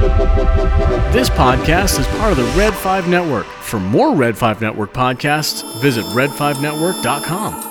This 0.00 1.28
podcast 1.28 2.00
is 2.00 2.06
part 2.16 2.32
of 2.32 2.38
the 2.38 2.50
Red 2.56 2.72
5 2.72 3.06
Network. 3.06 3.44
For 3.44 3.78
more 3.78 4.14
Red 4.14 4.38
5 4.38 4.62
Network 4.62 4.94
podcasts, 4.94 5.62
visit 5.82 6.06
red5network.com. 6.06 7.66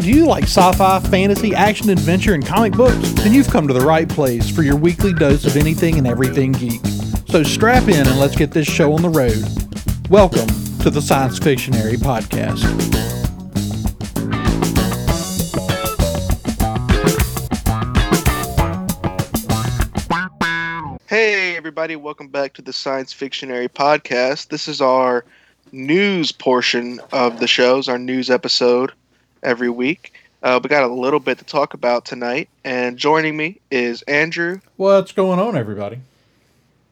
Do 0.00 0.10
you 0.10 0.26
like 0.26 0.42
sci 0.42 0.72
fi, 0.72 0.98
fantasy, 0.98 1.54
action, 1.54 1.90
adventure, 1.90 2.34
and 2.34 2.44
comic 2.44 2.72
books? 2.72 3.12
Then 3.12 3.32
you've 3.32 3.46
come 3.46 3.68
to 3.68 3.74
the 3.74 3.86
right 3.86 4.08
place 4.08 4.50
for 4.50 4.62
your 4.62 4.74
weekly 4.74 5.12
dose 5.12 5.44
of 5.44 5.56
anything 5.56 5.98
and 5.98 6.08
everything 6.08 6.50
geek. 6.50 6.80
So 7.28 7.44
strap 7.44 7.84
in 7.84 8.08
and 8.08 8.18
let's 8.18 8.34
get 8.34 8.50
this 8.50 8.66
show 8.66 8.92
on 8.92 9.02
the 9.02 9.08
road. 9.08 9.44
Welcome 10.10 10.48
to 10.80 10.90
the 10.90 11.00
Science 11.00 11.38
Fictionary 11.38 11.94
Podcast. 11.94 13.09
Everybody, 21.70 21.94
welcome 21.94 22.26
back 22.26 22.52
to 22.52 22.62
the 22.62 22.72
Science 22.72 23.12
Fictionary 23.12 23.68
Podcast. 23.68 24.48
This 24.48 24.66
is 24.66 24.80
our 24.80 25.24
news 25.70 26.32
portion 26.32 27.00
of 27.12 27.38
the 27.38 27.46
shows, 27.46 27.88
our 27.88 27.96
news 27.96 28.28
episode 28.28 28.90
every 29.44 29.70
week. 29.70 30.12
Uh, 30.42 30.58
we 30.60 30.68
got 30.68 30.82
a 30.82 30.92
little 30.92 31.20
bit 31.20 31.38
to 31.38 31.44
talk 31.44 31.72
about 31.72 32.04
tonight, 32.04 32.48
and 32.64 32.96
joining 32.96 33.36
me 33.36 33.60
is 33.70 34.02
Andrew 34.02 34.58
What's 34.78 35.12
going 35.12 35.38
on, 35.38 35.56
everybody? 35.56 36.00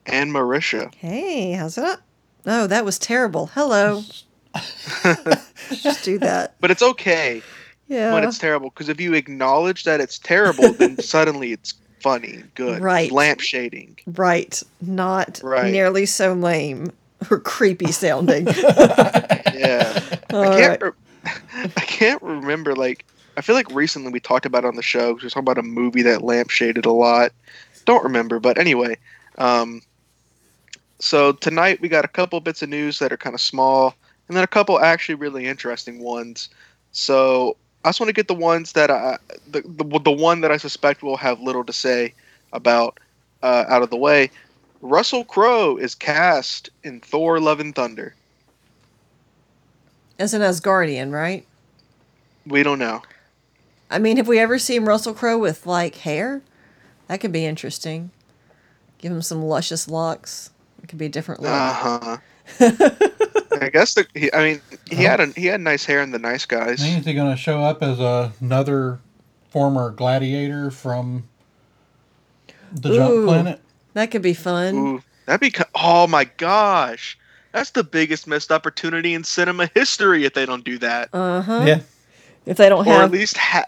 and 0.05 0.31
Marisha. 0.31 0.95
Hey, 0.95 1.51
how's 1.51 1.77
it 1.77 1.83
up? 1.83 1.99
Oh, 2.45 2.65
that 2.65 2.85
was 2.85 2.97
terrible. 2.97 3.47
Hello. 3.47 4.03
Just 5.73 6.05
do 6.05 6.19
that. 6.19 6.55
But 6.61 6.71
it's 6.71 6.81
okay 6.81 7.41
Yeah. 7.89 8.13
when 8.13 8.23
it's 8.23 8.37
terrible, 8.37 8.69
because 8.69 8.87
if 8.87 9.01
you 9.01 9.13
acknowledge 9.13 9.83
that 9.83 9.99
it's 9.99 10.17
terrible, 10.19 10.71
then 10.71 10.97
suddenly 11.01 11.51
it's 11.51 11.73
funny, 12.01 12.43
good, 12.55 12.81
Right. 12.81 13.11
lamp 13.11 13.39
shading. 13.41 13.97
right. 14.07 14.61
Not 14.81 15.39
Right. 15.43 15.71
nearly 15.71 16.05
so 16.05 16.33
lame 16.33 16.91
or 17.29 17.39
creepy 17.39 17.91
sounding. 17.91 18.47
Yeah. 19.59 20.01
All 20.31 20.41
I 20.53 20.59
can't. 20.59 20.81
right. 20.81 20.93
Re- 20.93 21.31
I 21.75 21.81
can't 21.81 22.21
remember. 22.21 22.75
Like, 22.75 23.03
I 23.35 23.41
feel 23.41 23.55
like 23.55 23.69
recently 23.71 24.09
we 24.11 24.19
talked 24.21 24.45
about 24.45 24.63
it 24.63 24.67
on 24.67 24.75
the 24.77 24.81
show. 24.81 25.13
'cause 25.13 25.23
We 25.23 25.25
were 25.25 25.29
talking 25.31 25.43
about 25.43 25.57
a 25.57 25.63
movie 25.63 26.01
that 26.03 26.21
lampshaded 26.21 26.85
a 26.85 26.91
lot. 26.91 27.33
Don't 27.85 28.03
remember, 28.03 28.39
but 28.39 28.57
anyway. 28.57 28.95
Um, 29.37 29.81
so 30.99 31.33
tonight 31.33 31.81
we 31.81 31.89
got 31.89 32.05
a 32.05 32.09
couple 32.09 32.39
bits 32.39 32.61
of 32.61 32.69
news 32.69 32.99
that 32.99 33.11
are 33.11 33.17
kind 33.17 33.33
of 33.33 33.41
small, 33.41 33.95
and 34.27 34.37
then 34.37 34.43
a 34.43 34.47
couple 34.47 34.79
actually 34.79 35.15
really 35.15 35.45
interesting 35.45 35.99
ones. 35.99 36.47
So 36.91 37.57
I 37.83 37.89
just 37.89 37.99
want 37.99 38.09
to 38.09 38.13
get 38.13 38.27
the 38.27 38.33
ones 38.33 38.73
that 38.73 38.91
I, 38.91 39.17
the, 39.47 39.61
the 39.61 39.99
the 39.99 40.11
one 40.11 40.41
that 40.41 40.51
I 40.51 40.57
suspect 40.57 41.01
will 41.01 41.17
have 41.17 41.39
little 41.39 41.63
to 41.63 41.73
say 41.73 42.13
about 42.51 42.99
uh, 43.41 43.65
out 43.67 43.81
of 43.81 43.89
the 43.89 43.97
way. 43.97 44.31
Russell 44.81 45.23
Crowe 45.23 45.77
is 45.77 45.95
cast 45.95 46.69
in 46.83 46.99
Thor: 46.99 47.39
Love 47.39 47.59
and 47.59 47.73
Thunder. 47.73 48.15
As 50.17 50.33
an 50.33 50.41
Asgardian, 50.41 51.13
right? 51.13 51.45
We 52.45 52.63
don't 52.63 52.79
know. 52.79 53.01
I 53.89 53.99
mean, 53.99 54.17
have 54.17 54.27
we 54.27 54.39
ever 54.39 54.59
seen 54.59 54.83
Russell 54.85 55.13
Crowe 55.13 55.37
with 55.37 55.65
like 55.65 55.95
hair? 55.95 56.41
That 57.07 57.21
could 57.21 57.31
be 57.31 57.45
interesting. 57.45 58.11
Give 58.97 59.11
him 59.11 59.21
some 59.21 59.41
luscious 59.43 59.87
locks. 59.87 60.51
It 60.83 60.87
could 60.87 60.99
be 60.99 61.05
a 61.05 61.09
different 61.09 61.41
look. 61.41 61.51
Uh 61.51 61.73
huh. 61.73 62.17
I 63.61 63.69
guess 63.69 63.93
the. 63.93 64.07
He, 64.15 64.31
I 64.33 64.43
mean, 64.43 64.61
he 64.89 65.03
had 65.03 65.19
a 65.19 65.27
he 65.27 65.45
had 65.47 65.61
nice 65.61 65.85
hair 65.85 66.01
in 66.01 66.11
the 66.11 66.19
Nice 66.19 66.45
Guys. 66.45 66.81
Is 66.83 67.05
he 67.05 67.13
going 67.13 67.31
to 67.31 67.37
show 67.37 67.61
up 67.61 67.81
as 67.83 67.99
another 67.99 68.99
former 69.49 69.91
gladiator 69.91 70.71
from 70.71 71.23
the 72.71 72.93
Jump 72.95 73.25
Planet? 73.25 73.61
that 73.93 74.11
could 74.11 74.21
be 74.21 74.33
fun. 74.33 74.75
Ooh, 74.75 75.03
that'd 75.25 75.41
be. 75.41 75.53
Oh 75.75 76.07
my 76.07 76.25
gosh, 76.37 77.17
that's 77.51 77.71
the 77.71 77.83
biggest 77.83 78.27
missed 78.27 78.51
opportunity 78.51 79.13
in 79.13 79.23
cinema 79.23 79.69
history 79.73 80.25
if 80.25 80.33
they 80.33 80.45
don't 80.45 80.63
do 80.63 80.77
that, 80.79 81.09
Uh 81.13 81.41
huh. 81.41 81.63
Yeah. 81.65 81.79
If 82.45 82.57
they 82.57 82.69
don't 82.69 82.85
have 82.85 83.01
or 83.01 83.03
at 83.03 83.11
least 83.11 83.37
ha- 83.37 83.65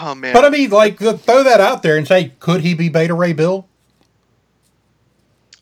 Oh 0.00 0.14
man. 0.14 0.32
But 0.32 0.44
I 0.44 0.48
mean, 0.48 0.70
like, 0.70 0.98
throw 0.98 1.42
that 1.44 1.60
out 1.60 1.82
there 1.82 1.96
and 1.96 2.08
say, 2.08 2.32
could 2.40 2.62
he 2.62 2.74
be 2.74 2.88
Beta 2.88 3.14
Ray 3.14 3.32
Bill? 3.32 3.68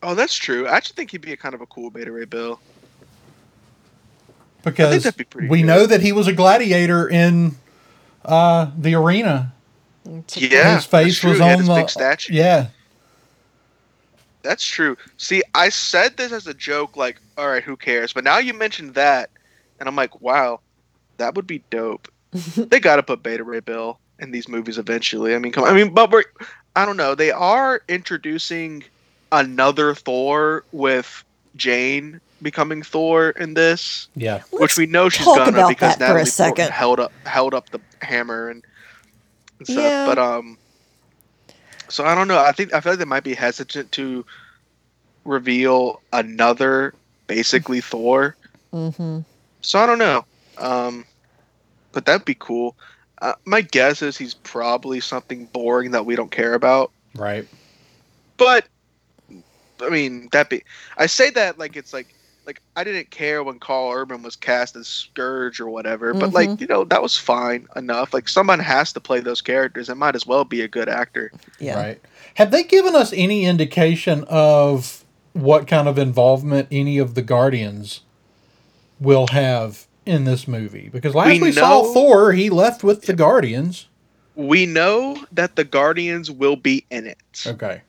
oh, 0.01 0.15
that's 0.15 0.35
true. 0.35 0.67
I 0.67 0.75
actually 0.77 0.95
think 0.95 1.11
he'd 1.11 1.21
be 1.21 1.31
a 1.33 1.37
kind 1.37 1.55
of 1.55 1.61
a 1.61 1.65
cool 1.67 1.89
Beta 1.89 2.11
Ray 2.11 2.25
Bill. 2.25 2.59
Because 4.63 5.11
be 5.11 5.25
we 5.47 5.59
good. 5.59 5.67
know 5.67 5.85
that 5.85 6.01
he 6.01 6.11
was 6.11 6.27
a 6.27 6.33
gladiator 6.33 7.07
in 7.07 7.55
uh, 8.25 8.71
the 8.77 8.95
arena. 8.95 9.53
Yeah, 10.35 10.75
his 10.75 10.85
face 10.85 11.23
was 11.23 11.39
on 11.39 11.63
the 11.63 11.73
big 11.75 11.89
statue. 11.89 12.33
Yeah, 12.33 12.67
That's 14.41 14.65
true. 14.65 14.97
See, 15.17 15.43
I 15.55 15.69
said 15.69 16.17
this 16.17 16.31
as 16.31 16.47
a 16.47 16.53
joke, 16.53 16.97
like, 16.97 17.21
all 17.37 17.47
right, 17.47 17.63
who 17.63 17.77
cares? 17.77 18.11
But 18.11 18.23
now 18.23 18.37
you 18.37 18.53
mentioned 18.53 18.95
that, 18.95 19.29
and 19.79 19.87
I'm 19.87 19.95
like, 19.95 20.21
wow, 20.21 20.59
that 21.17 21.35
would 21.35 21.47
be 21.47 21.63
dope. 21.69 22.09
they 22.31 22.79
got 22.79 22.97
to 22.97 23.03
put 23.03 23.23
Beta 23.23 23.43
Ray 23.43 23.61
Bill 23.61 23.99
in 24.19 24.31
these 24.31 24.47
movies 24.47 24.77
eventually. 24.77 25.35
I 25.35 25.39
mean, 25.39 25.51
come 25.51 25.63
on. 25.63 25.69
I 25.69 25.73
mean, 25.73 25.93
but 25.93 26.11
we're, 26.11 26.23
I 26.75 26.85
don't 26.85 26.97
know. 26.97 27.15
They 27.15 27.31
are 27.31 27.81
introducing 27.87 28.83
another 29.31 29.95
Thor 29.95 30.63
with 30.71 31.23
Jane 31.55 32.19
becoming 32.43 32.83
Thor 32.83 33.31
in 33.31 33.53
this, 33.53 34.07
yeah. 34.15 34.41
which 34.51 34.61
Let's 34.61 34.77
we 34.77 34.85
know 34.85 35.09
she's 35.09 35.25
talk 35.25 35.37
gonna 35.37 35.67
because 35.67 35.97
that 35.97 36.09
for 36.09 36.17
a 36.17 36.23
Natalie 36.23 36.31
Portman 36.31 36.55
second. 36.55 36.71
held 36.71 36.99
up 36.99 37.11
held 37.25 37.53
up 37.53 37.69
the 37.69 37.79
hammer 38.01 38.49
and, 38.49 38.63
and 39.59 39.67
stuff. 39.67 39.77
Yeah. 39.83 40.05
But 40.05 40.19
um, 40.19 40.57
so 41.89 42.05
I 42.05 42.15
don't 42.15 42.27
know. 42.27 42.37
I 42.39 42.51
think 42.51 42.73
I 42.73 42.81
feel 42.81 42.93
like 42.93 42.99
they 42.99 43.05
might 43.05 43.23
be 43.23 43.33
hesitant 43.33 43.91
to 43.93 44.25
reveal 45.25 46.01
another 46.11 46.93
basically 47.27 47.81
Thor. 47.81 48.35
hmm 48.71 49.19
So 49.61 49.79
I 49.79 49.85
don't 49.85 49.99
know. 49.99 50.25
Um, 50.57 51.05
but 51.91 52.05
that'd 52.05 52.25
be 52.25 52.35
cool. 52.35 52.75
Uh, 53.21 53.33
my 53.45 53.61
guess 53.61 54.01
is 54.01 54.17
he's 54.17 54.33
probably 54.33 54.99
something 54.99 55.45
boring 55.45 55.91
that 55.91 56.05
we 56.05 56.15
don't 56.15 56.31
care 56.31 56.55
about. 56.55 56.91
Right. 57.15 57.47
But 58.37 58.67
I 59.81 59.89
mean, 59.89 60.29
that 60.31 60.49
be 60.49 60.63
I 60.97 61.05
say 61.05 61.29
that 61.31 61.57
like 61.57 61.75
it's 61.75 61.93
like 61.93 62.13
like 62.45 62.61
I 62.75 62.83
didn't 62.83 63.09
care 63.09 63.43
when 63.43 63.59
Karl 63.59 63.91
Urban 63.91 64.21
was 64.23 64.35
cast 64.35 64.75
as 64.75 64.87
Skurge 64.87 65.59
or 65.59 65.69
whatever, 65.69 66.13
but 66.13 66.31
mm-hmm. 66.31 66.35
like 66.35 66.61
you 66.61 66.67
know 66.67 66.83
that 66.85 67.01
was 67.01 67.17
fine 67.17 67.67
enough. 67.75 68.13
Like 68.13 68.27
someone 68.27 68.59
has 68.59 68.93
to 68.93 68.99
play 68.99 69.19
those 69.19 69.41
characters. 69.41 69.89
It 69.89 69.95
might 69.95 70.15
as 70.15 70.25
well 70.25 70.43
be 70.43 70.61
a 70.61 70.67
good 70.67 70.89
actor. 70.89 71.31
Yeah. 71.59 71.75
Right. 71.79 72.01
Have 72.35 72.51
they 72.51 72.63
given 72.63 72.95
us 72.95 73.13
any 73.15 73.45
indication 73.45 74.25
of 74.27 75.03
what 75.33 75.67
kind 75.67 75.87
of 75.87 75.97
involvement 75.97 76.67
any 76.71 76.97
of 76.97 77.15
the 77.15 77.21
Guardians 77.21 78.01
will 78.99 79.27
have 79.27 79.87
in 80.05 80.25
this 80.25 80.47
movie? 80.47 80.89
Because 80.89 81.15
last 81.15 81.27
We 81.27 81.41
we, 81.41 81.51
saw 81.51 81.83
Thor, 81.83 82.33
he 82.33 82.49
left 82.49 82.83
with 82.83 83.03
the 83.03 83.13
Guardians. 83.13 83.87
We 84.35 84.65
know 84.65 85.23
that 85.31 85.55
the 85.55 85.63
Guardians 85.63 86.31
will 86.31 86.55
be 86.55 86.85
in 86.89 87.05
it. 87.05 87.43
Okay. 87.45 87.81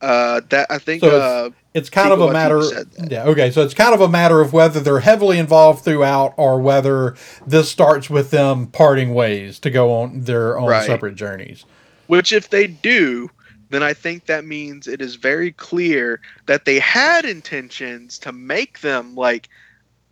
Uh, 0.00 0.40
that 0.48 0.66
I 0.70 0.78
think. 0.78 1.00
So 1.02 1.08
it's- 1.08 1.22
uh, 1.22 1.50
It's 1.74 1.90
kind 1.90 2.10
of 2.12 2.20
a 2.20 2.32
matter. 2.32 2.58
Waititi. 2.58 3.10
Yeah. 3.12 3.24
Okay. 3.24 3.50
So 3.50 3.62
it's 3.62 3.74
kind 3.74 3.94
of 3.94 4.00
a 4.00 4.08
matter 4.08 4.40
of 4.40 4.52
whether 4.52 4.80
they're 4.80 5.00
heavily 5.00 5.38
involved 5.38 5.84
throughout, 5.84 6.34
or 6.36 6.58
whether 6.60 7.14
this 7.46 7.70
starts 7.70 8.08
with 8.10 8.30
them 8.30 8.66
parting 8.66 9.14
ways 9.14 9.58
to 9.60 9.70
go 9.70 9.92
on 9.92 10.22
their 10.22 10.58
own 10.58 10.68
Right. 10.68 10.86
separate 10.86 11.14
journeys. 11.16 11.64
Which, 12.06 12.32
if 12.32 12.50
they 12.50 12.66
do, 12.66 13.30
then 13.68 13.82
I 13.84 13.92
think 13.92 14.26
that 14.26 14.44
means 14.44 14.88
it 14.88 15.00
is 15.00 15.14
very 15.14 15.52
clear 15.52 16.20
that 16.46 16.64
they 16.64 16.80
had 16.80 17.24
intentions 17.24 18.18
to 18.20 18.32
make 18.32 18.80
them 18.80 19.14
like 19.14 19.48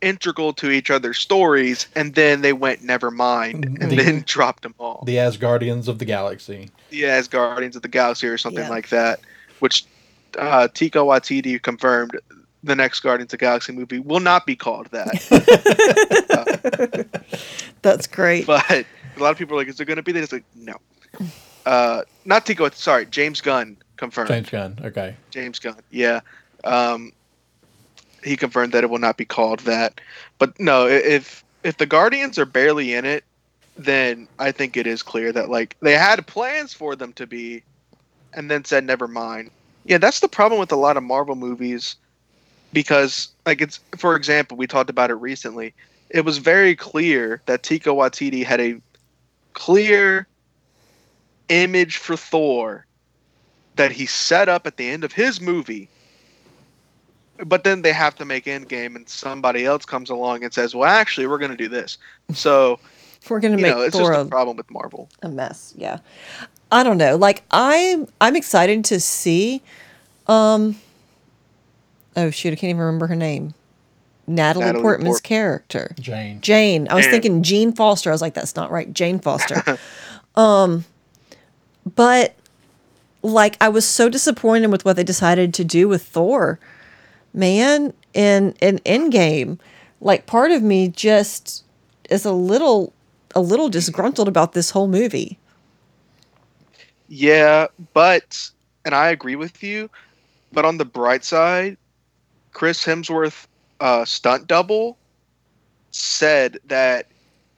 integral 0.01 0.53
to 0.53 0.71
each 0.71 0.89
other's 0.89 1.17
stories, 1.17 1.87
and 1.93 2.15
then 2.15 2.39
they 2.41 2.53
went 2.53 2.81
never 2.83 3.11
mind, 3.11 3.65
and 3.81 3.91
The- 3.91 3.95
then 3.97 4.23
dropped 4.25 4.63
them 4.63 4.75
all. 4.79 5.03
The 5.05 5.17
Asgardians 5.17 5.89
of 5.89 5.99
the 5.99 6.05
Galaxy. 6.05 6.69
The 6.89 7.03
as 7.05 7.27
Guardians 7.27 7.75
of 7.75 7.81
the 7.81 7.89
Galaxy 7.89 8.27
or 8.27 8.37
something 8.37 8.63
Yeah. 8.63 8.69
like 8.69 8.87
that. 8.89 9.19
Which 9.59 9.85
uh, 10.37 10.67
Taika 10.67 11.03
Waititi 11.05 11.61
confirmed 11.61 12.11
the 12.63 12.75
next 12.75 12.99
Guardians 12.99 13.33
of 13.33 13.39
the 13.39 13.45
Galaxy 13.45 13.71
movie 13.71 13.99
will 13.99 14.19
not 14.19 14.45
be 14.45 14.55
called 14.55 14.87
that. 14.87 15.09
That's 17.81 18.07
great. 18.07 18.45
but 18.45 18.69
a 18.69 18.85
lot 19.17 19.31
of 19.31 19.37
people 19.37 19.55
are 19.55 19.59
like, 19.59 19.67
"Is 19.67 19.79
it 19.79 19.85
going 19.85 19.97
to 19.97 20.03
be 20.03 20.11
that?" 20.11 20.23
It's 20.23 20.33
like, 20.33 20.43
no. 20.55 20.75
Uh, 21.65 22.03
not 22.25 22.45
Tico, 22.45 22.69
Sorry, 22.71 23.05
James 23.05 23.41
Gunn 23.41 23.77
confirmed. 23.97 24.29
James 24.29 24.49
Gunn. 24.49 24.79
Okay. 24.83 25.15
James 25.29 25.59
Gunn. 25.59 25.75
Yeah. 25.91 26.21
Um, 26.63 27.13
he 28.23 28.35
confirmed 28.35 28.73
that 28.73 28.83
it 28.83 28.89
will 28.89 28.99
not 28.99 29.17
be 29.17 29.25
called 29.25 29.59
that. 29.61 30.01
But 30.37 30.59
no, 30.59 30.87
if 30.87 31.43
if 31.63 31.77
the 31.77 31.85
Guardians 31.85 32.37
are 32.37 32.45
barely 32.45 32.93
in 32.93 33.05
it, 33.05 33.23
then 33.77 34.27
I 34.39 34.51
think 34.51 34.75
it 34.77 34.87
is 34.87 35.03
clear 35.03 35.31
that 35.31 35.49
like 35.49 35.75
they 35.81 35.93
had 35.93 36.25
plans 36.27 36.73
for 36.73 36.95
them 36.95 37.13
to 37.13 37.27
be, 37.27 37.63
and 38.33 38.49
then 38.49 38.65
said 38.65 38.83
never 38.83 39.07
mind. 39.07 39.51
Yeah, 39.85 39.97
that's 39.97 40.19
the 40.19 40.27
problem 40.27 40.59
with 40.59 40.71
a 40.71 40.75
lot 40.75 40.97
of 40.97 41.03
Marvel 41.03 41.35
movies, 41.35 41.95
because 42.73 43.29
like 43.45 43.61
it's 43.61 43.79
for 43.97 44.15
example, 44.15 44.57
we 44.57 44.67
talked 44.67 44.89
about 44.89 45.09
it 45.09 45.15
recently. 45.15 45.73
It 46.09 46.25
was 46.25 46.39
very 46.39 46.75
clear 46.75 47.41
that 47.45 47.63
Taika 47.63 47.93
Waititi 47.95 48.43
had 48.43 48.59
a 48.59 48.81
clear 49.53 50.27
image 51.49 51.97
for 51.97 52.15
Thor 52.15 52.85
that 53.75 53.91
he 53.91 54.05
set 54.05 54.49
up 54.49 54.67
at 54.67 54.77
the 54.77 54.89
end 54.89 55.03
of 55.03 55.13
his 55.13 55.39
movie. 55.39 55.87
But 57.45 57.63
then 57.63 57.83
they 57.83 57.93
have 57.93 58.15
to 58.15 58.25
make 58.25 58.45
Endgame, 58.45 58.95
and 58.97 59.07
somebody 59.07 59.65
else 59.65 59.85
comes 59.85 60.09
along 60.09 60.43
and 60.43 60.53
says, 60.53 60.75
"Well, 60.75 60.89
actually, 60.89 61.25
we're 61.27 61.37
going 61.37 61.51
to 61.51 61.57
do 61.57 61.69
this." 61.69 61.97
So 62.33 62.79
We're 63.29 63.39
gonna 63.39 63.55
you 63.55 63.61
make 63.61 63.75
know, 63.75 63.81
it's 63.81 63.95
Thor 63.95 64.11
just 64.13 64.25
a 64.27 64.29
problem 64.29 64.57
with 64.57 64.69
Marvel. 64.69 65.09
a 65.21 65.29
mess. 65.29 65.73
Yeah, 65.77 65.99
I 66.71 66.83
don't 66.83 66.97
know. 66.97 67.15
Like 67.15 67.43
I'm, 67.51 68.07
I'm 68.21 68.35
excited 68.35 68.85
to 68.85 68.99
see. 68.99 69.61
Um. 70.27 70.75
Oh 72.15 72.29
shoot! 72.29 72.51
I 72.53 72.55
can't 72.55 72.69
even 72.69 72.81
remember 72.81 73.07
her 73.07 73.15
name. 73.15 73.53
Natalie, 74.29 74.65
Natalie 74.65 74.83
Portman's 74.83 75.15
Port- 75.15 75.23
character. 75.23 75.95
Jane. 75.99 76.39
Jane. 76.41 76.87
I 76.89 76.93
was 76.93 77.05
Jane. 77.05 77.11
thinking 77.11 77.43
Jean 77.43 77.73
Foster. 77.73 78.11
I 78.11 78.13
was 78.13 78.21
like, 78.21 78.35
that's 78.35 78.55
not 78.55 78.69
right. 78.69 78.93
Jane 78.93 79.19
Foster. 79.19 79.79
um, 80.35 80.85
but 81.95 82.35
like, 83.23 83.57
I 83.59 83.69
was 83.69 83.87
so 83.87 84.07
disappointed 84.07 84.71
with 84.71 84.85
what 84.85 84.95
they 84.97 85.03
decided 85.03 85.53
to 85.55 85.63
do 85.63 85.87
with 85.87 86.03
Thor, 86.03 86.59
man. 87.33 87.93
In 88.13 88.53
in 88.61 88.79
Endgame, 88.79 89.59
like 90.01 90.25
part 90.25 90.51
of 90.51 90.61
me 90.63 90.89
just 90.89 91.63
is 92.09 92.25
a 92.25 92.31
little 92.31 92.93
a 93.35 93.41
little 93.41 93.69
disgruntled 93.69 94.27
about 94.27 94.53
this 94.53 94.71
whole 94.71 94.87
movie. 94.87 95.38
Yeah, 97.09 97.67
but 97.93 98.49
and 98.85 98.93
I 98.95 99.09
agree 99.09 99.35
with 99.35 99.63
you, 99.63 99.89
but 100.53 100.63
on 100.63 100.77
the 100.77 100.85
bright 100.85 101.25
side, 101.25 101.77
Chris 102.53 102.85
Hemsworth, 102.85 103.47
uh, 103.79 104.05
stunt 104.05 104.47
double, 104.47 104.97
said 105.91 106.59
that 106.65 107.07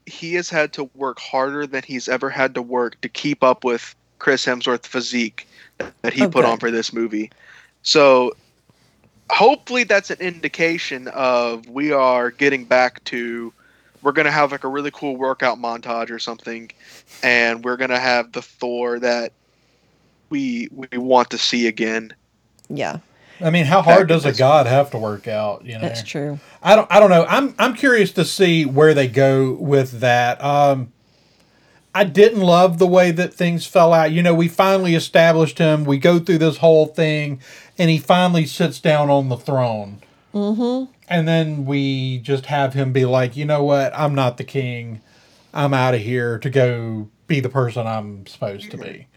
he 0.06 0.34
has 0.36 0.50
had 0.50 0.74
to 0.74 0.90
work 0.96 1.20
harder 1.20 1.68
than 1.68 1.84
he's 1.84 2.08
ever 2.08 2.30
had 2.30 2.56
to 2.56 2.62
work 2.62 3.00
to 3.02 3.10
keep 3.10 3.44
up 3.44 3.64
with 3.64 3.96
Chris 4.20 4.46
Hemsworth 4.46 4.86
physique 4.86 5.48
that 6.02 6.14
he 6.14 6.24
Oh, 6.24 6.30
put 6.30 6.46
on 6.46 6.60
for 6.60 6.72
this 6.72 6.94
movie. 6.94 7.32
So 7.84 8.34
hopefully 9.30 9.84
that's 9.84 10.10
an 10.10 10.20
indication 10.20 11.08
of 11.10 11.68
we 11.68 11.92
are 11.92 12.32
getting 12.32 12.66
back 12.66 13.04
to 13.06 13.54
we're 14.02 14.12
gonna 14.12 14.32
have 14.32 14.52
like 14.52 14.64
a 14.64 14.68
really 14.68 14.92
cool 14.92 15.16
workout 15.16 15.58
montage 15.60 16.10
or 16.10 16.20
something, 16.20 16.72
and 17.22 17.64
we're 17.64 17.78
gonna 17.78 18.00
have 18.00 18.32
the 18.32 18.42
Thor 18.42 19.00
that 19.00 19.34
we 20.32 20.70
we 20.72 20.98
want 20.98 21.30
to 21.30 21.38
see 21.38 21.68
again. 21.68 22.14
Yeah, 22.70 23.00
I 23.44 23.50
mean, 23.50 23.66
how 23.66 23.82
hard 23.82 24.08
Back 24.08 24.22
does 24.22 24.26
a 24.26 24.34
god 24.34 24.68
have 24.68 24.92
to 24.92 24.98
work 24.98 25.28
out? 25.28 25.66
You 25.66 25.74
know, 25.74 25.82
that's 25.82 26.04
true. 26.04 26.40
I 26.62 26.76
don't. 26.76 26.92
I 26.92 27.00
don't 27.00 27.10
know. 27.10 27.26
I'm. 27.28 27.54
I'm 27.60 27.76
curious 27.76 28.12
to 28.14 28.26
see 28.26 28.66
where 28.66 28.94
they 28.94 29.08
go 29.08 29.54
with 29.54 30.00
that. 30.00 30.44
Um, 30.44 30.92
I 31.94 32.04
didn't 32.04 32.42
love 32.42 32.78
the 32.78 32.88
way 32.88 33.12
that 33.12 33.34
things 33.34 33.66
fell 33.66 33.94
out. 33.94 34.12
You 34.12 34.24
know, 34.24 34.34
we 34.34 34.48
finally 34.48 34.96
established 34.96 35.58
him. 35.58 35.84
We 35.84 35.98
go 35.98 36.20
through 36.20 36.38
this 36.38 36.58
whole 36.58 36.88
thing, 36.88 37.42
and 37.78 37.90
he 37.90 37.98
finally 37.98 38.46
sits 38.46 38.80
down 38.80 39.10
on 39.10 39.30
the 39.30 39.38
throne. 39.38 40.02
Mm-hmm. 40.34 40.92
And 41.10 41.28
then 41.28 41.66
we 41.66 42.20
just 42.20 42.46
have 42.46 42.74
him 42.74 42.94
be 42.94 43.06
like, 43.06 43.36
you 43.36 43.44
know 43.44 43.64
what? 43.64 43.92
I'm 43.94 44.16
not 44.16 44.38
the 44.38 44.46
king. 44.46 45.02
I'm 45.54 45.74
out 45.74 45.94
of 45.94 46.00
here 46.00 46.40
to 46.40 46.50
go 46.50 47.10
be 47.28 47.42
the 47.42 47.50
person 47.50 47.86
I'm 47.86 48.26
supposed 48.26 48.72
to 48.72 48.78
be. 48.78 49.08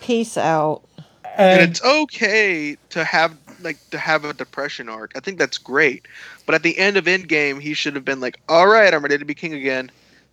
Peace 0.00 0.36
out. 0.36 0.82
and 1.24 1.62
And 1.62 1.62
it's 1.62 1.82
okay 1.84 2.76
to 2.90 3.04
have 3.04 3.36
like 3.60 3.78
to 3.90 3.98
have 3.98 4.24
a 4.24 4.34
depression 4.34 4.88
arc. 4.88 5.12
I 5.16 5.20
think 5.20 5.38
that's 5.38 5.58
great. 5.58 6.06
But 6.46 6.54
at 6.56 6.62
the 6.62 6.78
end 6.78 6.96
of 6.96 7.04
Endgame, 7.06 7.60
he 7.60 7.74
should 7.74 7.94
have 7.96 8.04
been 8.04 8.20
like, 8.20 8.40
"All 8.48 8.68
right, 8.68 8.92
I'm 8.94 9.02
ready 9.02 9.18
to 9.18 9.24
be 9.24 9.34
king 9.34 9.54
again." 9.54 9.90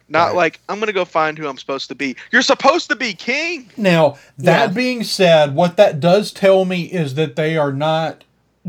Not 0.10 0.34
Right. 0.34 0.36
like 0.36 0.62
I'm 0.70 0.80
gonna 0.80 0.94
go 0.94 1.06
find 1.06 1.38
who 1.38 1.48
I'm 1.48 1.58
supposed 1.58 1.90
to 1.90 1.96
be. 1.96 2.16
You're 2.32 2.42
supposed 2.44 2.90
to 2.90 2.96
be 2.96 3.14
king. 3.16 3.72
Now, 3.78 4.18
that 4.38 4.70
Yeah. 4.70 4.74
being 4.74 5.04
said, 5.04 5.56
what 5.56 5.78
that 5.78 6.00
does 6.00 6.32
tell 6.32 6.66
me 6.66 6.84
is 6.84 7.16
that 7.16 7.36
they 7.36 7.58
are 7.58 7.74
not 7.74 8.24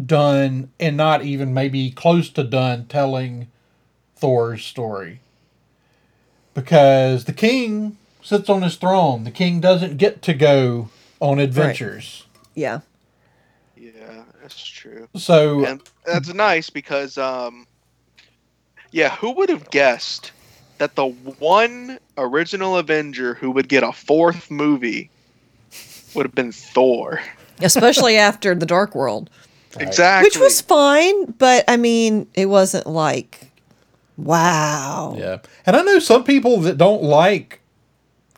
done 0.06 0.71
and 0.81 0.97
not 0.97 1.25
even 1.25 1.55
maybe 1.55 1.91
close 1.91 2.31
to 2.31 2.45
done 2.45 2.87
telling 2.89 3.49
Thor's 4.17 4.65
story. 4.65 5.21
Because 6.55 7.27
the 7.27 7.35
king 7.35 7.98
sits 8.29 8.51
on 8.51 8.61
his 8.61 8.77
throne. 8.77 9.25
The 9.25 9.31
king 9.31 9.59
doesn't 9.59 9.97
get 9.97 10.21
to 10.23 10.35
go 10.35 10.91
on 11.19 11.39
adventures. 11.39 12.27
Yeah. 12.55 12.81
Yeah, 13.75 14.25
that's 14.43 14.63
true. 14.63 15.09
So, 15.17 15.65
And 15.65 15.81
that's 16.05 16.35
nice 16.35 16.69
because, 16.69 17.17
um, 17.17 17.67
yeah, 18.91 19.17
who 19.17 19.31
would 19.33 19.49
have 19.49 19.71
guessed 19.71 20.33
that 20.77 20.95
the 20.95 21.07
one 21.07 21.99
original 22.19 22.77
Avenger 22.77 23.33
who 23.33 23.51
would 23.51 23.69
get 23.69 23.83
a 23.83 23.93
fourth 23.93 24.51
movie 24.51 25.11
would 26.15 26.27
have 26.27 26.35
been 26.35 26.53
Thor? 26.53 27.23
Especially 27.63 28.17
after 28.19 28.55
the 28.55 28.67
Dark 28.67 28.95
World. 28.95 29.31
Right. 29.77 29.87
Exactly. 29.87 30.27
which 30.27 30.39
was 30.39 30.63
fine 30.63 31.27
but 31.33 31.63
i 31.69 31.77
mean 31.77 32.27
it 32.33 32.47
wasn't 32.47 32.87
like 32.87 33.51
wow 34.17 35.15
yeah. 35.19 35.39
And 35.67 35.77
I 35.77 35.83
know 35.83 35.99
some 35.99 36.25
people 36.25 36.59
that 36.63 36.79
don't 36.79 37.03
like 37.03 37.58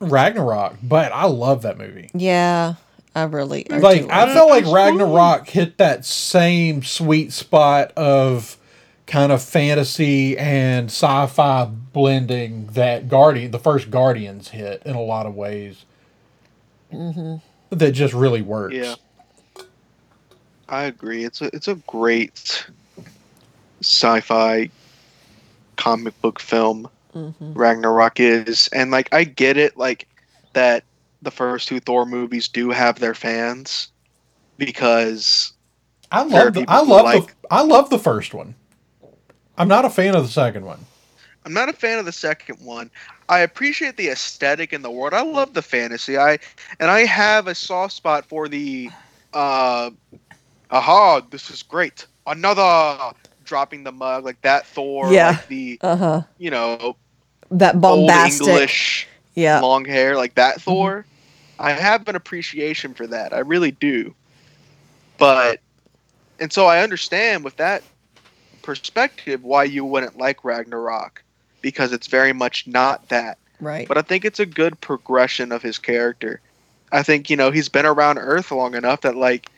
Ragnarok, 0.01 0.77
but 0.83 1.13
I 1.13 1.27
love 1.27 1.63
that 1.63 1.79
movie. 1.79 2.11
yeah 2.15 2.75
i 3.15 3.23
really 3.25 3.69
I 3.71 3.79
like 3.79 4.09
I 4.09 4.25
like- 4.25 4.33
felt 4.35 4.51
like 4.51 4.67
Ragnarok 4.67 5.49
hit 5.49 5.79
that 5.79 6.05
same 6.05 6.83
sweet 6.85 7.33
spot 7.33 7.93
of 7.97 8.57
kind 9.07 9.33
of 9.33 9.43
fantasy 9.43 10.39
and 10.39 10.87
sci-fi 10.87 11.65
blending 11.65 12.67
that 12.75 13.09
Guardian, 13.09 13.51
the 13.51 13.59
first 13.59 13.91
Guardians 13.91 14.49
hit 14.51 14.83
in 14.87 14.95
a 14.95 15.03
lot 15.03 15.27
of 15.27 15.35
ways. 15.35 15.85
Mm-hmm. 16.93 17.37
That 17.77 17.91
just 17.91 18.15
really 18.15 18.43
works. 18.43 18.77
Yeah. 18.77 18.95
I 20.69 20.85
agree. 20.85 21.25
It's 21.25 21.41
a 21.43 21.47
it's 21.55 21.67
a 21.67 21.75
great 21.89 22.65
sci-fi 23.81 24.71
comic 25.77 26.21
book 26.23 26.39
film. 26.39 26.89
Ragnarok 27.15 28.21
is, 28.21 28.69
and 28.73 28.91
like 28.91 29.13
I 29.13 29.25
get 29.25 29.57
it, 29.57 29.77
like 29.77 30.07
that 30.53 30.85
the 31.23 31.31
first 31.31 31.69
two 31.69 31.81
Thor 31.81 32.07
movies 32.07 32.49
do 32.49 32.71
have 32.71 32.99
their 32.99 33.15
fans 33.15 33.89
because 34.59 35.53
I 36.13 36.23
love 36.23 36.55
the, 36.55 36.65
I 36.69 36.81
love 36.83 37.05
like- 37.05 37.27
the 37.27 37.33
I 37.51 37.63
love 37.63 37.91
the 37.91 37.99
first 37.99 38.35
one. 38.35 38.55
I'm 39.59 39.69
not 39.69 39.85
a 39.85 39.91
fan 39.91 40.15
of 40.15 40.23
the 40.23 40.31
second 40.31 40.65
one. 40.65 40.87
I'm 41.45 41.53
not 41.53 41.69
a 41.69 41.73
fan 41.73 41.99
of 41.99 42.05
the 42.05 42.13
second 42.13 42.65
one. 42.65 42.91
I 43.29 43.41
appreciate 43.41 43.97
the 43.97 44.09
aesthetic 44.09 44.73
in 44.73 44.83
the 44.83 44.91
world. 44.91 45.15
I 45.15 45.23
love 45.23 45.55
the 45.55 45.63
fantasy. 45.63 46.17
I 46.19 46.39
and 46.79 46.91
I 46.91 47.01
have 47.01 47.47
a 47.47 47.55
soft 47.55 47.95
spot 47.95 48.27
for 48.27 48.49
the 48.49 48.91
uh 49.33 49.91
aha, 50.71 51.21
this 51.31 51.51
is 51.51 51.63
great. 51.63 52.07
Another 52.27 53.13
dropping 53.51 53.83
the 53.83 53.91
mug 53.91 54.25
like 54.25 54.41
that 54.43 54.65
Thor 54.65 55.13
Yeah. 55.13 55.31
like 55.31 55.49
the 55.49 55.79
uh-huh 55.83 56.23
you 56.39 56.53
know 56.53 56.97
that 57.51 57.81
bombastic 57.81 58.47
English 58.47 59.09
yeah 59.35 59.59
long 59.61 59.85
hair 59.85 60.17
like 60.17 60.37
that 60.37 60.63
Thor. 60.63 61.05
I 61.59 61.73
have 61.73 62.07
an 62.09 62.15
appreciation 62.15 62.95
for 62.95 63.09
that. 63.09 63.35
I 63.35 63.41
really 63.41 63.73
do. 63.73 64.15
But 65.19 65.59
and 66.39 66.53
so 66.53 66.67
I 66.67 66.81
understand 66.83 67.43
with 67.43 67.57
that 67.57 67.83
perspective 68.63 69.43
why 69.43 69.65
you 69.65 69.85
wouldn't 69.85 70.17
like 70.17 70.45
Ragnarok 70.45 71.25
because 71.61 71.93
it's 71.93 72.07
very 72.07 72.33
much 72.33 72.69
not 72.69 73.09
that. 73.09 73.37
right 73.61 73.89
But 73.89 73.99
I 73.99 74.03
think 74.03 74.25
it's 74.25 74.39
a 74.39 74.47
good 74.47 74.81
progression 74.81 75.51
of 75.51 75.61
his 75.61 75.77
character. 75.77 76.41
I 76.93 77.03
think, 77.03 77.29
you 77.29 77.37
know, 77.37 77.51
he's 77.51 77.69
been 77.69 77.85
around 77.85 78.19
Earth 78.19 78.53
long 78.53 78.75
enough 78.77 79.01
that 79.01 79.17
like 79.17 79.51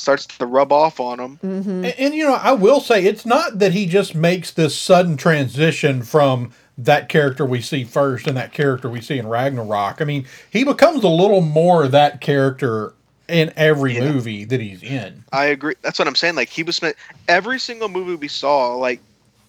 starts 0.00 0.26
to 0.26 0.46
rub 0.46 0.72
off 0.72 0.98
on 1.00 1.20
him. 1.20 1.38
mm-hmm. 1.42 1.70
And, 1.70 1.86
and 1.86 2.14
you 2.14 2.24
know, 2.24 2.34
I 2.34 2.52
will 2.52 2.80
say 2.80 3.04
it's 3.04 3.26
not 3.26 3.58
that 3.58 3.72
he 3.72 3.86
just 3.86 4.14
makes 4.14 4.50
this 4.50 4.76
sudden 4.76 5.16
transition 5.16 6.02
from 6.02 6.52
that 6.78 7.08
character 7.08 7.44
we 7.44 7.60
see 7.60 7.84
first 7.84 8.26
and 8.26 8.36
that 8.36 8.52
character 8.52 8.88
we 8.88 9.00
see 9.00 9.18
in 9.18 9.26
Ragnarok. 9.28 10.00
I 10.00 10.04
mean, 10.04 10.26
he 10.50 10.64
becomes 10.64 11.04
a 11.04 11.08
little 11.08 11.42
more 11.42 11.86
that 11.88 12.20
character 12.20 12.94
in 13.28 13.52
every 13.56 13.94
Yeah. 13.94 14.12
movie 14.12 14.44
that 14.44 14.60
he's 14.60 14.82
in. 14.82 15.22
I 15.32 15.46
agree. 15.46 15.74
That's 15.82 15.98
what 15.98 16.08
I'm 16.08 16.14
saying. 16.16 16.34
Like 16.36 16.48
he 16.48 16.62
was 16.62 16.76
spent 16.76 16.96
every 17.28 17.60
single 17.60 17.88
movie 17.88 18.14
we 18.14 18.28
saw. 18.28 18.74
Like 18.74 19.00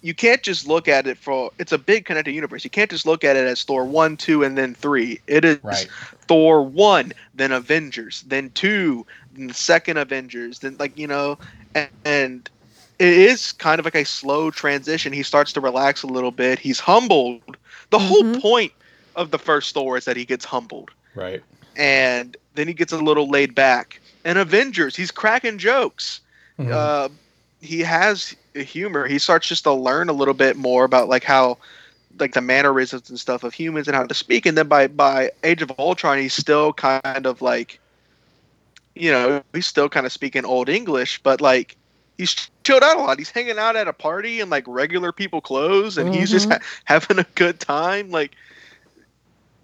you 0.02 0.14
can't 0.14 0.42
just 0.42 0.66
look 0.66 0.88
at 0.88 1.06
it 1.06 1.16
for. 1.16 1.50
It's 1.58 1.72
a 1.72 1.78
big 1.78 2.04
connected 2.04 2.32
universe. 2.32 2.64
You 2.64 2.70
can't 2.70 2.90
just 2.90 3.06
look 3.06 3.24
at 3.24 3.36
it 3.36 3.46
as 3.46 3.62
Thor 3.62 3.84
one, 3.84 4.16
two, 4.16 4.42
and 4.42 4.58
then 4.58 4.74
three. 4.74 5.20
It 5.26 5.44
is 5.44 5.58
Right. 5.62 5.88
Thor 6.28 6.62
one, 6.62 7.12
then 7.34 7.52
Avengers, 7.52 8.24
then 8.26 8.50
two, 8.50 9.06
then 9.06 9.06
the 9.06 9.21
second 9.52 9.96
Avengers, 9.98 10.58
then 10.60 10.76
like 10.78 10.96
you 10.98 11.06
know, 11.06 11.38
and, 11.74 11.88
and 12.04 12.50
it 12.98 13.12
is 13.12 13.52
kind 13.52 13.78
of 13.78 13.84
like 13.84 13.94
a 13.94 14.04
slow 14.04 14.50
transition. 14.50 15.12
He 15.12 15.22
starts 15.22 15.52
to 15.54 15.60
relax 15.60 16.02
a 16.02 16.06
little 16.06 16.30
bit. 16.30 16.58
He's 16.58 16.80
humbled. 16.80 17.56
The 17.90 17.98
whole 17.98 18.22
Mhm. 18.22 18.40
point 18.40 18.72
of 19.16 19.30
the 19.30 19.38
first 19.38 19.74
Thor 19.74 19.96
is 19.96 20.04
that 20.04 20.16
he 20.16 20.24
gets 20.24 20.44
humbled 20.44 20.90
Right. 21.14 21.42
and 21.76 22.36
then 22.54 22.68
he 22.68 22.74
gets 22.74 22.92
a 22.92 22.98
little 22.98 23.28
laid 23.28 23.54
back. 23.54 24.00
And 24.24 24.38
Avengers, 24.38 24.94
he's 24.94 25.10
cracking 25.10 25.58
jokes. 25.58 26.20
Mhm. 26.58 26.72
Uh, 26.72 27.08
he 27.60 27.80
has 27.80 28.34
humor. 28.54 29.06
He 29.06 29.18
starts 29.18 29.48
just 29.48 29.64
to 29.64 29.72
learn 29.72 30.08
a 30.08 30.12
little 30.12 30.34
bit 30.34 30.56
more 30.56 30.84
about 30.84 31.08
like 31.08 31.24
how 31.24 31.58
like 32.18 32.34
the 32.34 32.40
mannerisms 32.42 33.08
and 33.08 33.18
stuff 33.18 33.42
of 33.42 33.54
humans 33.54 33.88
and 33.88 33.96
how 33.96 34.04
to 34.04 34.14
speak. 34.14 34.46
And 34.46 34.56
then 34.56 34.68
by 34.68 34.86
by 34.86 35.30
Age 35.42 35.62
of 35.62 35.72
Ultron, 35.78 36.18
he's 36.18 36.34
still 36.34 36.72
kind 36.72 37.26
of 37.26 37.40
like, 37.42 37.80
you 39.02 39.10
know, 39.10 39.42
he's 39.52 39.66
still 39.66 39.88
kind 39.88 40.06
of 40.06 40.12
speaking 40.12 40.44
old 40.44 40.68
English, 40.68 41.20
but 41.24 41.40
like 41.40 41.76
he's 42.18 42.48
chilled 42.62 42.84
out 42.84 42.96
a 42.96 43.00
lot. 43.00 43.18
He's 43.18 43.30
hanging 43.30 43.58
out 43.58 43.74
at 43.74 43.88
a 43.88 43.92
party 43.92 44.38
in 44.38 44.48
like 44.48 44.62
regular 44.68 45.10
people 45.10 45.40
clothes, 45.40 45.98
and 45.98 46.14
he's 46.14 46.30
just 46.30 46.48
ha- 46.48 46.60
having 46.84 47.18
a 47.18 47.26
good 47.34 47.58
time. 47.58 48.12
Like 48.12 48.36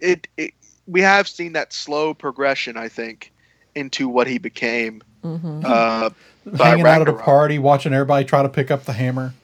it, 0.01 0.27
it, 0.37 0.55
we 0.89 1.01
have 1.03 1.29
seen 1.29 1.53
that 1.53 1.73
slow 1.73 2.15
progression, 2.15 2.77
I 2.77 2.89
think, 2.89 3.33
into 3.77 4.09
what 4.09 4.27
he 4.27 4.39
became. 4.39 5.03
Uh, 5.25 6.11
Hanging 6.57 6.87
out 6.87 7.03
at 7.03 7.09
a 7.09 7.13
party, 7.13 7.59
watching 7.61 7.93
everybody 7.93 8.25
try 8.25 8.43
to 8.43 8.49
pick 8.49 8.73
up 8.73 8.85
the 8.87 8.93
hammer. 8.93 9.35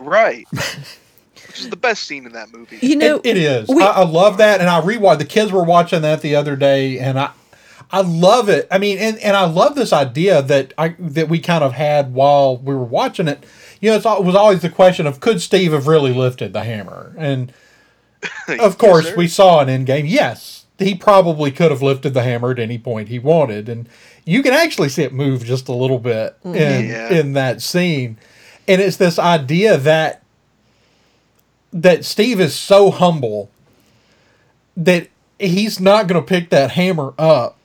right? 0.00 0.46
Which 0.52 1.60
is 1.60 1.70
the 1.70 1.76
best 1.76 2.04
scene 2.04 2.26
in 2.26 2.32
that 2.32 2.52
movie. 2.52 2.78
You 2.82 2.96
know, 2.96 3.16
it, 3.18 3.26
it 3.26 3.36
is. 3.36 3.68
we- 3.68 3.82
I, 3.82 3.86
I 3.86 4.04
love 4.04 4.38
that, 4.38 4.60
and 4.60 4.68
I 4.68 4.80
rewatched. 4.80 5.18
The 5.18 5.24
kids 5.26 5.52
were 5.52 5.62
watching 5.62 6.02
that 6.02 6.22
the 6.22 6.34
other 6.34 6.56
day, 6.56 6.98
and 6.98 7.18
I, 7.20 7.30
I 7.90 8.02
love 8.02 8.48
it. 8.48 8.68
I 8.70 8.78
mean, 8.78 8.98
and, 8.98 9.18
and 9.18 9.36
I 9.36 9.46
love 9.46 9.74
this 9.74 9.92
idea 9.92 10.42
that 10.42 10.74
I 10.76 10.94
that 10.98 11.28
we 11.28 11.40
kind 11.40 11.64
of 11.64 11.72
had 11.72 12.12
while 12.12 12.58
we 12.58 12.74
were 12.74 12.84
watching 12.84 13.28
it. 13.28 13.44
You 13.80 13.90
know, 13.90 13.96
it's, 13.96 14.04
it 14.06 14.24
was 14.24 14.34
always 14.34 14.60
the 14.60 14.68
question 14.68 15.06
of 15.06 15.20
could 15.20 15.40
Steve 15.40 15.72
have 15.72 15.86
really 15.86 16.12
lifted 16.12 16.52
the 16.52 16.64
hammer, 16.64 17.14
and 17.16 17.52
of 18.60 18.76
course 18.76 19.06
sir. 19.06 19.16
we 19.16 19.28
saw 19.28 19.60
an 19.60 19.68
end 19.68 19.86
game. 19.86 20.04
Yes, 20.04 20.66
he 20.78 20.94
probably 20.94 21.50
could 21.50 21.70
have 21.70 21.82
lifted 21.82 22.12
the 22.12 22.22
hammer 22.22 22.50
at 22.50 22.58
any 22.58 22.78
point 22.78 23.08
he 23.08 23.18
wanted, 23.18 23.68
and 23.68 23.88
you 24.24 24.42
can 24.42 24.52
actually 24.52 24.90
see 24.90 25.02
it 25.02 25.12
move 25.14 25.44
just 25.44 25.68
a 25.68 25.72
little 25.72 25.98
bit 25.98 26.36
mm-hmm. 26.44 26.54
in 26.54 26.88
Yeah. 26.88 27.08
in 27.10 27.32
that 27.32 27.62
scene. 27.62 28.18
And 28.66 28.82
it's 28.82 28.98
this 28.98 29.18
idea 29.18 29.78
that 29.78 30.22
that 31.72 32.04
Steve 32.04 32.38
is 32.38 32.54
so 32.54 32.90
humble 32.90 33.50
that 34.76 35.08
he's 35.38 35.80
not 35.80 36.06
going 36.06 36.20
to 36.20 36.26
pick 36.26 36.50
that 36.50 36.72
hammer 36.72 37.14
up 37.18 37.57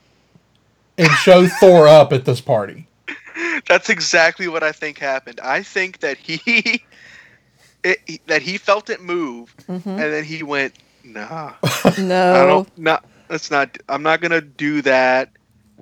and 0.98 1.10
show 1.12 1.48
Thor 1.48 1.88
up 1.88 2.14
at 2.14 2.26
this 2.26 2.42
party. 2.42 2.88
That's 3.68 3.90
exactly 3.90 4.48
what 4.48 4.64
I 4.64 4.72
think 4.72 5.00
happened. 5.00 5.40
I 5.42 5.64
think 5.64 6.00
that 6.00 6.18
he, 6.18 6.84
it, 7.84 8.00
he- 8.06 8.22
that 8.28 8.42
he 8.42 8.58
felt 8.58 8.90
it 8.90 9.02
move, 9.02 9.56
Mm-hmm. 9.68 9.90
and 9.90 10.00
then 10.00 10.24
he 10.24 10.44
went, 10.44 10.76
"Nah, 11.04 11.54
no, 11.98 12.34
I 12.34 12.46
don't. 12.46 12.78
Not. 12.78 13.06
That's 13.28 13.50
not. 13.52 13.78
I'm 13.90 14.04
not 14.04 14.22
gonna 14.22 14.42
do 14.42 14.82
that." 14.84 15.30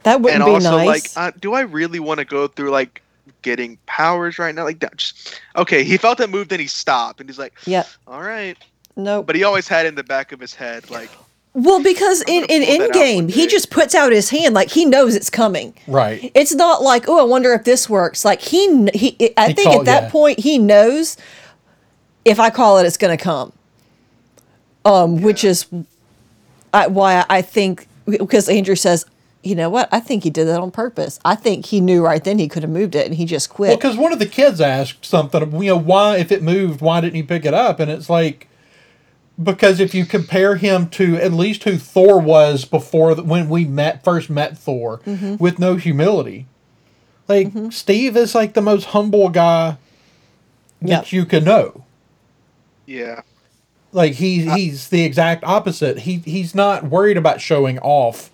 that 0.03 0.19
wouldn't 0.21 0.41
and 0.41 0.49
be 0.49 0.53
also, 0.55 0.77
nice. 0.77 1.15
like, 1.15 1.33
uh, 1.35 1.37
do 1.39 1.53
I 1.53 1.61
really 1.61 1.99
want 1.99 2.17
to 2.19 2.25
go 2.25 2.47
through 2.47 2.71
like 2.71 3.01
getting 3.43 3.77
powers 3.85 4.39
right 4.39 4.53
now? 4.55 4.63
Like 4.63 4.79
that. 4.79 4.97
Just 4.97 5.39
okay. 5.55 5.83
He 5.83 5.97
felt 5.97 6.19
it 6.19 6.29
move, 6.29 6.47
then 6.47 6.59
he 6.59 6.67
stopped, 6.67 7.19
and 7.19 7.29
he's 7.29 7.37
like, 7.39 7.53
yeah, 7.65 7.83
"All 8.07 8.21
right." 8.21 8.57
no. 8.95 9.21
But 9.23 9.35
he 9.35 9.43
always 9.43 9.67
had 9.67 9.85
in 9.85 9.95
the 9.95 10.03
back 10.03 10.31
of 10.31 10.39
his 10.39 10.53
head, 10.55 10.89
like, 10.89 11.09
Well, 11.53 11.83
because 11.83 12.21
in, 12.27 12.45
in 12.45 12.63
pull 12.65 12.77
that 12.77 12.89
out 12.89 12.95
Endgame, 12.95 13.29
he 13.29 13.45
just 13.45 13.69
puts 13.69 13.93
out 13.93 14.11
his 14.13 14.29
hand 14.29 14.53
like 14.55 14.69
he 14.69 14.85
knows 14.85 15.15
it's 15.15 15.29
coming. 15.29 15.73
Right. 15.85 16.31
It's 16.33 16.53
not 16.55 16.81
like, 16.81 17.09
oh, 17.09 17.19
I 17.19 17.23
wonder 17.23 17.51
if 17.53 17.65
this 17.65 17.89
works. 17.89 18.23
Like 18.23 18.41
he, 18.41 18.87
he. 18.93 19.33
I 19.35 19.49
He 19.49 19.53
think 19.53 19.67
called- 19.67 19.79
at 19.81 19.85
that 19.85 20.03
yeah. 20.03 20.09
point 20.11 20.39
he 20.39 20.57
knows 20.57 21.17
if 22.23 22.39
I 22.39 22.49
call 22.51 22.77
it, 22.77 22.85
it's 22.85 22.97
going 22.97 23.17
to 23.17 23.21
come. 23.21 23.51
Um, 24.85 25.21
which 25.21 25.43
is 25.43 25.67
I, 26.73 26.87
why 26.87 27.23
I 27.29 27.41
think 27.41 27.87
because 28.05 28.49
Andrew 28.49 28.75
says, 28.75 29.05
you 29.43 29.53
know 29.55 29.69
what? 29.69 29.89
I 29.91 29.99
think 29.99 30.23
he 30.23 30.29
did 30.29 30.45
that 30.45 30.59
on 30.59 30.71
purpose. 30.71 31.19
I 31.25 31.35
think 31.35 31.65
he 31.67 31.81
knew 31.81 32.03
right 32.03 32.23
then 32.23 32.39
he 32.39 32.47
could 32.47 32.63
have 32.63 32.71
moved 32.71 32.95
it, 32.95 33.05
and 33.05 33.15
he 33.15 33.25
just 33.25 33.49
quit. 33.49 33.69
Well, 33.69 33.77
because 33.77 33.97
one 33.97 34.13
of 34.13 34.19
the 34.19 34.25
kids 34.25 34.61
asked 34.61 35.03
something, 35.05 35.51
you 35.61 35.69
know, 35.69 35.77
why, 35.77 36.17
if 36.17 36.31
it 36.31 36.41
moved, 36.41 36.81
why 36.81 37.01
didn't 37.01 37.15
he 37.15 37.23
pick 37.23 37.43
it 37.45 37.53
up? 37.53 37.79
And 37.79 37.91
it's 37.91 38.09
like, 38.09 38.47
because 39.43 39.79
if 39.79 39.93
you 39.95 40.05
compare 40.05 40.55
him 40.55 40.89
to 40.91 41.15
at 41.17 41.33
least 41.33 41.63
who 41.63 41.77
Thor 41.77 42.19
was 42.19 42.65
before 42.65 43.15
the, 43.15 43.23
when 43.23 43.49
we 43.49 43.65
met 43.65 44.03
first 44.03 44.29
met 44.29 44.57
Thor 44.57 44.99
Mm-hmm. 45.05 45.37
with 45.37 45.59
no 45.59 45.75
humility, 45.75 46.47
like 47.27 47.51
Steve 47.71 48.17
is 48.17 48.35
like 48.35 48.53
the 48.53 48.61
most 48.61 48.85
humble 48.87 49.29
guy 49.29 49.77
that 50.81 50.89
Yep. 50.89 51.11
you 51.13 51.25
can 51.25 51.43
know. 51.43 51.83
yeah, 52.85 53.21
Like 53.91 54.13
he 54.13 54.41
he's 54.49 54.89
the 54.89 55.03
exact 55.03 55.43
opposite. 55.43 55.99
He 55.99 56.17
he's 56.17 56.55
not 56.55 56.83
worried 56.85 57.17
about 57.17 57.41
showing 57.41 57.79
off. 57.79 58.29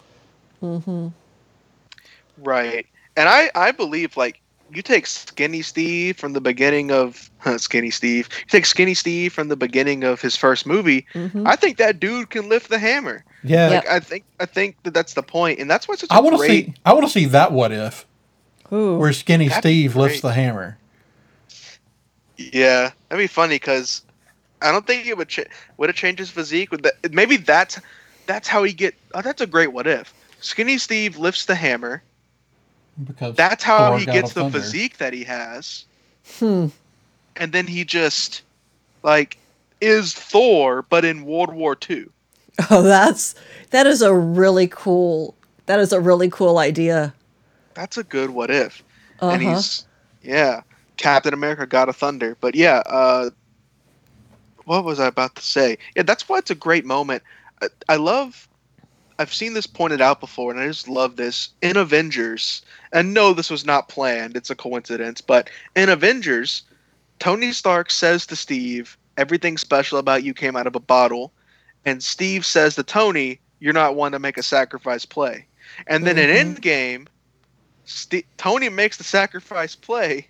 right. 2.37 2.85
And 3.15 3.27
I, 3.29 3.49
I 3.55 3.71
believe 3.71 4.15
like 4.17 4.41
you 4.71 4.81
take 4.81 5.05
Skinny 5.05 5.61
Steve 5.61 6.17
from 6.17 6.33
the 6.33 6.41
beginning 6.41 6.91
of 6.91 7.29
Skinny 7.57 7.89
Steve. 7.91 8.29
You 8.39 8.45
take 8.47 8.65
Skinny 8.65 8.93
Steve 8.93 9.33
from 9.33 9.47
the 9.47 9.55
beginning 9.55 10.03
of 10.03 10.21
his 10.21 10.35
first 10.35 10.65
movie. 10.65 11.05
Mm-hmm. 11.13 11.47
I 11.47 11.55
think 11.55 11.77
that 11.77 11.99
dude 11.99 12.29
can 12.29 12.49
lift 12.49 12.69
the 12.69 12.79
hammer. 12.79 13.23
Yeah. 13.43 13.69
Yep. 13.71 13.85
I 13.89 13.99
think 13.99 14.23
I 14.39 14.45
think 14.45 14.83
that 14.83 14.93
that's 14.93 15.13
the 15.13 15.23
point, 15.23 15.59
and 15.59 15.69
that's 15.69 15.87
why 15.87 15.93
it's 15.93 16.01
such 16.01 16.11
a 16.11 16.13
I 16.13 16.19
want 16.19 16.33
to 16.35 16.37
great. 16.37 16.65
see 16.67 16.73
I 16.85 16.93
want 16.93 17.05
to 17.05 17.11
see 17.11 17.25
that 17.25 17.51
what 17.51 17.71
if 17.71 18.05
Ooh. 18.71 18.97
where 18.97 19.13
Skinny 19.13 19.47
That'd 19.47 19.63
Steve 19.63 19.95
lifts 19.95 20.21
the 20.21 20.33
hammer. 20.33 20.77
Yeah, 22.37 22.91
that'd 23.09 23.23
be 23.23 23.27
funny 23.27 23.55
because 23.55 24.03
I 24.61 24.71
don't 24.71 24.85
think 24.85 25.07
it 25.07 25.17
would 25.17 25.29
ch- 25.29 25.47
would 25.77 25.89
it 25.89 25.95
change 25.95 26.19
his 26.19 26.29
physique. 26.29 26.71
Would 26.71 26.83
that 26.83 27.11
maybe 27.13 27.37
that's 27.37 27.79
that's 28.25 28.47
how 28.47 28.63
he 28.63 28.73
get? 28.73 28.95
Oh, 29.13 29.21
that's 29.21 29.41
a 29.41 29.47
great 29.47 29.73
what 29.73 29.87
if. 29.87 30.13
Skinny 30.39 30.77
Steve 30.77 31.17
lifts 31.17 31.45
the 31.45 31.55
hammer. 31.55 32.03
Because 33.03 33.35
That's 33.35 33.63
how 33.63 33.89
Thor 33.89 33.99
he 33.99 34.05
gets 34.05 34.33
the 34.33 34.41
thunder. 34.41 34.59
physique 34.59 34.97
that 34.97 35.13
he 35.13 35.23
has. 35.23 35.85
Hmm. 36.39 36.67
And 37.35 37.51
then 37.51 37.67
he 37.67 37.83
just 37.85 38.41
like 39.03 39.37
is 39.81 40.13
Thor, 40.13 40.81
but 40.89 41.05
in 41.05 41.25
World 41.25 41.53
War 41.53 41.77
II. 41.89 42.05
Oh, 42.71 42.81
that's 42.81 43.35
that 43.69 43.85
is 43.85 44.01
a 44.01 44.13
really 44.15 44.67
cool. 44.67 45.35
That 45.67 45.79
is 45.79 45.93
a 45.93 45.99
really 46.01 46.29
cool 46.29 46.57
idea. 46.57 47.13
That's 47.75 47.97
a 47.97 48.03
good 48.03 48.31
what 48.31 48.49
if. 48.49 48.81
Uh 49.21 49.29
And 49.29 49.43
he's 49.43 49.85
yeah, 50.23 50.61
Captain 50.97 51.35
America 51.35 51.67
got 51.67 51.87
a 51.87 51.93
Thunder. 51.93 52.35
But 52.41 52.55
yeah, 52.55 52.81
uh 52.87 53.29
what 54.65 54.83
was 54.83 54.99
I 54.99 55.07
about 55.07 55.35
to 55.35 55.43
say? 55.43 55.77
Yeah, 55.95 56.03
that's 56.03 56.27
why 56.27 56.39
it's 56.39 56.49
a 56.51 56.55
great 56.55 56.83
moment. 56.85 57.21
I, 57.61 57.67
I 57.89 57.95
love 57.97 58.47
I've 59.19 59.33
seen 59.33 59.53
this 59.53 59.67
pointed 59.67 60.01
out 60.01 60.19
before 60.19 60.51
and 60.51 60.59
I 60.59 60.67
just 60.67 60.87
love 60.87 61.15
this. 61.15 61.49
In 61.61 61.77
Avengers, 61.77 62.61
and 62.91 63.13
no 63.13 63.33
this 63.33 63.49
was 63.49 63.65
not 63.65 63.89
planned, 63.89 64.35
it's 64.37 64.49
a 64.49 64.55
coincidence, 64.55 65.21
but 65.21 65.49
in 65.75 65.89
Avengers, 65.89 66.63
Tony 67.19 67.51
Stark 67.51 67.89
says 67.89 68.25
to 68.27 68.35
Steve, 68.35 68.97
"Everything 69.17 69.57
special 69.57 69.97
about 69.97 70.23
you 70.23 70.33
came 70.33 70.55
out 70.55 70.67
of 70.67 70.75
a 70.75 70.79
bottle." 70.79 71.33
And 71.85 72.03
Steve 72.03 72.45
says 72.45 72.75
to 72.75 72.83
Tony, 72.83 73.39
"You're 73.59 73.73
not 73.73 73.95
one 73.95 74.11
to 74.11 74.19
make 74.19 74.37
a 74.37 74.43
sacrifice 74.43 75.05
play." 75.05 75.47
And 75.87 76.05
then 76.05 76.17
in 76.17 76.29
Endgame, 76.29 77.07
Ste 77.85 78.25
Tony 78.37 78.69
makes 78.69 78.97
the 78.97 79.03
sacrifice 79.03 79.75
play, 79.75 80.27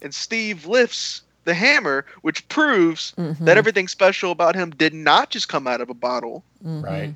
and 0.00 0.14
Steve 0.14 0.66
lifts 0.66 1.22
the 1.44 1.54
hammer, 1.54 2.06
which 2.22 2.48
proves 2.48 3.12
Mm-hmm. 3.18 3.44
that 3.44 3.56
everything 3.58 3.88
special 3.88 4.30
about 4.30 4.54
him 4.54 4.70
did 4.70 4.94
not 4.94 5.30
just 5.30 5.48
come 5.48 5.66
out 5.66 5.80
of 5.80 5.90
a 5.90 5.94
bottle. 5.94 6.44
Right. 6.62 7.14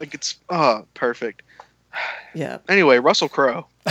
Like 0.00 0.14
it's 0.14 0.36
oh 0.48 0.86
perfect. 0.94 1.42
Yeah. 2.34 2.58
Anyway, 2.68 2.98
Russell 2.98 3.30
Crowe. 3.30 3.66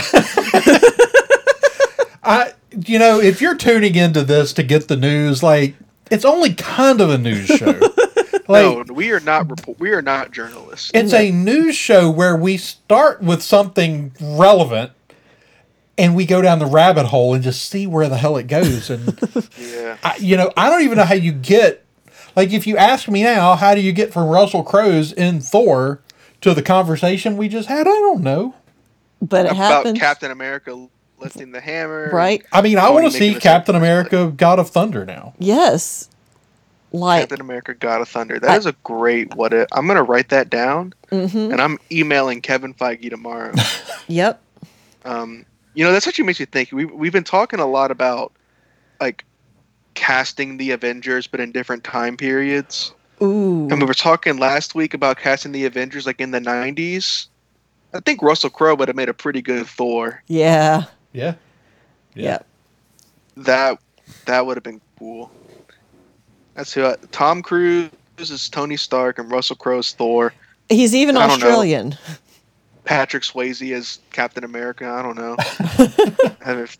I 2.22 2.52
you 2.86 2.98
know, 3.00 3.20
if 3.20 3.40
you're 3.40 3.56
tuning 3.56 3.96
into 3.96 4.22
this 4.22 4.52
to 4.52 4.62
get 4.62 4.86
the 4.86 4.96
news, 4.96 5.42
like 5.42 5.74
it's 6.10 6.24
only 6.24 6.54
kind 6.54 7.00
of 7.00 7.10
a 7.10 7.18
news 7.18 7.46
show. 7.46 7.72
like 8.48 8.64
no, 8.64 8.84
we 8.92 9.10
are 9.10 9.20
not 9.20 9.50
report. 9.50 9.80
We 9.80 9.90
are 9.90 10.02
not 10.02 10.30
journalists. 10.30 10.90
it's 10.94 11.12
a 11.12 11.32
news 11.32 11.74
show 11.74 12.08
where 12.10 12.36
we 12.36 12.56
start 12.56 13.22
with 13.22 13.42
something 13.42 14.12
relevant 14.20 14.92
and 15.98 16.14
we 16.14 16.26
go 16.26 16.42
down 16.42 16.58
the 16.58 16.66
rabbit 16.66 17.06
hole 17.06 17.34
and 17.34 17.42
just 17.42 17.68
see 17.68 17.86
where 17.86 18.08
the 18.08 18.16
hell 18.16 18.36
it 18.36 18.46
goes 18.46 18.90
and 18.90 19.18
yeah. 19.58 19.96
I, 20.02 20.16
you 20.18 20.36
know, 20.36 20.52
I 20.56 20.68
don't 20.68 20.82
even 20.82 20.98
know 20.98 21.04
how 21.04 21.14
you 21.14 21.32
get 21.32 21.85
like 22.36 22.52
if 22.52 22.66
you 22.66 22.76
ask 22.76 23.08
me 23.08 23.22
now, 23.22 23.56
how 23.56 23.74
do 23.74 23.80
you 23.80 23.92
get 23.92 24.12
from 24.12 24.28
Russell 24.28 24.62
Crowe's 24.62 25.12
in 25.12 25.40
Thor 25.40 26.00
to 26.42 26.54
the 26.54 26.62
conversation 26.62 27.36
we 27.36 27.48
just 27.48 27.68
had? 27.68 27.88
I 27.88 27.94
don't 27.94 28.22
know. 28.22 28.54
But 29.22 29.46
it 29.46 29.52
About 29.52 29.56
happens. 29.56 29.98
Captain 29.98 30.30
America 30.30 30.88
lifting 31.18 31.50
the 31.50 31.60
hammer. 31.60 32.10
Right. 32.12 32.44
I 32.52 32.60
mean, 32.60 32.78
I 32.78 32.90
want 32.90 33.06
to 33.06 33.10
see 33.10 33.34
Captain 33.34 33.74
sacrifice 33.74 33.76
America, 33.76 34.32
God 34.36 34.58
of 34.58 34.68
Thunder 34.68 35.06
now. 35.06 35.34
Yes. 35.38 36.10
Like 36.92 37.22
Captain 37.22 37.40
America 37.40 37.74
God 37.74 38.00
of 38.02 38.08
Thunder. 38.08 38.38
That 38.38 38.50
I- 38.50 38.56
is 38.56 38.66
a 38.66 38.72
great 38.84 39.34
what 39.34 39.52
if. 39.52 39.66
I'm 39.72 39.86
gonna 39.86 40.02
write 40.02 40.28
that 40.28 40.50
down 40.50 40.94
mhm. 41.10 41.52
and 41.52 41.60
I'm 41.60 41.78
emailing 41.90 42.40
Kevin 42.42 42.74
Feige 42.74 43.10
tomorrow. 43.10 43.52
Yep. 44.08 44.40
um, 45.04 45.44
you 45.74 45.84
know, 45.84 45.90
that's 45.90 46.06
actually 46.06 46.26
makes 46.26 46.38
me 46.38 46.46
think. 46.46 46.70
We 46.70 46.84
we've 46.84 47.12
been 47.12 47.24
talking 47.24 47.58
a 47.58 47.66
lot 47.66 47.90
about 47.90 48.32
like 49.00 49.24
casting 49.96 50.58
the 50.58 50.70
Avengers, 50.70 51.26
but 51.26 51.40
in 51.40 51.50
different 51.50 51.82
time 51.82 52.16
periods. 52.16 52.94
Ooh. 53.20 53.66
And 53.70 53.80
we 53.80 53.86
were 53.86 53.94
talking 53.94 54.36
last 54.36 54.74
week 54.74 54.94
about 54.94 55.18
casting 55.18 55.50
the 55.50 55.64
Avengers 55.64 56.06
like 56.06 56.20
in 56.20 56.30
the 56.30 56.38
90s. 56.38 57.26
I 57.92 58.00
think 58.00 58.22
Russell 58.22 58.50
Crowe 58.50 58.74
would 58.76 58.88
have 58.88 58.96
made 58.96 59.08
a 59.08 59.14
pretty 59.14 59.42
good 59.42 59.66
Thor. 59.66 60.22
Yeah. 60.28 60.84
Yeah. 61.12 61.34
Yeah. 62.14 62.38
That 63.36 63.78
that 64.26 64.46
would 64.46 64.56
have 64.56 64.64
been 64.64 64.80
cool. 64.98 65.30
That's 66.54 66.72
who 66.72 66.86
I, 66.86 66.96
Tom 67.10 67.42
Cruise, 67.42 67.90
is 68.18 68.48
Tony 68.48 68.76
Stark 68.76 69.18
and 69.18 69.30
Russell 69.30 69.56
Crowe's 69.56 69.92
Thor. 69.92 70.32
He's 70.68 70.94
even 70.94 71.16
I. 71.16 71.24
Australian. 71.24 71.96
Patrick 72.84 73.24
Swayze 73.24 73.72
as 73.72 73.98
Captain 74.12 74.44
America. 74.44 74.88
I 74.88 75.02
don't 75.02 75.16
know. 75.16 75.36
I 75.38 76.34
haven't 76.44 76.78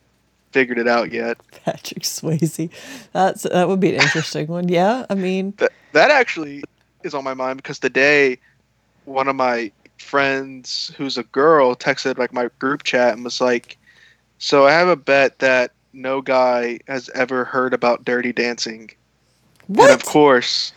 figured 0.56 0.78
it 0.78 0.88
out 0.88 1.12
yet. 1.12 1.36
Patrick 1.66 2.02
Swayze. 2.02 2.70
That's 3.12 3.42
that 3.42 3.68
would 3.68 3.78
be 3.78 3.94
an 3.94 4.00
interesting 4.00 4.46
one. 4.46 4.68
Yeah, 4.68 5.04
I 5.10 5.14
mean, 5.14 5.52
That 5.58 5.72
that 5.92 6.10
actually 6.10 6.64
is 7.04 7.12
on 7.12 7.24
my 7.24 7.34
mind 7.34 7.58
because 7.58 7.78
today, 7.78 8.38
one 9.04 9.28
of 9.28 9.36
my 9.36 9.70
friends 9.98 10.90
who's 10.96 11.18
a 11.18 11.24
girl 11.24 11.76
texted 11.76 12.16
like 12.16 12.32
my 12.32 12.48
group 12.58 12.84
chat 12.84 13.12
and 13.12 13.22
was 13.22 13.38
like, 13.38 13.76
"So 14.38 14.66
I 14.66 14.72
have 14.72 14.88
a 14.88 14.96
bet 14.96 15.40
that 15.40 15.72
no 15.92 16.22
guy 16.22 16.80
has 16.88 17.10
ever 17.10 17.44
heard 17.44 17.74
about 17.74 18.06
Dirty 18.06 18.32
Dancing." 18.32 18.90
what? 19.66 19.90
And 19.90 20.00
of 20.00 20.06
course, 20.06 20.72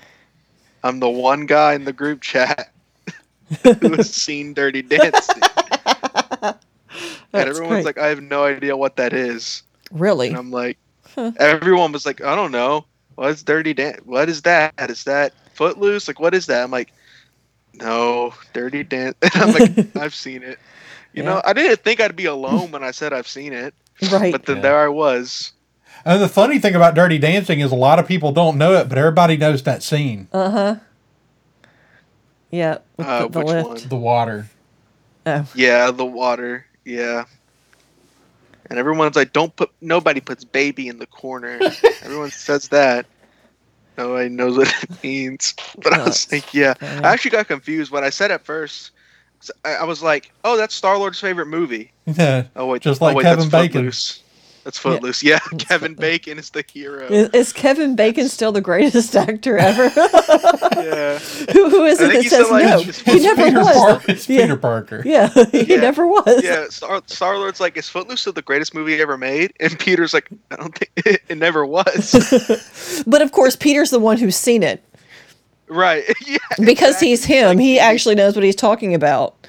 I'm 0.84 1.00
the 1.00 1.10
one 1.10 1.46
guy 1.46 1.74
in 1.74 1.86
the 1.86 1.94
group 1.94 2.20
chat 2.20 2.74
who 3.64 3.96
has 3.96 4.14
seen 4.26 4.54
Dirty 4.54 4.82
Dancing. 4.82 5.42
and 6.42 6.56
everyone's 7.34 7.70
great. 7.70 7.86
like, 7.86 7.98
I 7.98 8.08
have 8.08 8.22
no 8.22 8.44
idea 8.44 8.76
what 8.76 8.98
that 8.98 9.14
is. 9.14 9.64
Really? 9.92 10.30
And 10.30 10.38
I'm 10.38 10.52
like, 10.52 10.78
everyone 11.18 11.92
was 11.92 12.06
like, 12.06 12.22
I 12.22 12.36
don't 12.36 12.52
know. 12.52 12.86
What's 13.16 13.44
Dirty 13.44 13.74
Dance? 13.74 14.02
What 14.06 14.30
is 14.30 14.44
that? 14.44 14.74
Is 14.90 15.04
that 15.04 15.34
Footloose? 15.56 16.08
Like, 16.08 16.20
what 16.20 16.34
is 16.34 16.46
that? 16.48 16.64
I'm 16.64 16.72
like, 16.72 16.94
no, 17.74 18.34
Dirty 18.54 18.84
Dance. 18.84 19.16
I'm 19.34 19.52
like, 19.54 19.96
I've 19.98 20.16
seen 20.16 20.44
it. 20.44 20.58
You 21.14 21.24
know, 21.24 21.42
I 21.44 21.54
didn't 21.54 21.84
think 21.84 22.00
I'd 22.00 22.16
be 22.16 22.26
alone 22.26 22.72
when 22.72 22.84
I 22.84 22.92
said 22.92 23.14
I've 23.14 23.28
seen 23.28 23.52
it, 23.52 23.74
right. 24.12 24.32
but 24.32 24.46
then 24.46 24.58
Yeah. 24.58 24.62
there 24.62 24.80
I 24.80 24.88
was. 24.90 25.52
And 26.06 26.22
the 26.22 26.30
funny 26.30 26.60
thing 26.60 26.76
about 26.76 26.94
Dirty 26.96 27.18
Dancing 27.18 27.60
is 27.60 27.72
a 27.72 27.76
lot 27.76 28.00
of 28.00 28.08
people 28.08 28.32
don't 28.32 28.58
know 28.58 28.74
it, 28.76 28.88
but 28.88 28.98
everybody 28.98 29.36
knows 29.36 29.64
that 29.64 29.84
scene, 29.84 30.28
Uh 30.32 30.50
huh. 30.50 30.76
Yeah. 32.52 32.78
With 32.98 33.08
Uh, 33.08 33.22
the, 33.24 33.30
the 33.30 33.40
which 33.40 33.48
lift. 33.48 33.68
one? 33.68 33.78
the 33.90 33.96
water. 33.98 34.48
Oh. 35.26 35.46
Yeah, 35.56 35.92
the 35.92 36.06
water. 36.06 36.66
Yeah. 36.86 37.26
And 38.70 38.78
everyone's 38.78 39.16
like, 39.16 39.34
don't 39.34 39.56
put, 39.56 39.72
nobody 39.82 40.20
puts 40.20 40.44
baby 40.44 40.88
in 40.88 41.00
the 41.00 41.08
corner. 41.08 41.60
Everyone 42.04 42.30
says 42.32 42.68
that. 42.70 43.06
Nobody 43.98 44.30
knows 44.30 44.58
what 44.58 44.74
it 44.84 45.04
means. 45.04 45.56
But 45.82 45.94
I 45.94 46.04
was 46.04 46.32
like, 46.32 46.54
yeah. 46.54 46.76
I 46.82 47.12
actually 47.12 47.32
got 47.32 47.48
confused 47.48 47.92
when 47.92 48.04
I 48.04 48.10
said 48.10 48.32
at 48.32 48.46
first. 48.46 48.92
I, 49.66 49.76
I 49.76 49.84
was 49.86 50.04
like, 50.04 50.32
oh, 50.44 50.56
that's 50.58 50.76
Star 50.76 50.98
Lord's 50.98 51.20
favorite 51.20 51.48
movie. 51.48 51.92
Yeah. 52.06 52.44
Oh, 52.56 52.68
wait. 52.68 52.82
Just 52.82 53.02
oh, 53.02 53.06
like 53.06 53.16
wait, 53.16 53.24
Kevin 53.24 53.50
Bacon. 53.50 53.72
Footloose. 53.72 54.24
That's 54.70 54.78
Footloose. 54.78 55.24
Yeah, 55.30 55.40
Kevin 55.58 55.96
Bacon 55.96 56.38
is 56.38 56.52
the 56.52 56.64
hero. 56.72 57.06
Is, 57.08 57.30
is 57.30 57.54
Kevin 57.54 57.96
Bacon 57.96 58.30
still 58.30 58.52
the 58.52 58.62
greatest 58.62 59.16
actor 59.16 59.58
ever? 59.58 59.86
yeah. 60.80 61.18
who, 61.54 61.70
who 61.72 61.86
is 61.86 62.00
I 62.00 62.06
it 62.06 62.12
think 62.12 62.24
that 62.26 62.30
says 62.30 62.52
like- 62.52 62.66
no? 62.66 62.80
it's- 62.82 63.00
He 63.00 63.20
never 63.20 63.44
Peter 63.46 63.58
was. 63.60 63.76
Par- 63.76 64.02
it's 64.08 64.30
Yeah. 64.30 64.42
Peter 64.44 64.58
Parker. 64.58 65.02
Yeah, 65.04 65.30
he 65.52 65.64
Yeah. 65.64 65.78
never 65.82 66.06
was. 66.06 66.44
Yeah, 66.44 66.68
Star 66.70 67.02
Star 67.08 67.36
Lord's 67.40 67.60
like, 67.60 67.78
is 67.78 67.90
Footloose 67.90 68.22
still 68.22 68.32
the 68.34 68.44
greatest 68.44 68.76
movie 68.76 69.02
ever 69.02 69.18
made? 69.18 69.54
And 69.60 69.78
Peter's 69.80 70.14
like, 70.14 70.30
I 70.52 70.56
don't 70.58 70.78
think 70.78 70.92
it, 70.98 71.22
it 71.30 71.38
never 71.40 71.66
was. 71.66 73.04
But 73.08 73.24
of 73.24 73.32
course, 73.32 73.56
Peter's 73.56 73.90
the 73.90 73.98
one 74.00 74.18
who's 74.20 74.36
seen 74.36 74.62
it 74.62 74.84
right. 75.68 76.04
Yeah. 76.28 76.38
because 76.60 76.90
exactly. 77.02 77.08
he's 77.08 77.26
him. 77.26 77.58
He 77.58 77.80
actually 77.80 78.14
knows 78.16 78.36
what 78.36 78.44
he's 78.46 78.56
talking 78.56 78.94
about. 78.94 79.48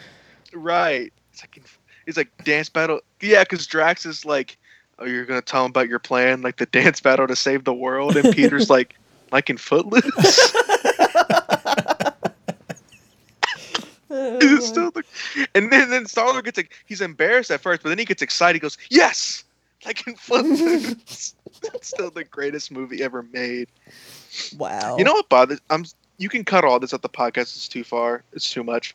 Right. 0.55 1.12
It's 1.33 1.43
like 1.43 1.62
he's 2.07 2.17
like 2.17 2.29
dance 2.45 2.71
battle. 2.71 3.00
Yeah, 3.21 3.45
because 3.45 3.67
Drax 3.67 4.07
is 4.07 4.25
like, 4.25 4.57
Oh, 5.00 5.07
you're 5.07 5.25
gonna 5.25 5.40
tell 5.42 5.64
him 5.64 5.71
about 5.71 5.88
your 5.88 5.99
plan, 5.99 6.42
like 6.42 6.57
the 6.59 6.66
dance 6.73 7.00
battle 7.00 7.26
to 7.26 7.37
save 7.37 7.64
the 7.64 7.75
world, 7.75 8.16
and 8.16 8.35
Peter's 8.35 8.69
like, 8.76 8.97
like 9.33 9.49
in 9.50 9.57
Footloose. 9.57 10.04
Still 14.61 14.90
the- 14.90 15.04
and 15.54 15.73
then 15.73 15.88
then 15.90 16.07
Star 16.07 16.42
gets 16.42 16.57
like 16.57 16.73
he's 16.87 17.00
embarrassed 17.00 17.50
at 17.50 17.61
first, 17.61 17.83
but 17.83 17.88
then 17.88 17.99
he 17.99 18.04
gets 18.04 18.23
excited. 18.23 18.57
He 18.57 18.61
goes, 18.61 18.76
yes, 18.90 19.44
like 19.87 20.07
in 20.07 20.16
Footloose. 20.16 21.35
it's 21.75 21.88
still 21.88 22.11
the 22.11 22.25
greatest 22.25 22.70
movie 22.72 23.03
ever 23.03 23.22
made. 23.33 23.68
Wow. 24.59 24.96
You 24.98 25.05
know 25.05 25.12
what 25.12 25.29
bothers? 25.29 25.61
I'm. 25.70 25.85
You 26.18 26.29
can 26.29 26.44
cut 26.44 26.64
all 26.64 26.79
this 26.79 26.92
at 26.92 27.03
the 27.03 27.09
podcast. 27.09 27.57
It's 27.57 27.68
too 27.68 27.85
far. 27.85 28.22
It's 28.33 28.51
too 28.51 28.62
much. 28.64 28.94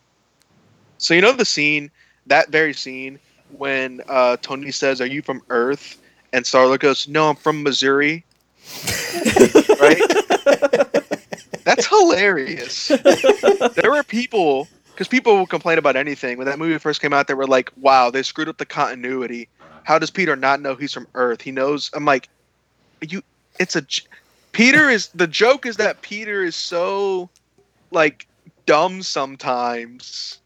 So 0.98 1.14
you 1.14 1.20
know 1.20 1.32
the 1.32 1.44
scene, 1.44 1.90
that 2.26 2.50
very 2.50 2.72
scene 2.74 3.18
when 3.50 4.00
uh, 4.08 4.36
Tony 4.42 4.70
says, 4.70 5.00
"Are 5.00 5.06
you 5.06 5.22
from 5.22 5.42
Earth?" 5.50 6.00
and 6.32 6.46
Star 6.46 6.66
Lord 6.66 6.80
goes, 6.80 7.08
"No, 7.08 7.30
I'm 7.30 7.36
from 7.36 7.62
Missouri." 7.62 8.24
right? 9.80 10.02
That's 11.64 11.86
hilarious. 11.86 12.88
there 12.88 13.90
were 13.90 14.02
people 14.02 14.68
because 14.92 15.08
people 15.08 15.36
will 15.36 15.46
complain 15.46 15.78
about 15.78 15.96
anything 15.96 16.38
when 16.38 16.46
that 16.46 16.58
movie 16.58 16.78
first 16.78 17.00
came 17.00 17.12
out. 17.12 17.26
They 17.26 17.34
were 17.34 17.46
like, 17.46 17.70
"Wow, 17.76 18.10
they 18.10 18.22
screwed 18.22 18.48
up 18.48 18.58
the 18.58 18.66
continuity. 18.66 19.48
How 19.84 19.98
does 19.98 20.10
Peter 20.10 20.36
not 20.36 20.60
know 20.60 20.74
he's 20.74 20.92
from 20.92 21.06
Earth? 21.14 21.42
He 21.42 21.50
knows." 21.52 21.90
I'm 21.94 22.04
like, 22.04 22.28
"You, 23.00 23.22
it's 23.58 23.76
a." 23.76 23.82
j- 23.82 24.02
Peter 24.52 24.88
is 24.88 25.08
the 25.08 25.26
joke 25.26 25.66
is 25.66 25.76
that 25.76 26.00
Peter 26.00 26.42
is 26.42 26.56
so 26.56 27.28
like 27.90 28.26
dumb 28.64 29.02
sometimes 29.02 30.38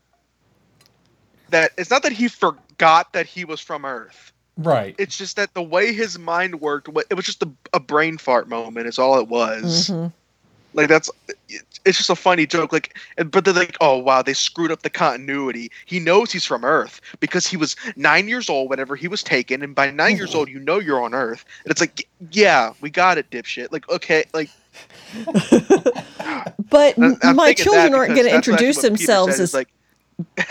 that 1.50 1.72
it's 1.78 1.90
not 1.90 2.02
that 2.02 2.12
he 2.12 2.28
forgot 2.28 2.60
that 2.80 3.26
he 3.26 3.44
was 3.44 3.60
from 3.60 3.84
Earth. 3.84 4.32
Right. 4.56 4.94
It's 4.98 5.16
just 5.16 5.36
that 5.36 5.54
the 5.54 5.62
way 5.62 5.92
his 5.92 6.18
mind 6.18 6.60
worked, 6.60 6.88
it 6.88 7.14
was 7.14 7.24
just 7.24 7.42
a, 7.42 7.48
a 7.72 7.80
brain 7.80 8.18
fart 8.18 8.48
moment. 8.48 8.86
Is 8.86 8.98
all 8.98 9.18
it 9.18 9.28
was. 9.28 9.88
Mhm. 9.88 10.12
Like 10.72 10.88
that's 10.88 11.10
it's 11.84 11.98
just 11.98 12.10
a 12.10 12.14
funny 12.14 12.46
joke. 12.46 12.72
Like, 12.72 12.96
but 13.26 13.44
they're 13.44 13.54
like, 13.54 13.76
oh 13.80 13.98
wow, 13.98 14.22
they 14.22 14.34
screwed 14.34 14.70
up 14.70 14.82
the 14.82 14.90
continuity. 14.90 15.70
He 15.86 15.98
knows 15.98 16.30
he's 16.30 16.44
from 16.44 16.64
Earth 16.64 17.00
because 17.20 17.46
he 17.46 17.56
was 17.56 17.74
nine 17.96 18.28
years 18.28 18.48
old 18.48 18.70
whenever 18.70 18.94
he 18.96 19.08
was 19.08 19.22
taken, 19.22 19.62
and 19.62 19.74
by 19.74 19.90
9 19.90 20.16
years 20.16 20.34
old, 20.34 20.48
you 20.48 20.60
know 20.60 20.78
you're 20.78 21.02
on 21.02 21.12
Earth. 21.14 21.44
And 21.64 21.70
it's 21.72 21.80
like, 21.80 22.06
yeah, 22.30 22.72
we 22.80 22.88
got 22.90 23.18
it, 23.18 23.30
dipshit. 23.30 23.72
Like, 23.72 23.88
okay, 23.88 24.24
like 24.32 24.50
But 26.70 26.94
I- 27.24 27.32
my 27.32 27.52
children 27.54 27.94
aren't 27.94 28.14
going 28.14 28.28
to 28.28 28.34
introduce 28.34 28.80
themselves 28.82 29.40
as 29.40 29.54
like. 29.54 29.68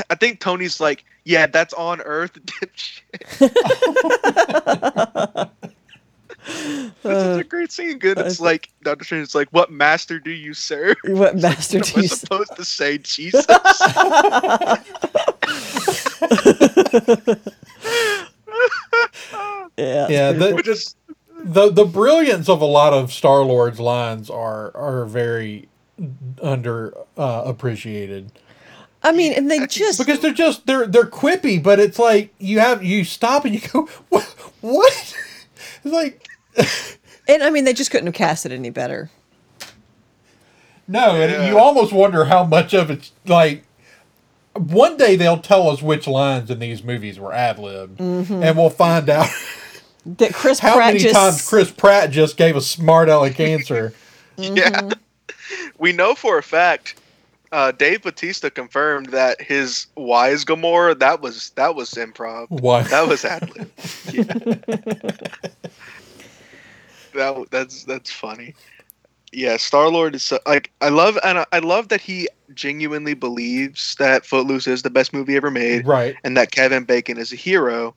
I 0.09 0.15
think 0.15 0.39
Tony's 0.39 0.79
like, 0.79 1.05
yeah, 1.25 1.47
that's 1.47 1.73
on 1.73 2.01
Earth, 2.01 2.33
dipshit. 2.45 3.01
That's 7.03 7.23
such 7.23 7.41
a 7.41 7.43
great 7.47 7.71
scene. 7.71 7.99
Good. 7.99 8.17
It's 8.17 8.41
Uh, 8.41 8.45
like 8.45 8.69
Doctor 8.83 9.05
Strange. 9.05 9.23
It's 9.25 9.35
like, 9.35 9.49
what 9.51 9.71
master 9.71 10.19
do 10.19 10.31
you 10.31 10.53
serve? 10.53 10.95
what 11.05 11.35
master 11.37 11.77
Am 11.77 11.83
do 11.83 11.93
I 11.97 12.01
you 12.01 12.07
supposed 12.07 12.55
to 12.55 12.65
say 12.65 12.97
Jesus? 12.99 13.45
Yeah. 19.77 20.07
Yeah, 20.09 20.31
the, 20.33 20.55
Which 20.55 20.67
is 20.67 20.95
the 21.43 21.69
the 21.71 21.85
brilliance 21.85 22.49
of 22.49 22.61
a 22.61 22.65
lot 22.65 22.93
of 22.93 23.13
Star 23.13 23.41
Lord's 23.43 23.79
lines 23.79 24.29
are 24.29 24.75
are 24.75 25.05
very 25.05 25.69
under 26.41 26.93
uh, 27.17 27.43
appreciated 27.45 28.31
I 29.01 29.11
mean, 29.13 29.33
and 29.33 29.49
they 29.49 29.65
just 29.65 29.97
because 29.99 30.19
they're 30.19 30.33
just 30.33 30.65
they're 30.65 30.85
they're 30.87 31.05
quippy, 31.05 31.61
but 31.61 31.79
it's 31.79 31.97
like 31.99 32.33
you 32.39 32.59
have 32.59 32.83
you 32.83 33.03
stop 33.03 33.45
and 33.45 33.53
you 33.53 33.61
go 33.61 33.87
what 34.09 34.23
what 34.61 35.15
it's 35.83 35.85
like 35.85 36.27
and 37.27 37.43
I 37.43 37.49
mean 37.49 37.63
they 37.63 37.73
just 37.73 37.91
couldn't 37.91 38.07
have 38.07 38.15
cast 38.15 38.45
it 38.45 38.51
any 38.51 38.69
better. 38.69 39.09
no, 40.87 41.15
and 41.15 41.31
Yeah. 41.31 41.47
you 41.49 41.57
almost 41.59 41.93
wonder 41.93 42.25
how 42.25 42.43
much 42.43 42.73
of 42.73 42.89
it's 42.91 43.11
like. 43.25 43.63
One 44.55 44.97
day 44.97 45.15
they'll 45.15 45.37
tell 45.39 45.69
us 45.69 45.81
which 45.81 46.05
lines 46.07 46.49
in 46.49 46.59
these 46.59 46.83
movies 46.83 47.17
were 47.19 47.31
ad 47.31 47.59
libbed, 47.59 47.99
mm-hmm. 47.99 48.43
and 48.43 48.57
we'll 48.57 48.71
find 48.71 49.07
out 49.09 49.29
That 50.05 50.33
Chris 50.33 50.59
how 50.59 50.73
Pratt 50.75 50.87
many 50.87 50.99
just 50.99 51.15
times 51.15 51.47
Chris 51.47 51.71
Pratt 51.71 52.09
just 52.11 52.35
gave 52.35 52.57
a 52.57 52.61
smart 52.61 53.07
aleck 53.07 53.39
answer. 53.39 53.93
yeah. 54.37 54.81
Mm-hmm. 54.81 55.67
We 55.77 55.93
know 55.93 56.13
for 56.15 56.37
a 56.39 56.43
fact. 56.43 56.98
Uh, 57.51 57.71
Dave 57.71 58.03
Bautista 58.03 58.51
confirmed 58.51 59.07
that 59.07 59.41
his 59.41 59.87
"Why 59.95 60.29
is 60.29 60.45
Gamora?" 60.45 60.97
that 60.99 61.21
was 61.21 61.49
that 61.51 61.75
was 61.75 61.91
improv. 61.91 62.47
Why? 62.49 62.83
That 62.83 63.07
was 63.07 63.25
ad 63.25 63.49
lib. 63.55 63.71
Yeah. 64.13 64.23
that 67.13 67.47
that's 67.49 67.83
that's 67.85 68.11
funny. 68.11 68.55
Yeah, 69.31 69.57
Star 69.57 69.89
Lord 69.89 70.15
is 70.15 70.23
so, 70.23 70.39
like 70.47 70.71
I 70.81 70.89
love 70.89 71.17
and 71.23 71.39
I, 71.39 71.45
I 71.51 71.59
love 71.59 71.89
that 71.89 72.01
he 72.01 72.27
genuinely 72.53 73.13
believes 73.13 73.95
that 73.95 74.25
Footloose 74.25 74.67
is 74.67 74.81
the 74.81 74.89
best 74.89 75.13
movie 75.13 75.35
ever 75.35 75.51
made, 75.51 75.85
right. 75.85 76.15
and 76.23 76.35
that 76.37 76.51
Kevin 76.51 76.83
Bacon 76.83 77.17
is 77.17 77.31
a 77.31 77.35
hero. 77.35 77.93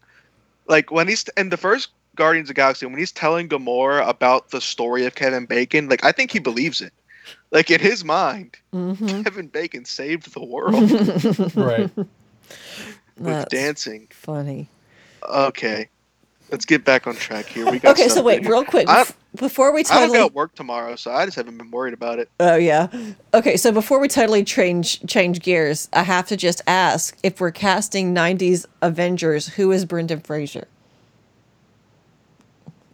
Like 0.66 0.90
when 0.90 1.08
he's 1.08 1.24
in 1.36 1.48
the 1.48 1.56
first 1.56 1.90
Guardians 2.16 2.46
of 2.46 2.54
the 2.54 2.60
Galaxy, 2.60 2.86
when 2.86 2.98
he's 2.98 3.12
telling 3.12 3.48
Gamora 3.48 4.06
about 4.06 4.50
the 4.50 4.60
story 4.60 5.06
of 5.06 5.14
Kevin 5.14 5.46
Bacon, 5.46 5.88
like 5.88 6.04
I 6.04 6.12
think 6.12 6.30
he 6.30 6.38
believes 6.38 6.80
it. 6.80 6.92
Like 7.50 7.70
in 7.70 7.80
his 7.80 8.04
mind, 8.04 8.56
Mhm. 8.74 9.24
Kevin 9.24 9.46
Bacon 9.48 9.84
saved 9.84 10.32
the 10.32 10.42
world 10.44 10.90
Right. 11.56 11.90
with 11.96 12.08
That's 13.18 13.50
dancing. 13.52 14.08
funny. 14.10 14.68
Okay. 15.28 15.88
let's 16.50 16.64
get 16.66 16.84
back 16.84 17.06
on 17.06 17.14
track 17.14 17.46
here. 17.46 17.70
We 17.70 17.78
got 17.78 17.92
Okay, 17.92 18.08
so 18.08 18.22
wait, 18.22 18.46
real 18.46 18.64
quick 18.64 18.86
I, 18.88 19.04
before 19.36 19.72
we 19.72 19.80
I 19.90 20.00
don't 20.06 20.12
got 20.12 20.34
work 20.34 20.54
tomorrow, 20.54 20.96
so 20.96 21.10
I 21.10 21.24
just 21.24 21.36
haven't 21.36 21.56
been 21.58 21.70
worried 21.70 21.94
about 21.94 22.18
it. 22.18 22.28
Oh 22.40 22.56
yeah. 22.56 22.88
Okay, 23.34 23.56
so 23.56 23.70
before 23.72 24.00
we 24.00 24.08
totally 24.08 24.44
change 24.44 25.00
change 25.06 25.40
gears, 25.40 25.88
I 25.92 26.02
have 26.02 26.26
to 26.28 26.36
just 26.36 26.60
ask 26.66 27.16
if 27.22 27.40
we're 27.40 27.52
casting 27.52 28.14
'90s 28.14 28.66
Avengers, 28.82 29.48
who 29.56 29.72
is 29.72 29.84
Brendan 29.86 30.20
Fraser? 30.20 30.68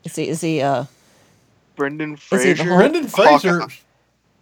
Is 0.04 0.16
he? 0.16 0.28
Is 0.28 0.40
he? 0.40 0.60
Uh, 0.62 0.84
Brendan 1.76 2.14
Is 2.14 2.20
he 2.20 2.36
the 2.36 2.36
Fraser. 2.56 2.64
Hulk? 2.64 2.78
Brendan 2.78 3.06
Fraser, 3.08 3.60
Hawkeye. 3.60 3.74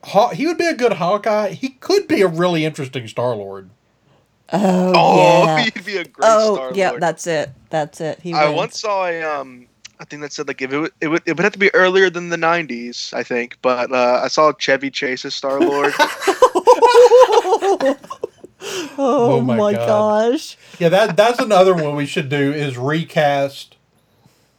Haw- 0.04 0.30
he 0.30 0.46
would 0.46 0.58
be 0.58 0.66
a 0.66 0.74
good 0.74 0.94
Hawkeye. 0.94 1.50
He 1.50 1.70
could 1.70 2.06
be 2.08 2.22
a 2.22 2.28
really 2.28 2.64
interesting 2.64 3.08
Star 3.08 3.34
Lord. 3.34 3.70
oh, 4.52 4.92
Oh, 4.94 5.16
yeah. 5.44 5.64
he'd 5.64 5.84
be 5.84 5.96
a 5.96 6.04
great 6.04 6.28
Oh 6.28 6.54
Star 6.56 6.72
yeah, 6.74 6.96
that's 6.98 7.26
it. 7.26 7.50
That's 7.70 8.00
it. 8.00 8.20
He 8.20 8.32
I 8.32 8.44
wins. 8.46 8.56
once 8.56 8.80
saw 8.80 9.06
a 9.06 9.22
um 9.22 9.66
I 9.98 10.04
think 10.04 10.22
that 10.22 10.32
said 10.32 10.46
like 10.46 10.60
if 10.62 10.72
it 10.72 10.78
would, 10.78 10.92
it 11.00 11.08
would 11.08 11.22
it 11.26 11.36
would 11.36 11.42
have 11.44 11.54
to 11.54 11.58
be 11.58 11.74
earlier 11.74 12.10
than 12.10 12.28
the 12.28 12.36
90s, 12.36 13.12
I 13.14 13.22
think, 13.22 13.56
but 13.62 13.90
uh, 13.90 14.20
I 14.22 14.28
saw 14.28 14.52
Chevy 14.52 14.90
Chase 14.90 15.24
as 15.24 15.34
Star 15.34 15.58
Lord. 15.60 15.92
oh, 15.98 17.96
Oh 18.98 19.40
my 19.40 19.56
my, 19.56 19.72
God. 19.72 20.32
gosh. 20.32 20.56
Yeah, 20.78 20.90
that 20.90 21.16
that's 21.16 21.40
another 21.40 21.74
one 21.74 21.96
we 21.96 22.06
should 22.06 22.28
do 22.28 22.52
is 22.52 22.76
recast 22.76 23.76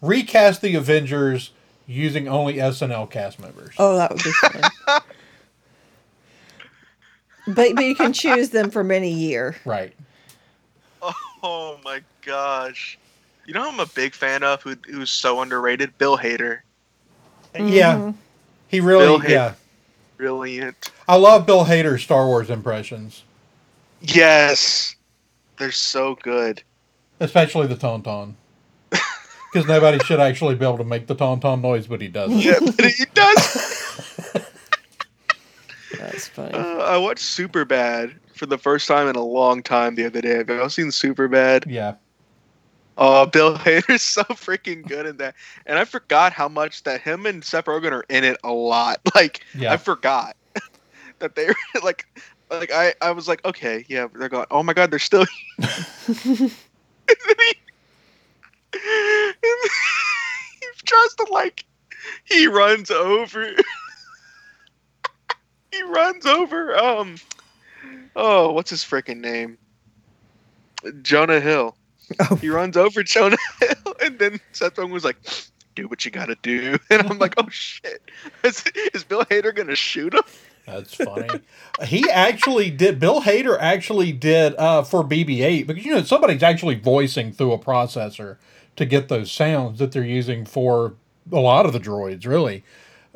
recast 0.01 0.61
the 0.61 0.75
Avengers 0.75 1.51
using 1.85 2.27
only 2.27 2.55
SNL 2.55 3.09
cast 3.09 3.39
members. 3.39 3.75
Oh, 3.77 3.95
that 3.97 4.11
would 4.11 4.23
be 4.23 4.31
fun. 4.31 4.71
but 7.47 7.75
but 7.75 7.85
you 7.85 7.95
can 7.95 8.13
choose 8.13 8.49
them 8.49 8.69
from 8.69 8.91
any 8.91 9.11
year. 9.11 9.55
Right. 9.65 9.93
oh 11.43 11.79
my 11.83 12.01
gosh. 12.25 12.97
You 13.45 13.53
know 13.53 13.63
who 13.63 13.69
I'm 13.69 13.79
a 13.79 13.85
big 13.87 14.13
fan 14.13 14.43
of 14.43 14.61
who 14.61 14.75
who's 14.85 15.09
so 15.11 15.41
underrated? 15.41 15.97
Bill 15.97 16.17
Hader. 16.17 16.59
Mm-hmm. 17.55 17.67
Yeah. 17.69 18.11
He 18.67 18.79
really 18.81 19.05
Bill 19.05 19.19
Hader. 19.19 19.29
yeah. 19.29 19.53
Brilliant. 20.17 20.91
I 21.07 21.15
love 21.15 21.45
Bill 21.45 21.65
Hader's 21.65 22.03
Star 22.03 22.25
Wars 22.25 22.49
impressions, 22.49 23.23
Yes. 24.01 24.95
They're 25.57 25.71
so 25.71 26.15
good. 26.21 26.63
especially 27.19 27.67
the 27.67 27.75
Tauntaun. 27.75 28.33
Because 29.53 29.65
nobody 29.67 29.97
should 30.03 30.19
actually 30.19 30.55
be 30.55 30.65
able 30.65 30.77
to 30.77 30.83
make 30.83 31.07
the 31.07 31.15
Tauntaun 31.15 31.61
noise, 31.61 31.87
but 31.87 32.01
he 32.01 32.09
does. 32.09 32.29
it. 32.31 32.43
Yeah, 32.43 32.59
but 32.59 32.85
he 32.85 33.05
does. 33.13 34.35
That's 35.97 36.27
funny. 36.27 36.53
Uh, 36.53 36.77
I 36.79 36.97
watched 36.97 37.23
Super 37.23 37.65
Bad 37.65 38.15
for 38.33 38.45
the 38.45 38.57
first 38.57 38.87
time 38.87 39.07
in 39.07 39.15
a 39.15 39.23
long 39.23 39.63
time 39.63 39.95
the 39.95 40.05
other 40.05 40.21
day. 40.21 40.37
Have 40.37 40.49
you 40.49 40.61
all 40.61 40.69
seen 40.69 40.91
Super 40.91 41.27
Bad? 41.27 41.65
Yeah. 41.67 41.95
Oh, 42.97 43.27
Bill 43.27 43.55
Hader's 43.57 44.01
so 44.01 44.23
freaking 44.23 44.85
good 44.87 45.05
in 45.05 45.17
that, 45.17 45.35
and 45.67 45.77
I 45.77 45.85
forgot 45.85 46.33
how 46.33 46.47
much 46.47 46.83
that 46.83 46.99
him 47.01 47.25
and 47.27 47.43
Seth 47.43 47.65
Rogen 47.65 47.91
are 47.91 48.05
in 48.09 48.23
it 48.23 48.37
a 48.43 48.51
lot. 48.51 48.99
Like 49.15 49.43
Yeah. 49.55 49.71
I 49.73 49.77
forgot 49.77 50.35
that 51.19 51.35
they're 51.35 51.55
like, 51.83 52.05
like 52.49 52.71
I 52.71 52.93
I 53.01 53.11
was 53.11 53.27
like, 53.27 53.43
okay, 53.45 53.85
yeah, 53.87 54.07
they're 54.15 54.29
going. 54.29 54.45
Oh 54.51 54.63
my 54.63 54.73
god, 54.73 54.91
they're 54.91 54.99
still. 54.99 55.25
and 55.59 55.67
then 56.27 56.49
he, 57.07 57.53
and 58.73 59.35
then 59.41 59.57
he 60.59 60.67
tries 60.85 61.13
to 61.15 61.27
like, 61.31 61.65
he 62.25 62.47
runs 62.47 62.89
over. 62.91 63.51
He 65.77 65.83
runs 65.83 66.25
over. 66.25 66.75
Um, 66.75 67.15
oh, 68.15 68.51
what's 68.51 68.69
his 68.69 68.83
freaking 68.83 69.19
name? 69.19 69.57
Jonah 71.01 71.39
Hill. 71.39 71.75
He 72.39 72.49
runs 72.49 72.77
over 72.77 73.03
Jonah 73.03 73.37
Hill, 73.59 73.95
and 74.01 74.17
then 74.17 74.39
Seth 74.53 74.75
Rogen 74.75 74.91
was 74.91 75.03
like, 75.03 75.17
"Do 75.75 75.87
what 75.87 76.05
you 76.05 76.11
gotta 76.11 76.37
do," 76.41 76.77
and 76.89 77.01
I'm 77.01 77.19
like, 77.19 77.33
"Oh 77.37 77.49
shit, 77.49 78.01
is, 78.43 78.63
is 78.93 79.03
Bill 79.03 79.25
Hader 79.25 79.53
gonna 79.53 79.75
shoot 79.75 80.13
him?" 80.13 80.23
That's 80.65 80.95
funny. 80.95 81.41
he 81.85 82.09
actually 82.09 82.69
did. 82.69 82.99
Bill 82.99 83.21
Hader 83.21 83.57
actually 83.59 84.11
did 84.11 84.55
uh, 84.55 84.83
for 84.83 85.03
BB-8 85.03 85.67
because 85.67 85.85
you 85.85 85.95
know 85.95 86.03
somebody's 86.03 86.43
actually 86.43 86.75
voicing 86.75 87.31
through 87.31 87.53
a 87.53 87.59
processor 87.59 88.37
to 88.75 88.85
get 88.85 89.07
those 89.07 89.31
sounds 89.31 89.79
that 89.79 89.91
they're 89.91 90.03
using 90.03 90.45
for 90.45 90.93
a 91.31 91.39
lot 91.39 91.65
of 91.65 91.73
the 91.73 91.79
droids, 91.79 92.25
really. 92.25 92.63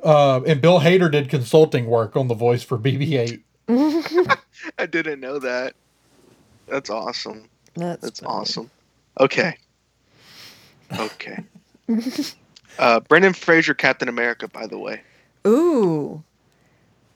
Uh, 0.04 0.42
and 0.48 0.62
Bill 0.62 0.80
Hader 0.80 1.12
did 1.12 1.30
consulting 1.30 1.86
work 1.86 2.16
on 2.16 2.28
the 2.28 2.34
voice 2.34 2.64
for 2.64 2.78
BB-8. 2.78 3.42
I 4.78 4.86
didn't 4.86 5.20
know 5.20 5.40
that. 5.40 5.76
That's 6.68 6.90
awesome. 6.90 7.50
That's, 7.76 8.02
That's 8.02 8.24
awesome. 8.24 8.70
Okay. 9.20 9.58
Okay. 10.98 11.44
uh, 12.80 13.00
Brendan 13.02 13.34
Fraser, 13.34 13.74
Captain 13.74 14.10
America, 14.10 14.48
by 14.48 14.68
the 14.68 14.78
way. 14.78 15.02
Ooh. 15.48 16.24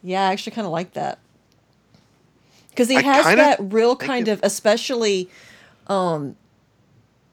Yeah, 0.04 0.28
I 0.28 0.32
actually 0.32 0.54
kind 0.54 0.66
of 0.66 0.72
like 0.72 0.94
that. 0.94 1.20
Because 2.70 2.90
he 2.90 2.98
I 2.98 3.02
has 3.02 3.26
kinda 3.26 3.44
that 3.44 3.58
real 3.62 3.96
kind 3.96 4.28
of, 4.28 4.40
especially, 4.44 5.30
um, 5.88 6.36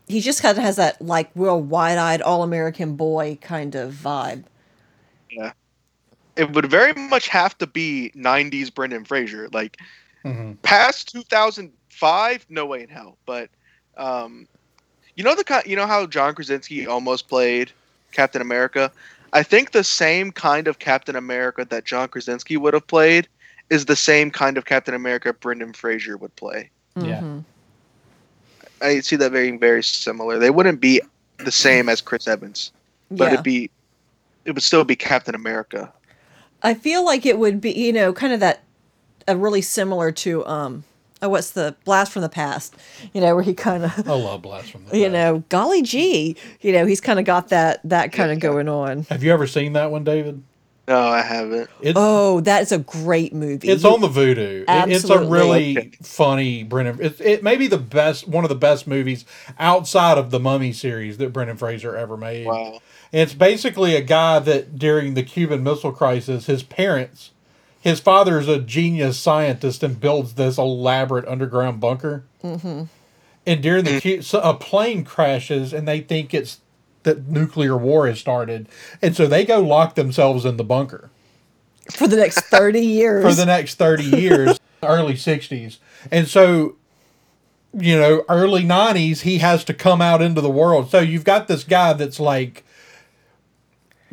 he 0.09 0.21
just 0.21 0.43
kind 0.43 0.57
of 0.57 0.63
has 0.63 0.77
that 0.77 1.03
like 1.03 1.31
real 1.35 1.61
wide-eyed 1.61 2.23
all-American 2.23 2.97
boy 2.97 3.39
kind 3.41 3.75
of 3.75 3.93
vibe. 3.93 4.45
It 6.37 6.51
would 6.53 6.67
very 6.67 6.95
much 6.95 7.29
have 7.29 7.57
to 7.59 7.67
be 7.67 8.11
'90s 8.15 8.71
Brendan 8.71 9.05
Fraser. 9.05 9.49
Like 9.53 9.79
Mhm. 10.25 10.57
past 10.63 11.13
2005, 11.13 12.47
no 12.49 12.65
way 12.67 12.83
in 12.83 12.89
hell. 12.89 13.19
But 13.27 13.51
um, 13.97 14.47
you 15.17 15.25
know 15.25 15.35
the 15.35 15.45
kind, 15.45 15.67
you 15.67 15.77
know 15.77 15.87
how 15.87 16.07
John 16.07 16.35
Krasinski 16.35 16.87
almost 16.87 17.29
played 17.29 17.71
Captain 18.13 18.41
America. 18.41 18.91
I 19.33 19.43
think 19.43 19.73
the 19.73 19.85
same 19.85 20.31
kind 20.31 20.69
of 20.69 20.79
Captain 20.79 21.17
America 21.17 21.67
that 21.69 21.85
John 21.85 22.09
Krasinski 22.09 22.57
would 22.57 22.75
have 22.75 22.87
played 22.87 23.29
is 23.71 23.87
the 23.87 23.97
same 23.97 24.31
kind 24.31 24.57
of 24.59 24.65
Captain 24.65 24.95
America 24.95 25.33
Brendan 25.33 25.73
Fraser 25.73 26.17
would 26.17 26.35
play. 26.37 26.71
Yeah. 26.97 27.21
Mhm. 27.21 27.45
I 28.83 29.01
see 29.01 29.17
that 29.17 29.33
being 29.33 29.59
very 29.59 29.83
similar. 29.83 30.39
They 30.39 30.51
wouldn't 30.51 30.81
be 30.81 31.01
the 31.39 31.53
same 31.53 31.89
as 31.89 32.01
Chris 32.01 32.29
Evans, 32.29 32.73
but 33.11 33.25
yeah. 33.25 33.33
it'd 33.35 33.45
be 33.45 33.71
it 34.45 34.53
would 34.53 34.63
still 34.63 34.85
be 34.85 34.97
Captain 34.97 35.35
America. 35.35 35.93
I 36.63 36.75
feel 36.75 37.05
like 37.05 37.27
it 37.27 37.39
would 37.39 37.61
be, 37.61 37.73
you 37.73 37.93
know, 37.93 38.13
kind 38.13 38.33
of 38.33 38.41
that, 38.41 38.63
uh, 39.29 39.37
really 39.37 39.63
similar 39.63 40.13
to, 40.13 40.47
um, 40.47 40.85
oh, 41.21 41.29
what's 41.29 41.51
the 41.51 41.75
Blast 41.85 42.13
from 42.13 42.23
the 42.23 42.29
Past? 42.29 42.75
You 43.13 43.21
know, 43.21 43.35
where 43.35 43.43
he 43.45 43.55
kind 43.55 43.85
of, 43.85 43.93
I 44.09 44.13
love 44.13 44.43
Blast 44.43 44.71
from 44.71 44.85
the 44.85 44.91
Past. 44.91 44.97
you 45.01 45.05
Past. 45.07 45.13
know, 45.13 45.45
golly 45.49 45.83
gee, 45.83 46.37
you 46.61 46.73
know, 46.73 46.87
he's 46.87 47.01
kind 47.01 47.19
of 47.19 47.25
got 47.25 47.49
that 47.49 47.81
that 47.85 48.13
kind 48.13 48.31
of 48.31 48.39
going 48.41 48.69
on. 48.69 49.05
Have 49.05 49.23
you 49.25 49.33
ever 49.33 49.47
seen 49.47 49.73
that 49.75 49.91
one, 49.91 50.05
David? 50.05 50.43
No, 50.89 50.99
I 50.99 51.23
haven't. 51.23 51.71
It's, 51.81 51.97
Oh, 51.97 52.41
that 52.41 52.63
is 52.63 52.73
a 52.73 52.79
great 52.79 53.33
movie. 53.33 53.69
It's 53.69 53.85
You- 53.85 53.91
on 53.91 54.01
the 54.01 54.09
Voodoo. 54.09 54.65
It- 54.69 54.89
it's 54.91 55.09
a 55.09 55.21
really 55.25 55.93
funny 56.03 56.65
Brendan. 56.65 57.01
It, 57.01 57.21
it 57.21 57.43
may 57.45 57.55
be 57.57 57.69
the 57.69 57.79
best, 57.79 58.27
one 58.27 58.45
of 58.45 58.49
the 58.49 58.57
best 58.57 58.89
movies 58.89 59.25
outside 59.61 60.19
of 60.19 60.31
the 60.33 60.41
Mummy 60.41 60.73
series 60.73 61.19
that 61.19 61.33
Brendan 61.33 61.57
Fraser 61.57 61.97
ever 61.97 62.17
made. 62.17 62.47
Wow. 62.49 62.81
It's 63.13 63.35
basically 63.35 63.95
a 63.95 64.01
guy 64.01 64.39
that 64.39 64.79
during 64.79 65.15
the 65.15 65.23
Cuban 65.23 65.63
Missile 65.63 65.93
Crisis, 65.93 66.47
his 66.47 66.63
parents, 66.63 67.31
his 67.79 68.01
father 68.01 68.39
is 68.39 68.49
a 68.49 68.59
genius 68.59 69.19
scientist 69.19 69.83
and 69.83 70.01
builds 70.01 70.35
this 70.35 70.57
elaborate 70.57 71.27
underground 71.29 71.81
bunker. 71.81 72.25
Mm-hmm. 72.43 72.85
And 73.45 73.63
during 73.63 73.85
the 73.85 74.23
so 74.23 74.41
a 74.41 74.55
plane 74.55 75.05
crashes, 75.05 75.73
and 75.73 75.87
they 75.87 76.01
think 76.01 76.33
it's 76.33 76.61
that 77.03 77.27
nuclear 77.27 77.77
war 77.77 78.07
has 78.07 78.21
started, 78.21 78.69
and 79.03 79.17
so 79.17 79.27
they 79.27 79.45
go 79.45 79.61
lock 79.61 79.97
themselves 79.97 80.45
in 80.45 80.57
the 80.57 80.65
bunker 80.65 81.11
for 81.91 82.07
the 82.07 82.17
next 82.17 82.41
30 82.43 82.81
years. 82.81 83.25
for 83.25 83.35
the 83.35 83.47
next 83.47 83.75
30 83.77 84.05
years, 84.05 84.61
early 84.83 85.15
60s. 85.15 85.79
And 86.11 86.29
so, 86.29 86.77
you 87.77 87.99
know, 87.99 88.25
early 88.29 88.63
90s, 88.63 89.21
he 89.21 89.39
has 89.39 89.65
to 89.65 89.75
come 89.75 90.01
out 90.01 90.23
into 90.23 90.41
the 90.41 90.51
world. 90.51 90.91
So 90.91 91.01
you've 91.01 91.25
got 91.25 91.49
this 91.49 91.65
guy 91.65 91.93
that's 91.93 92.21
like, 92.21 92.65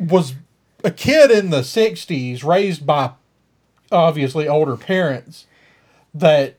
was 0.00 0.34
a 0.82 0.90
kid 0.90 1.30
in 1.30 1.50
the 1.50 1.60
60s, 1.60 2.42
raised 2.44 2.86
by 2.86 3.12
obviously 3.92 4.48
older 4.48 4.76
parents, 4.76 5.46
that 6.14 6.56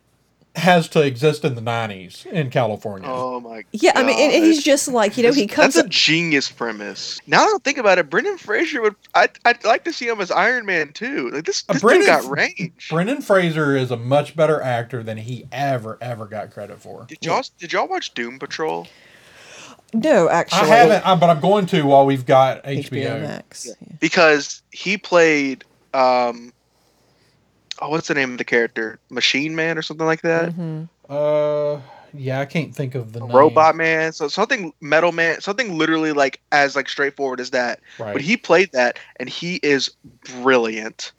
has 0.57 0.89
to 0.89 1.01
exist 1.01 1.45
in 1.45 1.55
the 1.55 1.61
90s 1.61 2.25
in 2.25 2.49
California. 2.49 3.07
Oh 3.09 3.39
my. 3.39 3.61
God 3.61 3.65
Yeah, 3.71 3.93
I 3.95 4.03
mean, 4.03 4.19
and, 4.19 4.33
and 4.33 4.43
he's 4.43 4.61
just 4.61 4.89
like, 4.89 5.15
you 5.15 5.23
know, 5.23 5.31
he 5.31 5.43
That's- 5.45 5.55
comes 5.55 5.75
That's 5.75 5.87
a 5.87 5.89
genius 5.89 6.51
premise. 6.51 7.19
Now 7.25 7.45
that 7.45 7.55
I 7.55 7.57
think 7.63 7.77
about 7.77 7.97
it, 7.99 8.09
Brendan 8.09 8.37
Fraser 8.37 8.81
would. 8.81 8.95
I'd, 9.15 9.31
I'd 9.45 9.63
like 9.63 9.85
to 9.85 9.93
see 9.93 10.09
him 10.09 10.19
as 10.19 10.29
Iron 10.29 10.65
Man 10.65 10.91
too. 10.91 11.29
Like 11.29 11.45
this, 11.45 11.63
Uh, 11.69 11.73
this 11.73 11.81
Brendan- 11.81 12.07
dude 12.13 12.23
got 12.23 12.37
range. 12.37 12.89
Brendan 12.89 13.21
Fraser 13.21 13.77
is 13.77 13.91
a 13.91 13.97
much 13.97 14.35
better 14.35 14.61
actor 14.61 15.01
than 15.03 15.17
he 15.17 15.47
ever, 15.53 15.97
ever 16.01 16.25
got 16.25 16.51
credit 16.51 16.81
for. 16.81 17.05
Did 17.07 17.19
y'all 17.23 17.43
did 17.57 17.71
y'all 17.71 17.87
watch 17.87 18.13
Doom 18.13 18.37
Patrol? 18.37 18.87
No, 19.93 20.29
actually. 20.29 20.61
I 20.61 20.65
haven't, 20.75 21.05
I, 21.07 21.15
but 21.15 21.29
I'm 21.29 21.39
going 21.41 21.65
to 21.67 21.81
while 21.83 22.05
we've 22.05 22.25
got 22.25 22.63
HBO, 22.63 22.89
HBO. 22.89 23.21
Max. 23.21 23.65
Yeah. 23.67 23.73
Because 23.99 24.61
he 24.71 24.97
played. 24.97 25.63
um 25.93 26.53
Oh, 27.83 27.89
what's 27.89 28.07
the 28.07 28.13
name 28.13 28.31
of 28.33 28.37
the 28.37 28.43
character? 28.43 28.99
Machine 29.09 29.55
Man 29.55 29.75
or 29.77 29.81
something 29.81 30.05
like 30.05 30.21
that. 30.21 30.51
Mm-hmm. 30.51 30.83
Uh, 31.09 31.81
Yeah, 32.13 32.39
I 32.39 32.45
can't 32.45 32.75
think 32.75 32.93
of 32.93 33.11
the 33.13 33.21
name. 33.21 33.31
Robot 33.35 33.75
Man, 33.75 34.11
so 34.13 34.27
something 34.27 34.71
Metal 34.81 35.11
Man, 35.11 35.41
something 35.41 35.77
literally 35.77 36.11
like 36.11 36.39
as 36.51 36.75
like 36.75 36.87
straightforward 36.89 37.39
as 37.39 37.49
that. 37.51 37.79
Right. 37.97 38.13
But 38.13 38.21
he 38.21 38.37
played 38.37 38.71
that, 38.73 38.99
and 39.15 39.27
he 39.27 39.55
is 39.63 39.89
brilliant. 40.41 41.11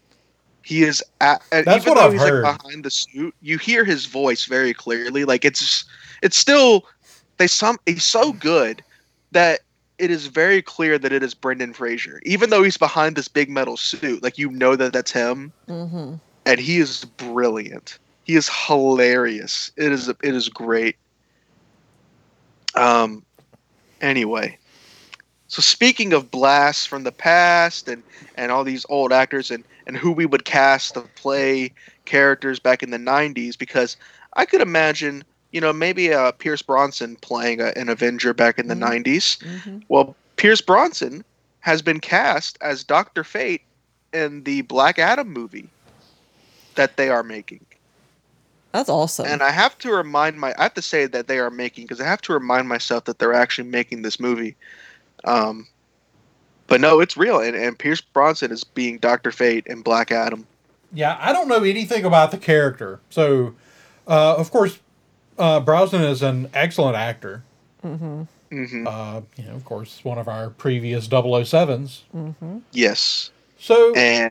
He 0.64 0.84
is 0.84 1.02
at, 1.20 1.42
and 1.50 1.66
That's 1.66 1.82
even 1.84 1.94
what 1.94 2.00
though 2.00 2.06
I've 2.06 2.12
he's 2.12 2.22
heard. 2.22 2.44
like 2.44 2.62
behind 2.62 2.84
the 2.84 2.90
suit, 2.90 3.34
you 3.42 3.58
hear 3.58 3.84
his 3.84 4.06
voice 4.06 4.44
very 4.44 4.72
clearly. 4.72 5.24
Like 5.24 5.44
it's 5.44 5.84
it's 6.22 6.36
still 6.36 6.84
they 7.38 7.46
some 7.46 7.78
he's 7.86 8.04
so 8.04 8.32
good 8.32 8.82
that 9.32 9.60
it 9.98 10.10
is 10.10 10.26
very 10.26 10.62
clear 10.62 10.98
that 10.98 11.12
it 11.12 11.22
is 11.22 11.34
Brendan 11.34 11.72
Fraser, 11.72 12.20
even 12.24 12.50
though 12.50 12.62
he's 12.62 12.76
behind 12.76 13.16
this 13.16 13.28
big 13.28 13.48
metal 13.50 13.76
suit. 13.76 14.22
Like 14.22 14.38
you 14.38 14.50
know 14.50 14.76
that 14.76 14.92
that's 14.92 15.12
him, 15.12 15.52
Mm-hmm. 15.68 16.14
and 16.46 16.60
he 16.60 16.78
is 16.78 17.04
brilliant. 17.04 17.98
He 18.24 18.34
is 18.34 18.48
hilarious. 18.48 19.70
It 19.76 19.92
is 19.92 20.08
it 20.08 20.18
is 20.22 20.48
great. 20.48 20.96
Um. 22.74 23.24
Anyway, 24.00 24.58
so 25.46 25.60
speaking 25.62 26.12
of 26.12 26.30
blasts 26.30 26.86
from 26.86 27.04
the 27.04 27.12
past 27.12 27.88
and 27.88 28.02
and 28.36 28.50
all 28.50 28.64
these 28.64 28.86
old 28.88 29.12
actors 29.12 29.50
and 29.50 29.64
and 29.86 29.96
who 29.96 30.12
we 30.12 30.26
would 30.26 30.44
cast 30.44 30.94
to 30.94 31.02
play 31.16 31.72
characters 32.04 32.58
back 32.58 32.82
in 32.82 32.90
the 32.90 32.98
'90s, 32.98 33.56
because 33.58 33.96
I 34.34 34.44
could 34.44 34.60
imagine, 34.60 35.24
you 35.52 35.60
know, 35.60 35.72
maybe 35.72 36.12
uh, 36.12 36.32
Pierce 36.32 36.62
Brosnan 36.62 37.16
playing 37.16 37.60
a, 37.60 37.66
an 37.76 37.88
Avenger 37.88 38.34
back 38.34 38.58
in 38.58 38.68
the 38.68 38.74
Mhm. 38.74 39.04
'90s. 39.04 39.38
Mm-hmm. 39.38 39.78
Well, 39.88 40.16
Pierce 40.36 40.60
Brosnan 40.60 41.24
has 41.60 41.82
been 41.82 42.00
cast 42.00 42.58
as 42.60 42.82
Doctor 42.82 43.22
Fate 43.22 43.62
in 44.12 44.42
the 44.42 44.62
Black 44.62 44.98
Adam 44.98 45.32
movie 45.32 45.68
that 46.74 46.96
they 46.96 47.08
are 47.10 47.22
making. 47.22 47.64
That's 48.72 48.88
awesome. 48.88 49.26
And 49.26 49.42
I 49.42 49.50
have 49.50 49.76
to 49.78 49.92
remind 49.92 50.38
my 50.38 50.54
I 50.58 50.62
have 50.64 50.74
to 50.74 50.82
say 50.82 51.06
that 51.06 51.28
they 51.28 51.38
are 51.38 51.50
making 51.50 51.84
because 51.84 52.00
I 52.00 52.06
have 52.06 52.22
to 52.22 52.32
remind 52.32 52.68
myself 52.68 53.04
that 53.04 53.18
they're 53.18 53.34
actually 53.34 53.68
making 53.68 54.00
this 54.02 54.18
movie. 54.18 54.56
Um 55.24 55.68
but 56.68 56.80
no, 56.80 57.00
it's 57.00 57.16
real 57.18 57.38
and, 57.38 57.54
and 57.54 57.78
Pierce 57.78 58.00
Brosnan 58.00 58.50
is 58.50 58.64
being 58.64 58.96
Doctor 58.98 59.30
Fate 59.30 59.66
in 59.66 59.82
Black 59.82 60.10
Adam. 60.10 60.46
Yeah, 60.94 61.18
I 61.20 61.32
don't 61.34 61.48
know 61.48 61.62
anything 61.64 62.04
about 62.06 62.30
the 62.30 62.38
character. 62.38 63.00
So, 63.10 63.54
uh, 64.06 64.36
of 64.36 64.50
course, 64.50 64.78
uh, 65.42 65.60
Brosnan 65.60 66.02
is 66.02 66.22
an 66.22 66.48
excellent 66.54 66.96
actor. 66.96 67.42
mm-hmm. 67.84 68.22
hmm 68.50 68.86
Uh, 68.86 69.22
you 69.36 69.44
know, 69.44 69.54
of 69.54 69.64
course, 69.64 70.04
one 70.04 70.18
of 70.18 70.28
our 70.28 70.50
previous 70.50 71.08
007s. 71.08 72.00
Mm-hmm. 72.14 72.58
Yes. 72.70 73.30
So, 73.58 73.92
And 73.94 74.30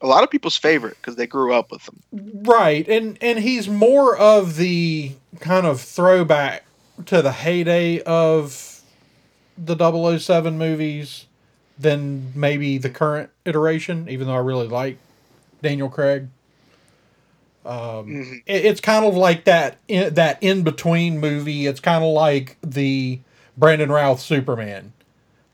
a 0.00 0.06
lot 0.06 0.24
of 0.24 0.30
people's 0.30 0.56
favorite 0.56 0.96
because 1.00 1.16
they 1.16 1.26
grew 1.26 1.54
up 1.54 1.70
with 1.70 1.88
him. 1.88 2.42
right, 2.44 2.88
and 2.88 3.18
and 3.20 3.38
he's 3.38 3.68
more 3.68 4.16
of 4.16 4.56
the 4.56 5.12
kind 5.40 5.66
of 5.66 5.80
throwback 5.80 6.64
to 7.06 7.22
the 7.22 7.32
heyday 7.32 8.00
of 8.02 8.82
the 9.56 9.76
007 10.18 10.56
movies 10.58 11.26
than 11.78 12.32
maybe 12.34 12.78
the 12.78 12.90
current 12.90 13.30
iteration. 13.44 14.08
Even 14.08 14.26
though 14.26 14.34
I 14.34 14.38
really 14.38 14.68
like 14.68 14.98
Daniel 15.62 15.88
Craig. 15.88 16.28
Um, 17.68 18.06
hmm 18.06 18.32
it- 18.46 18.64
it's 18.64 18.80
kind 18.80 19.04
of 19.04 19.14
like 19.14 19.44
that 19.44 19.76
in, 19.88 20.14
that 20.14 20.38
in 20.42 20.62
between 20.62 21.20
movie. 21.20 21.66
It's 21.66 21.80
kind 21.80 22.02
of 22.02 22.10
like 22.12 22.56
the 22.62 23.20
Brandon 23.56 23.90
Routh 23.90 24.20
Superman, 24.20 24.92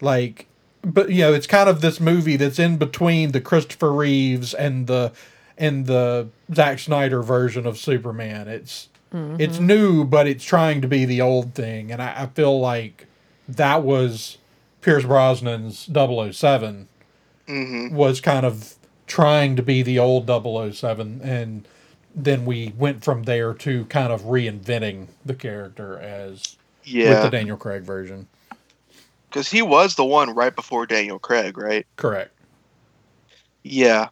like, 0.00 0.46
but 0.82 1.10
you 1.10 1.22
know, 1.22 1.32
it's 1.34 1.46
kind 1.46 1.68
of 1.68 1.80
this 1.80 1.98
movie 2.00 2.36
that's 2.36 2.58
in 2.58 2.76
between 2.76 3.32
the 3.32 3.40
Christopher 3.40 3.92
Reeves 3.92 4.54
and 4.54 4.86
the 4.86 5.12
and 5.58 5.86
the 5.86 6.28
Zack 6.52 6.78
Snyder 6.80 7.22
version 7.22 7.66
of 7.66 7.78
Superman. 7.78 8.48
It's 8.48 8.88
it's 9.40 9.60
new, 9.60 10.04
but 10.04 10.26
it's 10.26 10.42
trying 10.44 10.80
to 10.82 10.88
be 10.88 11.04
the 11.04 11.20
old 11.20 11.54
thing, 11.54 11.92
and 11.92 12.02
I, 12.02 12.22
I 12.22 12.26
feel 12.26 12.58
like 12.60 13.06
that 13.48 13.82
was 13.84 14.38
Pierce 14.82 15.04
Brosnan's 15.04 15.88
007 16.36 16.88
hmm 17.46 17.94
was 17.94 18.20
kind 18.20 18.44
of 18.46 18.74
trying 19.06 19.54
to 19.56 19.62
be 19.62 19.82
the 19.82 19.98
old 19.98 20.26
007 20.26 21.20
and 21.22 21.66
then 22.14 22.44
we 22.44 22.72
went 22.76 23.04
from 23.04 23.24
there 23.24 23.54
to 23.54 23.84
kind 23.86 24.12
of 24.12 24.22
reinventing 24.22 25.08
the 25.24 25.34
character 25.34 25.98
as 25.98 26.56
with 26.86 27.22
the 27.22 27.28
Daniel 27.30 27.56
Craig 27.56 27.82
version. 27.82 28.28
Because 29.28 29.50
he 29.50 29.62
was 29.62 29.96
the 29.96 30.04
one 30.04 30.34
right 30.34 30.54
before 30.54 30.86
Daniel 30.86 31.18
Craig, 31.18 31.58
right? 31.58 31.86
Correct. 31.96 32.30
Yeah. 33.64 34.08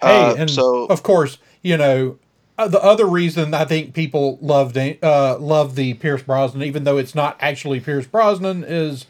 Hey, 0.00 0.30
Uh, 0.30 0.34
and 0.34 0.50
so 0.50 0.86
of 0.86 1.02
course, 1.02 1.38
you 1.62 1.76
know, 1.76 2.18
uh, 2.58 2.68
the 2.68 2.82
other 2.82 3.06
reason 3.06 3.54
I 3.54 3.64
think 3.64 3.94
people 3.94 4.38
love 4.40 4.76
uh, 4.76 5.38
love 5.38 5.74
the 5.76 5.94
Pierce 5.94 6.22
Brosnan, 6.22 6.62
even 6.62 6.84
though 6.84 6.96
it's 6.96 7.14
not 7.14 7.36
actually 7.38 7.80
Pierce 7.80 8.06
Brosnan, 8.06 8.64
is 8.64 9.06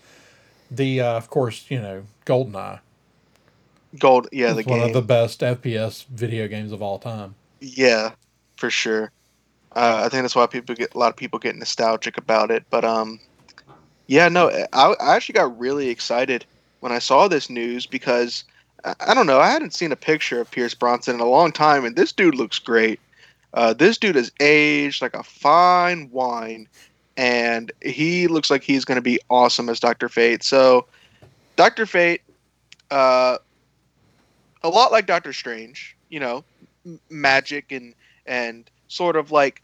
the 0.70 1.00
uh, 1.00 1.16
of 1.16 1.30
course 1.30 1.64
you 1.70 1.80
know 1.80 2.02
Goldeneye. 2.26 2.80
Gold, 3.98 4.28
yeah, 4.30 4.52
the 4.52 4.62
one 4.62 4.80
game. 4.80 4.88
of 4.88 4.92
the 4.92 5.00
best 5.00 5.40
FPS 5.40 6.04
video 6.06 6.48
games 6.48 6.72
of 6.72 6.82
all 6.82 6.98
time. 6.98 7.34
Yeah, 7.60 8.12
for 8.56 8.70
sure. 8.70 9.12
Uh, 9.74 10.02
I 10.04 10.08
think 10.08 10.22
that's 10.22 10.34
why 10.34 10.46
people 10.46 10.74
get 10.74 10.94
a 10.94 10.98
lot 10.98 11.10
of 11.10 11.16
people 11.16 11.38
get 11.38 11.54
nostalgic 11.56 12.16
about 12.16 12.50
it. 12.50 12.64
But 12.70 12.84
um, 12.84 13.20
yeah, 14.06 14.28
no, 14.28 14.50
I, 14.72 14.94
I 14.94 15.16
actually 15.16 15.34
got 15.34 15.58
really 15.58 15.88
excited 15.88 16.44
when 16.80 16.92
I 16.92 16.98
saw 16.98 17.28
this 17.28 17.50
news 17.50 17.86
because 17.86 18.44
I, 18.84 18.94
I 19.08 19.14
don't 19.14 19.26
know, 19.26 19.40
I 19.40 19.50
hadn't 19.50 19.74
seen 19.74 19.92
a 19.92 19.96
picture 19.96 20.40
of 20.40 20.50
Pierce 20.50 20.74
Brosnan 20.74 21.16
in 21.16 21.20
a 21.20 21.26
long 21.26 21.52
time, 21.52 21.84
and 21.84 21.96
this 21.96 22.12
dude 22.12 22.34
looks 22.34 22.58
great. 22.58 23.00
Uh, 23.54 23.72
this 23.72 23.98
dude 23.98 24.16
is 24.16 24.32
aged 24.40 25.02
like 25.02 25.14
a 25.14 25.22
fine 25.22 26.10
wine, 26.10 26.68
and 27.16 27.72
he 27.82 28.28
looks 28.28 28.50
like 28.50 28.62
he's 28.62 28.84
going 28.84 28.96
to 28.96 29.02
be 29.02 29.18
awesome 29.30 29.68
as 29.68 29.80
Doctor 29.80 30.08
Fate. 30.08 30.42
So, 30.42 30.86
Doctor 31.56 31.86
Fate, 31.86 32.22
uh, 32.90 33.38
a 34.62 34.68
lot 34.68 34.92
like 34.92 35.06
Doctor 35.06 35.32
Strange, 35.32 35.96
you 36.10 36.20
know, 36.20 36.44
m- 36.84 37.00
magic 37.08 37.72
and 37.72 37.94
and 38.26 38.70
sort 38.88 39.16
of 39.16 39.30
like 39.30 39.62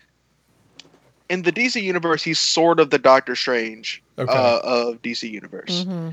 in 1.28 1.42
the 1.42 1.52
DC 1.52 1.82
universe, 1.82 2.22
he's 2.22 2.38
sort 2.38 2.78
of 2.78 2.90
the 2.90 2.98
Doctor 2.98 3.34
Strange 3.34 4.02
Okay. 4.18 4.30
uh, 4.30 4.60
of 4.62 5.00
DC 5.00 5.30
universe. 5.30 5.84
Mm-hmm. 5.84 6.10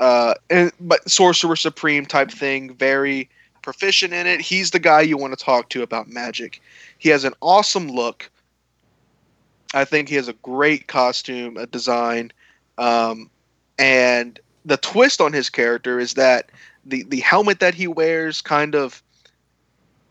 Uh, 0.00 0.34
and 0.50 0.72
but 0.80 1.08
Sorcerer 1.08 1.56
Supreme 1.56 2.06
type 2.06 2.30
thing, 2.30 2.74
very 2.74 3.28
proficient 3.62 4.12
in 4.12 4.26
it. 4.26 4.40
He's 4.40 4.70
the 4.70 4.78
guy 4.78 5.02
you 5.02 5.16
want 5.16 5.36
to 5.38 5.44
talk 5.44 5.68
to 5.70 5.82
about 5.82 6.08
magic. 6.08 6.60
He 6.98 7.10
has 7.10 7.24
an 7.24 7.34
awesome 7.42 7.88
look. 7.88 8.30
I 9.74 9.84
think 9.84 10.08
he 10.08 10.14
has 10.14 10.28
a 10.28 10.32
great 10.34 10.86
costume, 10.86 11.56
a 11.56 11.66
design, 11.66 12.32
um, 12.78 13.28
and 13.78 14.38
the 14.64 14.76
twist 14.78 15.20
on 15.20 15.32
his 15.32 15.50
character 15.50 16.00
is 16.00 16.14
that 16.14 16.50
the 16.86 17.02
the 17.04 17.20
helmet 17.20 17.60
that 17.60 17.74
he 17.74 17.86
wears 17.86 18.40
kind 18.40 18.74
of 18.74 19.02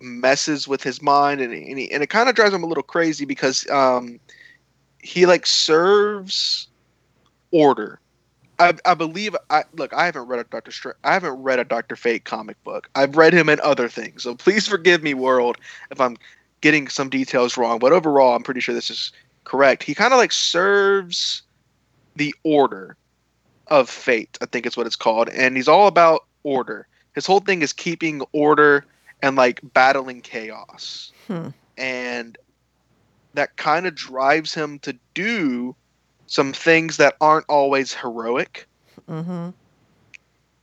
messes 0.04 0.68
with 0.68 0.84
his 0.84 1.02
mind, 1.02 1.42
and 1.42 1.54
and, 1.54 1.80
he, 1.80 1.92
and 1.92 2.04
it 2.04 2.10
kind 2.10 2.30
of 2.30 2.36
drives 2.36 2.54
him 2.54 2.64
a 2.64 2.68
little 2.68 2.84
crazy 2.84 3.26
because 3.26 3.68
um, 3.70 4.20
he 5.00 5.26
like 5.26 5.46
serves 5.46 6.68
order. 7.52 8.00
I, 8.60 8.74
I 8.86 8.94
believe 8.94 9.36
I 9.50 9.64
look. 9.74 9.94
I 9.94 10.06
haven't 10.06 10.28
read 10.28 10.40
a 10.40 10.44
Doctor 10.44 10.72
Str- 10.72 10.92
I 11.04 11.14
haven't 11.14 11.42
read 11.42 11.60
a 11.60 11.64
Doctor 11.64 11.96
Fate 11.96 12.26
comic 12.26 12.62
book. 12.64 12.90
I've 12.96 13.18
read 13.18 13.34
him 13.34 13.50
in 13.50 13.60
other 13.62 13.90
things, 13.90 14.24
so 14.24 14.36
please 14.36 14.68
forgive 14.68 15.02
me, 15.02 15.14
world, 15.14 15.58
if 15.90 16.00
I'm 16.00 16.18
getting 16.62 16.88
some 16.88 17.10
details 17.10 17.58
wrong. 17.58 17.80
But 17.80 17.94
overall, 17.94 18.36
I'm 18.36 18.44
pretty 18.44 18.60
sure 18.60 18.76
this 18.76 18.92
is 18.92 19.12
correct. 19.44 19.84
He 19.84 19.96
kind 19.96 20.14
of 20.14 20.18
like 20.18 20.32
serves 20.32 21.42
the 22.16 22.36
order 22.44 22.96
of 23.68 23.90
fate. 23.90 24.38
I 24.42 24.46
think 24.46 24.66
it's 24.66 24.78
what 24.78 24.86
it's 24.86 24.96
called, 24.96 25.30
and 25.30 25.56
he's 25.56 25.68
all 25.68 25.88
about 25.88 26.26
order. 26.44 26.88
His 27.16 27.26
whole 27.26 27.40
thing 27.40 27.62
is 27.62 27.74
keeping 27.74 28.22
order 28.34 28.86
and 29.24 29.36
like 29.36 29.60
battling 29.74 30.22
chaos, 30.22 31.12
Hmm. 31.28 31.48
and 31.78 32.38
that 33.34 33.56
kind 33.58 33.88
of 33.88 33.96
drives 33.96 34.54
him 34.54 34.78
to 34.80 34.96
do 35.16 35.76
some 36.28 36.54
things 36.54 36.98
that 36.98 37.16
aren't 37.22 37.46
always 37.50 37.94
heroic. 37.94 38.68
Mm-hmm. 39.10 39.50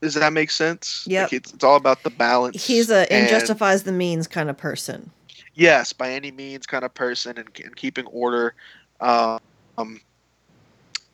Does 0.01 0.15
that 0.15 0.33
make 0.33 0.51
sense? 0.51 1.05
Yeah. 1.07 1.25
Like 1.25 1.33
it's, 1.33 1.53
it's 1.53 1.65
all 1.65 1.77
about 1.77 2.03
the 2.05 2.11
balance. 2.11 2.65
He's 2.65 2.91
a 2.91 3.11
and- 3.13 3.23
and 3.23 3.29
justifies 3.29 3.83
the 3.83 3.93
means 3.93 4.27
kind 4.29 4.49
of 4.51 4.57
person. 4.57 5.11
yes, 5.55 5.93
by 5.93 6.11
any 6.13 6.31
means 6.31 6.67
kind 6.67 6.85
of 6.85 6.95
person 6.95 7.37
and, 7.39 7.49
and 7.65 7.75
keeping 7.77 8.07
order. 8.07 8.55
Um, 9.01 9.41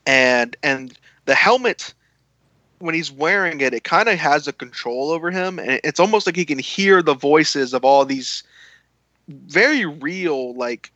and 0.07 0.57
and 0.63 0.97
the 1.25 1.35
helmet 1.35 1.95
when 2.79 2.95
he's 2.95 3.11
wearing 3.11 3.61
it, 3.61 3.75
it 3.75 3.85
kind 3.85 4.09
of 4.09 4.19
has 4.19 4.47
a 4.47 4.53
control 4.53 5.11
over 5.11 5.31
him, 5.31 5.59
and 5.59 5.81
it's 5.85 6.01
almost 6.01 6.27
like 6.27 6.37
he 6.37 6.45
can 6.45 6.59
hear 6.59 7.03
the 7.03 7.15
voices 7.15 7.73
of 7.73 7.85
all 7.85 8.05
these 8.05 8.43
very 9.29 9.85
real 9.85 10.55
like 10.55 10.93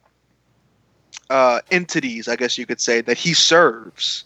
uh, 1.30 1.60
entities, 1.70 2.28
I 2.28 2.36
guess 2.36 2.58
you 2.58 2.66
could 2.66 2.80
say, 2.80 3.00
that 3.02 3.16
he 3.16 3.34
serves. 3.34 4.24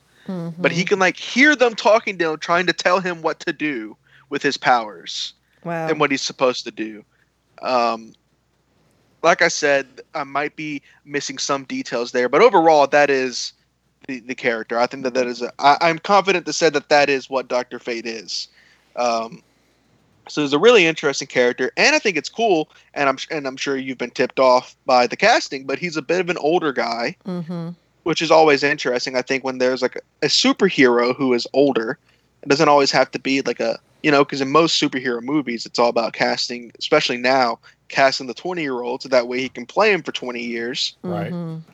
But 0.58 0.72
he 0.72 0.84
can 0.84 0.98
like 0.98 1.16
hear 1.16 1.54
them 1.54 1.74
talking 1.74 2.18
to 2.18 2.32
him, 2.32 2.38
trying 2.38 2.66
to 2.66 2.72
tell 2.72 3.00
him 3.00 3.22
what 3.22 3.40
to 3.40 3.52
do 3.52 3.96
with 4.30 4.42
his 4.42 4.56
powers 4.56 5.34
wow. 5.64 5.86
and 5.88 6.00
what 6.00 6.10
he's 6.10 6.22
supposed 6.22 6.64
to 6.64 6.70
do. 6.70 7.04
Um, 7.60 8.14
like 9.22 9.42
I 9.42 9.48
said, 9.48 10.02
I 10.14 10.24
might 10.24 10.56
be 10.56 10.82
missing 11.04 11.38
some 11.38 11.64
details 11.64 12.12
there, 12.12 12.28
but 12.28 12.42
overall, 12.42 12.86
that 12.86 13.10
is 13.10 13.52
the, 14.06 14.20
the 14.20 14.34
character. 14.34 14.78
I 14.78 14.86
think 14.86 15.02
that 15.04 15.14
that 15.14 15.26
is. 15.26 15.42
A, 15.42 15.52
I, 15.58 15.76
I'm 15.80 15.98
confident 15.98 16.46
to 16.46 16.52
say 16.52 16.70
that 16.70 16.88
that 16.88 17.08
is 17.08 17.30
what 17.30 17.48
Doctor 17.48 17.78
Fate 17.78 18.06
is. 18.06 18.48
Um, 18.96 19.42
so 20.28 20.40
he's 20.40 20.52
a 20.52 20.58
really 20.58 20.86
interesting 20.86 21.28
character, 21.28 21.70
and 21.76 21.94
I 21.94 21.98
think 21.98 22.16
it's 22.16 22.28
cool. 22.28 22.68
And 22.94 23.08
I'm 23.08 23.18
and 23.30 23.46
I'm 23.46 23.56
sure 23.56 23.76
you've 23.76 23.98
been 23.98 24.10
tipped 24.10 24.40
off 24.40 24.76
by 24.86 25.06
the 25.06 25.16
casting, 25.16 25.64
but 25.64 25.78
he's 25.78 25.96
a 25.96 26.02
bit 26.02 26.20
of 26.20 26.30
an 26.30 26.38
older 26.38 26.72
guy, 26.72 27.16
Mm-hmm. 27.26 27.70
which 28.04 28.22
is 28.22 28.30
always 28.30 28.62
interesting. 28.62 29.16
I 29.16 29.22
think 29.22 29.44
when 29.44 29.58
there's 29.58 29.82
like 29.82 29.96
a, 29.96 30.26
a 30.26 30.28
superhero 30.28 31.14
who 31.14 31.34
is 31.34 31.46
older, 31.52 31.98
it 32.42 32.48
doesn't 32.48 32.68
always 32.68 32.90
have 32.90 33.10
to 33.12 33.18
be 33.18 33.42
like 33.42 33.60
a 33.60 33.78
you 34.02 34.10
know 34.10 34.24
because 34.24 34.40
in 34.40 34.50
most 34.50 34.80
superhero 34.80 35.20
movies 35.22 35.66
it's 35.66 35.78
all 35.78 35.88
about 35.90 36.14
casting, 36.14 36.72
especially 36.78 37.18
now 37.18 37.58
casting 37.88 38.26
the 38.26 38.34
20 38.34 38.62
year 38.62 38.80
old 38.80 39.02
so 39.02 39.08
that 39.10 39.28
way 39.28 39.40
he 39.40 39.48
can 39.50 39.66
play 39.66 39.92
him 39.92 40.02
for 40.02 40.12
20 40.12 40.42
years. 40.42 40.96
Right. 41.02 41.32
Mm-hmm. 41.32 41.70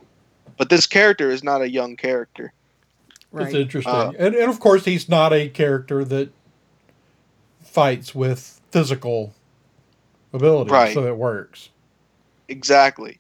But 0.60 0.68
this 0.68 0.86
character 0.86 1.30
is 1.30 1.42
not 1.42 1.62
a 1.62 1.70
young 1.70 1.96
character. 1.96 2.52
Right. 3.32 3.46
It's 3.46 3.54
interesting. 3.54 3.94
Uh, 3.94 4.12
and, 4.18 4.34
and 4.34 4.50
of 4.50 4.60
course, 4.60 4.84
he's 4.84 5.08
not 5.08 5.32
a 5.32 5.48
character 5.48 6.04
that 6.04 6.28
fights 7.62 8.14
with 8.14 8.60
physical 8.70 9.32
abilities, 10.34 10.70
Right. 10.70 10.92
so 10.92 11.06
it 11.06 11.16
works. 11.16 11.70
Exactly. 12.48 13.18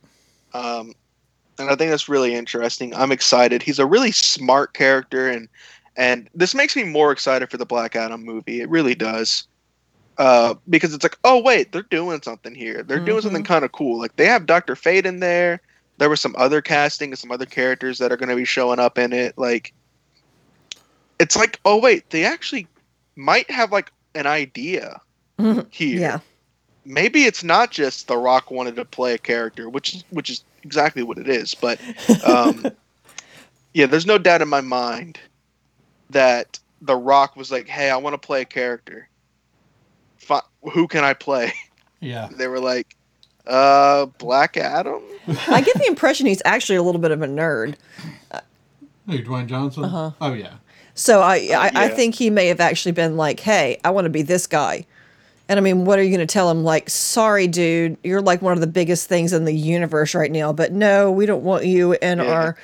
Um, 0.52 0.92
and 1.58 1.70
I 1.70 1.76
think 1.76 1.90
that's 1.90 2.10
really 2.10 2.34
interesting. 2.34 2.94
I'm 2.94 3.10
excited. 3.10 3.62
He's 3.62 3.78
a 3.78 3.86
really 3.86 4.12
smart 4.12 4.74
character, 4.74 5.30
and 5.30 5.48
and 5.96 6.28
this 6.34 6.54
makes 6.54 6.76
me 6.76 6.84
more 6.84 7.10
excited 7.10 7.50
for 7.50 7.56
the 7.56 7.64
Black 7.64 7.96
Adam 7.96 8.22
movie. 8.22 8.60
It 8.60 8.68
really 8.68 8.94
does, 8.94 9.48
uh, 10.18 10.56
because 10.68 10.92
it's 10.92 11.04
like, 11.04 11.16
oh 11.24 11.40
wait, 11.40 11.72
they're 11.72 11.84
doing 11.84 12.20
something 12.20 12.54
here. 12.54 12.82
They're 12.82 13.00
doing 13.00 13.22
something 13.22 13.44
kind 13.44 13.64
of 13.64 13.72
cool. 13.72 13.98
Like 13.98 14.16
they 14.16 14.26
have 14.26 14.44
Doctor 14.44 14.76
Fate 14.76 15.06
in 15.06 15.20
there. 15.20 15.62
There 16.00 16.08
was 16.08 16.18
some 16.22 16.34
other 16.38 16.62
casting 16.62 17.10
and 17.10 17.18
some 17.18 17.30
other 17.30 17.44
characters 17.44 17.98
that 17.98 18.10
are 18.10 18.16
going 18.16 18.30
to 18.30 18.34
be 18.34 18.46
showing 18.46 18.78
up 18.78 18.96
in 18.96 19.12
it. 19.12 19.36
Like, 19.36 19.74
it's 21.18 21.36
like, 21.36 21.60
oh 21.66 21.78
wait, 21.78 22.08
they 22.08 22.24
actually 22.24 22.66
might 23.16 23.50
have 23.50 23.70
like 23.70 23.92
an 24.14 24.26
idea 24.26 24.98
Mhm. 25.38 25.66
here 25.70 26.00
Yeah. 26.00 26.18
maybe 26.86 27.24
it's 27.24 27.44
not 27.44 27.70
just 27.70 28.08
The 28.08 28.16
Rock 28.16 28.50
wanted 28.50 28.76
to 28.76 28.84
play 28.86 29.12
a 29.12 29.18
character, 29.18 29.68
which 29.68 29.94
is 29.94 30.04
which 30.08 30.30
is 30.30 30.42
exactly 30.62 31.02
what 31.02 31.18
it 31.18 31.28
is. 31.28 31.52
But 31.54 31.78
um, 32.24 32.70
yeah, 33.74 33.84
there's 33.84 34.06
no 34.06 34.16
doubt 34.16 34.40
in 34.40 34.48
my 34.48 34.62
mind 34.62 35.18
that 36.08 36.58
The 36.80 36.96
Rock 36.96 37.36
was 37.36 37.52
like, 37.52 37.68
"Hey, 37.68 37.90
I 37.90 37.96
want 37.98 38.14
to 38.14 38.26
play 38.26 38.40
a 38.40 38.46
character. 38.46 39.06
Fi- 40.16 40.40
who 40.72 40.88
can 40.88 41.04
I 41.04 41.12
play?" 41.12 41.52
Yeah. 42.00 42.28
They 42.38 42.48
were 42.48 42.58
like, 42.60 42.96
"Uh, 43.46 44.06
Black 44.18 44.56
Adam." 44.56 45.02
I 45.48 45.60
get 45.60 45.76
the 45.76 45.86
impression 45.88 46.26
he's 46.26 46.42
actually 46.44 46.76
a 46.76 46.82
little 46.82 47.00
bit 47.00 47.10
of 47.10 47.22
a 47.22 47.26
nerd. 47.26 47.76
Hey, 49.08 49.22
Dwayne 49.22 49.46
Johnson? 49.46 49.84
Uh-huh. 49.84 50.10
Oh, 50.20 50.32
yeah. 50.34 50.54
So 50.94 51.20
I, 51.20 51.36
I, 51.36 51.70
I 51.74 51.84
Yeah. 51.84 51.88
think 51.88 52.14
he 52.14 52.30
may 52.30 52.46
have 52.48 52.60
actually 52.60 52.92
been 52.92 53.16
like, 53.16 53.40
"Hey, 53.40 53.78
I 53.84 53.90
want 53.90 54.04
to 54.04 54.10
be 54.10 54.22
this 54.22 54.46
guy," 54.46 54.84
and 55.48 55.58
I 55.58 55.62
mean, 55.62 55.84
what 55.84 55.98
are 55.98 56.02
you 56.02 56.10
going 56.10 56.26
to 56.26 56.32
tell 56.32 56.50
him? 56.50 56.62
Like, 56.62 56.90
sorry, 56.90 57.46
dude, 57.48 57.96
you're 58.04 58.20
like 58.20 58.42
one 58.42 58.52
of 58.52 58.60
the 58.60 58.66
biggest 58.66 59.08
things 59.08 59.32
in 59.32 59.44
the 59.46 59.54
universe 59.54 60.14
right 60.14 60.30
now, 60.30 60.52
but 60.52 60.72
no, 60.72 61.10
we 61.10 61.26
don't 61.26 61.42
want 61.42 61.64
you 61.64 61.92
in 61.94 62.18
Yeah. 62.18 62.24
our 62.24 62.56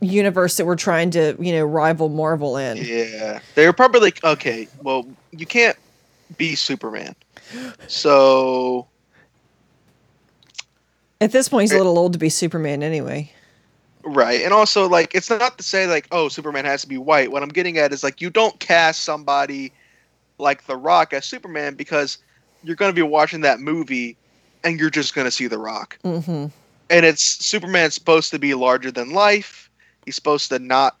universe 0.00 0.56
that 0.58 0.64
we're 0.66 0.76
trying 0.76 1.10
to, 1.10 1.36
you 1.40 1.52
know, 1.52 1.64
rival 1.64 2.08
Marvel 2.08 2.56
in. 2.56 2.76
Yeah, 2.78 3.40
they're 3.54 3.72
probably 3.72 4.00
like, 4.00 4.22
"Okay, 4.24 4.68
well, 4.82 5.06
you 5.32 5.44
can't 5.46 5.76
be 6.36 6.54
Superman." 6.54 7.14
So 7.88 8.86
At 11.20 11.32
this 11.32 11.48
point, 11.48 11.62
he's 11.62 11.72
a 11.72 11.78
little 11.78 11.98
old 11.98 12.12
to 12.12 12.18
be 12.18 12.28
Superman 12.28 12.82
anyway. 12.82 13.32
Right. 14.04 14.42
And 14.42 14.52
also 14.52 14.88
like 14.88 15.14
it's 15.14 15.28
not 15.28 15.58
to 15.58 15.64
say 15.64 15.86
like 15.86 16.06
oh 16.12 16.28
Superman 16.28 16.64
has 16.64 16.82
to 16.82 16.88
be 16.88 16.98
white. 16.98 17.32
What 17.32 17.42
I'm 17.42 17.48
getting 17.48 17.78
at 17.78 17.92
is 17.92 18.02
like 18.02 18.20
you 18.20 18.30
don't 18.30 18.58
cast 18.60 19.02
somebody 19.02 19.72
like 20.38 20.66
The 20.66 20.76
Rock 20.76 21.12
as 21.12 21.24
Superman 21.26 21.74
because 21.74 22.18
you're 22.62 22.76
going 22.76 22.90
to 22.90 22.94
be 22.94 23.02
watching 23.02 23.40
that 23.42 23.60
movie 23.60 24.16
and 24.64 24.78
you're 24.78 24.90
just 24.90 25.14
going 25.14 25.24
to 25.26 25.30
see 25.30 25.46
The 25.46 25.58
Rock. 25.58 25.98
hmm 26.02 26.46
And 26.90 27.04
it's 27.04 27.22
Superman's 27.44 27.94
supposed 27.94 28.30
to 28.30 28.38
be 28.38 28.54
larger 28.54 28.90
than 28.90 29.10
life. 29.10 29.68
He's 30.04 30.14
supposed 30.14 30.48
to 30.50 30.58
not 30.58 30.96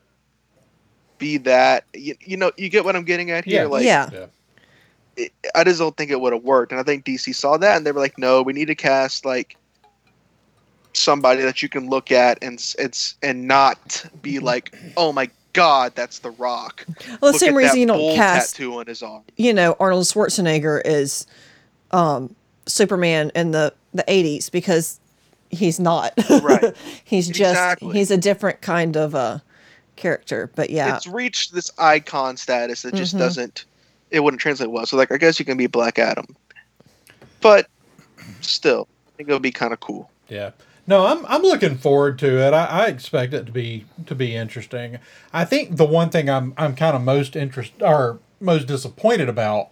be 1.18 1.36
that 1.38 1.84
you, 1.94 2.14
you 2.20 2.36
know 2.36 2.52
you 2.56 2.68
get 2.68 2.84
what 2.84 2.94
I'm 2.96 3.04
getting 3.04 3.30
at 3.30 3.44
here 3.44 3.62
Yeah. 3.62 3.68
like 3.68 3.84
yeah. 3.84 4.10
Yeah. 4.12 4.26
it, 5.16 5.32
I 5.54 5.64
just 5.64 5.78
don't 5.78 5.96
think 5.96 6.10
it 6.10 6.20
would 6.20 6.32
have 6.32 6.42
worked. 6.44 6.72
And 6.72 6.80
I 6.80 6.84
think 6.84 7.04
DC 7.04 7.34
saw 7.34 7.56
that 7.58 7.76
and 7.76 7.86
they 7.86 7.92
were 7.92 8.00
like, 8.00 8.18
no, 8.18 8.42
we 8.42 8.52
need 8.52 8.66
to 8.66 8.74
cast 8.74 9.24
like 9.24 9.56
somebody 10.98 11.42
that 11.42 11.62
you 11.62 11.68
can 11.68 11.88
look 11.88 12.10
at 12.12 12.38
and 12.42 12.54
it's 12.78 13.14
and 13.22 13.46
not 13.46 14.04
be 14.22 14.38
like, 14.38 14.74
oh 14.96 15.12
my 15.12 15.30
god, 15.52 15.94
that's 15.94 16.18
The 16.20 16.30
Rock. 16.32 16.84
Well, 16.86 17.16
the 17.20 17.26
Look 17.28 17.36
same 17.36 17.54
at 17.54 17.56
reason 17.56 17.74
that 17.74 17.80
you 17.80 17.86
don't 17.86 17.98
bull 17.98 18.14
cast, 18.14 18.56
tattoo 18.56 18.78
on 18.78 18.86
his 18.86 19.02
arm. 19.02 19.22
you 19.36 19.52
know, 19.54 19.76
Arnold 19.80 20.04
Schwarzenegger 20.04 20.80
is 20.84 21.26
um, 21.92 22.34
Superman 22.66 23.30
in 23.34 23.50
the 23.52 23.72
the 23.94 24.04
'80s 24.04 24.50
because 24.50 25.00
he's 25.50 25.80
not. 25.80 26.12
Right. 26.42 26.76
he's 27.04 27.26
just 27.28 27.52
Exactly. 27.52 27.96
he's 27.96 28.10
a 28.10 28.18
different 28.18 28.60
kind 28.60 28.96
of 28.96 29.14
a 29.14 29.42
character. 29.96 30.50
But 30.54 30.70
yeah, 30.70 30.96
It's 30.96 31.06
reached 31.06 31.54
this 31.54 31.70
icon 31.78 32.36
status 32.36 32.82
that 32.82 32.94
just 32.94 33.14
Mhm. 33.14 33.18
doesn't. 33.20 33.64
It 34.10 34.20
wouldn't 34.20 34.40
translate 34.40 34.70
well. 34.70 34.86
So 34.86 34.96
like, 34.96 35.10
I 35.12 35.16
guess 35.16 35.38
you 35.38 35.44
can 35.44 35.56
be 35.56 35.66
Black 35.66 35.98
Adam, 35.98 36.26
but 37.40 37.66
still, 38.40 38.86
I 39.06 39.10
think 39.16 39.28
it 39.28 39.32
would 39.32 39.42
be 39.42 39.50
kind 39.52 39.72
of 39.72 39.80
cool. 39.80 40.10
Yeah. 40.28 40.50
No, 40.88 41.04
I'm 41.04 41.24
I'm 41.26 41.42
looking 41.42 41.76
forward 41.76 42.18
to 42.20 42.38
it. 42.44 42.54
I, 42.54 42.64
I 42.64 42.86
expect 42.86 43.34
it 43.34 43.44
to 43.44 43.52
be 43.52 43.84
to 44.06 44.14
be 44.14 44.34
interesting. 44.34 44.98
I 45.34 45.44
think 45.44 45.76
the 45.76 45.84
one 45.84 46.08
thing 46.08 46.30
I'm 46.30 46.54
I'm 46.56 46.74
kind 46.74 46.96
of 46.96 47.02
most 47.02 47.36
interest 47.36 47.72
or 47.82 48.18
most 48.40 48.66
disappointed 48.66 49.28
about 49.28 49.68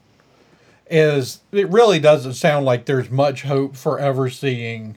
is 0.91 1.41
it 1.53 1.71
really 1.71 1.99
doesn't 1.99 2.35
sound 2.35 2.67
like 2.67 2.85
there's 2.85 3.11
much 3.11 3.43
hope 3.45 3.77
for 3.77 3.99
ever 3.99 4.29
seeing 4.29 4.97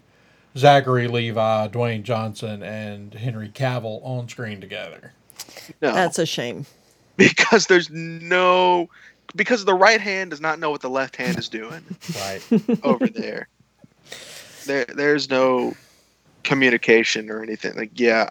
Zachary 0.58 1.08
Levi, 1.08 1.70
Dwayne 1.70 2.04
Johnson, 2.04 2.62
and 2.64 3.14
Henry 3.14 3.48
Cavill 3.48 4.02
on 4.04 4.28
screen 4.28 4.60
together. 4.60 5.14
No, 5.82 5.94
that's 5.94 6.20
a 6.20 6.26
shame. 6.26 6.66
because 7.16 7.68
there's 7.68 7.90
no 7.90 8.90
because 9.38 9.64
the 9.64 9.74
right 9.74 10.02
hand 10.02 10.32
does 10.32 10.42
not 10.42 10.60
know 10.60 10.70
what 10.70 10.82
the 10.82 10.90
left 10.90 11.16
hand 11.16 11.40
is 11.40 11.48
doing 11.48 11.84
Right. 12.20 12.42
over 12.84 13.08
there. 13.08 13.48
There 14.66 14.84
there's 14.86 15.30
no 15.30 15.76
communication 16.50 17.30
or 17.32 17.44
anything. 17.44 17.76
Like 17.78 18.00
yeah, 18.00 18.30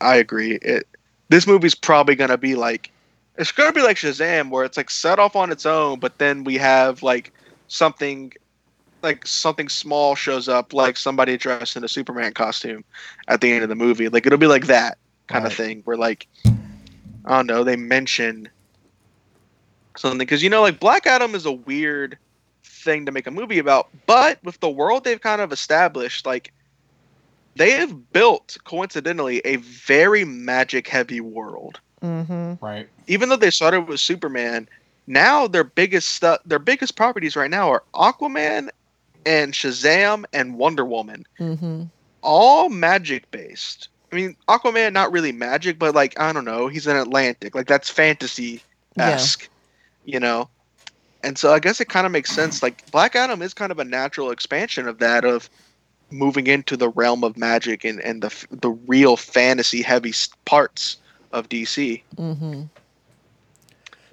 I 0.00 0.16
agree. 0.16 0.58
It 0.62 0.86
this 1.30 1.46
movie's 1.46 1.74
probably 1.74 2.16
gonna 2.16 2.38
be 2.38 2.56
like 2.56 2.92
it's 3.36 3.52
gonna 3.52 3.72
be 3.72 3.82
like 3.82 3.96
Shazam 3.96 4.50
where 4.50 4.64
it's 4.64 4.76
like 4.76 4.90
set 4.90 5.18
off 5.20 5.36
on 5.36 5.52
its 5.52 5.66
own, 5.66 6.00
but 6.00 6.18
then 6.18 6.44
we 6.44 6.58
have 6.58 7.02
like 7.02 7.32
something 7.68 8.32
like 9.02 9.26
something 9.26 9.68
small 9.68 10.16
shows 10.16 10.48
up 10.48 10.72
like 10.74 10.96
somebody 10.96 11.36
dressed 11.38 11.76
in 11.76 11.84
a 11.84 11.88
Superman 11.88 12.32
costume 12.32 12.84
at 13.28 13.40
the 13.40 13.52
end 13.52 13.62
of 13.62 13.68
the 13.70 13.76
movie. 13.76 14.08
Like 14.08 14.26
it'll 14.26 14.38
be 14.38 14.46
like 14.48 14.66
that 14.66 14.98
kind 15.28 15.44
Right. 15.44 15.52
of 15.52 15.54
thing 15.54 15.82
where 15.84 15.96
like 15.96 16.28
I 17.24 17.36
don't 17.36 17.46
know, 17.46 17.64
they 17.64 17.76
mention 17.76 18.50
something 19.96 20.18
because 20.18 20.42
you 20.42 20.50
know 20.50 20.62
like 20.62 20.80
Black 20.80 21.06
Adam 21.06 21.34
is 21.34 21.46
a 21.46 21.52
weird 21.52 22.18
thing 22.64 23.06
to 23.06 23.12
make 23.12 23.26
a 23.26 23.30
movie 23.30 23.58
about, 23.58 23.88
but 24.06 24.42
with 24.44 24.60
the 24.60 24.70
world 24.70 25.04
they've 25.04 25.20
kind 25.20 25.40
of 25.40 25.52
established, 25.52 26.26
like 26.26 26.52
they 27.56 27.72
have 27.72 28.12
built 28.12 28.56
coincidentally 28.64 29.40
a 29.44 29.56
very 29.56 30.24
magic 30.24 30.88
heavy 30.88 31.20
world. 31.20 31.80
hmm 32.00 32.54
Right. 32.60 32.88
Even 33.06 33.28
though 33.28 33.36
they 33.36 33.50
started 33.50 33.82
with 33.82 34.00
Superman, 34.00 34.68
now 35.06 35.46
their 35.46 35.64
biggest 35.64 36.10
stuff, 36.10 36.40
their 36.44 36.58
biggest 36.58 36.96
properties 36.96 37.36
right 37.36 37.50
now 37.50 37.70
are 37.70 37.84
Aquaman 37.94 38.68
and 39.24 39.52
Shazam 39.52 40.24
and 40.32 40.56
Wonder 40.56 40.84
Woman, 40.84 41.24
hmm 41.38 41.82
all 42.22 42.68
magic 42.68 43.30
based. 43.30 43.88
I 44.12 44.16
mean, 44.16 44.36
Aquaman 44.48 44.92
not 44.92 45.12
really 45.12 45.32
magic, 45.32 45.78
but 45.78 45.94
like 45.94 46.18
I 46.18 46.32
don't 46.32 46.44
know, 46.44 46.68
he's 46.68 46.86
an 46.86 46.96
Atlantic, 46.96 47.54
like 47.54 47.66
that's 47.66 47.88
fantasy 47.90 48.62
esque, 48.98 49.48
you 50.04 50.20
know. 50.20 50.50
And 51.22 51.38
so 51.38 51.52
I 51.52 51.58
guess 51.60 51.80
it 51.80 51.88
kind 51.88 52.06
of 52.06 52.12
makes 52.12 52.30
sense. 52.32 52.62
Like 52.62 52.82
Black 52.90 53.14
Adam 53.16 53.42
is 53.42 53.54
kind 53.54 53.72
of 53.72 53.78
a 53.78 53.84
natural 53.84 54.30
expansion 54.30 54.88
of 54.88 54.98
that 54.98 55.24
of 55.24 55.48
moving 56.10 56.46
into 56.46 56.76
the 56.76 56.88
realm 56.90 57.24
of 57.24 57.36
magic 57.36 57.84
and 57.84 58.00
and 58.00 58.22
the 58.22 58.46
the 58.50 58.70
real 58.70 59.16
fantasy 59.16 59.82
heavy 59.82 60.12
parts 60.44 60.96
of 61.32 61.48
DC. 61.48 62.02
hmm 62.16 62.62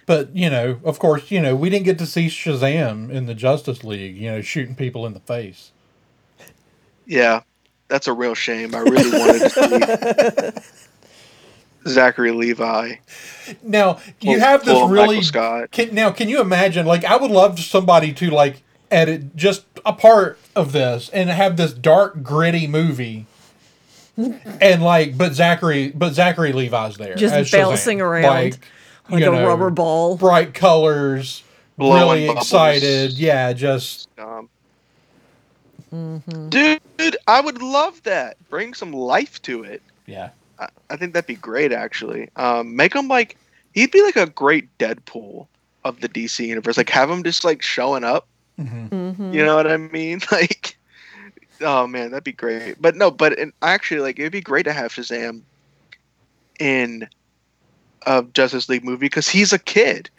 But 0.06 0.36
you 0.36 0.50
know, 0.50 0.80
of 0.84 1.00
course, 1.00 1.32
you 1.32 1.42
know, 1.42 1.56
we 1.56 1.70
didn't 1.70 1.86
get 1.86 1.98
to 2.00 2.06
see 2.06 2.28
Shazam 2.28 3.10
in 3.10 3.26
the 3.26 3.34
Justice 3.34 3.84
League. 3.84 4.18
You 4.18 4.32
know, 4.32 4.42
shooting 4.42 4.76
people 4.76 5.06
in 5.06 5.14
the 5.14 5.20
face. 5.22 5.72
Yeah, 7.06 7.42
that's 7.88 8.08
a 8.08 8.14
real 8.14 8.36
shame. 8.36 8.76
I 8.76 8.80
really 8.80 9.18
wanted 9.18 9.40
to 9.50 10.54
see 10.54 10.62
Zachary 11.88 12.32
Levi. 12.32 12.96
Now 13.64 14.00
you 14.20 14.34
pull- 14.34 14.40
have 14.40 14.66
this 14.66 14.74
pull 14.74 14.88
a 14.88 14.92
really 14.92 15.22
Scott. 15.22 15.72
Can, 15.72 15.96
now, 15.96 16.12
can 16.12 16.30
you 16.30 16.42
imagine? 16.42 16.86
Like, 16.86 17.06
I 17.06 17.16
would 17.18 17.32
love 17.32 17.60
somebody 17.60 18.14
to 18.14 18.30
like 18.30 18.62
edit 18.92 19.36
just 19.36 19.66
a 19.88 19.94
part 19.94 20.38
of 20.56 20.72
this 20.74 21.10
and 21.10 21.30
have 21.30 21.58
this 21.58 21.74
dark, 21.74 22.22
gritty 22.22 22.68
movie. 22.68 23.26
and 24.18 24.82
like, 24.84 25.18
but 25.18 25.34
Zachary, 25.34 25.90
but 25.90 26.14
Zachary 26.14 26.52
Levi's 26.52 26.98
there, 26.98 27.16
Just 27.16 27.52
bouncing 27.52 28.02
around 28.02 28.24
like 28.24 28.60
you 29.10 29.26
a 29.26 29.46
rubber 29.46 29.70
ball. 29.70 30.18
bright 30.18 30.54
colors, 30.54 31.44
Blowing 31.78 32.02
really 32.02 32.28
bubbles. 32.28 32.46
excited. 32.46 33.14
Yeah, 33.14 33.54
just 33.54 34.10
Um, 34.20 34.50
Mm-hmm. 35.94 36.50
Dude, 36.50 37.18
I 37.28 37.40
would 37.40 37.62
love 37.62 38.04
that. 38.04 38.36
Bring 38.50 38.74
some 38.74 38.92
life 38.92 39.42
to 39.44 39.64
it. 39.64 39.82
yeah, 40.06 40.32
I, 40.60 40.68
I 40.90 40.98
think 40.98 41.14
that'd 41.14 41.28
be 41.28 41.36
great, 41.36 41.72
actually. 41.72 42.30
Um, 42.36 42.76
make 42.76 42.94
him 42.94 43.08
like 43.08 43.38
he'd 43.74 43.92
be 43.92 44.02
like 44.04 44.18
a 44.18 44.26
great 44.26 44.68
Deadpool 44.80 45.48
of 45.86 46.02
the 46.02 46.10
DC 46.10 46.46
universe. 46.46 46.76
Like 46.76 46.90
have 46.90 47.10
him 47.10 47.24
just 47.24 47.46
like 47.46 47.62
showing 47.62 48.04
up. 48.04 48.28
Mhm. 49.18 49.34
You 49.34 49.46
know 49.46 49.56
what 49.56 49.70
I 49.70 49.78
mean? 49.78 50.22
Like, 50.32 50.78
oh 51.62 51.88
man, 51.88 52.12
that'd 52.12 52.24
be 52.24 52.32
great. 52.32 52.82
But 52.82 52.96
no, 52.96 53.10
but 53.10 53.38
in, 53.38 53.52
actually, 53.62 54.02
like 54.02 54.20
it'd 54.20 54.32
be 54.32 54.42
great 54.42 54.64
to 54.64 54.74
have 54.74 54.92
Shazam 54.92 55.42
in 56.60 57.08
a 58.06 58.24
Justice 58.34 58.70
League 58.70 58.84
movie 58.84 59.06
because 59.06 59.28
he's 59.28 59.54
a 59.54 59.60
kid. 59.60 60.10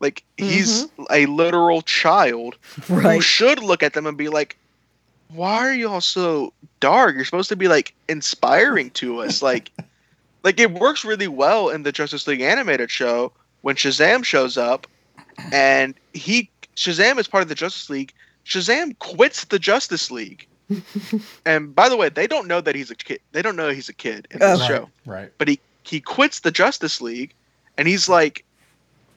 Like 0.00 0.22
he's 0.36 0.86
a 1.10 1.26
literal 1.26 1.82
child 1.82 2.56
who 2.86 3.20
should 3.20 3.62
look 3.62 3.82
at 3.82 3.94
them 3.94 4.06
and 4.06 4.16
be 4.16 4.28
like, 4.28 4.56
"Why 5.28 5.56
are 5.58 5.72
y'all 5.72 6.00
so 6.02 6.52
dark? 6.80 7.14
You're 7.14 7.24
supposed 7.24 7.48
to 7.48 7.56
be 7.56 7.68
like 7.68 7.94
inspiring 8.08 8.90
to 8.90 9.20
us." 9.20 9.42
Like, 9.42 9.70
like 10.44 10.60
it 10.60 10.72
works 10.72 11.04
really 11.04 11.28
well 11.28 11.70
in 11.70 11.82
the 11.82 11.92
Justice 11.92 12.26
League 12.26 12.42
animated 12.42 12.90
show 12.90 13.32
when 13.62 13.76
Shazam 13.76 14.22
shows 14.24 14.58
up, 14.58 14.86
and 15.50 15.94
he 16.12 16.50
Shazam 16.76 17.18
is 17.18 17.26
part 17.26 17.42
of 17.42 17.48
the 17.48 17.54
Justice 17.54 17.88
League. 17.88 18.12
Shazam 18.46 18.98
quits 18.98 19.44
the 19.44 19.58
Justice 19.58 20.10
League. 20.10 20.46
and 21.46 21.74
by 21.74 21.88
the 21.88 21.96
way, 21.96 22.08
they 22.08 22.26
don't 22.26 22.46
know 22.48 22.60
that 22.60 22.74
he's 22.74 22.90
a 22.90 22.94
kid. 22.94 23.20
They 23.32 23.42
don't 23.42 23.56
know 23.56 23.68
he's 23.70 23.88
a 23.88 23.92
kid 23.94 24.26
in 24.30 24.38
this 24.40 24.60
Oh. 24.62 24.66
show 24.66 24.90
right. 25.04 25.30
but 25.38 25.48
he 25.48 25.60
he 25.82 26.00
quits 26.00 26.40
the 26.40 26.50
Justice 26.50 27.00
League, 27.00 27.32
and 27.78 27.86
he's 27.86 28.08
like, 28.08 28.44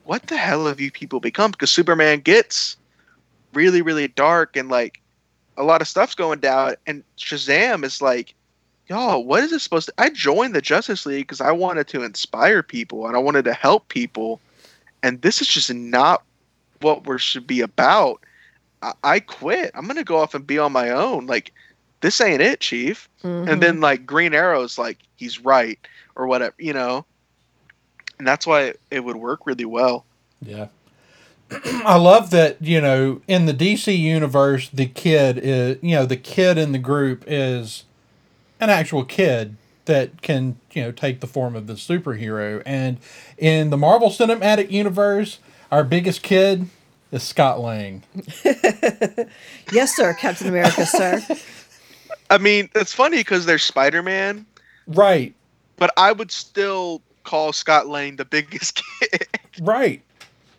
"What 0.04 0.28
the 0.28 0.38
hell 0.38 0.68
have 0.68 0.80
you 0.80 0.92
people 0.92 1.20
become?" 1.20 1.52
Because 1.52 1.72
Superman 1.72 2.20
gets 2.20 2.78
really 3.54 3.82
really 3.82 4.08
dark 4.08 4.56
and 4.56 4.70
like 4.70 5.02
a 5.58 5.64
lot 5.64 5.82
of 5.82 5.88
stuff's 5.88 6.16
going 6.16 6.40
down, 6.40 6.76
and 6.88 7.04
Shazam 7.18 7.84
is 7.84 8.02
like, 8.02 8.34
"Y'all, 8.88 9.24
what 9.26 9.44
is 9.44 9.52
it 9.52 9.60
supposed 9.62 9.88
to?" 9.88 9.94
I 9.98 10.10
joined 10.12 10.54
the 10.56 10.62
Justice 10.62 11.06
League 11.08 11.28
because 11.28 11.42
I 11.42 11.52
wanted 11.52 11.88
to 11.90 12.04
inspire 12.04 12.62
people 12.62 13.08
and 13.08 13.16
I 13.16 13.20
wanted 13.20 13.46
to 13.46 13.54
help 13.54 13.88
people, 13.90 14.40
and 15.02 15.22
this 15.24 15.42
is 15.42 15.48
just 15.48 15.74
not 15.74 16.24
what 16.82 17.08
we 17.08 17.18
should 17.18 17.48
be 17.48 17.62
about. 17.62 18.22
I, 18.82 18.94
I 19.04 19.20
quit. 19.20 19.72
I'm 19.76 19.88
gonna 19.88 20.04
go 20.04 20.18
off 20.18 20.34
and 20.36 20.46
be 20.46 20.58
on 20.60 20.72
my 20.72 20.90
own. 20.90 21.26
Like, 21.26 21.52
this 22.02 22.22
ain't 22.22 22.42
it, 22.42 22.60
Chief 22.62 23.10
Mhm. 23.24 23.50
and 23.50 23.62
then 23.62 23.82
like 23.82 24.06
Green 24.06 24.34
Arrow's 24.34 24.78
like 24.78 24.98
he's 25.18 25.40
right 25.40 25.78
or 26.16 26.28
whatever, 26.28 26.56
you 26.58 26.74
know. 26.74 27.06
And 28.18 28.28
that's 28.28 28.46
why 28.48 28.74
it 28.92 29.02
would 29.04 29.16
work 29.18 29.46
really 29.46 29.66
well. 29.66 30.06
Yeah. 30.42 30.68
I 31.52 31.98
love 31.98 32.30
that, 32.32 32.62
you 32.62 32.80
know, 32.80 33.22
in 33.28 33.46
the 33.46 33.54
DC 33.54 33.98
universe, 33.98 34.70
the 34.70 34.86
kid 34.86 35.40
is, 35.42 35.78
you 35.82 35.96
know, 35.96 36.06
the 36.06 36.18
kid 36.18 36.58
in 36.58 36.72
the 36.74 36.78
group 36.80 37.24
is 37.28 37.86
an 38.60 38.70
actual 38.70 39.04
kid 39.04 39.56
that 39.86 40.22
can, 40.22 40.58
you 40.74 40.84
know, 40.84 40.92
take 40.92 41.20
the 41.22 41.28
form 41.28 41.56
of 41.56 41.66
the 41.68 41.74
superhero. 41.74 42.62
And 42.66 42.98
in 43.38 43.70
the 43.72 43.78
Marvel 43.78 44.10
Cinematic 44.10 44.70
Universe, 44.70 45.40
our 45.72 45.84
biggest 45.84 46.22
kid 46.22 46.68
is 47.12 47.24
Scott 47.24 47.60
Lang. 47.60 48.04
yes, 49.72 49.96
sir, 49.96 50.14
Captain 50.14 50.48
America, 50.48 50.86
sir. 50.86 51.22
I 52.30 52.38
mean, 52.38 52.70
it's 52.76 52.94
funny 52.94 53.18
because 53.18 53.46
there's 53.46 53.64
Spider 53.64 54.04
Man, 54.04 54.46
Right. 54.88 55.34
but 55.78 55.92
I 55.98 56.12
would 56.12 56.32
still 56.32 57.02
call 57.24 57.54
Scott 57.54 57.88
Lang 57.88 58.16
the 58.18 58.26
biggest 58.26 58.82
kid. 59.00 59.28
Right. 59.62 60.02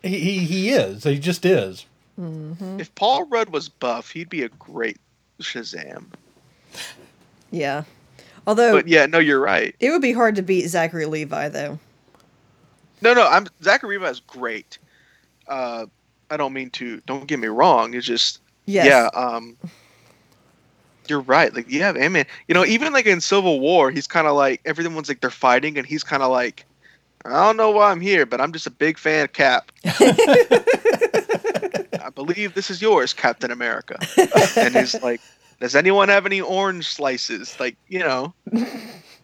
He, 0.01 0.19
he, 0.19 0.37
he 0.39 0.69
is. 0.71 1.03
He 1.03 1.19
just 1.19 1.45
is. 1.45 1.85
if 2.17 2.93
Paul 2.95 3.25
Rudd 3.27 3.49
was 3.49 3.69
buff, 3.69 4.11
he'd 4.11 4.29
be 4.29 4.43
a 4.43 4.49
great 4.49 4.97
Shazam. 5.39 6.05
Yeah. 7.51 7.83
Although 8.47 8.73
But 8.73 8.87
yeah, 8.87 9.05
no, 9.05 9.19
you're 9.19 9.39
right. 9.39 9.75
it 9.79 9.91
would 9.91 10.01
be 10.01 10.11
hard 10.13 10.35
to 10.35 10.41
beat 10.41 10.67
Zachary 10.67 11.05
Levi, 11.05 11.49
though. 11.49 11.79
No, 13.01 13.13
no, 13.13 13.27
I'm 13.27 13.47
Zachary 13.63 13.97
Levi 13.97 14.09
is 14.09 14.19
great. 14.19 14.77
Uh, 15.47 15.85
I 16.31 16.37
don't 16.37 16.53
mean 16.53 16.69
to. 16.71 17.01
Don't 17.05 17.27
get 17.27 17.39
me 17.39 17.49
wrong. 17.49 17.93
It's 17.93 18.07
just 18.07 18.39
Yes. 18.65 18.87
Yeah, 18.87 19.09
um 19.19 19.57
you're 21.07 21.21
right. 21.21 21.53
Like 21.53 21.69
you 21.69 21.81
have 21.81 21.97
Ant-Man. 21.97 22.25
You 22.47 22.53
know, 22.53 22.65
even 22.65 22.93
like 22.93 23.05
in 23.05 23.19
Civil 23.21 23.59
War, 23.59 23.91
he's 23.91 24.07
kind 24.07 24.27
of 24.27 24.35
like 24.35 24.61
everyone's 24.65 25.09
like 25.09 25.19
they're 25.19 25.29
fighting 25.29 25.77
and 25.77 25.85
he's 25.85 26.03
kind 26.03 26.23
of 26.23 26.31
like 26.31 26.65
I 27.25 27.45
don't 27.45 27.57
know 27.57 27.71
why 27.71 27.91
I'm 27.91 28.01
here, 28.01 28.25
but 28.25 28.41
I'm 28.41 28.51
just 28.51 28.65
a 28.65 28.71
big 28.71 28.97
fan 28.97 29.25
of 29.25 29.33
Cap. 29.33 29.71
I 29.85 29.91
believe 32.15 32.55
this 32.55 32.71
is 32.71 32.81
yours, 32.81 33.13
Captain 33.13 33.51
America. 33.51 33.99
and 34.55 34.75
he's 34.75 34.99
like, 35.03 35.21
"Does 35.59 35.75
anyone 35.75 36.09
have 36.09 36.25
any 36.25 36.41
orange 36.41 36.87
slices?" 36.87 37.55
Like, 37.59 37.77
you 37.87 37.99
know. 37.99 38.33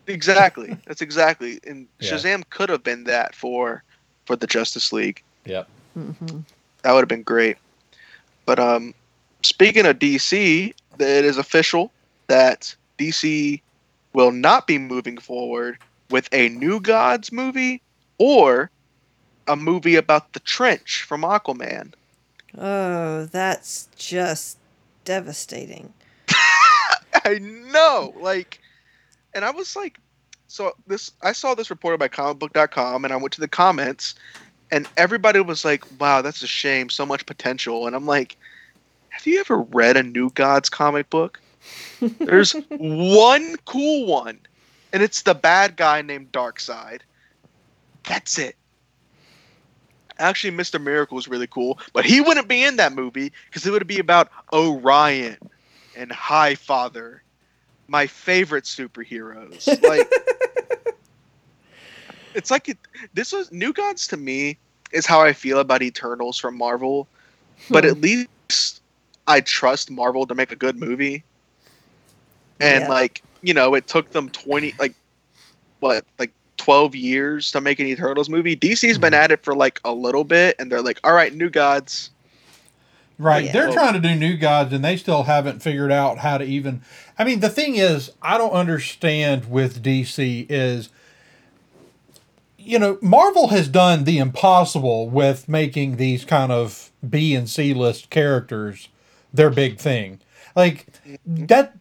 Exactly. 0.07 0.75
That's 0.85 1.01
exactly. 1.01 1.59
And 1.65 1.87
Yeah. 1.99 2.13
Shazam 2.13 2.43
could 2.49 2.69
have 2.69 2.83
been 2.83 3.03
that 3.05 3.35
for 3.35 3.83
for 4.25 4.35
the 4.35 4.47
Justice 4.47 4.93
League. 4.93 5.21
Yep. 5.45 5.67
hmm 5.95 6.39
That 6.87 6.93
would 6.93 7.01
have 7.01 7.09
been 7.09 7.23
great. 7.23 7.57
But 8.45 8.59
um, 8.59 8.93
speaking 9.43 9.85
of 9.85 9.99
DC, 9.99 10.73
it 10.97 11.25
is 11.25 11.37
official 11.37 11.91
that 12.27 12.73
DC 12.97 13.59
will 14.13 14.31
not 14.31 14.67
be 14.67 14.77
moving 14.77 15.17
forward 15.17 15.79
with 16.11 16.29
a 16.31 16.47
New 16.47 16.79
Gods 16.79 17.29
movie 17.29 17.81
or 18.19 18.71
a 19.49 19.57
movie 19.57 19.97
about 19.97 20.31
the 20.31 20.39
trench 20.39 21.03
from 21.03 21.23
Aquaman. 21.23 21.93
Oh, 22.57 23.25
that's 23.25 23.89
just 23.97 24.57
devastating. 25.03 25.91
I 27.25 27.39
know, 27.39 28.13
like, 28.17 28.61
and 29.33 29.43
I 29.43 29.51
was 29.51 29.75
like, 29.75 29.99
so 30.47 30.71
this 30.87 31.11
I 31.21 31.33
saw 31.33 31.53
this 31.53 31.69
reported 31.69 31.97
by 31.97 32.07
comicbook.com 32.07 33.03
and 33.03 33.13
I 33.13 33.17
went 33.17 33.33
to 33.33 33.41
the 33.41 33.49
comments 33.49 34.15
and 34.71 34.87
everybody 34.97 35.39
was 35.39 35.63
like, 35.63 35.83
wow, 35.99 36.21
that's 36.21 36.41
a 36.41 36.47
shame, 36.47 36.89
so 36.89 37.05
much 37.05 37.25
potential. 37.25 37.87
And 37.87 37.95
I'm 37.95 38.05
like, 38.05 38.37
have 39.09 39.25
you 39.25 39.39
ever 39.39 39.57
read 39.57 39.97
a 39.97 40.03
New 40.03 40.29
Gods 40.31 40.69
comic 40.69 41.09
book? 41.09 41.39
There's 42.19 42.53
one 42.69 43.55
cool 43.65 44.05
one, 44.05 44.39
and 44.93 45.01
it's 45.01 45.23
the 45.23 45.33
bad 45.33 45.75
guy 45.75 46.01
named 46.01 46.31
Darkseid. 46.31 47.01
That's 48.07 48.37
it. 48.37 48.55
Actually, 50.19 50.55
Mr. 50.57 50.81
Miracle 50.81 51.15
was 51.15 51.27
really 51.27 51.47
cool, 51.47 51.79
but 51.93 52.05
he 52.05 52.21
wouldn't 52.21 52.47
be 52.47 52.63
in 52.63 52.77
that 52.77 52.93
movie 52.93 53.31
because 53.45 53.65
it 53.65 53.71
would 53.71 53.85
be 53.85 53.99
about 53.99 54.29
Orion 54.51 55.37
and 55.95 56.09
Highfather, 56.09 57.19
my 57.87 58.07
favorite 58.07 58.65
superheroes. 58.65 59.67
Like, 59.87 60.11
it's 62.37 62.51
like 62.51 62.69
it, 62.69 62.77
this 63.13 63.33
was 63.33 63.51
New 63.51 63.73
Gods 63.73 64.07
to 64.07 64.17
me 64.17 64.59
is 64.93 65.05
how 65.05 65.21
I 65.21 65.33
feel 65.33 65.59
about 65.59 65.81
Eternals 65.81 66.39
from 66.39 66.57
Marvel, 66.57 67.09
but 67.69 67.83
Hmm. 67.83 67.89
at 67.91 67.97
least 68.01 68.81
I 69.27 69.41
trust 69.41 69.91
Marvel 69.91 70.25
to 70.27 70.35
make 70.35 70.51
a 70.51 70.55
good 70.55 70.77
movie. 70.79 71.25
And 72.59 72.83
Yeah. 72.83 72.89
like 72.89 73.21
you 73.41 73.53
know, 73.53 73.75
it 73.75 73.87
took 73.87 74.11
them 74.11 74.29
twenty 74.29 74.73
like 74.79 74.95
what 75.79 76.05
like 76.17 76.31
twelve 76.57 76.95
years 76.95 77.51
to 77.51 77.61
make 77.61 77.79
an 77.79 77.87
Eternals 77.87 78.29
movie. 78.29 78.55
DC's 78.55 78.97
been 78.97 79.13
at 79.13 79.31
it 79.31 79.43
for 79.43 79.55
like 79.55 79.79
a 79.83 79.91
little 79.93 80.23
bit, 80.23 80.55
and 80.59 80.71
they're 80.71 80.81
like, 80.81 80.99
all 81.03 81.13
right, 81.13 81.33
New 81.33 81.49
Gods. 81.49 82.11
Right. 83.19 83.45
Yeah. 83.45 83.51
They're 83.51 83.73
trying 83.73 83.93
to 83.93 83.99
do 83.99 84.13
new 84.15 84.37
gods 84.37 84.71
and 84.73 84.85
they 84.85 84.95
still 84.95 85.23
haven't 85.23 85.63
figured 85.63 85.91
out 85.91 86.19
how 86.19 86.37
to 86.37 86.45
even 86.45 86.81
I 87.17 87.23
mean 87.23 87.39
the 87.39 87.49
thing 87.49 87.75
is 87.75 88.11
I 88.21 88.37
don't 88.37 88.51
understand 88.51 89.49
with 89.49 89.81
DC 89.81 90.45
is 90.49 90.89
you 92.67 92.77
know 92.77 92.97
Marvel 93.01 93.47
has 93.47 93.69
done 93.69 94.03
the 94.03 94.17
impossible 94.17 95.09
with 95.09 95.47
making 95.47 95.95
these 95.95 96.25
kind 96.25 96.51
of 96.51 96.91
B 97.07 97.33
and 97.33 97.49
C 97.49 97.73
list 97.73 98.09
characters 98.09 98.89
their 99.33 99.49
big 99.49 99.77
thing. 99.77 100.19
Like 100.55 100.87
that 101.25 101.77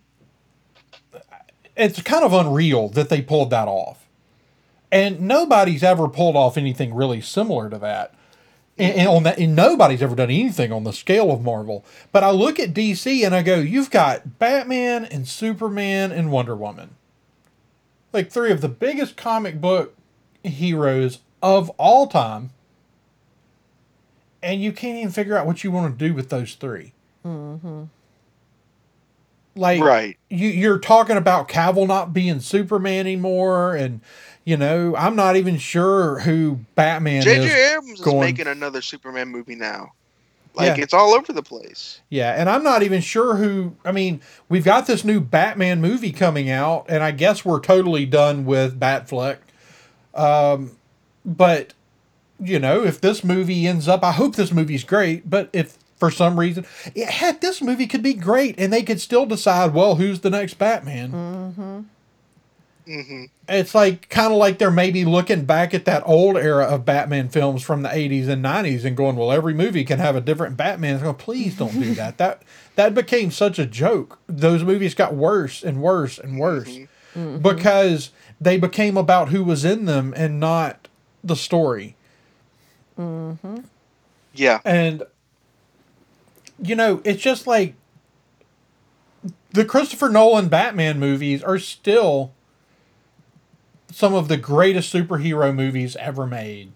it's 1.76 2.00
kind 2.02 2.24
of 2.24 2.32
unreal 2.32 2.88
that 2.90 3.08
they 3.08 3.20
pulled 3.20 3.50
that 3.50 3.68
off. 3.68 4.06
And 4.92 5.20
nobody's 5.20 5.82
ever 5.82 6.08
pulled 6.08 6.36
off 6.36 6.56
anything 6.56 6.94
really 6.94 7.20
similar 7.20 7.68
to 7.68 7.78
that. 7.78 8.14
And, 8.78 8.94
and 8.94 9.08
on 9.08 9.22
that, 9.24 9.38
and 9.38 9.56
nobody's 9.56 10.02
ever 10.02 10.14
done 10.14 10.30
anything 10.30 10.72
on 10.72 10.84
the 10.84 10.92
scale 10.92 11.32
of 11.32 11.42
Marvel. 11.42 11.84
But 12.12 12.22
I 12.22 12.30
look 12.30 12.60
at 12.60 12.72
DC 12.72 13.24
and 13.26 13.34
I 13.34 13.42
go, 13.42 13.56
you've 13.56 13.90
got 13.90 14.38
Batman 14.38 15.04
and 15.04 15.26
Superman 15.26 16.12
and 16.12 16.30
Wonder 16.30 16.54
Woman, 16.54 16.90
like 18.12 18.30
three 18.30 18.52
of 18.52 18.60
the 18.60 18.68
biggest 18.68 19.16
comic 19.16 19.60
book 19.60 19.95
heroes 20.46 21.20
of 21.42 21.70
all 21.78 22.06
time, 22.06 22.50
and 24.42 24.62
you 24.62 24.72
can't 24.72 24.98
even 24.98 25.10
figure 25.10 25.36
out 25.36 25.46
what 25.46 25.64
you 25.64 25.70
want 25.70 25.98
to 25.98 26.08
do 26.08 26.14
with 26.14 26.28
those 26.30 26.54
3 26.54 26.92
mm-hmm. 27.24 27.84
Like 29.54 29.80
Right. 29.82 30.18
you 30.28 30.48
you're 30.48 30.78
talking 30.78 31.16
about 31.16 31.48
Cavill 31.48 31.86
not 31.88 32.12
being 32.12 32.40
Superman 32.40 33.00
anymore 33.00 33.74
and 33.74 34.00
you 34.44 34.56
know, 34.56 34.94
I'm 34.96 35.16
not 35.16 35.34
even 35.34 35.58
sure 35.58 36.20
who 36.20 36.60
Batman 36.76 37.22
J.J. 37.22 37.46
is. 37.46 37.72
Abrams 37.72 38.00
is 38.00 38.14
making 38.14 38.46
another 38.46 38.80
Superman 38.80 39.28
movie 39.28 39.56
now. 39.56 39.92
Like 40.54 40.76
Yeah. 40.76 40.84
it's 40.84 40.94
all 40.94 41.14
over 41.14 41.32
the 41.32 41.42
place. 41.42 42.00
Yeah, 42.10 42.30
and 42.32 42.48
I'm 42.48 42.62
not 42.62 42.82
even 42.84 43.00
sure 43.00 43.36
who. 43.36 43.74
I 43.84 43.92
mean, 43.92 44.20
we've 44.48 44.64
got 44.64 44.86
this 44.86 45.04
new 45.04 45.20
Batman 45.20 45.80
movie 45.80 46.12
coming 46.12 46.48
out, 46.48 46.86
and 46.88 47.02
I 47.02 47.10
guess 47.10 47.44
we're 47.44 47.60
totally 47.60 48.06
done 48.06 48.44
with 48.46 48.78
Batfleck. 48.78 49.38
Um, 50.16 50.76
but 51.24 51.74
you 52.40 52.58
know, 52.58 52.84
if 52.84 53.00
this 53.00 53.24
movie 53.24 53.66
ends 53.66 53.88
up, 53.88 54.04
I 54.04 54.12
hope 54.12 54.36
this 54.36 54.52
movie's 54.52 54.84
great. 54.84 55.28
But 55.28 55.48
if 55.52 55.78
for 55.98 56.10
some 56.10 56.38
reason, 56.38 56.66
yeah, 56.94 57.10
heck, 57.10 57.40
this 57.40 57.62
movie 57.62 57.86
could 57.86 58.02
be 58.02 58.14
great, 58.14 58.54
and 58.58 58.72
they 58.72 58.82
could 58.82 59.00
still 59.00 59.26
decide, 59.26 59.72
well, 59.72 59.96
who's 59.96 60.20
the 60.20 60.30
next 60.30 60.54
Batman? 60.54 61.12
Mm-hmm. 61.12 61.80
Mm-hmm. 62.86 63.24
It's 63.48 63.74
like 63.74 64.08
kind 64.10 64.32
of 64.32 64.38
like 64.38 64.58
they're 64.58 64.70
maybe 64.70 65.04
looking 65.04 65.44
back 65.44 65.74
at 65.74 65.86
that 65.86 66.04
old 66.06 66.36
era 66.36 66.66
of 66.66 66.84
Batman 66.84 67.28
films 67.28 67.62
from 67.62 67.82
the 67.82 67.88
80s 67.88 68.28
and 68.28 68.44
90s 68.44 68.84
and 68.84 68.96
going, 68.96 69.16
well, 69.16 69.32
every 69.32 69.54
movie 69.54 69.84
can 69.84 69.98
have 69.98 70.14
a 70.14 70.20
different 70.20 70.56
Batman. 70.56 70.94
It's 70.94 71.02
going, 71.02 71.16
please 71.16 71.56
don't 71.56 71.72
do 71.72 71.94
that. 71.94 72.16
That 72.18 72.42
that 72.76 72.94
became 72.94 73.30
such 73.30 73.58
a 73.58 73.66
joke. 73.66 74.18
Those 74.26 74.62
movies 74.62 74.94
got 74.94 75.14
worse 75.14 75.62
and 75.64 75.80
worse 75.82 76.18
and 76.18 76.38
worse 76.38 76.78
because 77.40 78.10
they 78.40 78.58
became 78.58 78.96
about 78.96 79.28
who 79.30 79.42
was 79.42 79.64
in 79.64 79.86
them 79.86 80.12
and 80.16 80.38
not 80.40 80.88
the 81.22 81.36
story. 81.36 81.96
Mm-hmm. 82.98 83.58
Yeah. 84.34 84.60
And 84.64 85.02
you 86.62 86.74
know, 86.74 87.00
it's 87.04 87.22
just 87.22 87.46
like 87.46 87.74
the 89.50 89.64
Christopher 89.64 90.08
Nolan 90.08 90.48
Batman 90.48 90.98
movies 90.98 91.42
are 91.42 91.58
still 91.58 92.32
some 93.90 94.14
of 94.14 94.28
the 94.28 94.36
greatest 94.36 94.92
superhero 94.92 95.54
movies 95.54 95.96
ever 95.96 96.26
made. 96.26 96.72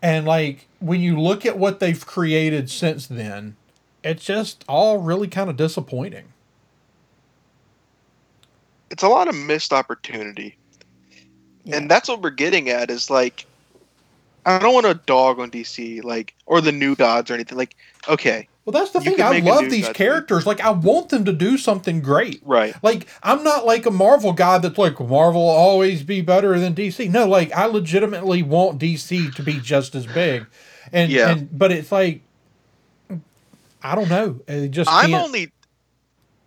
And 0.00 0.26
like 0.26 0.66
when 0.80 1.00
you 1.00 1.18
look 1.18 1.46
at 1.46 1.58
what 1.58 1.78
they've 1.80 2.04
created 2.04 2.70
since 2.70 3.06
then, 3.06 3.56
it's 4.02 4.24
just 4.24 4.64
all 4.68 4.98
really 4.98 5.28
kind 5.28 5.48
of 5.48 5.56
disappointing. 5.56 6.32
It's 8.90 9.04
a 9.04 9.08
lot 9.08 9.28
of 9.28 9.34
missed 9.34 9.72
opportunity. 9.72 10.56
And 11.70 11.90
that's 11.90 12.08
what 12.08 12.22
we're 12.22 12.30
getting 12.30 12.68
at 12.70 12.90
is 12.90 13.10
like 13.10 13.46
I 14.44 14.58
don't 14.58 14.74
want 14.74 14.86
a 14.86 14.94
dog 14.94 15.38
on 15.38 15.50
DC 15.50 16.02
like 16.02 16.34
or 16.46 16.60
the 16.60 16.72
new 16.72 16.96
gods 16.96 17.30
or 17.30 17.34
anything. 17.34 17.56
Like, 17.56 17.76
okay, 18.08 18.48
Well, 18.64 18.72
that's 18.72 18.90
the 18.90 19.00
thing. 19.00 19.20
I 19.22 19.38
love 19.38 19.70
these 19.70 19.86
Godzilla. 19.88 19.94
characters. 19.94 20.46
Like, 20.46 20.60
I 20.60 20.70
want 20.70 21.10
them 21.10 21.24
to 21.26 21.32
do 21.32 21.56
something 21.56 22.00
great. 22.00 22.42
right. 22.44 22.74
Like, 22.82 23.06
I'm 23.22 23.44
not 23.44 23.64
like 23.66 23.86
a 23.86 23.90
Marvel 23.92 24.32
guy 24.32 24.58
that's 24.58 24.76
like, 24.78 24.98
Marvel 24.98 25.42
will 25.42 25.48
always 25.50 26.02
be 26.02 26.20
better 26.22 26.58
than 26.58 26.74
DC. 26.74 27.08
No, 27.08 27.26
like, 27.28 27.52
I 27.52 27.66
legitimately 27.66 28.42
want 28.42 28.80
DC 28.80 29.32
to 29.36 29.42
be 29.44 29.60
just 29.60 29.94
as 29.94 30.06
big. 30.06 30.46
And, 30.92 31.12
Yeah. 31.12 31.30
and 31.30 31.56
but 31.56 31.70
it's 31.70 31.92
like, 31.92 32.22
I 33.82 33.94
don't 33.94 34.08
know. 34.08 34.40
It 34.48 34.68
just 34.70 34.90
I'm 34.90 35.10
can't- 35.10 35.24
only 35.24 35.52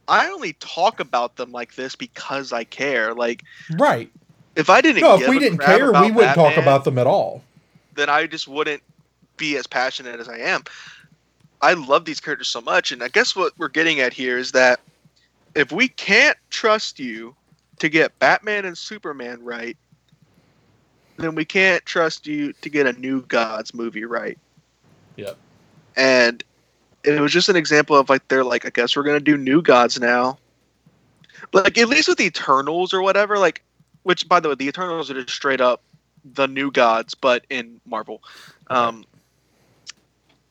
I 0.08 0.28
only 0.30 0.54
talk 0.60 1.00
about 1.00 1.36
them 1.38 1.52
like 1.52 1.76
this 1.76 1.96
because 1.96 2.54
I 2.54 2.64
care. 2.66 3.14
Like 3.14 3.44
right. 3.80 4.12
If 4.56 4.70
I 4.70 4.82
didn't 4.82 5.02
No, 5.02 5.20
if 5.20 5.28
we 5.28 5.40
didn't 5.40 5.60
care, 5.60 5.92
we 5.92 6.12
wouldn't 6.12 6.36
talk 6.36 6.58
about 6.58 6.84
them 6.84 6.98
at 6.98 7.08
all. 7.08 7.44
then 7.96 8.10
I 8.10 8.28
just 8.28 8.48
wouldn't 8.48 8.84
be 9.38 9.58
as 9.58 9.68
passionate 9.68 10.20
as 10.20 10.30
I 10.30 10.38
am. 10.38 10.64
I 11.62 11.74
love 11.74 12.06
these 12.06 12.20
characters 12.20 12.50
so 12.50 12.62
much, 12.62 12.92
and 12.92 13.02
I 13.02 13.08
guess 13.08 13.36
what 13.36 13.54
we're 13.58 13.70
getting 13.70 14.00
at 14.00 14.14
here 14.14 14.38
is 14.38 14.52
that 14.52 14.80
if 15.56 15.72
we 15.72 15.88
can't 15.88 16.38
trust 16.50 17.00
you 17.00 17.36
to 17.80 17.90
get 17.90 18.18
Batman 18.20 18.66
and 18.66 18.78
Superman 18.78 19.44
right, 19.44 19.78
then 21.18 21.34
we 21.36 21.46
can't 21.46 21.86
trust 21.86 22.28
you 22.28 22.54
to 22.54 22.70
get 22.70 22.86
a 22.86 22.94
new 22.94 23.22
Gods 23.22 23.74
movie 23.74 24.06
right. 24.06 24.38
Yep. 25.16 25.38
And 25.96 26.44
it 27.04 27.20
was 27.22 27.32
just 27.32 27.48
an 27.48 27.56
example 27.56 27.96
of 27.96 28.10
like 28.10 28.28
they're 28.28 28.44
like, 28.44 28.66
I 28.66 28.70
guess 28.70 28.96
we're 28.96 29.04
gonna 29.04 29.20
do 29.20 29.38
New 29.38 29.62
Gods 29.62 30.00
now. 30.00 30.38
Like 31.54 31.78
at 31.78 31.88
least 31.88 32.10
with 32.10 32.20
Eternals 32.20 32.94
or 32.94 33.02
whatever, 33.02 33.38
like 33.38 33.64
which 34.06 34.30
by 34.30 34.40
the 34.40 34.50
way, 34.50 34.56
the 34.56 34.68
Eternals 34.68 35.10
are 35.10 35.16
just 35.16 35.36
straight 35.36 35.62
up 35.62 35.82
the 36.24 36.48
New 36.48 36.72
Gods, 36.72 37.16
but 37.16 37.44
in 37.50 37.82
Marvel. 37.86 38.22
Um, 38.70 39.04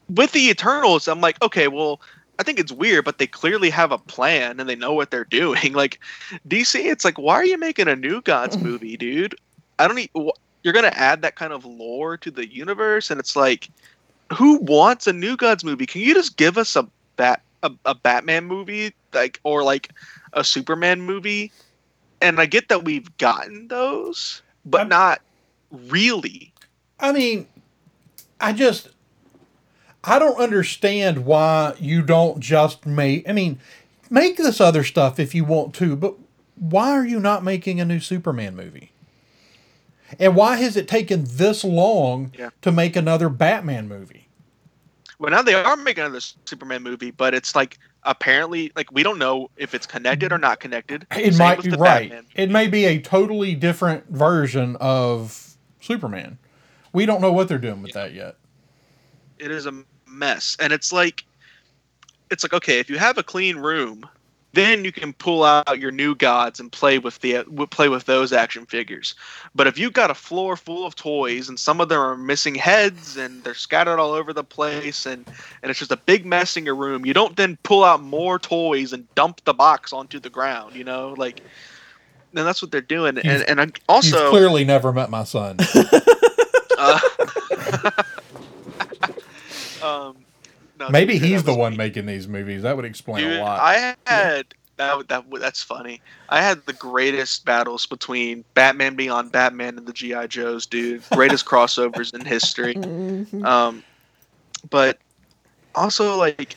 with 0.08 0.32
the 0.32 0.50
Eternals, 0.50 1.06
I'm 1.06 1.20
like, 1.20 1.40
okay, 1.40 1.68
well, 1.68 2.00
I 2.40 2.42
think 2.42 2.58
it's 2.58 2.72
weird, 2.72 3.04
but 3.04 3.18
they 3.18 3.28
clearly 3.28 3.70
have 3.70 3.92
a 3.92 3.98
plan 3.98 4.58
and 4.58 4.68
they 4.68 4.74
know 4.74 4.92
what 4.92 5.12
they're 5.12 5.24
doing. 5.30 5.72
Like 5.72 6.00
DC, 6.48 6.84
it's 6.84 7.04
like, 7.04 7.16
why 7.16 7.34
are 7.34 7.44
you 7.44 7.56
making 7.56 7.86
a 7.86 7.94
New 7.94 8.20
Gods 8.22 8.58
movie, 8.62 8.96
dude? 8.96 9.36
I 9.78 9.86
don't. 9.88 10.10
Wh- 10.16 10.38
you're 10.64 10.74
gonna 10.74 10.92
add 10.94 11.22
that 11.22 11.36
kind 11.36 11.52
of 11.52 11.64
lore 11.64 12.16
to 12.16 12.30
the 12.30 12.52
universe, 12.52 13.10
and 13.10 13.20
it's 13.20 13.36
like, 13.36 13.68
who 14.32 14.58
wants 14.58 15.06
a 15.06 15.12
New 15.12 15.36
Gods 15.36 15.62
movie? 15.62 15.86
Can 15.86 16.00
you 16.00 16.14
just 16.14 16.36
give 16.36 16.58
us 16.58 16.74
a 16.74 16.88
bat 17.16 17.42
a, 17.62 17.70
a 17.84 17.94
Batman 17.94 18.46
movie, 18.46 18.92
like 19.12 19.38
or 19.44 19.62
like 19.62 19.90
a 20.32 20.42
Superman 20.42 21.02
movie? 21.02 21.52
And 22.20 22.40
I 22.40 22.46
get 22.46 22.68
that 22.68 22.84
we've 22.84 23.16
gotten 23.18 23.68
those, 23.68 24.42
but 24.64 24.80
I'm- 24.82 24.88
not 24.88 25.20
really. 25.70 26.52
I 27.00 27.12
mean, 27.12 27.46
I 28.40 28.52
just 28.52 28.88
I 30.04 30.18
don't 30.18 30.38
understand 30.38 31.24
why 31.24 31.74
you 31.80 32.02
don't 32.02 32.40
just 32.40 32.86
make 32.86 33.28
I 33.28 33.32
mean, 33.32 33.58
make 34.10 34.36
this 34.36 34.60
other 34.60 34.84
stuff 34.84 35.18
if 35.18 35.34
you 35.34 35.44
want 35.44 35.74
to, 35.76 35.96
but 35.96 36.14
why 36.56 36.90
are 36.92 37.06
you 37.06 37.18
not 37.20 37.42
making 37.42 37.80
a 37.80 37.84
new 37.84 38.00
Superman 38.00 38.54
movie? 38.54 38.92
And 40.20 40.36
why 40.36 40.56
has 40.56 40.76
it 40.76 40.86
taken 40.86 41.24
this 41.26 41.64
long 41.64 42.32
Yeah. 42.38 42.50
to 42.62 42.70
make 42.70 42.94
another 42.96 43.28
Batman 43.28 43.88
movie? 43.88 44.28
Well, 45.24 45.30
now 45.30 45.40
they 45.40 45.54
are 45.54 45.74
making 45.74 46.04
another 46.04 46.20
Superman 46.20 46.82
movie, 46.82 47.10
but 47.10 47.32
it's 47.32 47.56
like 47.56 47.78
apparently 48.02 48.70
like 48.76 48.92
we 48.92 49.02
don't 49.02 49.18
know 49.18 49.48
if 49.56 49.74
it's 49.74 49.86
connected 49.86 50.32
or 50.32 50.38
not 50.38 50.60
connected. 50.60 51.06
It 51.16 51.32
Same 51.32 51.38
might 51.38 51.62
be 51.62 51.70
right. 51.70 52.10
Batman. 52.10 52.26
It 52.34 52.50
may 52.50 52.68
be 52.68 52.84
a 52.84 53.00
totally 53.00 53.54
different 53.54 54.06
version 54.10 54.76
of 54.80 55.56
Superman. 55.80 56.36
We 56.92 57.06
don't 57.06 57.22
know 57.22 57.32
what 57.32 57.48
they're 57.48 57.56
doing 57.56 57.80
with 57.80 57.92
that 57.92 58.12
yet. 58.12 58.36
It 59.38 59.50
is 59.50 59.64
a 59.64 59.72
mess, 60.06 60.58
and 60.60 60.74
it's 60.74 60.92
like, 60.92 61.24
it's 62.30 62.44
like 62.44 62.52
okay, 62.52 62.78
if 62.78 62.90
you 62.90 62.98
have 62.98 63.16
a 63.16 63.22
clean 63.22 63.56
room, 63.56 64.06
then 64.54 64.84
you 64.84 64.92
can 64.92 65.12
pull 65.12 65.44
out 65.44 65.78
your 65.78 65.90
new 65.90 66.14
gods 66.14 66.60
and 66.60 66.70
play 66.70 66.98
with 66.98 67.18
the 67.20 67.44
play 67.70 67.88
with 67.88 68.04
those 68.06 68.32
action 68.32 68.66
figures. 68.66 69.14
But 69.54 69.66
if 69.66 69.78
you've 69.78 69.92
got 69.92 70.10
a 70.10 70.14
floor 70.14 70.56
full 70.56 70.86
of 70.86 70.94
toys 70.94 71.48
and 71.48 71.58
some 71.58 71.80
of 71.80 71.88
them 71.88 72.00
are 72.00 72.16
missing 72.16 72.54
heads 72.54 73.16
and 73.16 73.42
they're 73.44 73.54
scattered 73.54 73.98
all 73.98 74.12
over 74.12 74.32
the 74.32 74.44
place 74.44 75.06
and 75.06 75.26
and 75.62 75.70
it's 75.70 75.78
just 75.78 75.90
a 75.92 75.96
big 75.96 76.24
mess 76.24 76.56
in 76.56 76.64
your 76.64 76.76
room, 76.76 77.04
you 77.04 77.12
don't 77.12 77.36
then 77.36 77.58
pull 77.62 77.84
out 77.84 78.02
more 78.02 78.38
toys 78.38 78.92
and 78.92 79.12
dump 79.14 79.44
the 79.44 79.54
box 79.54 79.92
onto 79.92 80.18
the 80.20 80.30
ground. 80.30 80.74
You 80.74 80.84
know, 80.84 81.14
like. 81.16 81.42
And 82.36 82.44
that's 82.44 82.60
what 82.60 82.72
they're 82.72 82.80
doing, 82.80 83.16
and 83.16 83.24
You've- 83.24 83.44
and 83.46 83.60
I 83.60 83.64
You've 83.66 83.74
also 83.88 84.28
clearly 84.30 84.64
never 84.64 84.92
met 84.92 85.08
my 85.08 85.22
son. 85.22 85.56
Uh, 86.76 86.98
um, 89.82 90.16
no, 90.86 90.92
Maybe 90.92 91.14
to 91.14 91.20
be 91.20 91.26
fair, 91.26 91.28
he's 91.28 91.42
the 91.44 91.54
one 91.54 91.72
me. 91.72 91.78
making 91.78 92.06
these 92.06 92.28
movies. 92.28 92.62
That 92.62 92.76
would 92.76 92.84
explain 92.84 93.24
Dude, 93.24 93.38
a 93.38 93.42
lot. 93.42 93.60
I 93.60 93.74
had 93.74 93.96
that, 94.76 95.08
that. 95.08 95.24
That's 95.40 95.62
funny. 95.62 96.00
I 96.28 96.42
had 96.42 96.64
the 96.66 96.72
greatest 96.72 97.44
battles 97.44 97.86
between 97.86 98.44
Batman 98.54 98.94
Beyond 98.94 99.32
Batman 99.32 99.78
and 99.78 99.86
the 99.86 99.92
GI 99.92 100.28
Joes, 100.28 100.66
dude. 100.66 101.02
Greatest 101.12 101.46
crossovers 101.46 102.14
in 102.14 102.24
history. 102.24 102.74
Mhm. 102.74 103.44
Um, 103.44 103.82
but 104.70 104.98
also 105.74 106.16
like, 106.16 106.56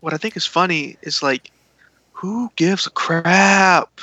what 0.00 0.14
I 0.14 0.16
think 0.16 0.36
is 0.36 0.46
funny 0.46 0.96
is 1.02 1.22
like, 1.22 1.50
who 2.12 2.50
gives 2.56 2.86
a 2.86 2.90
crap 2.90 4.00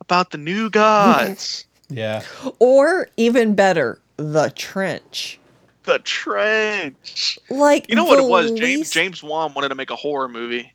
about 0.00 0.30
the 0.30 0.38
new 0.38 0.70
gods? 0.70 1.66
yeah. 1.88 2.22
Or 2.58 3.08
even 3.16 3.54
better, 3.54 3.98
the 4.16 4.52
trench. 4.54 5.38
The 5.84 5.98
trench. 6.00 7.38
Like 7.50 7.88
You 7.88 7.96
know 7.96 8.04
what 8.04 8.18
it 8.18 8.24
was? 8.28 8.50
James 8.50 8.60
least- 8.60 8.92
James 8.92 9.22
Wan 9.22 9.52
wanted 9.54 9.68
to 9.68 9.74
make 9.74 9.90
a 9.90 9.96
horror 9.96 10.28
movie, 10.28 10.72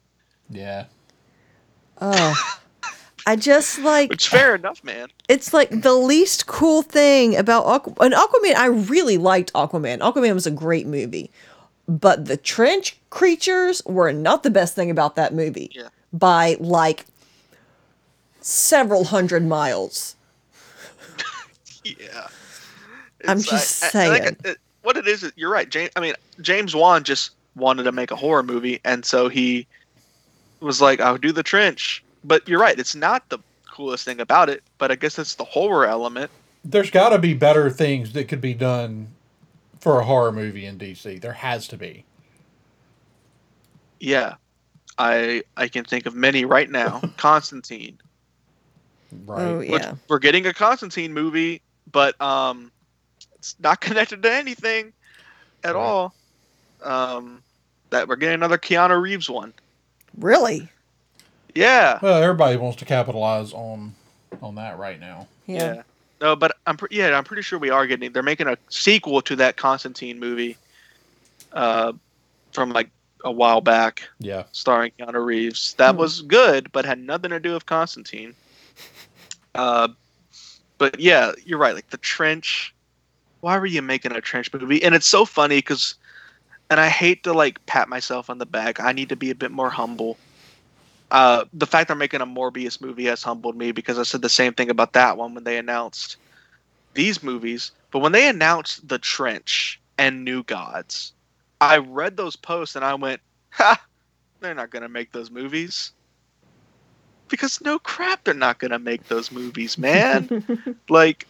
Yeah. 0.49 0.85
Oh, 2.01 2.57
I 3.27 3.35
just 3.35 3.77
like 3.79 4.11
It's 4.13 4.25
fair 4.25 4.55
enough, 4.55 4.83
man. 4.83 5.09
it's 5.27 5.53
like 5.53 5.69
the 5.81 5.93
least 5.93 6.47
cool 6.47 6.81
thing 6.81 7.35
about 7.35 7.65
Aqu- 7.65 7.97
and 8.03 8.13
Aquaman. 8.13 8.55
I 8.55 8.67
really 8.67 9.17
liked 9.17 9.51
Aquaman. 9.53 9.99
Aquaman 9.99 10.33
was 10.33 10.47
a 10.47 10.51
great 10.51 10.87
movie, 10.87 11.29
but 11.87 12.25
the 12.25 12.37
trench 12.37 12.97
creatures 13.09 13.81
were 13.85 14.11
not 14.13 14.43
the 14.43 14.49
best 14.49 14.75
thing 14.75 14.89
about 14.89 15.15
that 15.17 15.33
movie. 15.33 15.71
Yeah. 15.75 15.89
By 16.13 16.55
like 16.59 17.05
several 18.41 19.05
hundred 19.05 19.45
miles. 19.45 20.15
Yeah. 21.83 22.27
I'm 23.27 23.37
It's, 23.39 23.49
just 23.49 23.83
I- 23.83 23.87
I- 23.87 23.89
saying. 23.91 24.11
like, 24.23 24.45
it- 24.45 24.57
what 24.81 24.97
it 24.97 25.07
is, 25.07 25.31
you're 25.35 25.51
right. 25.51 25.69
James, 25.69 25.91
I 25.95 25.99
mean, 25.99 26.13
James 26.41 26.75
Wan 26.75 27.03
just 27.03 27.31
wanted 27.55 27.83
to 27.83 27.91
make 27.91 28.11
a 28.11 28.15
horror 28.15 28.43
movie, 28.43 28.79
and 28.85 29.05
so 29.05 29.29
he 29.29 29.67
was 30.59 30.81
like, 30.81 30.99
"I'll 30.99 31.17
do 31.17 31.31
the 31.31 31.43
trench," 31.43 32.03
but 32.23 32.47
you're 32.47 32.59
right. 32.59 32.77
It's 32.77 32.95
not 32.95 33.27
the 33.29 33.39
coolest 33.69 34.05
thing 34.05 34.19
about 34.19 34.49
it, 34.49 34.63
but 34.77 34.91
I 34.91 34.95
guess 34.95 35.19
it's 35.19 35.35
the 35.35 35.43
horror 35.43 35.85
element. 35.85 36.31
There's 36.63 36.91
got 36.91 37.09
to 37.09 37.19
be 37.19 37.33
better 37.33 37.69
things 37.69 38.13
that 38.13 38.27
could 38.27 38.41
be 38.41 38.53
done 38.53 39.07
for 39.79 39.99
a 39.99 40.03
horror 40.03 40.31
movie 40.31 40.65
in 40.65 40.77
DC. 40.77 41.21
There 41.21 41.33
has 41.33 41.67
to 41.69 41.77
be. 41.77 42.03
Yeah, 43.99 44.35
I 44.97 45.43
I 45.57 45.67
can 45.67 45.85
think 45.85 46.05
of 46.05 46.15
many 46.15 46.45
right 46.45 46.69
now. 46.69 47.01
Constantine. 47.17 47.97
Right. 49.25 49.41
Oh 49.41 49.57
which 49.59 49.81
yeah. 49.81 49.95
we're 50.07 50.19
getting 50.19 50.45
a 50.45 50.53
Constantine 50.53 51.13
movie, 51.13 51.61
but 51.91 52.19
um, 52.21 52.71
it's 53.39 53.55
not 53.59 53.81
connected 53.81 54.21
to 54.23 54.31
anything 54.31 54.93
at 55.63 55.75
Right. 55.75 55.81
all. 55.81 56.13
Um, 56.83 57.41
that 57.89 58.07
we're 58.07 58.15
getting 58.15 58.35
another 58.35 58.57
Keanu 58.57 59.01
Reeves 59.01 59.29
one. 59.29 59.53
Really? 60.17 60.69
Yeah, 61.55 61.97
Well, 62.01 62.21
everybody 62.21 62.55
wants 62.57 62.77
to 62.77 62.85
capitalize 62.85 63.51
on 63.53 63.95
on 64.41 64.55
that 64.55 64.77
right 64.77 64.99
now. 64.99 65.27
Yeah. 65.47 65.81
No, 66.21 66.35
but 66.35 66.55
I'm 66.67 66.77
pre- 66.77 66.89
yeah, 66.91 67.17
I'm 67.17 67.23
pretty 67.23 67.41
sure 67.41 67.57
we 67.57 67.71
are 67.71 67.87
getting. 67.87 68.11
They're 68.11 68.21
making 68.23 68.47
a 68.47 68.57
sequel 68.69 69.21
to 69.23 69.35
that 69.37 69.57
Constantine 69.57 70.19
movie, 70.19 70.55
uh, 71.53 71.93
from 72.53 72.69
like 72.71 72.89
a 73.25 73.31
while 73.31 73.61
back, 73.61 74.03
Yeah. 74.19 74.43
starring 74.51 74.91
Keanu 74.99 75.25
Reeves. 75.25 75.73
That 75.75 75.93
Hmm. 75.95 75.97
was 76.01 76.21
good, 76.21 76.71
but 76.71 76.85
had 76.85 76.99
nothing 76.99 77.31
to 77.31 77.39
do 77.39 77.53
with 77.53 77.65
Constantine. 77.65 78.35
Uh, 79.55 79.87
but 80.77 80.99
yeah, 80.99 81.31
you're 81.43 81.57
right. 81.57 81.73
Like 81.73 81.89
the 81.89 81.97
trench. 81.97 82.73
Why 83.41 83.57
were 83.57 83.65
you 83.65 83.81
making 83.81 84.11
a 84.11 84.21
trench 84.21 84.53
movie? 84.53 84.83
And 84.83 84.93
it's 84.95 85.07
so 85.07 85.25
funny 85.25 85.57
because, 85.57 85.95
and 86.69 86.79
I 86.79 86.89
hate 86.89 87.23
to 87.23 87.33
like 87.33 87.65
pat 87.65 87.89
myself 87.89 88.29
on 88.29 88.37
the 88.37 88.45
back. 88.45 88.79
I 88.79 88.91
need 88.91 89.09
to 89.09 89.15
be 89.15 89.29
a 89.31 89.35
bit 89.35 89.51
more 89.51 89.69
humble. 89.69 90.17
Uh, 91.11 91.45
the 91.53 91.65
fact 91.65 91.87
they're 91.87 91.95
making 91.97 92.21
a 92.21 92.25
Morbius 92.25 92.79
movie 92.81 93.05
has 93.05 93.23
humbled 93.23 93.55
me 93.55 93.71
because 93.71 93.97
I 93.97 94.03
said 94.03 94.21
the 94.21 94.29
same 94.29 94.53
thing 94.53 94.69
about 94.69 94.93
that 94.93 95.17
one 95.17 95.33
when 95.33 95.43
they 95.43 95.57
announced 95.57 96.17
these 96.93 97.23
movies. 97.23 97.71
But 97.91 97.99
when 97.99 98.11
they 98.11 98.27
announced 98.29 98.87
The 98.87 98.99
Trench 98.99 99.79
and 99.97 100.23
New 100.23 100.43
Gods, 100.43 101.13
I 101.61 101.77
read 101.77 102.17
those 102.17 102.35
posts 102.35 102.75
and 102.75 102.85
I 102.85 102.93
went, 102.93 103.21
"Ha! 103.51 103.81
They're 104.39 104.53
not 104.53 104.69
gonna 104.69 104.89
make 104.89 105.11
those 105.11 105.31
movies." 105.31 105.91
Because 107.27 107.61
no 107.61 107.79
crap, 107.79 108.23
they're 108.23 108.33
not 108.33 108.59
gonna 108.59 108.79
make 108.79 109.07
those 109.07 109.31
movies, 109.31 109.77
man. 109.77 110.77
like, 110.89 111.27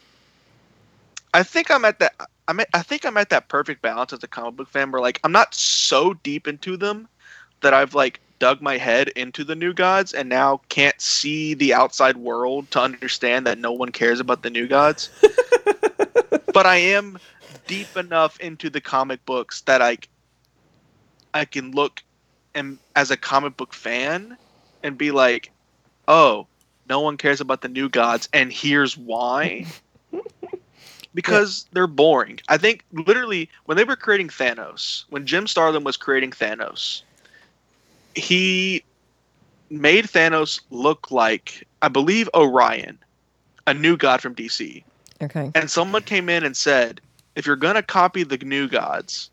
I 1.34 1.44
think 1.44 1.70
I'm 1.70 1.86
at 1.86 2.00
that. 2.00 2.14
I'm 2.48 2.60
at, 2.60 2.70
I 2.74 2.82
think 2.82 3.06
I'm 3.06 3.18
at 3.18 3.30
that 3.30 3.50
perfect 3.50 3.82
balance 3.82 4.14
as 4.14 4.24
a 4.24 4.28
comic 4.28 4.56
book 4.56 4.70
fan 4.70 4.92
where 4.92 5.02
like 5.02 5.20
I'm 5.24 5.32
not 5.32 5.54
so 5.54 6.14
deep 6.16 6.48
into 6.48 6.78
them 6.78 7.08
that 7.62 7.74
I've 7.74 7.94
like 7.94 8.20
dug 8.40 8.62
my 8.62 8.78
head 8.78 9.10
into 9.10 9.44
the 9.44 9.56
new 9.56 9.74
gods 9.74 10.14
and 10.14 10.30
now 10.30 10.62
can't 10.70 11.00
see 11.00 11.54
the 11.54 11.74
outside 11.74 12.18
world 12.18 12.72
to 12.72 12.82
understand 12.82 13.46
that 13.46 13.60
no 13.60 13.72
one 13.72 13.92
cares 13.92 14.20
about 14.20 14.42
the 14.42 14.50
new 14.50 14.68
gods. 14.68 15.10
but 16.54 16.66
I 16.66 16.78
am 16.78 17.20
deep 17.68 17.96
enough 17.98 18.40
into 18.40 18.70
the 18.70 18.82
comic 18.82 19.24
books 19.26 19.62
that 19.62 19.82
I 19.82 19.98
I 21.34 21.46
can 21.46 21.72
look 21.72 22.02
and 22.56 22.80
as 22.96 23.12
a 23.12 23.18
comic 23.18 23.56
book 23.56 23.74
fan 23.74 24.38
and 24.82 24.98
be 24.98 25.12
like, 25.12 25.52
"Oh, 26.08 26.48
no 26.88 27.02
one 27.02 27.18
cares 27.18 27.42
about 27.42 27.62
the 27.62 27.70
new 27.70 27.90
gods 27.90 28.28
and 28.34 28.52
here's 28.52 28.98
why." 28.98 29.68
because 31.14 31.66
they're 31.72 31.88
boring. 31.88 32.40
I 32.48 32.58
think 32.58 32.84
literally 32.92 33.50
when 33.66 33.78
they 33.78 33.84
were 33.84 33.96
creating 33.96 34.30
Thanos, 34.30 35.06
when 35.10 35.26
Jim 35.26 35.48
Starlin 35.48 35.84
was 35.84 35.98
creating 35.98 36.32
Thanos, 36.32 37.02
he 38.16 38.84
made 39.70 40.06
Thanos 40.06 40.62
look 40.70 41.12
like 41.12 41.68
I 41.82 41.88
believe 41.88 42.30
Orion, 42.34 42.98
a 43.68 43.74
new 43.74 43.98
god 43.98 44.22
from 44.22 44.36
DC. 44.36 44.84
Okay. 45.22 45.52
And 45.56 45.70
someone 45.70 46.04
came 46.04 46.30
in 46.30 46.44
and 46.44 46.56
said, 46.56 47.02
if 47.36 47.46
you're 47.46 47.56
gonna 47.56 47.84
copy 47.84 48.24
the 48.24 48.38
new 48.38 48.68
gods, 48.68 49.30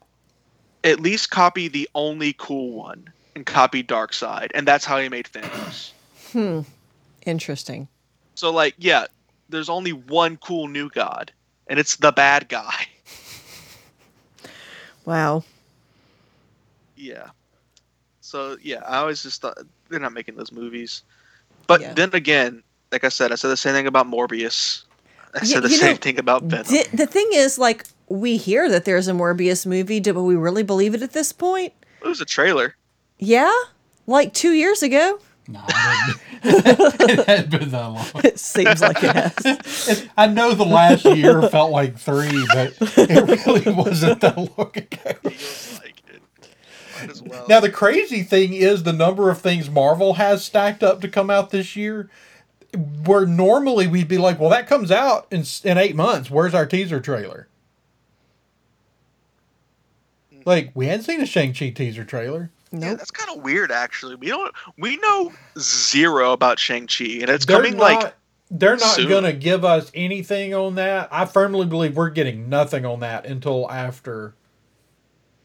at 0.84 1.00
least 1.00 1.30
copy 1.30 1.68
the 1.68 1.88
only 1.94 2.34
cool 2.38 2.72
one 2.72 3.10
and 3.34 3.44
copy 3.44 3.82
Darkseid, 3.82 4.50
And 4.54 4.66
that's 4.66 4.84
how 4.84 4.98
he 4.98 5.08
made 5.08 5.26
Thanos. 5.26 5.92
Hmm. 6.32 6.60
Interesting. 7.26 7.88
So 8.34 8.50
like, 8.50 8.74
yeah, 8.78 9.06
there's 9.48 9.68
only 9.68 9.92
one 9.92 10.36
cool 10.38 10.68
new 10.68 10.88
god, 10.90 11.32
and 11.68 11.78
it's 11.78 11.96
the 11.96 12.12
bad 12.12 12.48
guy. 12.48 12.86
Wow. 15.04 15.44
Yeah. 16.96 17.28
So 18.20 18.56
yeah, 18.60 18.82
I 18.86 18.96
always 18.96 19.22
just 19.22 19.40
thought 19.40 19.56
they're 19.88 20.00
not 20.00 20.12
making 20.12 20.34
those 20.36 20.50
movies. 20.50 21.02
But 21.68 21.80
Yeah. 21.80 21.92
then 21.94 22.10
again, 22.12 22.64
like 22.90 23.04
I 23.04 23.08
said, 23.08 23.30
I 23.30 23.36
said 23.36 23.48
the 23.48 23.56
same 23.56 23.74
thing 23.74 23.86
about 23.86 24.08
Morbius. 24.10 24.82
I 25.34 25.38
Yeah, 25.38 25.44
said 25.44 25.62
the 25.62 25.68
same 25.70 25.92
know, 25.92 25.96
thing 25.98 26.18
about 26.18 26.42
Venom. 26.44 26.66
Di- 26.66 26.88
the 26.92 27.06
thing 27.06 27.28
is, 27.32 27.56
like, 27.58 27.84
we 28.08 28.36
hear 28.36 28.68
that 28.68 28.84
there's 28.84 29.06
a 29.06 29.12
Morbius 29.12 29.64
movie. 29.66 30.00
Do 30.00 30.14
we 30.24 30.34
really 30.34 30.62
believe 30.64 30.94
it 30.94 31.02
at 31.02 31.12
this 31.12 31.32
point? 31.32 31.72
it 32.02 32.08
was 32.08 32.20
a 32.20 32.24
trailer. 32.24 32.74
Yeah, 33.18 33.52
like 34.06 34.32
two 34.34 34.52
years 34.52 34.82
ago. 34.82 35.20
No, 35.48 35.62
it 35.68 37.26
had 37.26 37.50
been 37.50 37.70
that 37.70 37.86
long. 37.86 38.06
It 38.24 38.38
seems 38.40 38.80
like 38.80 38.98
it 39.02 39.14
has. 39.14 40.08
I 40.16 40.26
know 40.26 40.54
the 40.54 40.64
last 40.64 41.04
year 41.04 41.40
felt 41.48 41.70
like 41.70 41.96
three, 41.96 42.44
but 42.52 42.74
it 42.80 43.46
really 43.46 43.72
wasn't 43.72 44.20
that 44.22 44.36
long 44.36 44.72
ago. 44.74 45.20
Like 45.24 46.02
it. 46.08 47.22
Well. 47.24 47.46
Now 47.48 47.60
the 47.60 47.70
crazy 47.70 48.22
thing 48.24 48.54
is 48.54 48.82
the 48.82 48.92
number 48.92 49.30
of 49.30 49.40
things 49.40 49.70
Marvel 49.70 50.14
has 50.14 50.44
stacked 50.44 50.82
up 50.82 51.00
to 51.02 51.08
come 51.08 51.30
out 51.30 51.50
this 51.50 51.76
year. 51.76 52.10
Where 53.04 53.24
normally 53.24 53.86
we'd 53.86 54.08
be 54.08 54.18
like, 54.18 54.40
well, 54.40 54.50
that 54.50 54.66
comes 54.66 54.90
out 54.90 55.26
in 55.30 55.44
in 55.62 55.78
eight 55.78 55.94
months. 55.94 56.28
Where's 56.30 56.54
our 56.54 56.66
teaser 56.66 57.00
trailer? 57.00 57.46
Like 60.44 60.72
we 60.74 60.86
hadn't 60.86 61.04
seen 61.04 61.20
a 61.20 61.26
Shang-Chi 61.26 61.70
teaser 61.70 62.04
trailer. 62.04 62.50
Yeah, 62.72 62.78
Nope. 62.90 62.98
that's 62.98 63.10
kind 63.10 63.36
of 63.36 63.44
weird 63.44 63.70
actually. 63.70 64.16
We 64.16 64.28
don't 64.28 64.52
we 64.78 64.96
know 64.98 65.32
zero 65.58 66.32
about 66.32 66.58
Shang-Chi 66.58 67.04
and 67.20 67.28
it's 67.30 67.46
They're 67.46 67.56
coming 67.58 67.76
not, 67.76 67.80
like 68.02 68.14
they're 68.50 68.76
not 68.76 68.94
soon. 68.96 69.22
to 69.24 69.32
give 69.32 69.64
us 69.64 69.90
anything 69.94 70.54
on 70.54 70.74
that. 70.76 71.08
I 71.10 71.24
firmly 71.26 71.66
believe 71.66 71.96
we're 71.96 72.10
getting 72.10 72.48
nothing 72.48 72.84
on 72.86 73.00
that 73.00 73.26
until 73.26 73.70
after 73.70 74.34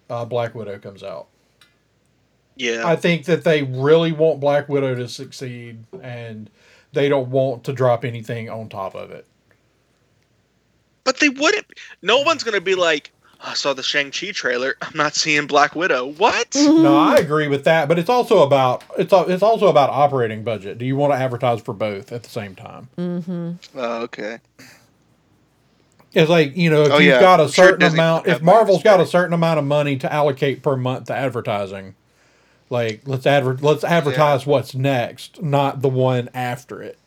uh, 0.09 0.25
Black 0.25 0.53
Widow 0.55 0.77
comes 0.79 1.01
out. 1.03 1.27
yeah. 2.57 2.83
I 2.85 2.95
think 2.95 3.25
that 3.25 3.43
they 3.43 3.63
really 3.63 4.11
want 4.11 4.39
Black 4.39 4.67
Widow 4.69 4.93
to 4.95 5.07
succeed, 5.07 5.83
and 6.01 6.49
they 6.93 7.07
don't 7.09 7.29
want 7.31 7.63
to 7.63 7.73
drop 7.73 8.03
anything 8.05 8.49
on 8.49 8.67
top 8.69 8.93
of 8.93 9.09
it. 9.11 9.25
but 11.03 11.19
they 11.19 11.29
wouldn't 11.29 11.65
no 12.01 12.19
one's 12.21 12.43
going 12.43 12.53
to 12.55 12.61
be 12.61 12.75
like 12.75 13.11
I 13.43 13.53
saw 13.55 13.73
the 13.73 13.83
Shang-Chi 13.83 14.31
trailer. 14.31 14.75
I'm 14.81 14.95
not 14.95 15.15
seeing 15.15 15.47
Black 15.47 15.75
Widow. 15.75 16.07
What? 16.07 16.55
No, 16.55 16.97
I 16.97 17.15
agree 17.17 17.47
with 17.47 17.63
that, 17.65 17.87
but 17.87 17.97
it's 17.99 18.09
also 18.09 18.43
about 18.43 18.83
it's 18.97 19.13
it's 19.13 19.43
also 19.43 19.67
about 19.67 19.89
operating 19.89 20.43
budget. 20.43 20.77
Do 20.77 20.85
you 20.85 20.95
want 20.95 21.13
to 21.13 21.17
advertise 21.17 21.61
for 21.61 21.73
both 21.73 22.11
at 22.11 22.23
the 22.23 22.29
same 22.29 22.55
time? 22.55 22.87
Mm-hmm. 22.97 23.51
Oh, 23.75 24.01
okay. 24.03 24.39
It's 26.13 26.29
like 26.29 26.55
you 26.55 26.69
know, 26.69 26.83
if 26.83 26.91
Oh, 26.91 26.97
you've 26.97 27.13
yeah. 27.13 27.19
got 27.19 27.39
a 27.39 27.43
I'm 27.43 27.49
sure 27.49 27.65
certain 27.69 27.83
amount, 27.93 28.27
if 28.27 28.33
have 28.33 28.41
money 28.41 28.53
to 28.53 28.57
Marvel's 28.57 28.83
got 28.83 28.99
a 28.99 29.05
certain 29.05 29.33
amount 29.33 29.59
of 29.59 29.65
money 29.65 29.97
to 29.97 30.11
allocate 30.11 30.61
per 30.61 30.75
month 30.75 31.05
to 31.05 31.15
advertising, 31.15 31.95
like 32.69 33.01
let's 33.05 33.25
adver- 33.25 33.57
let's 33.61 33.83
advertise 33.83 34.45
what's 34.45 34.75
next, 34.75 35.41
not 35.41 35.81
the 35.81 35.89
one 35.89 36.29
after 36.33 36.81
it. 36.81 36.97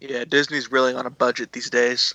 Yeah, 0.00 0.24
Disney's 0.24 0.70
really 0.70 0.94
on 0.94 1.06
a 1.06 1.10
budget 1.10 1.52
these 1.52 1.70
days. 1.70 2.14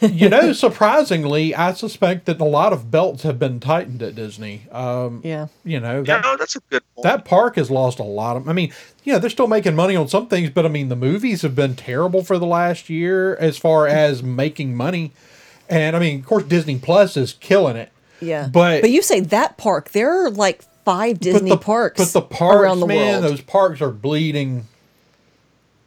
You 0.00 0.28
know, 0.28 0.52
surprisingly, 0.52 1.54
I 1.54 1.72
suspect 1.74 2.26
that 2.26 2.40
a 2.40 2.44
lot 2.44 2.72
of 2.72 2.90
belts 2.90 3.22
have 3.22 3.38
been 3.38 3.60
tightened 3.60 4.02
at 4.02 4.14
Disney. 4.14 4.62
Um, 4.72 5.20
Yeah. 5.24 5.48
you 5.64 5.80
know, 5.80 6.02
that, 6.02 6.22
no, 6.22 6.36
that's 6.36 6.56
a 6.56 6.60
good 6.70 6.82
point. 6.94 7.02
that 7.04 7.24
park 7.24 7.56
has 7.56 7.70
lost 7.70 7.98
a 7.98 8.02
lot 8.04 8.36
of. 8.36 8.48
I 8.48 8.52
mean, 8.52 8.72
you 9.04 9.12
know, 9.12 9.18
they're 9.18 9.30
still 9.30 9.46
making 9.46 9.74
money 9.76 9.96
on 9.96 10.08
some 10.08 10.26
things, 10.26 10.50
but 10.50 10.64
I 10.64 10.68
mean, 10.68 10.88
the 10.88 10.96
movies 10.96 11.42
have 11.42 11.54
been 11.54 11.74
terrible 11.76 12.22
for 12.24 12.38
the 12.38 12.46
last 12.46 12.88
year 12.90 13.36
as 13.36 13.56
far 13.58 13.86
as 13.86 14.22
making 14.22 14.74
money. 14.76 15.12
And 15.68 15.94
I 15.94 15.98
mean, 15.98 16.20
of 16.20 16.26
course, 16.26 16.44
Disney 16.44 16.78
Plus 16.78 17.16
is 17.16 17.34
killing 17.34 17.76
it. 17.76 17.90
Yeah. 18.20 18.48
But- 18.52 18.80
but 18.82 18.90
you 18.90 19.02
say 19.02 19.20
that 19.20 19.56
park, 19.56 19.90
there 19.92 20.24
are 20.26 20.30
like 20.30 20.62
five 20.84 21.20
Disney 21.20 21.50
but 21.50 21.60
the, 21.60 21.64
parks 21.64 21.98
but 21.98 22.12
the 22.12 22.22
parks, 22.26 22.56
around 22.60 22.80
the 22.80 22.86
man, 22.86 23.20
world. 23.22 23.32
those 23.32 23.40
parks 23.42 23.80
are 23.80 23.90
bleeding 23.90 24.66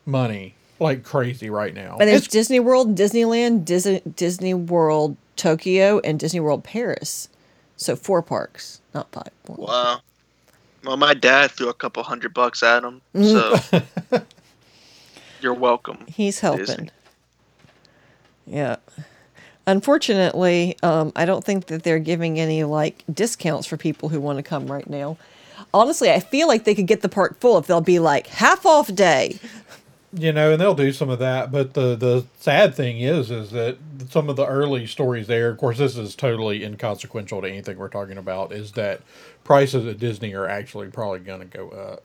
money 0.06 0.56
like 0.80 1.04
crazy 1.04 1.50
right 1.50 1.74
now. 1.74 1.98
and 2.00 2.08
there's 2.10 2.22
It's- 2.24 2.32
Disney 2.32 2.60
World, 2.60 2.96
Disneyland, 2.96 3.66
Disney, 3.66 4.02
Disney 4.16 4.54
World 4.54 5.16
Tokyo, 5.36 6.00
and 6.00 6.20
Disney 6.20 6.40
World 6.40 6.64
Paris. 6.64 7.30
So 7.78 7.96
four 7.96 8.22
parks, 8.22 8.82
not 8.94 9.12
five. 9.12 9.30
Four. 9.46 9.56
Wow. 9.58 10.02
Well, 10.84 10.98
my 10.98 11.14
dad 11.14 11.52
threw 11.52 11.70
a 11.70 11.74
couple 11.74 12.04
hundred 12.04 12.34
bucks 12.34 12.62
at 12.64 12.84
him, 12.84 13.02
Mm-hmm. 13.16 13.78
so 14.12 14.22
you're 15.42 15.54
welcome. 15.54 15.98
He's 16.08 16.40
helping. 16.40 16.66
Disney. 16.66 16.90
Yeah. 18.46 18.76
Unfortunately, 19.66 20.76
um, 20.84 21.14
I 21.16 21.26
don't 21.26 21.44
think 21.44 21.68
that 21.68 21.84
they're 21.84 22.00
giving 22.00 22.40
any 22.40 22.64
like 22.66 23.04
discounts 23.12 23.66
for 23.66 23.78
people 23.78 24.10
who 24.10 24.20
want 24.20 24.38
to 24.40 24.44
come 24.44 24.68
right 24.70 24.90
now. 24.90 25.18
honestly, 25.74 26.12
I 26.12 26.20
feel 26.20 26.48
like 26.48 26.66
they 26.66 26.76
could 26.76 26.88
get 26.88 27.02
the 27.02 27.08
park 27.10 27.40
full 27.40 27.58
if 27.58 27.68
they'll 27.68 27.80
be 27.82 28.00
like 28.00 28.28
half 28.28 28.66
off 28.66 28.94
day. 28.94 29.40
You 30.16 30.32
know, 30.32 30.52
and 30.52 30.62
they'll 30.62 30.76
do 30.76 30.92
some 30.92 31.10
of 31.10 31.20
that. 31.20 31.52
But 31.52 31.74
the 31.74 31.96
the 31.96 32.26
sad 32.40 32.76
thing 32.76 33.00
is, 33.00 33.32
is 33.32 33.52
that 33.52 33.78
some 34.10 34.30
of 34.30 34.36
the 34.36 34.46
early 34.46 34.88
stories 34.88 35.28
there. 35.28 35.50
Of 35.50 35.58
course, 35.58 35.78
this 35.78 35.98
is 35.98 36.16
totally 36.16 36.64
inconsequential 36.64 37.42
to 37.42 37.48
anything 37.48 37.78
we're 37.78 37.90
talking 37.90 38.18
about. 38.18 38.52
Is 38.52 38.74
that 38.74 39.02
prices 39.44 39.86
at 39.86 40.00
Disney 40.00 40.34
are 40.34 40.48
actually 40.48 40.90
probably 40.90 41.20
going 41.20 41.40
to 41.40 41.46
go 41.46 41.70
up. 41.70 42.04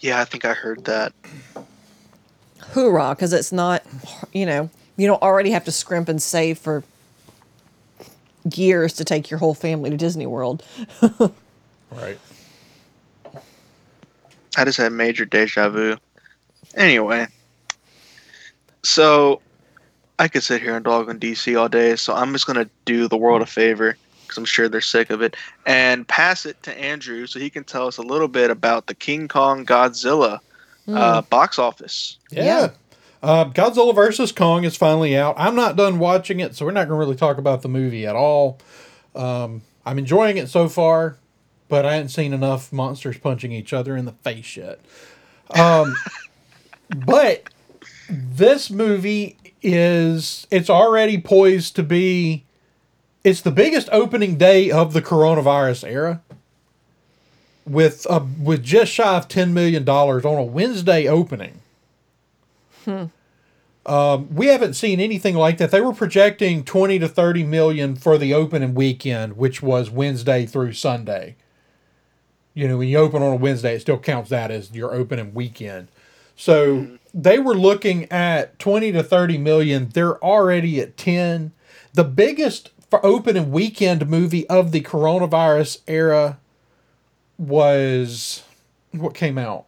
Yeah, 0.00 0.20
I 0.20 0.24
think 0.24 0.44
I 0.44 0.54
heard 0.54 0.84
that. 0.84 1.12
Hoorah, 2.72 3.14
because 3.14 3.32
it's 3.32 3.52
not, 3.52 3.84
you 4.32 4.46
know, 4.46 4.70
you 4.96 5.06
don't 5.06 5.22
already 5.22 5.50
have 5.50 5.64
to 5.64 5.72
scrimp 5.72 6.08
and 6.08 6.22
save 6.22 6.58
for 6.58 6.84
years 8.54 8.92
to 8.94 9.04
take 9.04 9.30
your 9.30 9.38
whole 9.38 9.54
family 9.54 9.90
to 9.90 9.96
Disney 9.96 10.26
World. 10.26 10.62
Right. 11.94 12.18
I 14.56 14.64
just 14.64 14.78
had 14.78 14.92
major 14.92 15.24
deja 15.24 15.68
vu. 15.68 15.96
Anyway, 16.74 17.26
so 18.82 19.40
I 20.18 20.28
could 20.28 20.42
sit 20.42 20.62
here 20.62 20.76
and 20.76 20.84
dog 20.84 21.08
on 21.08 21.18
DC 21.18 21.58
all 21.58 21.68
day, 21.68 21.96
so 21.96 22.14
I'm 22.14 22.32
just 22.32 22.46
gonna 22.46 22.68
do 22.84 23.08
the 23.08 23.16
world 23.16 23.42
a 23.42 23.46
favor 23.46 23.96
because 24.22 24.38
I'm 24.38 24.44
sure 24.44 24.68
they're 24.68 24.80
sick 24.80 25.10
of 25.10 25.20
it, 25.20 25.36
and 25.66 26.06
pass 26.08 26.46
it 26.46 26.62
to 26.62 26.78
Andrew 26.78 27.26
so 27.26 27.38
he 27.38 27.50
can 27.50 27.64
tell 27.64 27.86
us 27.86 27.98
a 27.98 28.02
little 28.02 28.28
bit 28.28 28.50
about 28.50 28.86
the 28.86 28.94
King 28.94 29.28
Kong 29.28 29.66
Godzilla 29.66 30.40
uh, 30.88 31.22
box 31.22 31.58
office. 31.58 32.16
Yeah. 32.30 32.44
Yeah. 32.44 32.70
Uh, 33.22 33.44
Godzilla 33.44 33.94
versus 33.94 34.32
Kong 34.32 34.64
is 34.64 34.76
finally 34.76 35.16
out. 35.16 35.36
I'm 35.38 35.54
not 35.54 35.76
done 35.76 35.98
watching 35.98 36.40
it, 36.40 36.56
so 36.56 36.64
we're 36.64 36.72
not 36.72 36.88
going 36.88 36.98
to 36.98 37.06
really 37.06 37.16
talk 37.16 37.38
about 37.38 37.62
the 37.62 37.68
movie 37.68 38.04
at 38.04 38.16
all. 38.16 38.58
Um, 39.14 39.62
I'm 39.86 39.98
enjoying 39.98 40.38
it 40.38 40.48
so 40.48 40.68
far, 40.68 41.18
but 41.72 41.86
I 41.86 41.94
hadn't 41.94 42.10
seen 42.10 42.34
enough 42.34 42.70
monsters 42.70 43.16
punching 43.16 43.50
each 43.50 43.72
other 43.72 43.96
in 43.96 44.04
the 44.04 44.12
face 44.12 44.58
yet. 44.58 44.78
Um, 45.54 45.96
but 47.06 47.44
this 48.10 48.70
movie 48.70 49.38
is 49.62 50.46
it's 50.50 50.68
already 50.68 51.18
poised 51.18 51.74
to 51.76 51.82
be 51.82 52.44
it's 53.24 53.40
the 53.40 53.50
biggest 53.50 53.88
opening 53.90 54.36
day 54.36 54.70
of 54.70 54.92
the 54.92 55.00
coronavirus 55.00 55.88
era 55.90 56.20
with 57.64 58.06
uh, 58.10 58.22
with 58.38 58.62
just 58.62 58.92
shy 58.92 59.16
of 59.16 59.26
10 59.26 59.54
million 59.54 59.82
dollars 59.82 60.26
on 60.26 60.36
a 60.36 60.42
Wednesday 60.42 61.08
opening. 61.08 61.62
Um, 63.86 64.34
we 64.34 64.48
haven't 64.48 64.74
seen 64.74 65.00
anything 65.00 65.36
like 65.36 65.56
that. 65.56 65.70
They 65.70 65.80
were 65.80 65.94
projecting 65.94 66.64
20 66.64 66.98
to 66.98 67.08
30 67.08 67.44
million 67.44 67.96
for 67.96 68.18
the 68.18 68.34
opening 68.34 68.74
weekend, 68.74 69.38
which 69.38 69.62
was 69.62 69.88
Wednesday 69.88 70.44
through 70.44 70.74
Sunday. 70.74 71.36
You 72.54 72.68
know, 72.68 72.78
when 72.78 72.88
you 72.88 72.98
open 72.98 73.22
on 73.22 73.32
a 73.32 73.36
Wednesday, 73.36 73.74
it 73.74 73.80
still 73.80 73.98
counts 73.98 74.30
that 74.30 74.50
as 74.50 74.72
your 74.72 74.94
opening 74.94 75.32
weekend. 75.34 75.88
So 76.36 76.98
they 77.14 77.38
were 77.38 77.54
looking 77.54 78.10
at 78.10 78.58
20 78.58 78.92
to 78.92 79.02
30 79.02 79.38
million. 79.38 79.88
They're 79.88 80.22
already 80.22 80.80
at 80.80 80.96
10. 80.96 81.52
The 81.94 82.04
biggest 82.04 82.70
for 82.90 83.04
opening 83.04 83.50
weekend 83.50 84.06
movie 84.08 84.46
of 84.48 84.70
the 84.70 84.82
coronavirus 84.82 85.80
era 85.86 86.38
was 87.38 88.42
what 88.90 89.14
came 89.14 89.38
out? 89.38 89.64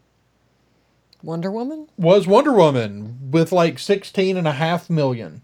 Wonder 1.22 1.50
Woman? 1.50 1.88
was 1.96 2.26
Wonder 2.26 2.52
Woman 2.52 3.30
with 3.30 3.50
like 3.50 3.78
16 3.78 4.36
and 4.36 4.46
a 4.46 4.52
half 4.52 4.90
million. 4.90 5.40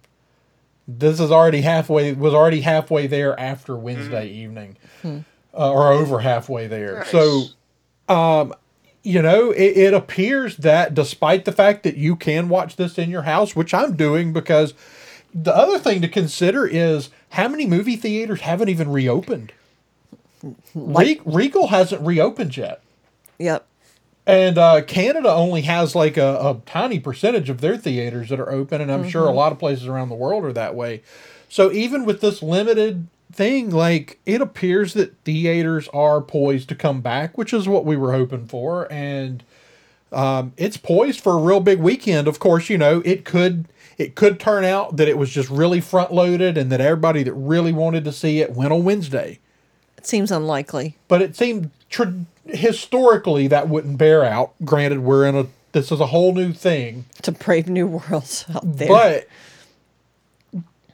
This 0.86 1.20
is 1.20 1.30
already 1.30 1.62
halfway 1.62 2.12
was 2.12 2.34
already 2.34 2.60
halfway 2.60 3.06
there 3.06 3.38
after 3.40 3.76
Wednesday 3.76 4.28
hmm. 4.28 4.34
evening. 4.34 4.76
Hmm. 5.00 5.18
Uh, 5.52 5.72
or 5.72 5.92
over 5.92 6.20
halfway 6.20 6.66
there. 6.66 6.98
Nice. 6.98 7.10
So 7.10 7.44
um 8.08 8.54
you 9.02 9.22
know, 9.22 9.50
it, 9.50 9.78
it 9.78 9.94
appears 9.94 10.58
that 10.58 10.94
despite 10.94 11.46
the 11.46 11.52
fact 11.52 11.84
that 11.84 11.96
you 11.96 12.16
can 12.16 12.50
watch 12.50 12.76
this 12.76 12.98
in 12.98 13.08
your 13.08 13.22
house, 13.22 13.56
which 13.56 13.72
I'm 13.72 13.96
doing 13.96 14.32
because 14.32 14.74
the 15.32 15.56
other 15.56 15.78
thing 15.78 16.02
to 16.02 16.08
consider 16.08 16.66
is 16.66 17.08
how 17.30 17.48
many 17.48 17.66
movie 17.66 17.96
theaters 17.96 18.42
haven't 18.42 18.68
even 18.68 18.90
reopened. 18.90 19.52
Re- 20.74 21.20
Regal 21.24 21.68
hasn't 21.68 22.02
reopened 22.02 22.56
yet. 22.56 22.82
Yep. 23.38 23.66
And 24.26 24.58
uh, 24.58 24.82
Canada 24.82 25.32
only 25.32 25.62
has 25.62 25.94
like 25.94 26.16
a, 26.16 26.36
a 26.36 26.60
tiny 26.66 27.00
percentage 27.00 27.48
of 27.48 27.60
their 27.60 27.76
theaters 27.76 28.28
that 28.28 28.38
are 28.38 28.50
open, 28.50 28.80
and 28.80 28.92
I'm 28.92 29.08
sure 29.08 29.26
a 29.26 29.32
lot 29.32 29.50
of 29.50 29.58
places 29.58 29.86
around 29.86 30.08
the 30.08 30.14
world 30.14 30.44
are 30.44 30.52
that 30.52 30.74
way. 30.74 31.02
So 31.48 31.72
even 31.72 32.04
with 32.04 32.20
this 32.20 32.42
limited 32.42 33.08
thing, 33.32 33.70
like 33.70 34.18
it 34.26 34.40
appears 34.40 34.94
that 34.94 35.16
theaters 35.24 35.88
are 35.94 36.20
poised 36.20 36.68
to 36.70 36.74
come 36.74 37.00
back, 37.00 37.36
which 37.38 37.52
is 37.52 37.68
what 37.68 37.84
we 37.84 37.96
were 37.96 38.12
hoping 38.12 38.46
for, 38.46 38.90
and 38.92 39.42
um, 40.12 40.52
it's 40.56 40.76
poised 40.76 41.20
for 41.20 41.34
a 41.34 41.42
real 41.42 41.60
big 41.60 41.78
weekend. 41.78 42.26
Of 42.28 42.38
course, 42.38 42.68
you 42.68 42.76
know 42.78 43.02
it 43.04 43.24
could 43.24 43.66
it 43.98 44.14
could 44.14 44.40
turn 44.40 44.64
out 44.64 44.96
that 44.96 45.08
it 45.08 45.18
was 45.18 45.30
just 45.30 45.48
really 45.50 45.80
front 45.80 46.12
loaded, 46.12 46.56
and 46.58 46.70
that 46.72 46.80
everybody 46.80 47.22
that 47.22 47.34
really 47.34 47.72
wanted 47.72 48.04
to 48.04 48.12
see 48.12 48.40
it 48.40 48.52
went 48.52 48.72
on 48.72 48.82
Wednesday 48.84 49.38
It 49.98 50.06
seems 50.06 50.30
unlikely. 50.32 50.96
but 51.08 51.22
it 51.22 51.36
seemed 51.36 51.70
tr- 51.90 52.04
historically 52.46 53.46
that 53.48 53.68
wouldn't 53.68 53.98
bear 53.98 54.24
out. 54.24 54.52
Granted, 54.64 55.00
we're 55.00 55.26
in 55.26 55.36
a 55.36 55.46
this 55.72 55.92
is 55.92 56.00
a 56.00 56.06
whole 56.06 56.34
new 56.34 56.52
thing, 56.52 57.04
To 57.22 57.30
brave 57.30 57.68
new 57.68 57.86
worlds 57.86 58.44
out 58.52 58.62
there. 58.76 58.88
but 58.88 59.28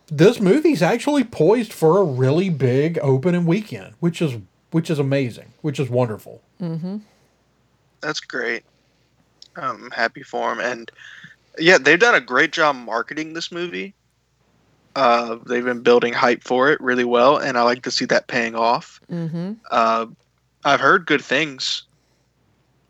this 0.09 0.41
movie's 0.41 0.83
actually 0.83 1.25
poised 1.25 1.73
for 1.73 1.99
a 1.99 2.05
really 2.05 2.49
big 2.49 2.99
opening 3.03 3.47
weekend, 3.47 3.95
which 4.01 4.23
is 4.23 4.37
which 4.71 4.91
is 4.91 4.99
amazing, 4.99 5.53
which 5.63 5.81
is 5.81 5.89
wonderful. 5.89 6.43
That's 8.01 8.21
great. 8.21 8.65
I'm 9.57 9.91
happy 9.91 10.23
for 10.23 10.53
him, 10.53 10.61
and 10.61 10.91
yeah, 11.59 11.79
they've 11.79 11.99
done 11.99 12.15
a 12.15 12.21
great 12.21 12.53
job 12.53 12.77
marketing 12.77 13.33
this 13.33 13.51
movie. 13.51 13.95
Uh, 14.95 15.39
they've 15.47 15.65
been 15.65 15.83
building 15.83 16.13
hype 16.13 16.43
for 16.43 16.71
it 16.71 16.81
really 16.81 17.05
well, 17.05 17.37
and 17.37 17.59
I 17.59 17.63
like 17.63 17.83
to 17.83 17.91
see 17.91 18.05
that 18.07 18.29
paying 18.29 18.55
off. 18.55 19.01
mm-hmm. 19.11 19.53
Uh, 19.71 20.07
I've 20.65 20.81
heard 20.81 21.07
good 21.07 21.23
things. 21.23 21.83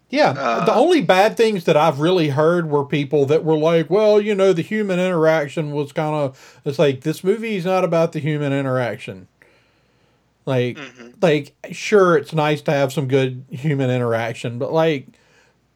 Yeah, 0.09 0.31
Uh, 0.31 0.65
the 0.65 0.75
only 0.75 1.01
bad 1.01 1.37
things 1.37 1.65
that 1.65 1.77
I've 1.77 1.99
really 1.99 2.29
heard 2.29 2.71
were 2.71 2.85
people 2.85 3.27
that 3.27 3.45
were 3.45 3.59
like, 3.59 3.91
"Well, 3.91 4.21
you 4.21 4.35
know, 4.37 4.53
the 4.53 4.63
human 4.63 5.01
interaction 5.01 5.73
was 5.73 5.91
kind 5.93 6.15
of." 6.15 6.61
It's 6.65 6.79
like 6.79 7.01
this 7.01 7.25
movie 7.25 7.57
is 7.57 7.65
not 7.65 7.83
about 7.85 8.13
the 8.13 8.21
human 8.21 8.53
interaction. 8.53 9.27
Like, 10.45 10.77
Mhm. 10.77 11.15
like 11.21 11.55
sure, 11.73 12.17
it's 12.17 12.33
nice 12.33 12.63
to 12.63 12.71
have 12.71 12.93
some 12.93 13.09
good 13.09 13.43
human 13.51 13.91
interaction, 13.91 14.59
but 14.59 14.73
like, 14.73 15.09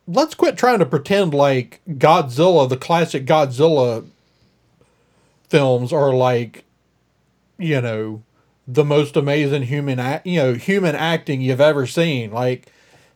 let's 0.07 0.35
quit 0.35 0.57
trying 0.57 0.79
to 0.79 0.87
pretend 0.87 1.35
like 1.35 1.81
Godzilla, 1.89 2.69
the 2.69 2.77
classic 2.77 3.27
Godzilla 3.27 4.05
films, 5.49 5.93
are 5.93 6.13
like, 6.15 6.65
you 7.59 7.81
know, 7.81 8.23
the 8.69 8.85
most 8.85 9.17
amazing 9.17 9.63
human, 9.65 9.99
act, 9.99 10.27
you 10.27 10.39
know, 10.41 10.55
human 10.55 10.95
acting 10.95 11.41
you've 11.41 11.61
ever 11.61 11.87
seen. 11.87 12.31
Like, 12.31 12.67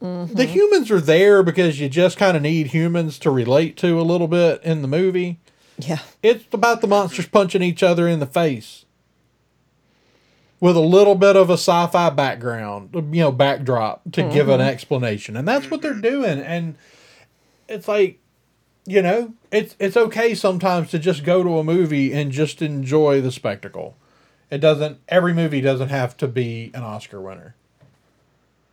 the 0.01 0.07
mm-hmm. 0.07 0.40
humans 0.40 0.90
are 0.90 1.01
there 1.01 1.42
because 1.42 1.80
you 1.80 1.88
just 1.88 2.18
kind 2.18 2.36
of 2.36 2.42
need 2.42 2.68
humans 2.68 3.18
to 3.20 3.30
relate 3.30 3.76
to 3.78 4.01
a 4.01 4.03
little 4.03 4.28
bit 4.28 4.62
in 4.62 4.82
the 4.82 4.88
movie. 4.88 5.38
Yeah. 5.78 6.01
It's 6.22 6.45
about 6.53 6.80
the 6.80 6.86
monsters 6.86 7.26
punching 7.26 7.62
each 7.62 7.82
other 7.82 8.07
in 8.07 8.20
the 8.20 8.26
face 8.26 8.84
with 10.61 10.76
a 10.76 10.80
little 10.80 11.14
bit 11.14 11.36
of 11.36 11.51
a 11.51 11.55
sci-fi 11.55 12.11
background, 12.11 12.90
you 12.95 13.22
know, 13.22 13.32
backdrop 13.32 14.03
to 14.12 14.22
give 14.30 14.49
an 14.49 14.61
mm-hmm. 14.61 14.68
explanation. 14.68 15.36
And 15.36 15.49
that's 15.49 15.70
what 15.70 15.82
they're 15.82 15.95
doing 15.95 16.40
and 16.40 16.76
it's 17.68 17.88
like 17.88 18.18
you 18.86 19.01
know, 19.01 19.34
it's 19.51 19.76
it's 19.78 19.97
okay 19.97 20.34
sometimes 20.34 20.90
to 20.90 20.99
just 20.99 21.24
go 21.24 21.42
to 21.42 21.59
a 21.59 21.64
movie 21.64 22.12
and 22.12 22.30
just 22.30 22.61
enjoy 22.61 23.20
the 23.20 23.32
spectacle. 23.32 23.97
It 24.51 24.59
doesn't 24.59 24.99
every 25.09 25.32
movie 25.32 25.61
doesn't 25.61 25.88
have 25.88 26.16
to 26.18 26.28
be 26.28 26.70
an 26.74 26.82
Oscar 26.82 27.20
winner. 27.20 27.55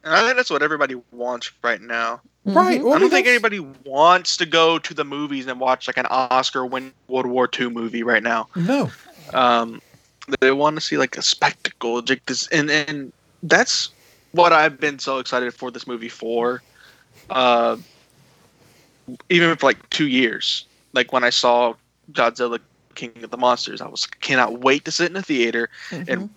And 0.03 0.13
I 0.13 0.21
think 0.21 0.35
that's 0.35 0.49
what 0.49 0.63
everybody 0.63 0.95
wants 1.11 1.51
right 1.63 1.81
now. 1.81 2.21
Right. 2.43 2.83
Well, 2.83 2.93
I 2.93 2.99
don't 2.99 3.11
think 3.11 3.25
that's- 3.25 3.27
anybody 3.27 3.59
wants 3.85 4.35
to 4.37 4.45
go 4.47 4.79
to 4.79 4.93
the 4.93 5.03
movies 5.05 5.45
and 5.47 5.59
watch 5.59 5.87
like 5.87 5.97
an 5.97 6.07
Oscar-win 6.07 6.91
World 7.07 7.27
War 7.27 7.47
II 7.59 7.69
movie 7.69 8.01
right 8.01 8.23
now. 8.23 8.47
No. 8.55 8.89
Um, 9.33 9.81
they 10.39 10.51
want 10.51 10.75
to 10.75 10.81
see 10.81 10.97
like 10.97 11.17
a 11.17 11.21
spectacle, 11.21 12.01
like 12.07 12.25
this, 12.25 12.47
and 12.47 12.71
and 12.71 13.11
that's 13.43 13.89
what 14.31 14.53
I've 14.53 14.79
been 14.79 14.97
so 14.97 15.19
excited 15.19 15.53
for 15.53 15.69
this 15.71 15.85
movie 15.85 16.09
for. 16.09 16.63
Uh, 17.29 17.77
even 19.29 19.55
for 19.57 19.65
like 19.67 19.89
two 19.89 20.07
years, 20.07 20.65
like 20.93 21.11
when 21.13 21.23
I 21.23 21.29
saw 21.29 21.73
Godzilla 22.11 22.59
King 22.95 23.11
of 23.23 23.29
the 23.31 23.37
Monsters, 23.37 23.81
I 23.81 23.87
was 23.87 24.05
cannot 24.05 24.59
wait 24.61 24.85
to 24.85 24.91
sit 24.91 25.09
in 25.11 25.17
a 25.17 25.21
theater 25.21 25.69
and 25.91 26.29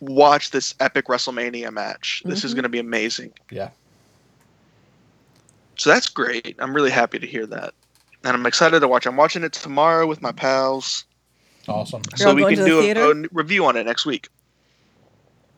watch 0.00 0.50
this 0.50 0.74
epic 0.80 1.06
WrestleMania 1.06 1.72
match. 1.72 2.22
This 2.24 2.44
is 2.44 2.52
Mhm. 2.52 2.56
going 2.56 2.62
to 2.64 2.68
be 2.68 2.78
amazing. 2.78 3.32
Yeah. 3.50 3.70
So 5.76 5.90
that's 5.90 6.08
great. 6.08 6.56
I'm 6.58 6.74
really 6.74 6.90
happy 6.90 7.18
to 7.18 7.26
hear 7.26 7.46
that. 7.46 7.72
And 8.24 8.34
I'm 8.36 8.46
excited 8.46 8.80
to 8.80 8.88
watch. 8.88 9.06
I'm 9.06 9.16
watching 9.16 9.44
it 9.44 9.52
tomorrow 9.52 10.06
with 10.06 10.20
my 10.20 10.32
pals. 10.32 11.04
Awesome. 11.68 12.02
You're 12.10 12.18
so 12.28 12.34
we 12.34 12.42
can 12.42 12.64
the 12.64 12.66
do 12.66 12.80
a, 12.80 13.10
a 13.10 13.28
review 13.32 13.64
on 13.66 13.76
it 13.76 13.84
next 13.86 14.04
week. 14.06 14.28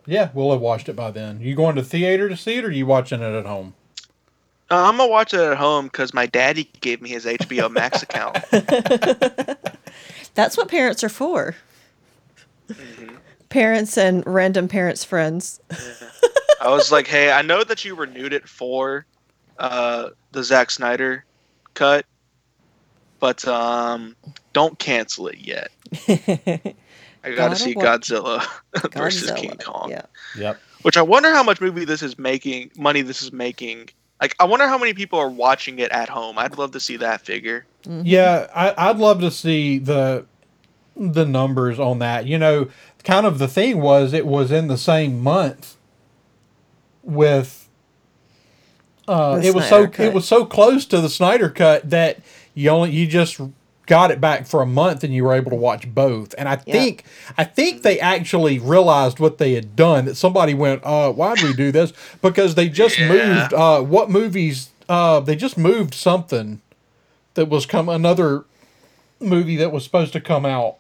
Yeah, 0.07 0.31
we'll 0.35 0.51
have 0.53 0.61
watched 0.61 0.89
it 0.89 0.97
by 0.97 1.11
then. 1.11 1.41
You 1.41 1.55
going 1.55 1.77
to 1.77 1.83
theater 1.83 2.29
to 2.29 2.37
see 2.37 2.57
it, 2.57 2.65
or 2.65 2.71
you 2.71 2.85
watching 2.87 3.21
it 3.23 3.33
at 3.35 3.47
home? 3.47 3.75
Uh, 4.71 4.77
I'm 4.89 4.97
gonna 4.97 5.11
watch 5.11 5.35
it 5.35 5.41
at 5.41 5.57
home 5.57 5.87
because 5.87 6.15
my 6.15 6.27
daddy 6.27 6.71
gave 6.81 7.03
me 7.03 7.09
his 7.09 7.27
HBO 7.27 7.69
Max 7.69 8.03
account. 8.05 8.39
That's 10.35 10.57
what 10.57 10.69
parents 10.69 11.03
are 11.03 11.09
for. 11.09 11.57
Parents 13.51 13.99
and 13.99 14.27
random 14.27 14.69
parents' 14.69 15.05
friends. 15.05 15.61
I 16.61 16.69
was 16.69 16.91
like, 16.91 17.07
hey, 17.07 17.31
I 17.33 17.43
know 17.43 17.65
that 17.65 17.85
you 17.85 17.95
renewed 17.95 18.33
it 18.33 18.49
for 18.49 19.07
uh, 19.59 20.11
the 20.33 20.43
Zack 20.43 20.71
Snyder 20.71 21.25
cut, 21.75 22.07
but 23.19 23.47
um, 23.47 24.17
don't 24.53 24.79
cancel 24.79 25.29
it 25.29 25.39
yet. 25.39 25.71
I 26.09 27.29
gotta 27.31 27.37
Gotta 27.37 27.57
see 27.57 27.75
watch 27.75 28.09
Godzilla, 28.09 28.47
versus 28.95 29.31
King 29.33 29.57
Kong. 29.59 29.91
Yeah. 29.91 30.03
Yep. 30.39 30.61
Which 30.83 30.97
I 30.97 31.03
wonder 31.03 31.31
how 31.33 31.43
much 31.43 31.61
movie 31.61 31.85
this 31.85 32.03
is 32.03 32.19
making, 32.19 32.71
money 32.77 33.03
this 33.03 33.21
is 33.21 33.33
making. 33.33 33.91
Like, 34.21 34.35
I 34.39 34.45
wonder 34.45 34.67
how 34.67 34.79
many 34.79 34.95
people 34.95 35.19
are 35.19 35.29
watching 35.29 35.79
it 35.79 35.91
at 35.93 36.09
home. 36.09 36.39
I'd 36.39 36.57
love 36.57 36.73
to 36.73 36.81
see 36.81 36.97
that 36.99 37.21
figure. 37.23 37.67
Yeah, 37.87 38.47
I, 38.55 38.91
I'd 38.91 38.99
love 38.99 39.21
to 39.21 39.31
see 39.31 39.79
the 39.79 40.25
the 41.01 41.25
numbers 41.25 41.79
on 41.79 41.99
that. 42.01 42.27
You 42.27 42.39
know, 42.39 42.69
kind 43.05 43.25
of 43.27 43.39
the 43.39 43.49
thing 43.49 43.81
was 43.81 44.13
it 44.13 44.27
was 44.27 44.53
in 44.53 44.69
the 44.69 44.79
same 44.79 45.21
month 45.21 45.77
with. 47.03 47.69
Uh, 49.09 49.37
The 49.39 49.47
it 49.49 49.55
was 49.55 49.67
Snyder 49.67 49.85
so 49.87 49.91
Cut. 49.91 50.07
it 50.07 50.13
was 50.13 50.29
so 50.29 50.45
close 50.45 50.85
to 50.87 51.01
the 51.01 51.09
Snyder 51.09 51.49
cut 51.49 51.89
that 51.91 52.19
you 52.55 52.69
only 52.71 52.91
you 52.93 53.07
just 53.09 53.41
got 53.87 54.13
it 54.13 54.21
back 54.21 54.47
for 54.47 54.63
a 54.63 54.67
month 54.67 55.03
and 55.03 55.13
you 55.13 55.25
were 55.25 55.35
able 55.35 55.51
to 55.51 55.57
watch 55.57 55.93
both. 55.93 56.33
And 56.39 56.49
I 56.49 56.61
Yeah. 56.65 56.73
think 56.75 57.05
I 57.37 57.43
think 57.43 57.83
they 57.83 57.99
actually 57.99 58.59
realized 58.61 59.19
what 59.19 59.39
they 59.39 59.55
had 59.55 59.75
done. 59.75 60.05
That 60.05 60.17
somebody 60.17 60.55
went, 60.55 60.83
uh, 60.85 61.11
why 61.13 61.35
did 61.35 61.43
we 61.43 61.53
do 61.55 61.73
this? 61.73 61.93
Because 62.23 62.55
they 62.55 62.69
just 62.69 62.99
Yeah. 63.01 63.09
moved. 63.09 63.53
Uh, 63.55 63.81
what 63.81 64.11
movies? 64.11 64.69
Uh, 64.89 65.19
they 65.21 65.35
just 65.35 65.57
moved 65.59 65.95
something 65.95 66.61
that 67.35 67.49
was 67.49 67.67
come 67.67 67.89
another 67.89 68.45
movie 69.19 69.57
that 69.57 69.73
was 69.73 69.83
supposed 69.83 70.13
to 70.13 70.21
come 70.21 70.47
out 70.47 70.77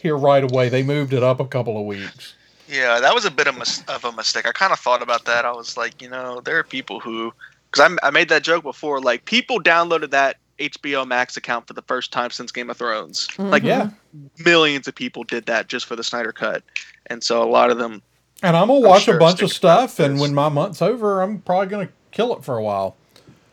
here 0.00 0.16
right 0.16 0.42
away. 0.44 0.68
They 0.68 0.82
moved 0.82 1.12
it 1.12 1.22
up 1.22 1.40
a 1.40 1.46
couple 1.46 1.78
of 1.78 1.84
weeks. 1.86 2.34
Yeah, 2.68 3.00
that 3.00 3.14
was 3.14 3.24
a 3.24 3.30
bit 3.30 3.46
of, 3.46 3.58
mis- 3.58 3.82
of 3.88 4.04
a 4.04 4.12
mistake. 4.12 4.46
I 4.46 4.52
kind 4.52 4.72
of 4.72 4.78
thought 4.78 5.02
about 5.02 5.24
that. 5.26 5.44
I 5.44 5.52
was 5.52 5.76
like, 5.76 6.00
you 6.00 6.08
know, 6.08 6.40
there 6.40 6.58
are 6.58 6.64
people 6.64 7.00
who, 7.00 7.32
because 7.70 7.90
I, 8.02 8.06
I 8.06 8.10
made 8.10 8.28
that 8.30 8.42
joke 8.42 8.62
before, 8.62 9.00
like 9.00 9.24
people 9.26 9.60
downloaded 9.60 10.10
that 10.10 10.36
HBO 10.58 11.06
Max 11.06 11.36
account 11.36 11.66
for 11.66 11.74
the 11.74 11.82
first 11.82 12.12
time 12.12 12.30
since 12.30 12.52
Game 12.52 12.70
of 12.70 12.76
Thrones. 12.76 13.28
Like 13.38 13.62
Yeah. 13.64 13.90
millions 14.38 14.86
of 14.88 14.94
people 14.94 15.24
did 15.24 15.46
that 15.46 15.68
just 15.68 15.86
for 15.86 15.96
the 15.96 16.04
Snyder 16.04 16.32
Cut, 16.32 16.62
and 17.06 17.22
so 17.22 17.42
a 17.42 17.48
lot 17.50 17.70
of 17.70 17.78
them. 17.78 18.00
And 18.42 18.56
I'm 18.56 18.68
gonna 18.68 18.80
watch 18.80 19.04
sure 19.04 19.16
a 19.16 19.18
bunch 19.18 19.42
of 19.42 19.50
stuff, 19.50 19.98
and 19.98 20.20
when 20.20 20.34
my 20.34 20.48
month's 20.48 20.80
over, 20.82 21.20
I'm 21.22 21.40
probably 21.40 21.66
gonna 21.68 21.88
kill 22.10 22.34
it 22.36 22.44
for 22.44 22.56
a 22.58 22.62
while. 22.62 22.96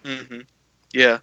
hmm 0.05 0.41
Yeah, 0.93 1.19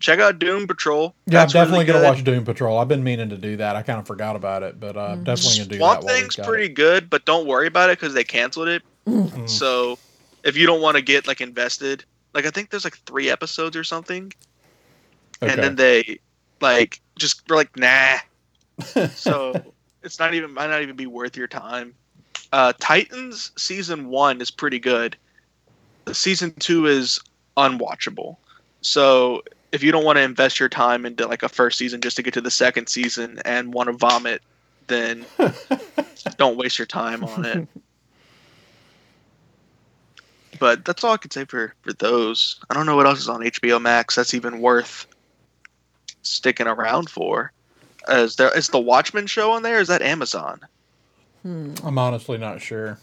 check 0.00 0.18
out 0.20 0.38
Doom 0.38 0.66
Patrol. 0.66 1.14
Yeah, 1.26 1.40
That's 1.40 1.54
I'm 1.54 1.62
definitely 1.62 1.86
really 1.86 2.00
gonna 2.00 2.14
watch 2.14 2.24
Doom 2.24 2.44
Patrol. 2.44 2.78
I've 2.78 2.88
been 2.88 3.04
meaning 3.04 3.28
to 3.30 3.36
do 3.36 3.56
that. 3.56 3.76
I 3.76 3.82
kind 3.82 3.98
of 3.98 4.06
forgot 4.06 4.36
about 4.36 4.62
it, 4.62 4.78
but 4.78 4.96
uh, 4.96 5.08
I'm 5.12 5.24
definitely 5.24 5.58
gonna 5.58 5.70
do 5.70 5.76
Swamp 5.78 6.00
that. 6.00 6.06
we've 6.06 6.16
Thing's 6.20 6.36
pretty 6.36 6.66
it. 6.66 6.74
good, 6.74 7.10
but 7.10 7.24
don't 7.24 7.46
worry 7.46 7.66
about 7.66 7.90
it 7.90 7.98
because 7.98 8.14
they 8.14 8.24
canceled 8.24 8.68
it. 8.68 8.82
Mm. 9.06 9.48
So 9.48 9.98
if 10.44 10.56
you 10.56 10.66
don't 10.66 10.80
want 10.80 10.96
to 10.96 11.02
get 11.02 11.26
like 11.26 11.40
invested, 11.40 12.04
like 12.34 12.46
I 12.46 12.50
think 12.50 12.70
there's 12.70 12.84
like 12.84 12.98
three 12.98 13.30
episodes 13.30 13.76
or 13.76 13.84
something, 13.84 14.32
Okay. 15.42 15.52
and 15.52 15.62
then 15.62 15.76
they 15.76 16.20
like 16.60 17.00
just 17.18 17.48
were 17.48 17.56
like 17.56 17.76
nah. 17.76 18.18
so 19.10 19.54
it's 20.02 20.18
not 20.18 20.34
even 20.34 20.52
might 20.54 20.68
not 20.70 20.82
even 20.82 20.96
be 20.96 21.06
worth 21.06 21.36
your 21.36 21.48
time. 21.48 21.94
Uh, 22.52 22.72
Titans 22.78 23.50
season 23.56 24.08
one 24.08 24.40
is 24.40 24.50
pretty 24.50 24.78
good. 24.78 25.16
Season 26.12 26.52
two 26.60 26.86
is 26.86 27.20
unwatchable. 27.56 28.36
So 28.80 29.42
if 29.72 29.82
you 29.82 29.92
don't 29.92 30.04
want 30.04 30.16
to 30.16 30.22
invest 30.22 30.58
your 30.60 30.68
time 30.68 31.04
into 31.04 31.26
like 31.26 31.42
a 31.42 31.48
first 31.48 31.78
season 31.78 32.00
just 32.00 32.16
to 32.16 32.22
get 32.22 32.34
to 32.34 32.40
the 32.40 32.50
second 32.50 32.88
season 32.88 33.40
and 33.44 33.72
want 33.74 33.88
to 33.88 33.92
vomit, 33.92 34.42
then 34.86 35.26
don't 36.38 36.56
waste 36.56 36.78
your 36.78 36.86
time 36.86 37.22
on 37.24 37.44
it. 37.44 37.68
But 40.58 40.84
that's 40.84 41.04
all 41.04 41.12
I 41.12 41.18
could 41.18 41.32
say 41.32 41.44
for 41.44 41.74
for 41.82 41.92
those. 41.94 42.58
I 42.70 42.74
don't 42.74 42.86
know 42.86 42.96
what 42.96 43.06
else 43.06 43.20
is 43.20 43.28
on 43.28 43.40
HBO 43.42 43.80
Max 43.80 44.14
that's 44.16 44.34
even 44.34 44.60
worth 44.60 45.06
sticking 46.22 46.66
around 46.66 47.10
for. 47.10 47.52
Is 48.08 48.36
there 48.36 48.56
is 48.56 48.68
the 48.68 48.80
Watchmen 48.80 49.26
show 49.26 49.52
on 49.52 49.62
there? 49.62 49.76
Or 49.76 49.80
is 49.80 49.88
that 49.88 50.02
Amazon? 50.02 50.60
Hmm. 51.42 51.74
I'm 51.84 51.98
honestly 51.98 52.38
not 52.38 52.60
sure. 52.60 52.98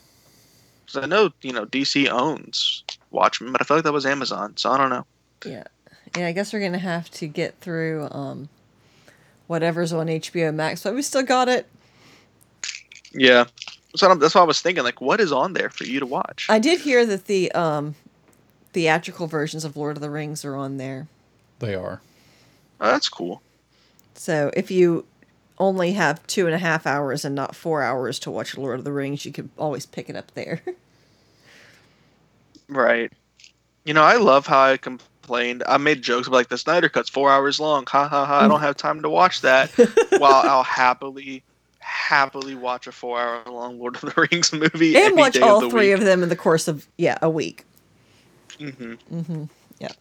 'Cause 0.91 1.03
I 1.03 1.05
know 1.05 1.31
you 1.41 1.53
know 1.53 1.65
DC 1.65 2.09
owns 2.09 2.83
Watchmen, 3.11 3.51
but 3.51 3.61
I 3.61 3.65
feel 3.65 3.77
like 3.77 3.83
that 3.85 3.93
was 3.93 4.05
Amazon, 4.05 4.57
so 4.57 4.71
I 4.71 4.77
don't 4.77 4.89
know. 4.89 5.05
Yeah. 5.45 5.63
Yeah, 6.17 6.27
I 6.27 6.31
guess 6.31 6.53
we're 6.53 6.61
gonna 6.61 6.77
have 6.77 7.09
to 7.11 7.27
get 7.27 7.59
through 7.59 8.07
um 8.11 8.49
whatever's 9.47 9.93
on 9.93 10.07
HBO 10.07 10.53
Max, 10.53 10.83
but 10.83 10.95
we 10.95 11.01
still 11.01 11.23
got 11.23 11.49
it. 11.49 11.67
Yeah, 13.13 13.45
so 13.95 14.13
that's 14.15 14.35
what 14.35 14.41
I 14.41 14.45
was 14.45 14.61
thinking. 14.61 14.83
Like, 14.83 15.01
what 15.01 15.19
is 15.21 15.31
on 15.31 15.53
there 15.53 15.69
for 15.69 15.85
you 15.85 15.99
to 15.99 16.05
watch? 16.05 16.47
I 16.49 16.59
did 16.59 16.81
hear 16.81 17.05
that 17.05 17.25
the 17.25 17.51
um 17.51 17.95
theatrical 18.73 19.27
versions 19.27 19.63
of 19.63 19.77
Lord 19.77 19.97
of 19.97 20.01
the 20.01 20.09
Rings 20.09 20.43
are 20.43 20.55
on 20.55 20.77
there. 20.77 21.07
They 21.59 21.75
are. 21.75 22.01
Oh, 22.81 22.91
that's 22.91 23.07
cool. 23.09 23.41
So 24.15 24.51
if 24.53 24.69
you 24.69 25.05
only 25.57 25.93
have 25.93 26.25
two 26.27 26.45
and 26.45 26.55
a 26.55 26.57
half 26.57 26.85
hours 26.85 27.23
and 27.23 27.33
not 27.33 27.55
four 27.55 27.81
hours 27.81 28.19
to 28.19 28.31
watch 28.31 28.57
Lord 28.57 28.79
of 28.79 28.83
the 28.85 28.91
Rings, 28.91 29.25
you 29.25 29.31
could 29.31 29.49
always 29.57 29.85
pick 29.85 30.09
it 30.09 30.15
up 30.15 30.31
there. 30.33 30.61
Right. 32.67 33.11
You 33.83 33.93
know, 33.93 34.03
I 34.03 34.15
love 34.15 34.47
how 34.47 34.59
I 34.59 34.77
complained. 35.25 35.63
I 35.67 35.77
made 35.77 36.01
jokes 36.01 36.27
about 36.27 36.37
like 36.37 36.49
the 36.49 36.57
Snyder 36.57 36.89
Cut's 36.89 37.09
four 37.09 37.31
hours 37.31 37.59
long. 37.59 37.85
Ha 37.87 38.07
ha 38.07 38.25
ha! 38.25 38.41
I 38.41 38.47
don't 38.47 38.61
have 38.61 38.77
time 38.77 39.01
to 39.01 39.09
watch 39.09 39.41
that. 39.41 39.69
while 40.19 40.41
I'll 40.45 40.63
happily, 40.63 41.43
happily 41.79 42.55
watch 42.55 42.87
a 42.87 42.91
four-hour-long 42.91 43.79
Lord 43.79 43.95
of 43.95 44.01
the 44.01 44.27
Rings 44.31 44.53
movie 44.53 44.95
and 44.95 45.15
watch 45.15 45.37
all 45.39 45.63
of 45.63 45.71
three 45.71 45.89
week. 45.89 45.99
of 45.99 46.05
them 46.05 46.23
in 46.23 46.29
the 46.29 46.35
course 46.35 46.67
of 46.67 46.87
yeah 46.97 47.17
a 47.21 47.29
week. 47.29 47.65
Mm 48.59 48.75
hmm. 48.75 49.15
Mm 49.15 49.25
hmm 49.25 49.43
Yeah. 49.79 49.91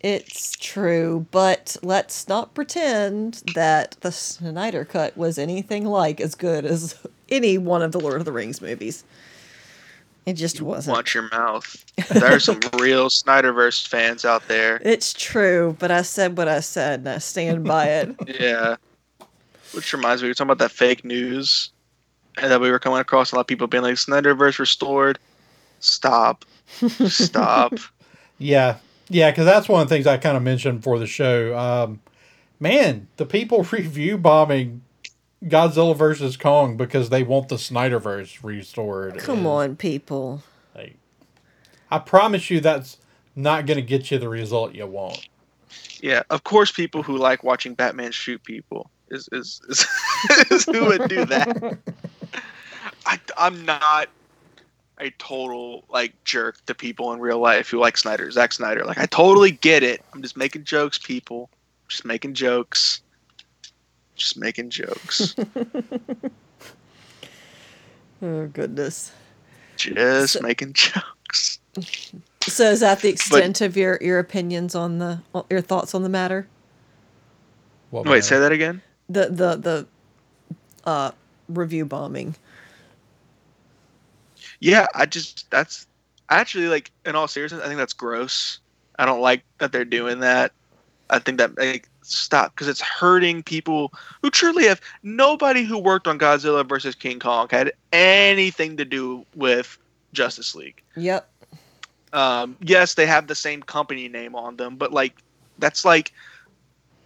It's 0.00 0.52
true, 0.52 1.26
but 1.30 1.76
let's 1.82 2.28
not 2.28 2.54
pretend 2.54 3.42
that 3.54 3.96
the 4.02 4.12
Snyder 4.12 4.84
Cut 4.84 5.16
was 5.16 5.38
anything 5.38 5.84
like 5.84 6.20
as 6.20 6.34
good 6.34 6.64
as 6.64 6.96
any 7.28 7.58
one 7.58 7.82
of 7.82 7.92
the 7.92 8.00
Lord 8.00 8.16
of 8.16 8.24
the 8.24 8.32
Rings 8.32 8.60
movies. 8.60 9.04
It 10.26 10.34
just 10.34 10.60
wasn't. 10.60 10.96
Watch 10.96 11.14
your 11.14 11.28
mouth. 11.30 11.84
There 12.10 12.34
are 12.34 12.40
some 12.40 12.58
real 12.80 13.08
Snyderverse 13.08 13.86
fans 13.86 14.24
out 14.24 14.46
there. 14.48 14.80
It's 14.84 15.12
true, 15.12 15.76
but 15.78 15.92
I 15.92 16.02
said 16.02 16.36
what 16.36 16.48
I 16.48 16.58
said 16.60 17.00
and 17.00 17.08
I 17.08 17.18
stand 17.18 17.64
by 17.64 17.86
it. 17.86 18.14
Yeah. 18.40 18.76
Which 19.72 19.92
reminds 19.92 20.22
me, 20.22 20.26
we 20.26 20.30
were 20.30 20.34
talking 20.34 20.50
about 20.50 20.58
that 20.58 20.72
fake 20.72 21.04
news 21.04 21.70
and 22.38 22.50
that 22.50 22.60
we 22.60 22.70
were 22.70 22.78
coming 22.78 22.98
across 22.98 23.32
a 23.32 23.34
lot 23.36 23.42
of 23.42 23.46
people 23.46 23.66
being 23.66 23.82
like 23.82 23.94
Snyderverse 23.94 24.58
restored. 24.58 25.18
Stop. 25.80 26.44
Stop. 27.06 27.74
Yeah, 28.38 28.76
yeah, 29.08 29.30
because 29.30 29.46
that's 29.46 29.66
one 29.66 29.80
of 29.80 29.88
the 29.88 29.94
things 29.94 30.06
I 30.06 30.18
kind 30.18 30.36
of 30.36 30.42
mentioned 30.42 30.84
for 30.84 30.98
the 30.98 31.06
show. 31.06 31.56
Um, 31.58 32.00
man, 32.60 33.08
the 33.16 33.24
people 33.24 33.62
review 33.72 34.18
bombing 34.18 34.82
Godzilla 35.44 35.96
versus 35.96 36.36
Kong 36.36 36.76
because 36.76 37.10
they 37.10 37.22
want 37.22 37.48
the 37.48 37.56
Snyderverse 37.56 38.42
restored. 38.42 39.18
Come 39.18 39.40
is, 39.40 39.46
on, 39.46 39.76
people. 39.76 40.42
like, 40.74 40.96
I 41.90 41.98
promise 41.98 42.50
you, 42.50 42.60
that's 42.60 42.98
not 43.34 43.66
going 43.66 43.76
to 43.76 43.82
get 43.82 44.10
you 44.10 44.18
the 44.18 44.28
result 44.28 44.74
you 44.74 44.86
want. 44.86 45.28
Yeah, 46.00 46.22
of 46.30 46.44
course, 46.44 46.72
people 46.72 47.02
who 47.02 47.16
like 47.18 47.44
watching 47.44 47.74
Batman 47.74 48.12
shoot 48.12 48.42
people 48.44 48.90
is 49.08 49.28
is 49.32 49.60
is, 49.68 49.86
is 50.50 50.64
who 50.64 50.86
would 50.86 51.08
do 51.08 51.24
that. 51.26 51.78
I, 53.06 53.18
I'm 53.36 53.64
not 53.64 54.08
a 54.98 55.10
total 55.10 55.84
like 55.88 56.12
jerk 56.24 56.64
to 56.66 56.74
people 56.74 57.12
in 57.12 57.20
real 57.20 57.38
life 57.38 57.68
who 57.68 57.78
like 57.78 57.96
Snyder, 57.96 58.30
Zack 58.30 58.52
Snyder. 58.52 58.84
Like 58.84 58.98
I 58.98 59.06
totally 59.06 59.50
get 59.50 59.82
it. 59.82 60.02
I'm 60.12 60.22
just 60.22 60.36
making 60.36 60.64
jokes, 60.64 60.98
people. 60.98 61.50
Just 61.88 62.04
making 62.04 62.34
jokes. 62.34 63.00
Just 64.16 64.36
making 64.38 64.70
jokes. 64.70 65.34
Oh 68.22 68.46
goodness. 68.46 69.12
just 69.76 70.32
So- 70.32 70.40
making 70.40 70.72
jokes. 70.72 71.58
So 72.48 72.70
is 72.70 72.80
that 72.80 73.00
the 73.00 73.10
extent 73.10 73.60
of 73.60 73.76
your 73.76 73.98
your 74.00 74.18
opinions 74.18 74.74
on 74.74 74.98
the 74.98 75.20
your 75.50 75.60
thoughts 75.60 75.94
on 75.94 76.02
the 76.02 76.08
matter? 76.08 76.46
What 77.90 78.04
Wait, 78.06 78.10
matter? 78.10 78.22
say 78.22 78.38
that 78.38 78.52
again. 78.52 78.80
The 79.10 79.26
the 79.28 79.56
the 79.56 79.86
uh 80.88 81.10
review 81.48 81.84
bombing. 81.84 82.34
Yeah, 84.60 84.86
I 84.94 85.04
just 85.04 85.50
that's 85.50 85.86
actually 86.30 86.68
like 86.68 86.90
in 87.04 87.14
all 87.14 87.28
seriousness, 87.28 87.62
I 87.62 87.66
think 87.66 87.76
that's 87.78 87.92
gross. 87.92 88.60
I 88.98 89.04
don't 89.04 89.20
like 89.20 89.42
that 89.58 89.72
they're 89.72 89.84
doing 89.84 90.20
that. 90.20 90.52
I 91.10 91.18
think 91.18 91.36
that 91.38 91.58
like 91.58 91.86
stop 92.14 92.54
because 92.54 92.68
it's 92.68 92.80
hurting 92.80 93.42
people 93.42 93.92
who 94.22 94.30
truly 94.30 94.64
have 94.66 94.80
nobody 95.02 95.64
who 95.64 95.78
worked 95.78 96.06
on 96.06 96.18
Godzilla 96.18 96.66
versus 96.66 96.94
King 96.94 97.18
Kong 97.18 97.48
had 97.50 97.72
anything 97.92 98.76
to 98.76 98.84
do 98.84 99.24
with 99.34 99.78
Justice 100.12 100.54
League. 100.54 100.82
Yep. 100.96 101.28
Um, 102.12 102.56
yes, 102.60 102.94
they 102.94 103.06
have 103.06 103.26
the 103.26 103.34
same 103.34 103.62
company 103.62 104.08
name 104.08 104.34
on 104.34 104.56
them, 104.56 104.76
but 104.76 104.92
like 104.92 105.16
that's 105.58 105.84
like, 105.84 106.12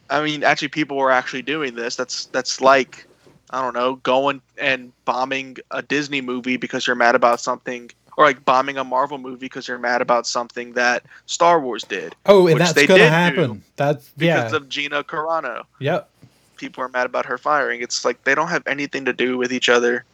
I 0.09 0.23
mean, 0.23 0.45
actually, 0.45 0.69
people 0.69 0.97
were 0.97 1.11
actually 1.11 1.43
doing 1.43 1.75
this. 1.75 1.97
That's 1.97 2.27
that's 2.27 2.61
like, 2.61 3.07
I 3.51 3.61
don't 3.61 3.75
know, 3.75 3.97
going 3.97 4.43
and 4.59 4.93
bombing 5.05 5.57
a 5.71 5.83
Disney 5.83 6.21
movie 6.21 6.57
because 6.57 6.87
you're 6.87 6.97
mad 6.97 7.15
about 7.15 7.41
something, 7.41 7.91
or 8.21 8.27
like 8.27 8.45
bombing 8.45 8.77
a 8.77 8.85
Marvel 8.85 9.17
movie 9.17 9.39
because 9.47 9.67
you're 9.67 9.79
mad 9.79 10.03
about 10.03 10.27
something 10.27 10.75
that 10.75 11.03
Star 11.25 11.59
Wars 11.59 11.85
did. 11.85 12.15
Oh, 12.27 12.47
and 12.49 12.61
that's 12.61 12.75
gonna 12.87 13.09
happen. 13.09 13.53
do 13.55 13.61
That's 13.77 14.11
because 14.11 14.53
yeah. 14.53 14.57
of 14.59 14.69
Gina 14.69 15.03
Carano. 15.03 15.65
yep. 15.79 16.11
People 16.59 16.85
are 16.85 16.91
mad 16.91 17.07
about 17.07 17.25
her 17.25 17.39
firing. 17.39 17.81
It's 17.81 18.05
like 18.05 18.23
they 18.25 18.35
don't 18.35 18.49
have 18.49 18.63
anything 18.67 19.07
to 19.07 19.15
do 19.15 19.39
with 19.39 19.51
each 19.55 19.71
other, 19.71 20.05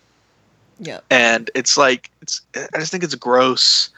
Yeah. 0.79 1.01
and 1.11 1.51
it's 1.57 1.77
like 1.77 2.09
it's. 2.23 2.43
I 2.55 2.79
just 2.79 2.93
think 2.93 3.03
it's 3.03 3.17
gross 3.17 3.91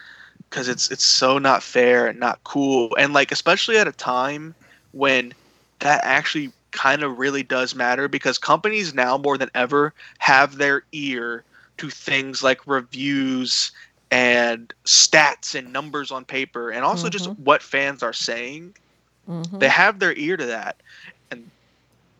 because 0.48 0.68
it's 0.68 0.90
it's 0.90 1.04
so 1.04 1.36
not 1.36 1.62
fair 1.62 2.06
and 2.06 2.18
not 2.18 2.42
cool, 2.44 2.96
and 2.98 3.12
like 3.12 3.30
especially 3.30 3.76
at 3.76 3.86
a 3.86 3.92
time 3.92 4.54
when 4.92 5.34
that 5.80 6.00
actually 6.02 6.50
kind 6.70 7.02
of 7.02 7.18
really 7.18 7.42
does 7.42 7.74
matter 7.74 8.08
because 8.08 8.38
companies 8.38 8.94
now 8.94 9.18
more 9.18 9.36
than 9.36 9.50
ever 9.54 9.92
have 10.16 10.56
their 10.56 10.82
ear 10.92 11.44
to 11.76 11.90
things 11.90 12.42
like 12.42 12.66
reviews 12.66 13.70
and 14.10 14.72
stats 14.84 15.54
and 15.54 15.72
numbers 15.72 16.10
on 16.10 16.24
paper 16.24 16.70
and 16.70 16.84
also 16.84 17.08
just 17.08 17.26
what 17.38 17.62
fans 17.62 18.02
are 18.02 18.12
saying 18.12 18.74
Mhm. 19.28 19.58
they 19.60 19.68
have 19.68 19.98
their 19.98 20.14
ear 20.14 20.36
to 20.36 20.46
that 20.46 20.76
and 21.30 21.50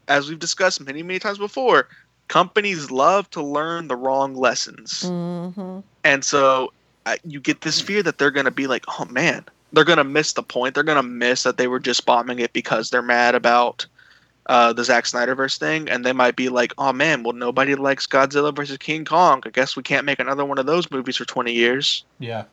as 0.09 0.29
we've 0.29 0.39
discussed 0.39 0.81
many 0.81 1.03
many 1.03 1.19
times 1.19 1.39
before 1.39 1.89
companies 2.29 2.91
love 2.91 3.29
to 3.31 3.43
learn 3.43 3.89
the 3.89 3.97
wrong 3.97 4.35
lessons 4.35 5.03
Mhm. 5.05 5.83
and 6.05 6.25
so 6.25 6.73
uh, 7.07 7.17
you 7.25 7.41
get 7.41 7.63
this 7.63 7.81
fear 7.81 8.03
that 8.03 8.19
they're 8.19 8.31
going 8.31 8.45
to 8.45 8.51
be 8.51 8.67
like 8.67 8.85
oh 8.99 9.05
man 9.07 9.45
they're 9.73 9.85
going 9.85 9.99
to 9.99 10.05
miss 10.05 10.33
the 10.35 10.43
point 10.43 10.75
they're 10.75 10.83
going 10.85 10.97
to 10.97 11.03
miss 11.03 11.43
that 11.43 11.57
they 11.57 11.69
were 11.69 11.81
just 11.81 12.05
bombing 12.07 12.39
it 12.39 12.53
because 12.53 12.91
they're 12.91 13.03
mad 13.03 13.35
about 13.35 13.87
uh, 14.49 14.73
the 14.73 14.85
Zack 14.85 15.05
Snyderverse 15.05 15.59
thing, 15.59 15.89
and 15.89 16.05
they 16.05 16.13
might 16.13 16.37
be 16.37 16.49
like, 16.49 16.73
"Oh 16.79 16.93
man, 16.93 17.23
well 17.23 17.35
nobody 17.35 17.75
likes 17.75 18.07
Godzilla 18.07 18.55
versus 18.55 18.79
King 18.79 19.05
Kong. 19.05 19.43
I 19.47 19.51
guess 19.51 19.77
we 19.77 19.83
can't 19.83 20.07
make 20.07 20.19
another 20.19 20.45
one 20.45 20.59
of 20.59 20.67
those 20.67 20.91
movies 20.91 21.17
for 21.17 21.25
twenty 21.25 21.53
years." 21.53 22.05
Yeah. 22.19 22.45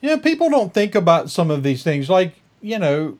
Yeah, 0.00 0.16
people 0.16 0.50
don't 0.50 0.74
think 0.74 0.94
about 0.96 1.30
some 1.30 1.48
of 1.50 1.62
these 1.62 1.84
things 1.84 2.10
like, 2.10 2.34
you 2.60 2.76
know, 2.76 3.18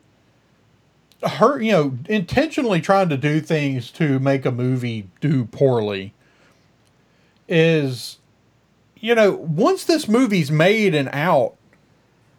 her, 1.22 1.62
you 1.62 1.70
know, 1.70 1.96
intentionally 2.08 2.80
trying 2.80 3.08
to 3.10 3.16
do 3.16 3.40
things 3.40 3.92
to 3.92 4.18
make 4.18 4.44
a 4.44 4.50
movie 4.50 5.08
do 5.20 5.44
poorly 5.44 6.12
is 7.48 8.18
you 9.02 9.16
know, 9.16 9.32
once 9.32 9.84
this 9.84 10.08
movie's 10.08 10.50
made 10.50 10.94
and 10.94 11.10
out, 11.12 11.56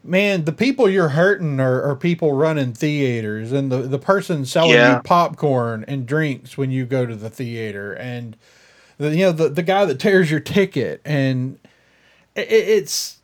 man, 0.04 0.46
the 0.46 0.52
people 0.52 0.90
you're 0.90 1.10
hurting 1.10 1.60
are, 1.60 1.82
are 1.82 1.96
people 1.96 2.34
running 2.34 2.74
theaters 2.74 3.52
and 3.52 3.72
the, 3.72 3.84
the 3.84 4.00
person 4.00 4.46
selling 4.46 4.72
Yeah. 4.72 4.98
you 4.98 5.02
popcorn 5.04 5.86
and 5.88 6.06
drinks 6.06 6.58
when 6.58 6.72
you 6.72 6.86
go 6.86 7.06
to 7.06 7.16
the 7.16 7.30
theater 7.30 7.94
and 7.94 8.36
the, 8.98 9.16
you 9.16 9.26
know, 9.26 9.32
the, 9.32 9.50
the 9.50 9.64
guy 9.64 9.86
that 9.86 10.00
tears 10.00 10.30
your 10.30 10.40
ticket 10.40 11.02
and 11.06 11.58
it, 12.36 12.48
it's 12.50 13.20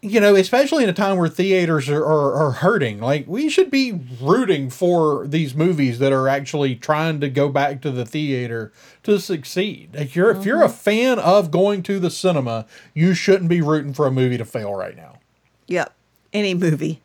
you 0.00 0.20
know, 0.20 0.36
especially 0.36 0.84
in 0.84 0.88
a 0.88 0.92
time 0.92 1.16
where 1.16 1.28
theaters 1.28 1.88
are, 1.88 2.04
are, 2.04 2.32
are 2.34 2.50
hurting, 2.52 3.00
like 3.00 3.26
we 3.26 3.48
should 3.48 3.68
be 3.68 4.00
rooting 4.20 4.70
for 4.70 5.26
these 5.26 5.56
movies 5.56 5.98
that 5.98 6.12
are 6.12 6.28
actually 6.28 6.76
trying 6.76 7.20
to 7.20 7.28
go 7.28 7.48
back 7.48 7.80
to 7.82 7.90
the 7.90 8.06
theater 8.06 8.72
to 9.02 9.18
succeed. 9.18 9.90
Like 9.94 10.14
you're, 10.14 10.30
if 10.30 10.44
you're 10.44 10.62
a 10.62 10.66
mm-hmm. 10.66 10.74
fan 10.74 11.18
of 11.18 11.50
going 11.50 11.82
to 11.84 11.98
the 11.98 12.10
cinema, 12.10 12.66
you 12.94 13.12
shouldn't 13.12 13.50
be 13.50 13.60
rooting 13.60 13.92
for 13.92 14.06
a 14.06 14.12
movie 14.12 14.38
to 14.38 14.44
fail 14.44 14.72
right 14.72 14.96
now. 14.96 15.18
Yep. 15.66 15.92
Any 16.32 16.54
movie. 16.54 17.00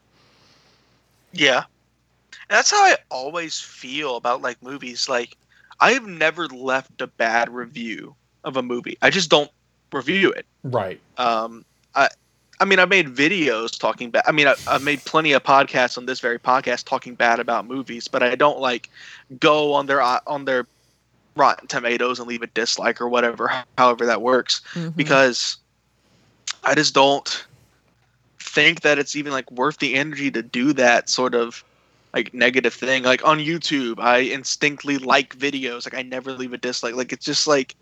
Yeah. 1.32 1.64
And 2.50 2.58
that's 2.58 2.72
how 2.72 2.84
I 2.84 2.98
always 3.10 3.60
feel 3.60 4.18
about 4.18 4.42
like 4.42 4.62
movies. 4.62 5.08
Like 5.10 5.36
I 5.80 5.92
have 5.92 6.06
never 6.08 6.48
left 6.48 7.02
a 7.02 7.08
bad 7.08 7.50
review 7.50 8.16
of 8.44 8.58
a 8.58 8.62
movie. 8.64 8.98
I 9.02 9.10
just 9.10 9.30
don't 9.30 9.50
review 9.92 10.32
it. 10.32 10.46
Right. 10.64 11.00
Um 11.18 11.66
I 11.96 12.10
I 12.60 12.66
mean 12.66 12.80
I 12.80 12.86
made 12.86 13.08
videos 13.08 13.78
talking 13.80 14.10
bad 14.12 14.24
I 14.28 14.32
mean 14.32 14.48
I, 14.48 14.56
I've 14.68 14.84
made 14.84 15.04
plenty 15.06 15.32
of 15.34 15.44
podcasts 15.44 15.98
on 15.98 16.06
this 16.06 16.20
very 16.20 16.40
podcast 16.40 16.86
talking 16.86 17.16
bad 17.16 17.40
about 17.40 17.66
movies, 17.66 18.08
but 18.08 18.22
I 18.24 18.36
don't 18.36 18.60
like 18.60 18.90
go 19.40 19.74
on 19.74 19.86
their 19.88 20.02
uh, 20.02 20.20
on 20.28 20.46
their 20.46 20.68
Rotten 21.36 21.68
Tomatoes 21.68 22.20
and 22.20 22.28
leave 22.28 22.44
a 22.44 22.48
dislike 22.48 23.02
or 23.02 23.10
whatever, 23.10 23.52
however 23.78 24.06
that 24.06 24.22
works 24.22 24.62
Mhm. 24.74 24.96
because 24.96 25.58
I 26.64 26.76
just 26.76 26.94
don't 26.94 27.46
think 28.54 28.82
that 28.82 29.00
it's 29.00 29.16
even 29.16 29.34
like 29.34 29.50
worth 29.52 29.80
the 29.80 29.96
energy 29.96 30.32
to 30.32 30.44
do 30.44 30.74
that 30.74 31.10
sort 31.10 31.36
of 31.36 31.64
like 32.14 32.34
negative 32.34 32.74
thing. 32.74 33.04
Like 33.04 33.26
on 33.26 33.40
YouTube, 33.40 34.00
I 34.00 34.20
instinctively 34.20 34.98
like 34.98 35.38
videos. 35.38 35.86
Like 35.86 35.96
I 36.00 36.04
never 36.04 36.32
leave 36.34 36.54
a 36.54 36.58
dislike. 36.58 36.96
Like 36.96 37.12
it's 37.14 37.26
just 37.26 37.48
like 37.48 37.76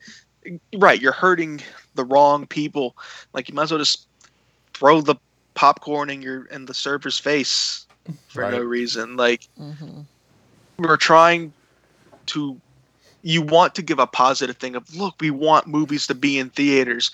right, 0.78 1.01
you're 1.01 1.11
hurting 1.11 1.61
the 1.95 2.05
wrong 2.05 2.47
people. 2.47 2.95
Like 3.34 3.49
you 3.49 3.55
might 3.55 3.63
as 3.63 3.72
well 3.72 3.80
just 3.80 4.07
throw 4.74 5.01
the 5.01 5.15
popcorn 5.55 6.09
in 6.09 6.22
your 6.22 6.45
in 6.45 6.65
the 6.65 6.74
server's 6.74 7.19
face 7.19 7.86
for 8.28 8.45
no 8.45 8.59
reason. 8.59 9.17
Like 9.17 9.47
Mhm. 9.59 10.05
we're 10.78 10.97
trying 10.97 11.53
to 12.28 12.59
you 13.24 13.41
want 13.41 13.76
to 13.76 13.82
give 13.82 13.99
a 13.99 14.07
positive 14.07 14.57
thing 14.57 14.76
of 14.76 14.95
look 14.95 15.15
we 15.19 15.30
want 15.32 15.67
movies 15.67 16.07
to 16.07 16.15
be 16.15 16.39
in 16.39 16.49
theaters 16.49 17.11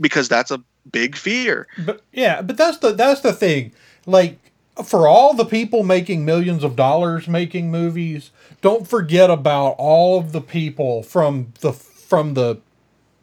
because 0.00 0.28
that's 0.28 0.50
a 0.50 0.62
big 0.90 1.16
fear 1.16 1.66
But 1.84 2.02
yeah, 2.12 2.40
but 2.42 2.56
that's 2.56 2.78
the 2.78 2.92
that's 2.92 3.20
the 3.20 3.32
thing. 3.32 3.72
Like 4.06 4.38
for 4.84 5.06
all 5.08 5.34
the 5.34 5.44
people 5.44 5.82
making 5.82 6.24
millions 6.24 6.62
of 6.64 6.76
dollars 6.76 7.28
making 7.28 7.70
movies, 7.70 8.30
don't 8.62 8.86
forget 8.88 9.28
about 9.28 9.74
all 9.78 10.18
of 10.18 10.32
the 10.32 10.40
people 10.40 11.02
from 11.02 11.52
the 11.60 11.72
from 11.72 12.34
the 12.34 12.60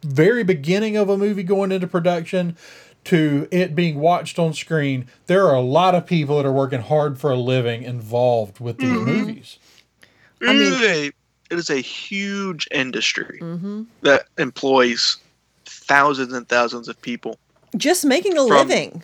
very 0.04 0.44
beginning 0.44 0.96
of 0.98 1.10
a 1.10 1.18
movie 1.18 1.44
going 1.44 1.72
into 1.72 1.88
production 1.88 2.56
to 3.06 3.48
it 3.52 3.74
being 3.76 4.00
watched 4.00 4.38
on 4.38 4.54
screen. 4.54 5.08
There 5.28 5.48
are 5.48 5.56
a 5.56 5.62
lot 5.62 5.96
of 5.96 6.06
people 6.06 6.38
that 6.38 6.46
are 6.46 6.52
working 6.52 6.82
hard 6.82 7.20
for 7.20 7.32
a 7.32 7.36
living 7.38 7.84
involved 7.84 8.60
with 8.60 8.78
these 8.78 8.90
movies. 8.92 9.58
I 10.42 10.54
mean- 10.54 10.62
is 10.74 10.82
a, 10.82 11.06
it 11.08 11.60
is 11.60 11.70
a 11.70 11.78
huge 11.78 12.68
industry 12.72 13.40
Mhm. 13.42 13.86
that 14.02 14.26
employs 14.38 15.18
thousands 15.86 16.34
and 16.34 16.48
thousands 16.50 16.88
of 16.88 17.02
people 17.02 17.38
Just 17.78 18.06
making 18.06 18.34
a 18.38 18.48
From- 18.48 18.58
living. 18.58 19.04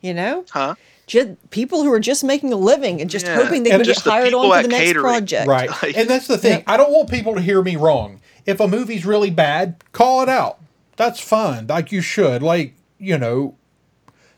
You 0.00 0.14
know? 0.14 0.44
huh 0.50 0.74
Just 1.06 1.28
people 1.50 1.82
who 1.82 1.92
are 1.92 2.00
just 2.00 2.24
making 2.24 2.52
a 2.52 2.56
living 2.56 3.00
and 3.00 3.08
just 3.10 3.26
Yeah. 3.26 3.36
hoping 3.36 3.62
they 3.62 3.70
And 3.70 3.80
can 3.80 3.86
get 3.86 3.94
just 3.94 4.04
the 4.04 4.10
hired 4.10 4.32
on 4.34 4.42
people 4.42 4.56
to 4.56 4.62
the 4.62 4.68
next 4.68 4.84
catering. 4.84 5.02
project. 5.04 5.48
Right. 5.48 5.70
Like- 5.82 5.96
and 5.96 6.08
that's 6.08 6.26
the 6.26 6.38
thing. 6.38 6.52
Yep. 6.58 6.64
I 6.66 6.76
don't 6.76 6.92
want 6.92 7.10
people 7.10 7.34
to 7.34 7.40
hear 7.40 7.62
me 7.62 7.76
wrong. 7.76 8.20
If 8.46 8.60
a 8.60 8.68
movie's 8.68 9.04
really 9.06 9.30
bad, 9.30 9.76
call 9.92 10.22
it 10.22 10.28
out. 10.28 10.58
That's 10.96 11.20
fine. 11.20 11.66
Like 11.66 11.90
you 11.92 12.00
should. 12.00 12.42
Like, 12.42 12.74
you 12.98 13.18
know, 13.18 13.56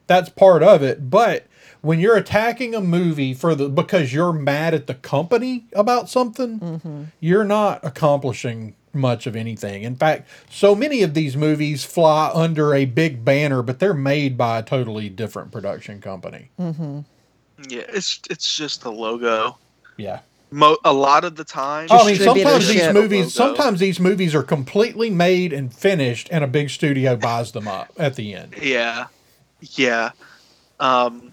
that's 0.07 0.29
part 0.31 0.63
of 0.63 0.83
it. 0.83 1.11
But 1.11 1.47
when 1.83 2.01
you're 2.01 2.17
attacking 2.17 2.75
a 2.75 2.81
movie 2.81 3.35
for 3.35 3.55
the 3.55 3.69
because 3.69 4.13
you're 4.13 4.33
mad 4.33 4.75
at 4.75 4.87
the 4.87 4.95
company 4.95 5.67
about 5.73 6.09
something, 6.09 6.59
mm-hmm. 6.61 7.03
you're 7.21 7.45
not 7.45 7.85
accomplishing 7.85 8.75
much 8.97 9.27
of 9.27 9.37
anything. 9.37 9.83
In 9.85 9.95
fact, 9.97 10.29
so 10.51 10.75
many 10.75 11.03
of 11.03 11.15
these 11.15 11.37
movies 11.37 11.85
fly 11.85 12.31
under 12.35 12.75
a 12.75 12.85
big 12.87 13.25
banner, 13.25 13.63
but 13.63 13.79
they're 13.79 13.95
made 13.95 14.37
by 14.37 14.59
a 14.59 14.63
totally 14.63 15.09
different 15.09 15.53
production 15.53 16.01
company. 16.01 16.51
yeah 16.59 17.85
it's 17.89 18.21
it's 18.29 18.57
just 18.57 18.83
the 18.83 18.93
logo 18.93 19.57
Yeah. 19.97 20.21
Mo- 20.51 20.79
a 20.85 20.93
lot 20.93 21.25
of 21.25 21.35
the 21.37 21.45
time 21.45 21.89
Oh, 21.91 22.05
I 22.05 22.13
mean, 22.13 22.17
sometimes 22.21 22.69
these 22.69 22.93
movies, 22.93 23.39
Logo. 23.39 23.55
sometimes 23.55 23.81
these 23.81 23.99
movies 23.99 24.35
are 24.35 24.43
completely 24.45 25.11
made 25.11 25.53
and 25.53 25.75
finished, 25.75 26.29
and 26.31 26.45
a 26.45 26.47
big 26.47 26.71
studio 26.71 27.17
buys 27.17 27.51
them 27.53 27.67
up 27.67 27.91
at 27.99 28.15
the 28.15 28.35
end. 28.35 28.55
Yeah. 28.63 29.07
Yeah. 29.61 30.11
Um 30.81 31.33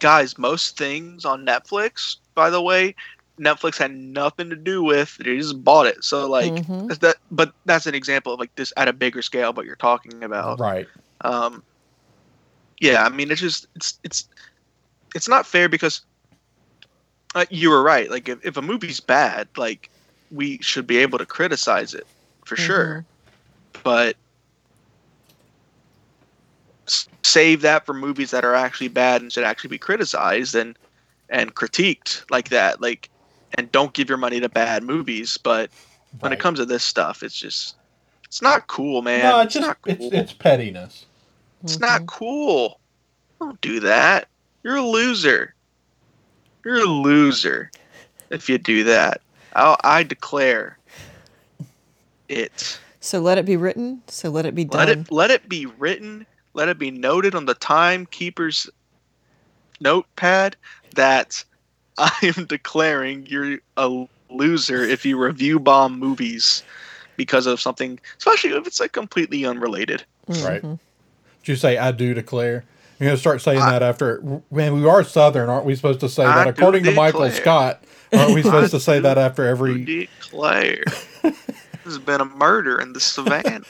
guys, 0.00 0.36
most 0.36 0.76
things 0.76 1.24
on 1.24 1.46
Netflix, 1.46 2.16
by 2.34 2.50
the 2.50 2.60
way, 2.60 2.94
Netflix 3.40 3.78
had 3.78 3.92
nothing 3.92 4.50
to 4.50 4.56
do 4.56 4.82
with. 4.82 5.16
They 5.18 5.36
just 5.36 5.62
bought 5.64 5.86
it. 5.86 6.04
So 6.04 6.28
like 6.28 6.62
Mhm. 6.66 6.98
that 7.00 7.16
but 7.30 7.52
that's 7.64 7.86
an 7.86 7.94
example 7.94 8.34
of 8.34 8.40
like 8.40 8.54
this 8.56 8.72
at 8.76 8.88
a 8.88 8.92
bigger 8.92 9.22
scale 9.22 9.52
what 9.52 9.66
you're 9.66 9.76
talking 9.76 10.22
about. 10.22 10.60
Right. 10.60 10.86
Um 11.22 11.62
Yeah, 12.80 13.04
I 13.04 13.08
mean 13.08 13.30
it's 13.30 13.40
just 13.40 13.66
it's 13.74 13.98
it's 14.04 14.28
it's 15.14 15.28
not 15.28 15.46
fair 15.46 15.68
because 15.68 16.02
uh, 17.34 17.44
you 17.50 17.70
were 17.70 17.82
right. 17.82 18.10
Like 18.10 18.28
if, 18.28 18.44
if 18.44 18.56
a 18.56 18.62
movie's 18.62 19.00
bad, 19.00 19.48
like 19.56 19.90
we 20.30 20.58
should 20.62 20.86
be 20.86 20.98
able 20.98 21.18
to 21.18 21.26
criticize 21.26 21.94
it 21.94 22.06
for 22.44 22.56
sure. 22.56 23.06
But 23.84 24.16
save 27.24 27.62
that 27.62 27.86
for 27.86 27.94
movies 27.94 28.30
that 28.30 28.44
are 28.44 28.54
actually 28.54 28.88
bad 28.88 29.22
and 29.22 29.32
should 29.32 29.44
actually 29.44 29.70
be 29.70 29.78
criticized 29.78 30.54
and 30.54 30.76
and 31.30 31.54
critiqued 31.54 32.24
like 32.30 32.50
that. 32.50 32.80
Like 32.80 33.10
and 33.54 33.70
don't 33.72 33.92
give 33.92 34.08
your 34.08 34.18
money 34.18 34.40
to 34.40 34.48
bad 34.48 34.82
movies. 34.82 35.38
But 35.38 35.70
when 36.20 36.32
it 36.32 36.38
comes 36.38 36.58
to 36.58 36.66
this 36.66 36.82
stuff, 36.82 37.22
it's 37.22 37.36
just 37.36 37.76
it's 38.24 38.42
not 38.42 38.66
cool, 38.66 39.02
man. 39.02 39.22
no, 39.22 39.40
it's 39.40 39.46
it's 39.46 39.54
just 39.54 39.66
not 39.66 39.82
cool. 39.82 39.92
it's 39.92 40.14
it's 40.14 40.32
pettiness. 40.32 41.06
It's 41.62 41.78
not 41.78 42.02
mm-hmm. 42.02 42.06
cool. 42.06 42.80
Don't 43.40 43.60
do 43.60 43.80
that. 43.80 44.28
You're 44.62 44.76
a 44.76 44.82
loser. 44.82 45.54
You're 46.64 46.82
a 46.82 46.86
loser 46.86 47.70
if 48.30 48.48
you 48.48 48.58
do 48.58 48.84
that. 48.84 49.20
I'll, 49.54 49.76
I 49.84 50.02
declare 50.02 50.78
it. 52.28 52.78
So 53.00 53.20
let 53.20 53.38
it 53.38 53.44
be 53.44 53.56
written. 53.56 54.02
So 54.08 54.30
let 54.30 54.46
it 54.46 54.54
be 54.54 54.64
done. 54.64 54.78
Let 54.78 54.88
it 54.88 55.12
let 55.12 55.30
it 55.30 55.48
be 55.48 55.66
written. 55.66 56.26
Let 56.54 56.68
it 56.68 56.78
be 56.78 56.90
noted 56.90 57.34
on 57.34 57.46
the 57.46 57.54
timekeeper's 57.54 58.68
notepad 59.80 60.56
that 60.94 61.44
I 61.98 62.32
am 62.36 62.46
declaring 62.46 63.26
you're 63.26 63.58
a 63.76 64.06
loser 64.30 64.82
if 64.82 65.04
you 65.04 65.18
review 65.18 65.58
bomb 65.58 65.98
movies 65.98 66.62
because 67.16 67.46
of 67.46 67.60
something, 67.60 68.00
especially 68.18 68.50
if 68.50 68.66
it's 68.66 68.80
like 68.80 68.92
completely 68.92 69.44
unrelated. 69.44 70.04
Right. 70.26 70.62
Mm-hmm. 70.62 70.74
Did 71.42 71.48
you 71.48 71.56
say 71.56 71.78
I 71.78 71.92
do 71.92 72.14
declare? 72.14 72.64
You're 72.98 73.08
gonna 73.08 73.18
start 73.18 73.42
saying 73.42 73.60
that 73.60 73.82
after 73.82 74.22
man, 74.50 74.74
we 74.74 74.88
are 74.88 75.04
southern, 75.04 75.48
aren't 75.48 75.66
we 75.66 75.74
supposed 75.74 76.00
to 76.00 76.08
say 76.08 76.24
I 76.24 76.44
that 76.44 76.44
do 76.44 76.50
according 76.50 76.84
to 76.84 76.92
Michael. 76.92 77.30
Scott? 77.30 77.82
Aren't 78.12 78.34
we 78.34 78.42
supposed 78.44 78.70
to 78.70 78.80
say 78.80 79.00
that 79.00 79.18
after 79.18 79.46
every 79.46 79.84
Declare. 79.84 80.84
There's 81.22 81.98
been 81.98 82.20
a 82.20 82.24
murder 82.24 82.80
in 82.80 82.92
the 82.94 83.00
savannah. 83.00 83.64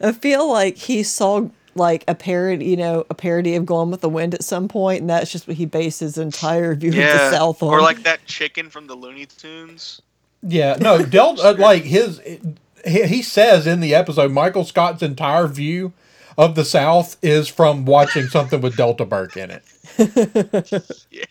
I 0.00 0.12
feel 0.12 0.48
like 0.48 0.76
he 0.76 1.02
saw 1.02 1.48
like 1.74 2.04
a 2.08 2.14
parody, 2.14 2.66
you 2.66 2.76
know, 2.76 3.06
a 3.10 3.14
parody 3.14 3.54
of 3.54 3.66
Gone 3.66 3.90
with 3.90 4.00
the 4.00 4.08
Wind 4.08 4.34
at 4.34 4.44
some 4.44 4.68
point, 4.68 5.00
and 5.00 5.10
that's 5.10 5.30
just 5.30 5.46
what 5.46 5.56
he 5.56 5.66
based 5.66 6.00
his 6.00 6.18
entire 6.18 6.74
view 6.74 6.90
of 6.90 6.96
the 6.96 7.30
South 7.30 7.62
on. 7.62 7.68
or 7.68 7.80
like 7.80 8.02
that 8.02 8.24
chicken 8.26 8.70
from 8.70 8.86
the 8.86 8.94
Looney 8.94 9.26
Tunes. 9.26 10.02
Yeah, 10.42 10.76
no, 10.80 11.02
Delta 11.04 11.50
uh, 11.50 11.54
like 11.58 11.84
his 11.84 12.20
he, 12.20 13.06
he 13.06 13.22
says 13.22 13.66
in 13.66 13.80
the 13.80 13.94
episode 13.94 14.32
Michael 14.32 14.64
Scott's 14.64 15.02
entire 15.02 15.46
view 15.46 15.92
of 16.36 16.54
the 16.54 16.64
South 16.64 17.16
is 17.22 17.48
from 17.48 17.84
watching 17.84 18.26
something 18.26 18.60
with 18.60 18.76
Delta 18.76 19.04
Burke 19.04 19.36
in 19.36 19.50
it. 19.50 19.62
yeah. 21.10 21.24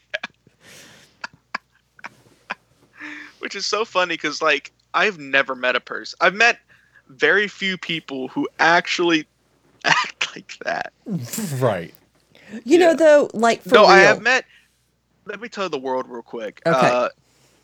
which 3.39 3.55
is 3.55 3.65
so 3.65 3.83
funny 3.83 4.13
because 4.13 4.41
like 4.41 4.71
I've 4.93 5.17
never 5.17 5.55
met 5.55 5.75
a 5.75 5.79
person. 5.79 6.17
I've 6.21 6.35
met 6.35 6.59
very 7.09 7.47
few 7.47 7.77
people 7.77 8.27
who 8.27 8.47
actually 8.59 9.25
act 9.85 10.18
like 10.35 10.57
that. 10.65 10.93
Right. 11.59 11.93
you 12.63 12.77
know, 12.77 12.95
though, 12.95 13.29
like 13.33 13.61
for 13.61 13.75
no, 13.75 13.81
real. 13.81 13.89
I 13.89 13.99
have 13.99 14.21
met. 14.21 14.45
Let 15.25 15.41
me 15.41 15.49
tell 15.49 15.69
the 15.69 15.79
world 15.79 16.07
real 16.07 16.21
quick. 16.21 16.61
Okay. 16.65 16.77
Uh, 16.77 17.09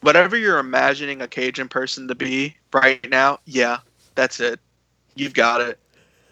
whatever 0.01 0.38
you're 0.38 0.59
imagining 0.59 1.22
a 1.22 1.28
Cajun 1.28 1.68
person 1.68 2.07
to 2.07 2.16
be 2.16 2.55
right 2.74 3.09
now, 3.09 3.39
yeah, 3.45 3.80
that's 4.13 4.39
it. 4.39 4.59
You've 5.16 5.34
got 5.34 5.61
it. 5.61 5.80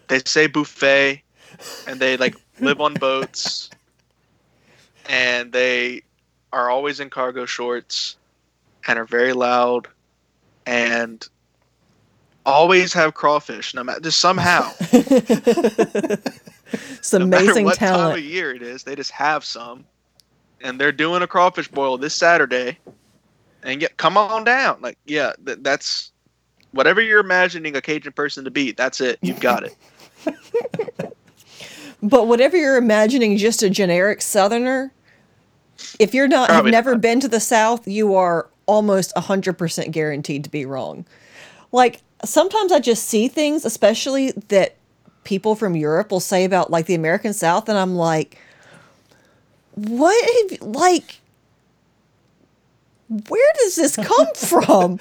They 0.08 0.20
say 0.24 0.46
buffet, 0.46 1.22
and 1.88 1.98
they 1.98 2.16
like 2.16 2.36
live 2.60 2.80
on 2.80 2.94
boats, 2.94 3.70
and 5.08 5.52
they 5.52 6.02
are 6.52 6.70
always 6.70 7.00
in 7.00 7.10
cargo 7.10 7.46
shorts, 7.46 8.16
and 8.86 8.98
are 8.98 9.06
very 9.06 9.32
loud, 9.32 9.88
and 10.66 11.28
always 12.46 12.92
have 12.92 13.14
crawfish. 13.14 13.74
No 13.74 13.84
matter 13.84 14.00
just 14.00 14.20
somehow, 14.20 14.70
It's 16.72 17.12
no 17.12 17.20
amazing 17.24 17.64
what 17.64 17.76
time 17.76 18.12
of 18.12 18.20
year 18.20 18.54
it 18.54 18.62
is, 18.62 18.82
they 18.84 18.96
just 18.96 19.10
have 19.12 19.44
some, 19.44 19.84
and 20.60 20.80
they're 20.80 20.92
doing 20.92 21.22
a 21.22 21.26
crawfish 21.26 21.68
boil 21.68 21.98
this 21.98 22.14
Saturday, 22.14 22.78
and 23.62 23.80
get 23.80 23.96
come 23.96 24.16
on 24.16 24.44
down. 24.44 24.80
Like 24.80 24.98
yeah, 25.06 25.32
th- 25.44 25.58
that's 25.62 26.12
whatever 26.72 27.00
you're 27.00 27.20
imagining 27.20 27.76
a 27.76 27.80
Cajun 27.80 28.12
person 28.12 28.44
to 28.44 28.50
be. 28.50 28.72
That's 28.72 29.00
it. 29.00 29.18
You've 29.22 29.40
got 29.40 29.64
it. 29.64 29.76
But 32.04 32.26
whatever 32.26 32.54
you're 32.58 32.76
imagining, 32.76 33.38
just 33.38 33.62
a 33.62 33.70
generic 33.70 34.20
Southerner, 34.20 34.92
if 35.98 36.12
you're 36.12 36.28
not 36.28 36.50
have 36.50 36.66
never 36.66 36.92
not. 36.92 37.00
been 37.00 37.20
to 37.20 37.28
the 37.28 37.40
South, 37.40 37.88
you 37.88 38.14
are 38.14 38.46
almost 38.66 39.16
hundred 39.16 39.54
percent 39.54 39.90
guaranteed 39.90 40.44
to 40.44 40.50
be 40.50 40.66
wrong. 40.66 41.06
Like 41.72 42.02
sometimes 42.24 42.72
I 42.72 42.80
just 42.80 43.04
see 43.04 43.28
things, 43.28 43.64
especially 43.64 44.32
that 44.48 44.76
people 45.24 45.54
from 45.54 45.74
Europe 45.74 46.10
will 46.10 46.20
say 46.20 46.44
about 46.44 46.70
like 46.70 46.86
the 46.86 46.94
American 46.94 47.32
South, 47.32 47.68
and 47.68 47.78
I'm 47.78 47.96
like, 47.96 48.38
what? 49.74 50.60
Like, 50.60 51.20
where 53.08 53.52
does 53.60 53.76
this 53.76 53.96
come 53.96 54.26
from? 54.36 54.98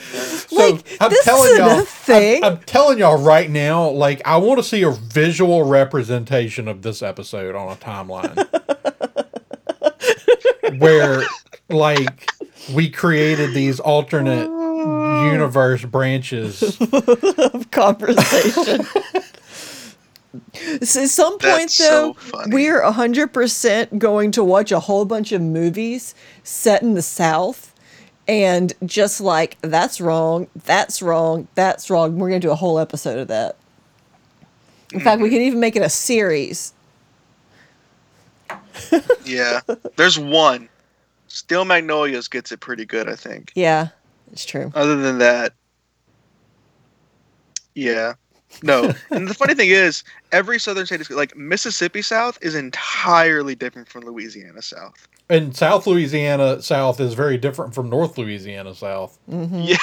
like, 0.52 0.86
I'm 1.00 1.10
this 1.10 1.24
telling 1.26 1.52
isn't 1.52 1.66
y'all, 1.66 1.80
a 1.80 1.86
thing. 1.86 2.44
I'm, 2.44 2.54
I'm 2.54 2.60
telling 2.60 3.00
y'all 3.00 3.22
right 3.22 3.50
now, 3.50 3.90
like 3.90 4.22
I 4.26 4.38
want 4.38 4.60
to 4.60 4.64
see 4.64 4.84
a 4.84 4.92
visual 4.92 5.64
representation 5.64 6.68
of 6.68 6.82
this 6.82 7.02
episode 7.02 7.56
on 7.56 7.72
a 7.72 7.76
timeline, 7.76 8.38
where 10.80 11.24
like 11.70 12.30
we 12.74 12.90
created 12.90 13.54
these 13.54 13.80
alternate 13.80 14.63
universe 15.32 15.86
branches. 15.86 16.78
Of 17.54 17.72
conversation. 17.72 18.84
so 20.82 21.02
at 21.02 21.10
some 21.10 21.34
point, 21.34 21.42
That's 21.42 21.78
though, 21.78 22.14
funny. 22.14 22.54
we're 22.54 22.82
100% 22.82 23.98
going 23.98 24.32
to 24.32 24.44
watch 24.44 24.72
a 24.72 24.80
whole 24.80 25.06
bunch 25.06 25.32
of 25.32 25.42
movies 25.42 26.16
set 26.44 26.82
in 26.82 26.94
the 26.94 27.02
South. 27.02 27.74
And 28.28 28.74
just 28.86 29.20
like, 29.20 29.58
that's 29.62 30.00
wrong, 30.00 30.48
that's 30.64 31.02
wrong, 31.02 31.48
that's 31.56 31.90
wrong. 31.90 32.18
We're 32.18 32.30
going 32.30 32.42
to 32.42 32.48
do 32.48 32.52
a 32.52 32.56
whole 32.56 32.80
episode 32.80 33.20
of 33.20 33.28
that. 33.28 33.58
In 34.94 35.00
fact, 35.00 35.22
we 35.22 35.28
mm-hmm. 35.28 35.36
could 35.36 35.42
even 35.42 35.60
make 35.60 35.76
it 35.76 35.82
a 35.82 35.90
series. 35.90 36.74
Yeah, 39.26 39.62
there's 39.96 40.20
one. 40.20 40.70
Steel 41.28 41.66
Magnolias 41.66 42.28
gets 42.28 42.52
it 42.52 42.60
pretty 42.60 42.86
good, 42.86 43.10
I 43.10 43.16
think. 43.16 43.52
Yeah, 43.56 43.90
it's 44.34 44.44
true. 44.46 44.70
Other 44.76 44.98
than 44.98 45.20
that, 45.20 45.54
yeah, 47.76 48.14
no. 48.62 48.92
and 49.12 49.28
the 49.28 49.34
funny 49.34 49.56
thing 49.56 49.70
is, 49.70 50.04
every 50.32 50.60
southern 50.60 50.86
state 50.86 51.02
is 51.02 51.10
like 51.10 51.36
Mississippi 51.36 52.02
South 52.02 52.38
is 52.42 52.56
entirely 52.56 53.56
different 53.56 53.88
from 53.88 54.04
Louisiana 54.04 54.62
South. 54.62 55.08
And 55.30 55.56
South 55.56 55.88
Louisiana 55.88 56.62
South 56.62 57.00
is 57.00 57.14
very 57.14 57.38
different 57.38 57.74
from 57.74 57.90
North 57.90 58.18
Louisiana 58.18 58.76
South. 58.76 59.18
Mm-hmm. 59.32 59.62
Yeah, 59.62 59.78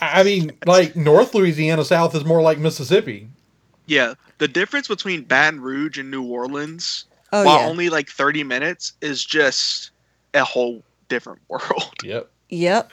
I 0.00 0.22
mean, 0.22 0.52
like 0.66 0.96
North 0.96 1.34
Louisiana 1.34 1.84
South 1.84 2.14
is 2.14 2.24
more 2.24 2.40
like 2.42 2.58
Mississippi. 2.58 3.28
yeah. 3.86 4.14
The 4.38 4.48
difference 4.48 4.88
between 4.88 5.24
Baton 5.24 5.60
Rouge 5.60 5.98
and 5.98 6.10
New 6.10 6.22
Orleans, 6.22 7.04
Oh, 7.32 7.44
while 7.44 7.60
yeah. 7.60 7.66
only 7.68 7.90
like 7.90 8.08
30 8.08 8.42
minutes, 8.42 8.94
is 9.02 9.22
just 9.22 9.90
a 10.32 10.42
whole 10.42 10.82
different 11.08 11.40
world. 11.48 11.92
Yep. 12.02 12.30
Yep. 12.50 12.90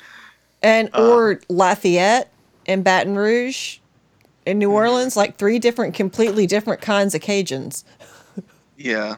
And 0.63 0.89
Uh, 0.93 1.09
or 1.09 1.41
Lafayette 1.49 2.31
and 2.65 2.83
Baton 2.83 3.15
Rouge 3.15 3.77
in 4.45 4.57
New 4.59 4.71
Orleans, 4.71 5.15
like 5.17 5.37
three 5.37 5.59
different, 5.59 5.93
completely 5.93 6.47
different 6.47 6.81
kinds 6.81 7.13
of 7.13 7.21
Cajuns. 7.21 7.83
Yeah. 8.77 9.15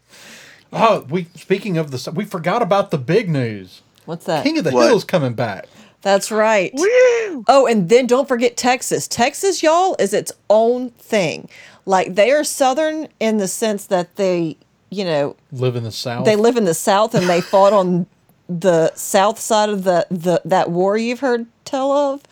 Oh, 0.72 1.06
we 1.10 1.26
speaking 1.36 1.78
of 1.78 1.92
the 1.92 2.12
we 2.12 2.26
forgot 2.26 2.62
about 2.62 2.92
the 2.92 2.98
big 2.98 3.30
news. 3.30 3.82
What's 4.06 4.26
that? 4.26 4.44
King 4.44 4.58
of 4.58 4.64
the 4.64 4.72
What? 4.72 4.88
Hill's 4.88 5.04
coming 5.04 5.34
back. 5.34 5.68
That's 6.02 6.32
right. 6.32 6.72
Woo! 6.74 7.44
Oh, 7.48 7.68
and 7.70 7.90
then 7.90 8.08
don't 8.08 8.28
forget 8.28 8.56
Texas. 8.56 9.08
Texas, 9.08 9.62
y'all, 9.62 9.96
is 10.00 10.14
its 10.14 10.32
own 10.50 10.92
thing. 10.92 11.50
Like 11.86 12.16
they 12.16 12.32
are 12.32 12.44
Southern 12.46 13.08
in 13.20 13.38
the 13.38 13.48
sense 13.50 13.86
that 13.88 14.16
they, 14.16 14.56
you 14.90 15.04
know, 15.04 15.36
Live 15.52 15.76
in 15.76 15.84
the 15.84 15.92
South. 15.92 16.24
they 16.26 16.36
live 16.38 16.56
in 16.56 16.64
the 16.66 16.74
South 16.74 17.14
and 17.14 17.28
they 17.28 17.42
fought 17.42 17.74
on 17.74 18.06
the 18.50 18.94
South 18.96 19.40
side 19.40 19.70
of 19.70 19.86
the, 19.86 20.08
the 20.12 20.42
that 20.44 20.72
war 20.72 20.98
you've 20.98 21.22
heard 21.22 21.46
tell 21.64 21.92
of. 21.92 22.24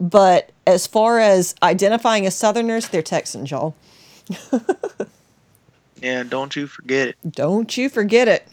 But 0.00 0.50
as 0.66 0.86
far 0.86 1.20
as 1.20 1.54
identifying 1.62 2.26
as 2.26 2.34
Southerners, 2.34 2.88
they're 2.88 3.02
Texans, 3.02 3.50
y'all. 3.50 3.74
Yeah, 6.02 6.24
don't 6.24 6.56
you 6.56 6.66
forget 6.66 7.08
it. 7.08 7.16
Don't 7.30 7.76
you 7.76 7.88
forget 7.88 8.26
it. 8.26 8.48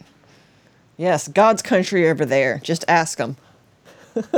Yes, 0.96 1.26
God's 1.26 1.62
country 1.62 2.08
over 2.08 2.24
there. 2.24 2.60
Just 2.62 2.84
ask 2.86 3.18
them. 3.18 3.36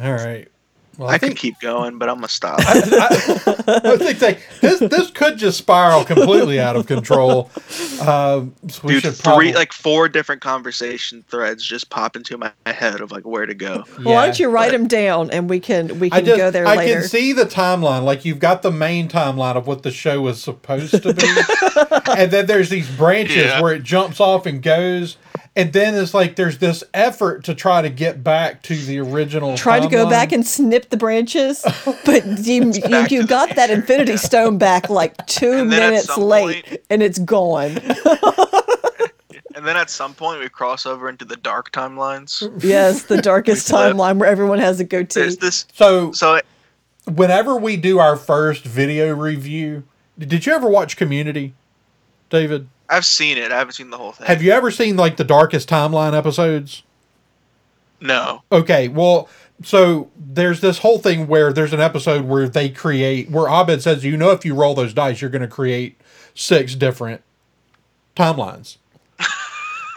All 0.00 0.12
right. 0.12 0.48
Well, 0.98 1.10
I, 1.10 1.14
I, 1.14 1.18
could 1.18 1.36
keep 1.36 1.60
going, 1.60 1.98
but 1.98 2.08
I'm 2.08 2.16
gonna 2.16 2.28
stop. 2.28 2.58
I 2.60 3.96
think 3.98 4.18
they, 4.18 4.38
this 4.60 4.80
this 4.80 5.10
could 5.10 5.36
just 5.36 5.58
spiral 5.58 6.04
completely 6.04 6.58
out 6.58 6.76
of 6.76 6.86
control. 6.86 7.50
Um, 8.00 8.54
so 8.68 8.80
we 8.82 8.94
Dude, 8.94 9.02
should 9.02 9.14
three 9.14 9.22
probably 9.22 9.52
like 9.52 9.72
four 9.72 10.08
different 10.08 10.40
conversation 10.40 11.24
threads 11.28 11.64
just 11.64 11.90
pop 11.90 12.16
into 12.16 12.38
my 12.38 12.50
head 12.64 13.00
of 13.00 13.10
like 13.10 13.26
where 13.26 13.46
to 13.46 13.54
go. 13.54 13.84
Well, 13.98 14.14
why 14.14 14.26
don't 14.26 14.38
you 14.38 14.48
write 14.48 14.72
them 14.72 14.86
down 14.86 15.30
and 15.30 15.50
we 15.50 15.60
can 15.60 15.98
we 15.98 16.08
can 16.08 16.24
just 16.24 16.38
go 16.38 16.50
there 16.50 16.66
I 16.66 16.76
later. 16.76 16.98
I 16.98 17.00
can 17.00 17.08
see 17.08 17.32
the 17.32 17.44
timeline. 17.44 18.04
Like 18.04 18.24
you've 18.24 18.38
got 18.38 18.62
the 18.62 18.72
main 18.72 19.08
timeline 19.08 19.56
of 19.56 19.66
what 19.66 19.82
the 19.82 19.90
show 19.90 20.22
was 20.22 20.42
supposed 20.42 21.02
to 21.02 21.12
be, 21.12 21.28
and 22.18 22.30
then 22.30 22.46
there's 22.46 22.70
these 22.70 22.88
branches 22.96 23.36
Yeah. 23.36 23.60
where 23.60 23.74
it 23.74 23.82
jumps 23.82 24.20
off 24.20 24.46
and 24.46 24.62
goes. 24.62 25.16
And 25.56 25.72
then 25.72 25.94
it's 25.94 26.12
like 26.14 26.36
there's 26.36 26.58
this 26.58 26.84
effort 26.94 27.44
to 27.44 27.54
try 27.54 27.80
to 27.82 27.88
get 27.88 28.22
back 28.22 28.62
to 28.64 28.76
the 28.76 28.98
original. 29.00 29.56
Tried 29.56 29.80
to 29.80 29.88
go 29.88 30.08
back 30.08 30.30
and 30.32 30.46
snip 30.46 30.90
the 30.90 30.96
branches, 30.98 31.64
but 32.04 32.24
you, 32.46 32.72
you, 32.72 33.06
you 33.08 33.26
got 33.26 33.48
the 33.48 33.54
that 33.56 33.70
Infinity 33.70 34.18
Stone 34.18 34.58
back 34.58 34.90
like 34.90 35.26
two 35.26 35.52
And 35.52 35.72
then 35.72 35.82
at 35.82 35.90
minutes 35.90 36.16
late, 36.18 36.66
point- 36.66 36.80
and 36.90 37.02
it's 37.02 37.18
gone. 37.18 37.78
And 39.54 39.66
then 39.66 39.78
at 39.78 39.88
some 39.88 40.12
point 40.12 40.38
we 40.40 40.50
cross 40.50 40.84
over 40.84 41.08
into 41.08 41.24
the 41.24 41.36
dark 41.36 41.72
timelines. 41.72 42.42
yes, 42.62 43.04
the 43.04 43.22
darkest 43.22 43.66
timeline 43.72 44.18
where 44.18 44.28
everyone 44.28 44.58
has 44.58 44.80
a 44.80 44.84
goatee. 44.84 45.20
There's 45.20 45.38
this. 45.38 45.64
So 45.72 46.12
So 46.12 46.42
whenever 47.06 47.56
we 47.56 47.78
do 47.78 47.98
our 47.98 48.16
first 48.16 48.64
video 48.66 49.14
review, 49.14 49.84
did 50.18 50.44
you 50.44 50.52
ever 50.52 50.68
watch 50.68 50.98
Community, 50.98 51.54
David? 52.28 52.68
I've 52.88 53.06
seen 53.06 53.38
it. 53.38 53.52
I 53.52 53.58
haven't 53.58 53.74
seen 53.74 53.90
the 53.90 53.98
whole 53.98 54.12
thing. 54.12 54.26
Have 54.26 54.42
you 54.42 54.52
ever 54.52 54.70
seen 54.70 54.96
like 54.96 55.16
the 55.16 55.24
darkest 55.24 55.68
timeline 55.68 56.14
episodes? 56.14 56.82
No. 58.00 58.42
Okay, 58.52 58.88
well, 58.88 59.28
so 59.62 60.10
there's 60.16 60.60
this 60.60 60.78
whole 60.78 60.98
thing 60.98 61.26
where 61.26 61.52
there's 61.52 61.72
an 61.72 61.80
episode 61.80 62.24
where 62.24 62.48
they 62.48 62.68
create 62.68 63.30
where 63.30 63.48
Abed 63.48 63.82
says, 63.82 64.04
you 64.04 64.16
know, 64.16 64.30
if 64.30 64.44
you 64.44 64.54
roll 64.54 64.74
those 64.74 64.92
dice, 64.92 65.20
you're 65.20 65.30
going 65.30 65.42
to 65.42 65.48
create 65.48 65.98
six 66.34 66.74
different 66.74 67.22
timelines. 68.14 68.76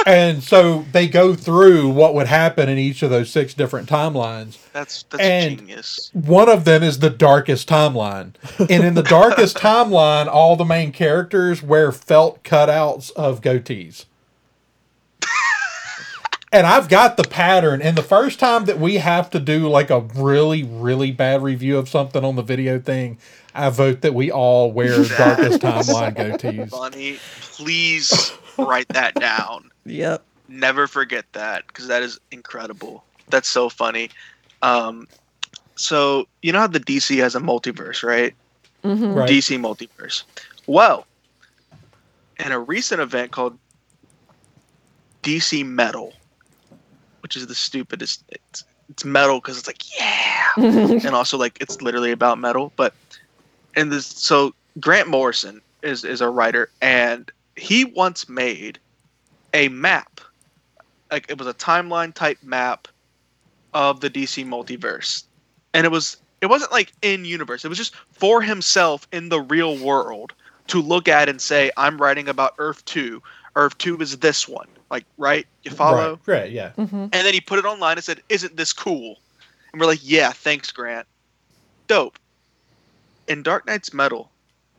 And 0.05 0.41
so 0.43 0.85
they 0.91 1.07
go 1.07 1.34
through 1.35 1.89
what 1.89 2.13
would 2.15 2.27
happen 2.27 2.69
in 2.69 2.77
each 2.77 3.03
of 3.03 3.09
those 3.09 3.30
six 3.30 3.53
different 3.53 3.89
timelines. 3.89 4.57
That's 4.73 5.03
that's 5.03 5.21
And- 5.23 5.59
genius. 5.59 6.09
One 6.13 6.49
of 6.49 6.65
them 6.65 6.84
is 6.84 6.99
the 6.99 7.09
darkest 7.09 7.67
timeline. 7.69 8.34
And 8.59 8.84
in 8.84 8.93
the 8.95 9.03
darkest 9.03 9.57
timeline, 9.59 10.27
all 10.27 10.55
the 10.55 10.65
main 10.65 10.91
characters 10.91 11.61
wear 11.61 11.91
felt 11.91 12.43
cutouts 12.43 13.11
of 13.11 13.41
goatees. 13.41 14.05
and 16.51 16.65
I've 16.65 16.89
got 16.89 17.15
the 17.17 17.23
pattern. 17.23 17.81
And 17.81 17.95
the 17.97 18.01
first 18.03 18.39
time 18.39 18.65
that 18.65 18.80
we 18.80 18.95
have 18.95 19.30
to 19.31 19.39
do 19.39 19.67
like 19.69 19.89
a 19.89 19.99
really, 19.99 20.63
really 20.63 21.11
bad 21.11 21.43
review 21.43 21.77
of 21.77 21.88
something 21.89 22.23
on 22.23 22.35
the 22.35 22.41
video 22.41 22.80
thing, 22.80 23.19
I 23.53 23.69
vote 23.69 24.01
that 24.01 24.13
we 24.15 24.31
all 24.31 24.71
wear 24.71 25.03
darkest 25.17 25.59
timeline 25.61 26.15
goatees. 26.41 26.69
Funny. 26.71 27.19
Please 27.41 28.31
write 28.65 28.88
that 28.90 29.15
down. 29.15 29.72
yep. 29.86 30.23
Never 30.48 30.88
forget 30.88 31.26
that 31.34 31.68
because 31.68 31.88
that 31.88 32.02
is 32.02 32.19
incredible. 32.31 33.03
That's 33.30 33.48
so 33.48 33.69
funny. 33.69 34.10
Um, 34.61 35.07
so 35.76 36.27
you 36.41 36.52
know 36.52 36.60
how 36.60 36.68
the 36.68 36.80
DC 36.80 37.18
has 37.19 37.36
a 37.36 37.40
multiverse, 37.40 38.03
right? 38.03 38.34
Right. 38.84 39.30
DC 39.30 39.60
multiverse. 39.60 40.23
Well, 40.68 41.06
in 42.44 42.52
a 42.52 42.60
recent 42.60 43.02
event 43.02 43.31
called 43.31 43.57
DC 45.23 45.65
Metal, 45.65 46.14
which 47.22 47.36
is 47.36 47.48
the 47.48 47.56
stupidest. 47.56 48.23
It's, 48.30 48.64
it's 48.90 49.06
metal 49.06 49.40
because 49.40 49.57
it's 49.57 49.68
like 49.68 49.84
yeah, 49.99 50.48
and 51.06 51.15
also 51.15 51.38
like 51.38 51.57
it's 51.61 51.81
literally 51.81 52.11
about 52.11 52.40
metal. 52.40 52.72
But 52.76 52.94
in 53.76 53.90
this, 53.90 54.06
so 54.06 54.53
Grant 54.80 55.07
Morrison 55.07 55.61
is 55.84 56.03
is 56.03 56.22
a 56.22 56.30
writer, 56.30 56.69
and 56.81 57.31
he 57.55 57.85
once 57.85 58.30
made 58.30 58.80
a 59.53 59.69
map, 59.69 60.21
like 61.11 61.30
it 61.30 61.38
was 61.38 61.47
a 61.47 61.53
timeline 61.53 62.13
type 62.13 62.38
map 62.43 62.88
of 63.73 63.99
the 63.99 64.09
DC 64.09 64.45
multiverse, 64.45 65.23
and 65.73 65.85
it 65.85 65.89
was 65.89 66.17
it 66.41 66.47
wasn't 66.47 66.71
like 66.71 66.93
in 67.01 67.26
universe. 67.26 67.65
It 67.65 67.69
was 67.69 67.77
just 67.77 67.95
for 68.11 68.41
himself 68.41 69.07
in 69.11 69.30
the 69.30 69.41
real 69.41 69.77
world 69.77 70.34
to 70.67 70.81
look 70.81 71.07
at 71.07 71.27
and 71.27 71.41
say, 71.41 71.71
I'm 71.77 71.97
writing 71.97 72.30
about 72.30 72.53
Earth 72.57 72.85
two. 72.85 73.21
Earth 73.55 73.77
two 73.77 73.97
is 73.97 74.17
this 74.17 74.47
one. 74.47 74.67
Like, 74.89 75.05
right? 75.17 75.45
You 75.63 75.71
follow? 75.71 76.19
Right, 76.26 76.41
right, 76.41 76.51
yeah. 76.51 76.71
Mm-hmm. 76.77 76.95
And 76.95 77.13
then 77.13 77.34
he 77.34 77.41
put 77.41 77.59
it 77.59 77.65
online 77.65 77.97
and 77.97 78.03
said, 78.03 78.21
Isn't 78.30 78.55
this 78.55 78.73
cool? 78.73 79.17
And 79.71 79.80
we're 79.80 79.88
like, 79.88 79.99
Yeah, 80.01 80.31
thanks, 80.31 80.71
Grant. 80.71 81.07
Dope. 81.88 82.17
In 83.27 83.43
Dark 83.43 83.67
Nights 83.67 83.93
Metal, 83.93 84.31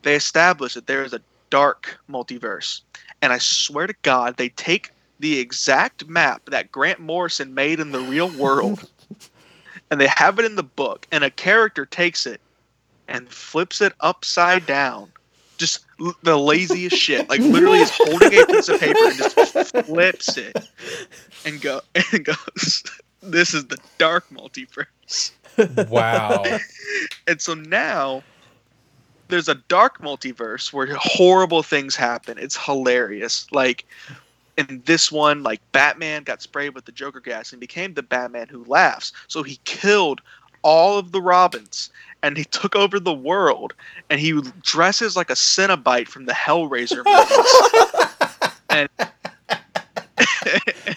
they 0.03 0.15
established 0.15 0.75
that 0.75 0.87
there 0.87 1.05
is 1.05 1.13
a 1.13 1.21
dark 1.51 1.99
multiverse. 2.09 2.81
And 3.23 3.33
I 3.33 3.39
swear 3.39 3.87
to 3.87 3.95
God, 4.03 4.37
they 4.37 4.49
take 4.51 4.91
the 5.19 5.39
exact 5.39 6.09
map 6.09 6.43
that 6.47 6.73
Grant 6.73 7.01
Morrison 7.01 7.53
made 7.53 7.81
in 7.81 7.93
the 7.93 8.01
real 8.01 8.31
world 8.31 8.89
and 9.91 10.01
they 10.01 10.07
have 10.07 10.39
it 10.39 10.45
in 10.45 10.57
the 10.57 10.63
book, 10.63 11.07
and 11.13 11.25
a 11.25 11.31
character 11.31 11.85
takes 11.85 12.27
it 12.27 12.41
and 13.09 13.29
flips 13.29 13.81
it 13.81 13.93
upside 14.01 14.67
down. 14.67 15.11
Just 15.59 15.85
l- 16.01 16.15
the 16.23 16.39
laziest 16.39 16.97
shit. 16.97 17.29
Like 17.29 17.41
literally 17.41 17.81
is 17.81 17.91
holding 17.91 18.33
a 18.33 18.47
piece 18.47 18.69
of 18.69 18.79
paper 18.79 19.05
and 19.09 19.17
just 19.17 19.37
flips 19.85 20.39
it 20.39 20.59
and 21.45 21.61
go 21.61 21.81
and 22.13 22.25
goes, 22.25 22.83
This 23.23 23.53
is 23.53 23.67
the 23.67 23.79
dark 23.99 24.29
multiverse. 24.31 25.33
Wow. 25.91 26.45
And 27.27 27.41
so 27.41 27.55
now 27.55 28.23
there's 29.31 29.49
a 29.49 29.55
dark 29.55 30.01
multiverse 30.01 30.73
where 30.73 30.89
horrible 30.97 31.63
things 31.63 31.97
happen. 31.97 32.39
It's 32.39 32.57
hilarious. 32.57 33.47
Like 33.53 33.87
in 34.57 34.83
this 34.85 35.11
one, 35.11 35.43
like 35.43 35.61
Batman 35.73 36.23
got 36.23 36.43
sprayed 36.43 36.75
with 36.75 36.85
the 36.85 36.93
Joker 36.93 37.21
gas 37.21 37.53
and 37.53 37.61
became 37.61 37.95
the 37.95 38.03
Batman 38.03 38.49
who 38.49 38.65
laughs. 38.65 39.13
So 39.29 39.43
he 39.43 39.59
killed 39.65 40.21
all 40.63 40.99
of 40.99 41.13
the 41.13 41.23
Robins 41.23 41.91
and 42.23 42.37
he 42.37 42.45
took 42.45 42.77
over 42.77 43.01
the 43.01 43.15
world 43.15 43.73
and 44.11 44.21
he 44.21 44.41
dresses 44.63 45.17
like 45.17 45.31
a 45.31 45.35
Cenobite 45.35 46.09
from 46.09 46.27
the 46.27 46.33
Hellraiser 46.33 47.05
movies. 47.05 48.51
and 48.71 48.89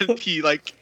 and 0.00 0.18
he 0.18 0.42
like 0.42 0.74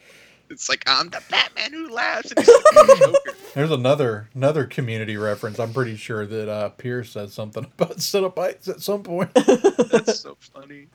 it's 0.50 0.68
like 0.68 0.82
I'm 0.86 1.08
the 1.10 1.22
Batman 1.30 1.72
who 1.72 1.88
laughs 1.90 2.32
and 2.32 2.44
he's 2.44 2.48
like 2.48 2.64
the 2.64 2.96
Joker. 2.98 3.38
There's 3.54 3.70
another 3.70 4.28
another 4.34 4.64
community 4.64 5.16
reference. 5.16 5.58
I'm 5.60 5.72
pretty 5.72 5.96
sure 5.96 6.24
that 6.26 6.48
uh, 6.48 6.68
Pierce 6.70 7.10
said 7.10 7.30
something 7.30 7.64
about 7.78 7.98
Cenobites 7.98 8.68
at 8.68 8.80
some 8.80 9.02
point. 9.02 9.32
That's 9.34 10.20
so 10.20 10.36
funny. 10.40 10.86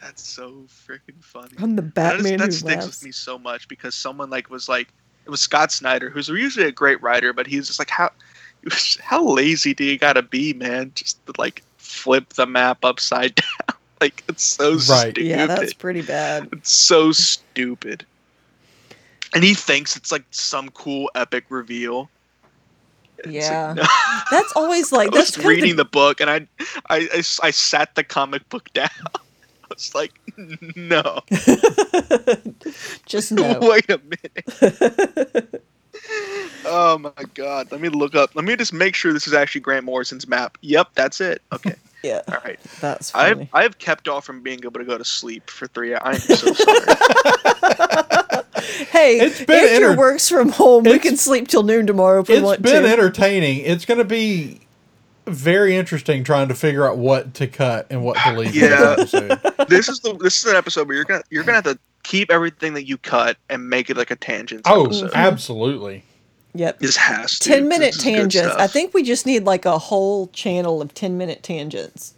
That's 0.00 0.22
so 0.26 0.64
freaking 0.68 1.22
funny. 1.22 1.52
I'm 1.58 1.76
the 1.76 1.82
that, 1.94 2.16
is- 2.16 2.22
Batman 2.22 2.38
that 2.38 2.52
sticks 2.52 2.62
laughs. 2.76 2.86
with 2.86 3.04
me 3.04 3.12
so 3.12 3.38
much 3.38 3.68
because 3.68 3.94
someone 3.94 4.30
like 4.30 4.48
was 4.48 4.68
like 4.68 4.88
it 5.26 5.30
was 5.30 5.40
Scott 5.40 5.70
Snyder, 5.72 6.08
who's 6.08 6.28
usually 6.28 6.66
a 6.66 6.72
great 6.72 7.02
writer, 7.02 7.32
but 7.32 7.46
he 7.46 7.56
was 7.56 7.66
just 7.66 7.78
like 7.78 7.90
how 7.90 8.10
how 9.00 9.24
lazy 9.24 9.74
do 9.74 9.84
you 9.84 9.98
gotta 9.98 10.22
be, 10.22 10.52
man? 10.54 10.92
Just 10.94 11.24
to 11.26 11.32
like 11.38 11.62
flip 11.78 12.28
the 12.34 12.46
map 12.46 12.84
upside 12.84 13.34
down. 13.68 13.76
like 14.00 14.22
it's 14.28 14.44
so 14.44 14.72
Right. 14.72 14.78
stupid. 15.12 15.24
Yeah, 15.24 15.46
that's 15.46 15.74
pretty 15.74 16.02
bad. 16.02 16.48
It's 16.52 16.72
so 16.72 17.10
stupid. 17.12 18.06
And 19.34 19.44
he 19.44 19.54
thinks 19.54 19.96
it's 19.96 20.10
like 20.12 20.24
some 20.30 20.70
cool 20.70 21.10
epic 21.14 21.44
reveal. 21.50 22.10
It's 23.18 23.26
like, 23.26 23.34
Yeah. 23.34 23.74
no. 23.74 23.82
That's 24.30 24.52
always 24.56 24.92
like 24.92 25.08
I 25.12 25.16
that's 25.16 25.36
was 25.36 25.36
kind 25.36 25.44
of 25.46 25.48
reading 25.50 25.76
the, 25.76 25.84
the 25.84 25.90
book 25.90 26.20
and 26.20 26.30
I, 26.30 26.46
I, 26.88 27.22
I 27.42 27.50
sat 27.50 27.94
the 27.94 28.02
comic 28.04 28.48
book 28.48 28.70
down. 28.74 28.88
I 29.14 29.74
was 29.74 29.94
like, 29.94 30.12
no, 30.76 31.20
just 33.06 33.30
no. 33.30 33.58
wait 33.60 33.88
a 33.88 34.00
minute. 34.02 35.62
oh 36.64 36.98
my 36.98 37.12
god. 37.34 37.70
Let 37.70 37.80
me 37.80 37.88
look 37.88 38.16
up. 38.16 38.34
Let 38.34 38.44
me 38.44 38.56
just 38.56 38.72
make 38.72 38.96
sure 38.96 39.12
this 39.12 39.28
is 39.28 39.32
actually 39.32 39.60
Grant 39.60 39.84
Morrison's 39.84 40.26
map. 40.26 40.58
Yep, 40.62 40.88
that's 40.94 41.20
it. 41.20 41.42
Okay. 41.52 41.74
Yeah, 42.02 42.22
All 42.28 42.38
right. 42.44 42.58
that's 42.80 43.10
funny. 43.12 43.42
I've. 43.52 43.64
I've 43.64 43.78
kept 43.78 44.08
off 44.08 44.24
from 44.24 44.42
being 44.42 44.58
able 44.64 44.80
to 44.80 44.84
go 44.84 44.98
to 44.98 45.04
sleep 45.04 45.48
for 45.50 45.66
three 45.68 45.94
hours. 45.94 46.28
I'm 46.28 46.36
so 46.36 46.52
sorry. 46.54 46.80
Hey, 48.60 49.20
It's 49.20 49.44
been 49.44 49.68
Andrew 49.68 49.88
enter- 49.90 49.98
works 49.98 50.28
from 50.28 50.50
home. 50.50 50.84
We 50.84 50.98
can 50.98 51.16
sleep 51.16 51.48
till 51.48 51.62
noon 51.62 51.86
tomorrow 51.86 52.20
if 52.20 52.28
we 52.28 52.40
want 52.40 52.62
to. 52.62 52.68
It's 52.68 52.72
been 52.80 52.90
entertaining. 52.90 53.58
It's 53.64 53.84
going 53.84 53.98
to 53.98 54.04
be 54.04 54.60
very 55.26 55.76
interesting 55.76 56.24
trying 56.24 56.48
to 56.48 56.54
figure 56.54 56.88
out 56.88 56.98
what 56.98 57.34
to 57.34 57.46
cut 57.46 57.86
and 57.90 58.02
what 58.04 58.16
to 58.18 58.32
leave. 58.38 58.54
in 58.56 58.70
Yeah. 58.70 58.94
this 58.96 59.10
this 59.68 59.88
is 59.88 60.00
the 60.00 60.16
this 60.20 60.38
is 60.44 60.50
an 60.50 60.56
episode 60.56 60.88
where 60.88 60.96
you're 60.96 61.04
gonna 61.04 61.22
you're 61.30 61.44
gonna 61.44 61.56
have 61.56 61.64
to 61.64 61.78
keep 62.02 62.30
everything 62.32 62.74
that 62.74 62.88
you 62.88 62.96
cut 62.96 63.36
and 63.48 63.68
make 63.68 63.90
it 63.90 63.96
like 63.96 64.10
a 64.10 64.16
tangent. 64.16 64.62
Oh, 64.64 64.86
episode. 64.86 65.06
Mm-hmm. 65.10 65.16
absolutely. 65.16 66.04
yep. 66.54 66.78
This 66.80 66.96
has 66.96 67.38
to. 67.40 67.48
10 67.48 67.68
minute 67.68 67.86
This 67.94 67.96
is 67.98 68.02
good 68.04 68.10
tangents. 68.16 68.56
I 68.56 68.66
think 68.66 68.92
we 68.94 69.02
just 69.04 69.24
need 69.26 69.44
like 69.44 69.66
a 69.66 69.78
whole 69.78 70.28
channel 70.28 70.80
of 70.82 70.94
10 70.94 71.16
minute 71.18 71.42
tangents. 71.44 72.14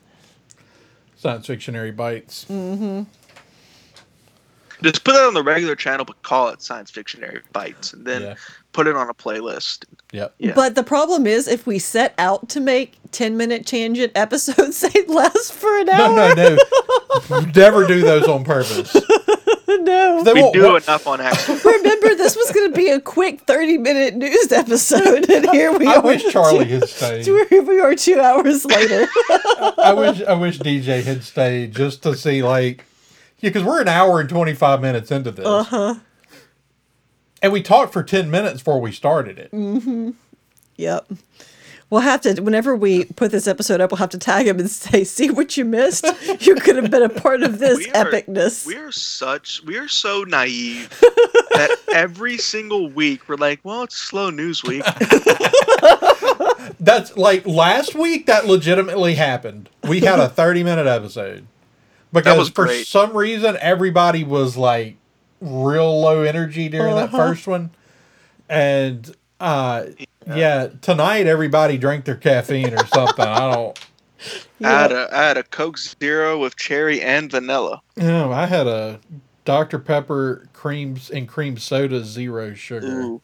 Science 1.17 1.47
fictionary 1.47 1.91
bites. 1.91 2.47
Mm-hmm. 2.51 3.03
Just 4.83 5.05
put 5.05 5.15
it 5.15 5.21
on 5.23 5.35
the 5.35 5.43
regular 5.43 5.75
channel, 5.77 6.05
but 6.05 6.21
call 6.23 6.49
it 6.49 6.61
Science 6.63 6.91
Fictionary 6.91 7.41
Bites, 7.53 7.93
and 7.93 8.05
then 8.05 8.23
Yeah. 8.23 8.35
put 8.73 8.87
it 8.87 8.97
on 8.97 9.09
a 9.09 9.15
playlist. 9.15 9.85
Yep. 10.13 10.35
Yeah. 10.39 10.53
But 10.55 10.75
the 10.75 10.83
problem 10.83 11.27
is, 11.27 11.47
if 11.49 11.67
we 11.67 11.79
set 11.79 12.15
out 12.19 12.49
to 12.51 12.61
make 12.61 12.99
10 13.13 13.37
minute 13.37 13.67
tangent 13.67 14.13
episodes, 14.15 14.81
they 14.93 15.05
last 15.07 15.53
for 15.53 15.79
an 15.79 15.89
hour. 15.89 16.15
no, 16.17 16.35
no. 16.35 16.57
no. 17.31 17.41
Never 17.55 17.87
do 17.87 18.01
those 18.01 18.27
on 18.27 18.45
purpose. 18.45 18.95
no. 19.69 20.23
They 20.25 20.33
we 20.33 20.43
won't 20.43 20.55
do 20.55 20.63
work. 20.73 20.83
enough 20.85 21.07
on 21.07 21.21
accident. 21.21 21.65
Remember, 21.65 22.15
this 22.15 22.37
was 22.37 22.51
going 22.53 22.71
to 22.71 22.77
be 22.77 22.89
a 22.89 23.01
quick 23.01 23.41
30 23.43 23.79
minute 23.79 24.15
news 24.17 24.53
episode, 24.53 25.31
and 25.31 25.49
here 25.51 25.77
we 25.77 25.87
I 25.87 25.93
are. 25.93 25.97
I 25.97 26.01
wish 26.01 26.25
Charlie 26.33 26.67
had 26.69 26.89
stayed. 26.89 27.25
Here 27.25 27.63
we 27.63 27.81
are 27.81 27.95
two 27.95 28.21
hours 28.21 28.65
later. 28.65 29.07
I 29.79 29.93
wish 29.97 30.23
I 30.23 30.35
wish 30.35 30.59
DJ 30.59 31.03
had 31.03 31.23
stayed 31.25 31.75
just 31.75 32.03
to 32.05 32.17
see 32.17 32.43
like 32.43 32.85
Yeah, 33.43 33.51
because 33.51 33.65
we're 33.65 33.83
an 33.83 33.89
hour 33.89 34.19
and 34.21 34.29
25 34.29 34.81
minutes 34.81 35.11
into 35.11 35.31
this. 35.31 35.45
Uh 35.47 35.63
huh. 35.65 35.95
And 37.43 37.53
we 37.53 37.61
talked 37.61 37.93
for 37.93 38.03
10 38.03 38.31
minutes 38.31 38.59
before 38.61 38.81
we 38.81 38.93
started 38.93 39.39
it. 39.39 40.15
Yep. 40.77 41.13
We'll 41.91 42.01
have 42.01 42.23
to, 42.23 42.41
whenever 42.41 42.75
we 42.75 43.05
put 43.05 43.31
this 43.33 43.47
episode 43.47 43.81
up, 43.83 43.91
we'll 43.91 43.99
have 43.99 44.09
to 44.11 44.19
tag 44.19 44.47
him 44.47 44.59
and 44.61 44.71
say, 44.71 45.05
see 45.05 45.29
what 45.31 45.57
you 45.59 45.65
missed? 45.67 46.07
You 46.41 46.55
could 46.55 46.77
have 46.77 46.91
been 46.91 47.03
a 47.03 47.09
part 47.11 47.43
of 47.43 47.59
this 47.59 47.79
We 47.79 47.91
are- 47.93 48.07
epicness. 48.07 48.65
We 48.65 48.77
are 48.77 48.91
such, 48.93 49.63
we 49.65 49.77
are 49.77 49.89
so 49.89 50.23
naive 50.25 50.89
that 51.01 51.77
every 51.93 52.39
single 52.39 52.89
week 52.89 53.29
we're 53.29 53.37
like, 53.37 53.61
well, 53.63 53.83
it's 53.83 53.97
slow 53.97 54.31
news 54.31 54.63
week. 54.63 54.85
That's 56.81 57.17
like 57.17 57.47
last 57.47 57.95
week 57.95 58.27
that 58.27 58.47
legitimately 58.47 59.15
happened. 59.17 59.69
We 59.87 60.01
had 60.01 60.19
a 60.19 60.29
30 60.29 60.63
minute 60.65 60.87
episode. 60.87 61.47
Because 62.13 62.51
for 62.51 62.67
great. 62.67 62.87
some 62.87 63.17
reason 63.17 63.57
everybody 63.61 64.25
was 64.25 64.57
like 64.57 64.97
real 65.41 66.01
low 66.01 66.23
energy 66.23 66.69
during 66.69 66.95
that 66.95 67.11
first 67.11 67.47
one. 67.47 67.71
And 68.49 69.15
uh 69.41 69.87
yeah. 70.27 70.69
tonight 70.81 71.27
everybody 71.27 71.79
drank 71.79 72.05
their 72.05 72.17
caffeine 72.17 72.75
or 72.75 72.87
something. 72.87 73.25
I 73.25 73.55
don't 73.55 73.79
I 74.65 74.71
had 74.71 74.93
a, 74.93 75.09
I 75.13 75.23
had 75.23 75.37
a 75.37 75.43
Coke 75.43 75.79
Zero 75.79 76.39
with 76.39 76.57
cherry 76.57 77.01
and 77.01 77.31
vanilla. 77.31 77.83
you 77.97 78.05
know, 78.05 78.33
I 78.33 78.47
had 78.47 78.67
a 78.67 79.01
Dr. 79.45 79.79
Pepper 79.79 80.49
creams 80.53 81.11
and 81.11 81.29
cream 81.29 81.57
soda 81.57 82.05
zero 82.05 82.55
sugar. 82.55 83.01
Ooh, 83.03 83.21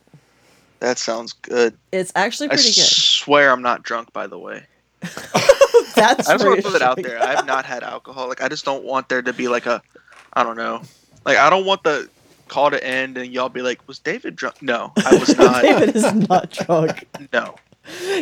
that 0.81 0.99
sounds 0.99 1.33
good. 1.33 1.77
It's 1.93 2.13
actually 2.17 2.47
I 2.47 2.55
pretty 2.55 2.71
good. 2.71 2.85
swear 2.85 3.51
I'm 3.51 3.63
not 3.63 3.83
drunk, 3.83 4.13
by 4.13 4.27
the 4.27 4.39
way. 4.39 4.67
That's 5.95 6.29
I 6.29 6.35
just 6.35 6.45
want 6.45 6.63
to 6.63 6.63
put 6.63 6.75
it 6.77 6.83
out 6.83 6.97
there. 6.97 7.23
I 7.23 7.35
have 7.35 7.47
not 7.47 7.65
had 7.65 7.83
alcohol. 7.83 8.29
Like, 8.29 8.43
I 8.43 8.49
just 8.49 8.65
don't 8.65 8.85
want 8.85 9.09
there 9.09 9.23
to 9.23 9.33
be 9.33 9.49
like 9.49 9.67
a, 9.67 9.83
I 10.33 10.43
don't 10.43 10.57
know. 10.57 10.83
Like, 11.25 11.39
I 11.39 11.51
don't 11.51 11.65
want 11.65 11.83
the 11.83 12.09
call 12.49 12.71
to 12.71 12.85
end 12.85 13.19
and 13.19 13.33
y'all 13.33 13.49
be 13.49 13.63
like, 13.63 13.87
was 13.87 13.99
David 13.99 14.37
drunk? 14.37 14.63
No, 14.63 14.93
I 15.05 15.17
was 15.17 15.37
not. 15.39 15.63
David 15.63 15.97
is 15.97 16.13
not 16.29 16.51
drunk. 16.51 17.07
no. 17.33 17.55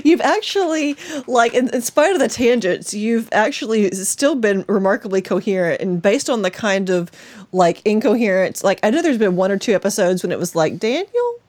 You've 0.05 0.21
actually, 0.21 0.97
like, 1.27 1.53
in, 1.55 1.69
in 1.75 1.83
spite 1.83 2.13
of 2.13 2.21
the 2.21 2.29
tangents, 2.29 2.95
you've 2.95 3.29
actually 3.33 3.91
still 3.93 4.37
been 4.37 4.65
remarkably 4.69 5.21
coherent. 5.21 5.81
And 5.81 6.01
based 6.01 6.31
on 6.31 6.43
the 6.43 6.53
kind 6.53 6.89
of, 6.89 7.11
like, 7.53 7.83
incoherence, 7.85 8.63
like, 8.63 8.79
I 8.85 8.91
know 8.91 9.03
there's 9.03 9.19
been 9.19 9.35
one 9.35 9.51
or 9.51 9.59
two 9.59 9.75
episodes 9.75 10.23
when 10.23 10.31
it 10.31 10.39
was 10.39 10.55
like, 10.55 10.79
Daniel, 10.79 11.41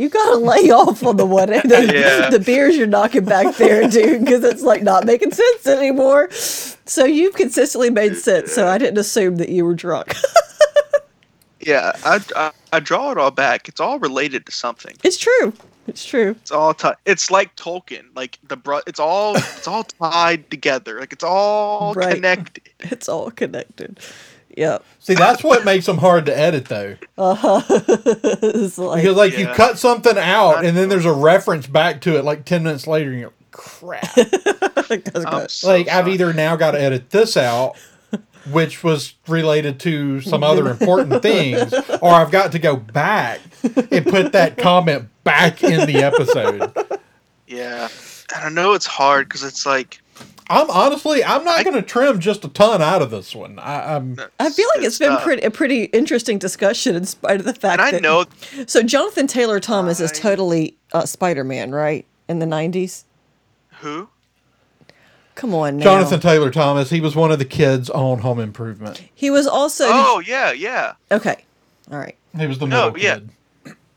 you 0.00 0.08
gotta 0.08 0.36
lay 0.38 0.70
off 0.70 1.04
on 1.04 1.16
the 1.16 1.26
one 1.26 1.48
the, 1.50 1.90
Yeah. 1.94 2.30
the 2.30 2.40
beers 2.40 2.76
you're 2.76 2.86
knocking 2.86 3.24
back 3.24 3.56
there, 3.56 3.86
dude, 3.88 4.24
because 4.24 4.42
it's 4.44 4.62
like 4.62 4.82
not 4.82 5.04
making 5.04 5.32
sense 5.32 5.66
anymore. 5.66 6.30
So 6.30 7.04
you've 7.04 7.34
consistently 7.34 7.90
made 7.90 8.16
sense. 8.16 8.52
So 8.52 8.66
I 8.66 8.78
didn't 8.78 8.98
assume 8.98 9.36
that 9.36 9.48
you 9.50 9.64
were 9.64 9.74
drunk. 9.74 10.14
Yeah, 11.62 11.92
I, 12.06 12.20
I, 12.34 12.52
I 12.72 12.80
draw 12.80 13.10
it 13.12 13.18
all 13.18 13.30
back. 13.30 13.68
It's 13.68 13.80
all 13.80 13.98
related 13.98 14.46
to 14.46 14.52
something. 14.52 14.96
it's 15.04 15.18
true. 15.18 15.52
It's 15.86 16.06
true. 16.06 16.30
It's 16.40 16.50
all 16.50 16.72
ti 16.72 16.88
It's 17.04 17.30
like 17.30 17.54
Tolkien. 17.56 18.04
Like 18.14 18.38
the 18.48 18.56
bro. 18.56 18.80
It's 18.86 18.98
all. 18.98 19.36
It's 19.36 19.68
all 19.68 19.84
tied 19.84 20.50
together. 20.50 20.98
Like 21.00 21.12
it's 21.12 21.22
all 21.22 21.92
Right. 21.92 22.14
connected. 22.14 22.62
It's 22.80 23.10
all 23.10 23.30
connected. 23.30 23.98
Yep. 24.56 24.84
See, 24.98 25.14
that's 25.14 25.42
what 25.44 25.64
makes 25.64 25.86
them 25.86 25.98
hard 25.98 26.26
to 26.26 26.36
edit 26.36 26.66
though. 26.66 26.96
Uh-huh. 27.16 27.62
It's 28.42 28.78
like, 28.78 29.02
Because 29.02 29.16
like 29.16 29.38
you 29.38 29.46
cut 29.46 29.78
something 29.78 30.18
out 30.18 30.64
and 30.64 30.76
then 30.76 30.88
there's 30.88 31.04
a 31.04 31.12
reference 31.12 31.66
back 31.66 32.00
to 32.02 32.16
it 32.16 32.24
like 32.24 32.44
10 32.44 32.62
minutes 32.62 32.86
later 32.86 33.10
and 33.10 33.20
you're 33.20 33.28
like, 33.28 33.50
crap. 33.50 34.14
that's 34.14 35.54
so 35.54 35.68
like 35.68 35.88
I've 35.88 36.04
sorry. 36.04 36.12
either 36.12 36.32
now 36.32 36.56
got 36.56 36.72
to 36.72 36.80
edit 36.80 37.10
this 37.10 37.36
out 37.36 37.76
which 38.50 38.82
was 38.82 39.14
related 39.28 39.78
to 39.80 40.20
some 40.22 40.42
other 40.42 40.68
important 40.68 41.22
things 41.22 41.72
or 42.00 42.10
I've 42.10 42.30
got 42.30 42.52
to 42.52 42.58
go 42.58 42.76
back 42.76 43.40
and 43.62 44.06
put 44.06 44.32
that 44.32 44.56
comment 44.56 45.08
back 45.24 45.62
in 45.62 45.86
the 45.86 46.02
episode. 46.02 46.72
Yeah, 47.46 47.88
and 48.34 48.44
I 48.44 48.48
know 48.48 48.72
it's 48.74 48.86
hard 48.86 49.28
because 49.28 49.42
it's 49.42 49.66
like. 49.66 50.00
I'm 50.50 50.68
honestly 50.68 51.22
I'm 51.24 51.44
not 51.44 51.62
going 51.64 51.76
to 51.76 51.82
trim 51.82 52.18
just 52.18 52.44
a 52.44 52.48
ton 52.48 52.82
out 52.82 53.00
of 53.02 53.10
this 53.10 53.34
one. 53.34 53.58
I, 53.58 53.94
I'm 53.96 54.18
I 54.40 54.50
feel 54.50 54.66
like 54.74 54.80
good 54.80 54.84
it's 54.86 54.98
been 54.98 55.12
stuff. 55.12 55.22
pretty 55.22 55.42
a 55.42 55.50
pretty 55.50 55.84
interesting 55.84 56.38
discussion 56.38 56.96
in 56.96 57.04
spite 57.06 57.38
of 57.40 57.46
the 57.46 57.54
fact 57.54 57.74
And 57.74 57.80
I 57.80 57.90
that 57.92 58.02
know 58.02 58.24
So 58.66 58.82
Jonathan 58.82 59.26
Taylor 59.28 59.60
Thomas 59.60 60.00
is 60.00 60.10
totally 60.12 60.76
uh, 60.92 61.06
Spider 61.06 61.44
Man, 61.44 61.70
right? 61.72 62.04
In 62.28 62.40
the 62.40 62.46
nineties. 62.46 63.04
who. 63.80 64.08
Come 65.36 65.54
on 65.54 65.78
now. 65.78 65.84
Jonathan 65.84 66.20
Taylor 66.20 66.50
Thomas. 66.50 66.90
He 66.90 67.00
was 67.00 67.16
one 67.16 67.30
of 67.32 67.38
the 67.38 67.44
kids 67.46 67.88
on 67.88 68.18
Home 68.18 68.40
Improvement. 68.40 69.02
He 69.14 69.30
was 69.30 69.46
also 69.46 69.84
Oh 69.88 70.20
yeah, 70.26 70.52
yeah. 70.52 70.94
okay. 71.12 71.44
All 71.90 71.98
right. 71.98 72.16
He 72.36 72.46
was 72.46 72.58
the 72.58 72.66
No, 72.66 72.94
yeah. 72.96 73.20
kid. 73.64 73.76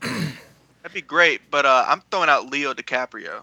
That'd 0.82 0.94
be 0.94 1.02
great. 1.02 1.42
But 1.50 1.66
uh, 1.66 1.84
I'm 1.88 2.00
throwing 2.10 2.28
out 2.28 2.46
Leo 2.50 2.72
DiCaprio. 2.74 3.42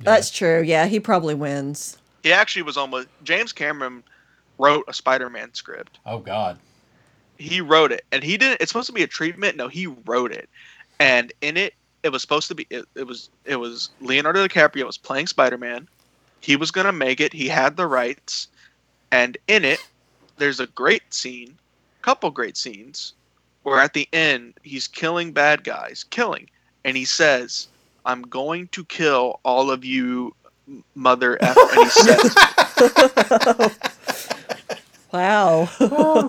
That's 0.00 0.30
true. 0.30 0.62
Yeah, 0.62 0.86
he 0.86 0.98
probably 1.00 1.34
wins. 1.34 1.98
He 2.22 2.32
actually 2.32 2.62
was 2.62 2.76
almost. 2.76 3.08
James 3.24 3.52
Cameron 3.52 4.02
wrote 4.58 4.84
a 4.88 4.94
Spider-Man 4.94 5.54
script. 5.54 5.98
Oh 6.06 6.18
God. 6.18 6.58
He 7.38 7.60
wrote 7.60 7.90
it, 7.90 8.04
and 8.12 8.22
he 8.22 8.36
didn't. 8.36 8.60
It's 8.60 8.70
supposed 8.70 8.86
to 8.86 8.92
be 8.92 9.02
a 9.02 9.08
treatment. 9.08 9.56
No, 9.56 9.66
he 9.66 9.86
wrote 9.86 10.32
it, 10.32 10.48
and 11.00 11.32
in 11.40 11.56
it, 11.56 11.74
it 12.02 12.10
was 12.10 12.22
supposed 12.22 12.48
to 12.48 12.54
be. 12.54 12.66
It, 12.70 12.84
it 12.94 13.06
was. 13.06 13.30
It 13.44 13.56
was 13.56 13.90
Leonardo 14.00 14.46
DiCaprio 14.46 14.86
was 14.86 14.98
playing 14.98 15.26
Spider-Man. 15.26 15.88
He 16.40 16.54
was 16.56 16.70
gonna 16.70 16.92
make 16.92 17.20
it. 17.20 17.32
He 17.32 17.48
had 17.48 17.76
the 17.76 17.86
rights, 17.86 18.48
and 19.10 19.36
in 19.48 19.64
it, 19.64 19.84
there's 20.36 20.60
a 20.60 20.66
great 20.68 21.12
scene, 21.12 21.58
couple 22.02 22.30
great 22.30 22.56
scenes, 22.56 23.14
where 23.64 23.80
at 23.80 23.94
the 23.94 24.08
end 24.12 24.54
he's 24.62 24.86
killing 24.86 25.32
bad 25.32 25.64
guys, 25.64 26.04
killing, 26.04 26.48
and 26.84 26.96
he 26.96 27.04
says, 27.04 27.66
"I'm 28.06 28.22
going 28.22 28.68
to 28.68 28.84
kill 28.84 29.40
all 29.42 29.70
of 29.70 29.84
you." 29.84 30.36
Mother 30.94 31.38
F, 31.42 31.56
and 31.56 31.82
he 31.84 31.90
says, 31.90 33.78
Wow. 35.12 35.68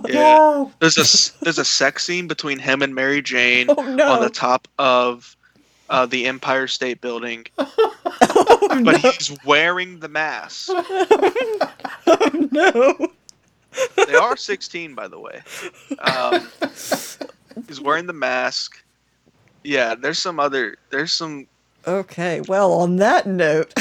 Yeah. 0.09 0.65
There's 0.79 0.97
a 0.97 1.01
s- 1.01 1.29
there's 1.41 1.57
a 1.57 1.63
sex 1.65 2.03
scene 2.05 2.27
between 2.27 2.59
him 2.59 2.81
and 2.81 2.93
Mary 2.93 3.21
Jane 3.21 3.67
Oh, 3.69 3.81
no. 3.81 4.11
on 4.11 4.21
the 4.21 4.29
top 4.29 4.67
of 4.77 5.37
uh, 5.89 6.05
the 6.05 6.25
Empire 6.25 6.67
State 6.67 6.99
Building, 6.99 7.45
Oh, 7.57 8.81
but 8.83 8.97
he's 8.97 9.35
wearing 9.45 9.99
the 9.99 10.09
mask. 10.09 10.69
Oh, 12.05 12.47
no. 12.51 13.07
They 14.05 14.15
are 14.15 14.35
16, 14.35 14.93
by 14.93 15.07
the 15.07 15.17
way. 15.19 15.41
Um, 15.99 16.47
he's 17.67 17.79
wearing 17.81 18.05
the 18.07 18.13
mask. 18.13 18.83
Yeah, 19.63 19.95
there's 19.95 20.19
some 20.19 20.39
other. 20.39 20.75
There's 20.89 21.13
some. 21.13 21.47
Okay. 21.87 22.41
Well, 22.41 22.73
on 22.73 22.97
that 22.97 23.25
note, 23.25 23.73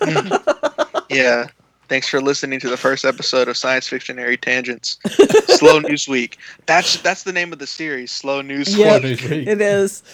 Yeah. 1.10 1.48
Thanks 1.88 2.08
for 2.08 2.20
listening 2.20 2.60
to 2.60 2.68
the 2.68 2.76
first 2.76 3.04
episode 3.04 3.48
of 3.48 3.56
Science 3.56 3.88
Fictionary 3.88 4.36
Tangents. 4.36 4.96
Slow 5.58 5.80
News 5.80 6.06
Week. 6.06 6.38
That's 6.66 7.02
that's 7.02 7.24
the 7.24 7.32
name 7.32 7.52
of 7.52 7.58
the 7.58 7.66
series. 7.66 8.12
Slow 8.12 8.42
News 8.42 8.76
Yep. 8.78 9.02
Week. 9.02 9.24
It 9.24 9.60
is. 9.60 10.04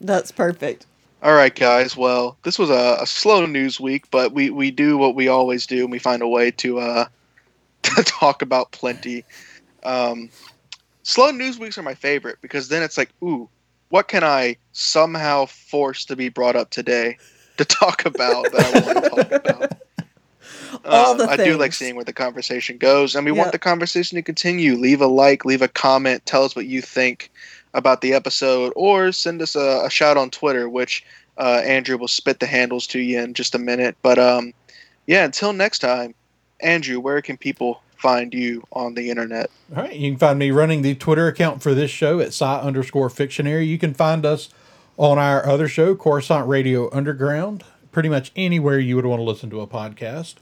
That's 0.00 0.32
perfect. 0.32 0.84
All 1.22 1.34
right, 1.34 1.54
guys. 1.54 1.96
Well, 1.96 2.36
this 2.42 2.58
was 2.58 2.70
a, 2.70 2.98
a 3.00 3.06
slow 3.06 3.46
news 3.46 3.78
week, 3.78 4.10
but 4.10 4.32
we, 4.32 4.50
we 4.50 4.72
do 4.72 4.98
what 4.98 5.14
we 5.14 5.28
always 5.28 5.64
do, 5.68 5.84
and 5.84 5.92
we 5.92 6.00
find 6.00 6.20
a 6.20 6.26
way 6.26 6.50
to 6.50 6.80
uh, 6.80 7.04
to 7.82 8.02
talk 8.02 8.42
about 8.42 8.72
plenty. 8.72 9.24
Um, 9.84 10.28
slow 11.04 11.30
news 11.30 11.60
weeks 11.60 11.78
are 11.78 11.82
my 11.84 11.94
favorite 11.94 12.38
because 12.42 12.68
then 12.68 12.82
it's 12.82 12.98
like, 12.98 13.10
ooh, 13.22 13.48
what 13.90 14.08
can 14.08 14.24
I 14.24 14.56
somehow 14.72 15.46
force 15.46 16.04
to 16.06 16.16
be 16.16 16.28
brought 16.28 16.56
up 16.56 16.70
today 16.70 17.18
to 17.56 17.64
talk 17.64 18.04
about 18.06 18.50
that 18.52 18.74
I 18.74 18.80
want 18.92 19.04
to 19.04 19.10
talk 19.10 19.32
about? 19.44 19.72
All 20.84 21.12
Um, 21.12 21.18
the 21.18 21.24
I 21.28 21.36
do 21.36 21.56
like 21.58 21.72
seeing 21.74 21.96
where 21.96 22.04
the 22.04 22.12
conversation 22.12 22.78
goes, 22.78 23.14
and 23.14 23.24
we 23.24 23.30
Yep. 23.32 23.38
want 23.38 23.52
the 23.52 23.58
conversation 23.58 24.16
to 24.16 24.22
continue. 24.22 24.76
Leave 24.76 25.00
a 25.00 25.06
like, 25.06 25.44
leave 25.44 25.62
a 25.62 25.68
comment, 25.68 26.24
tell 26.26 26.44
us 26.44 26.56
what 26.56 26.66
you 26.66 26.80
think 26.80 27.30
about 27.74 28.00
the 28.00 28.14
episode, 28.14 28.72
or 28.74 29.12
send 29.12 29.40
us 29.42 29.54
a, 29.54 29.82
a 29.84 29.90
shout 29.90 30.16
on 30.16 30.30
Twitter, 30.30 30.68
which 30.68 31.04
uh, 31.38 31.62
Andrew 31.64 31.96
will 31.98 32.08
spit 32.08 32.40
the 32.40 32.46
handles 32.46 32.86
to 32.88 32.98
you 33.00 33.20
in 33.20 33.34
just 33.34 33.54
a 33.54 33.58
minute. 33.58 33.96
But 34.02 34.18
um, 34.18 34.52
yeah, 35.06 35.24
until 35.24 35.52
next 35.52 35.78
time, 35.80 36.14
Andrew, 36.60 37.00
where 37.00 37.20
can 37.22 37.36
people 37.36 37.82
find 37.96 38.32
you 38.34 38.62
on 38.72 38.94
the 38.94 39.10
internet? 39.10 39.50
All 39.76 39.82
right. 39.82 39.94
You 39.94 40.10
can 40.10 40.18
find 40.18 40.38
me 40.38 40.50
running 40.50 40.82
the 40.82 40.94
Twitter 40.94 41.28
account 41.28 41.62
for 41.62 41.74
this 41.74 41.90
show 41.90 42.18
at 42.20 42.28
sci 42.28 42.44
underscore 42.60 43.08
fictionary. 43.10 43.66
You 43.66 43.78
can 43.78 43.94
find 43.94 44.26
us 44.26 44.48
on 45.02 45.18
our 45.18 45.44
other 45.44 45.66
show, 45.66 45.96
Coruscant 45.96 46.46
Radio 46.46 46.88
Underground, 46.94 47.64
pretty 47.90 48.08
much 48.08 48.30
anywhere 48.36 48.78
you 48.78 48.94
would 48.94 49.04
want 49.04 49.18
to 49.18 49.24
listen 49.24 49.50
to 49.50 49.60
a 49.60 49.66
podcast. 49.66 50.34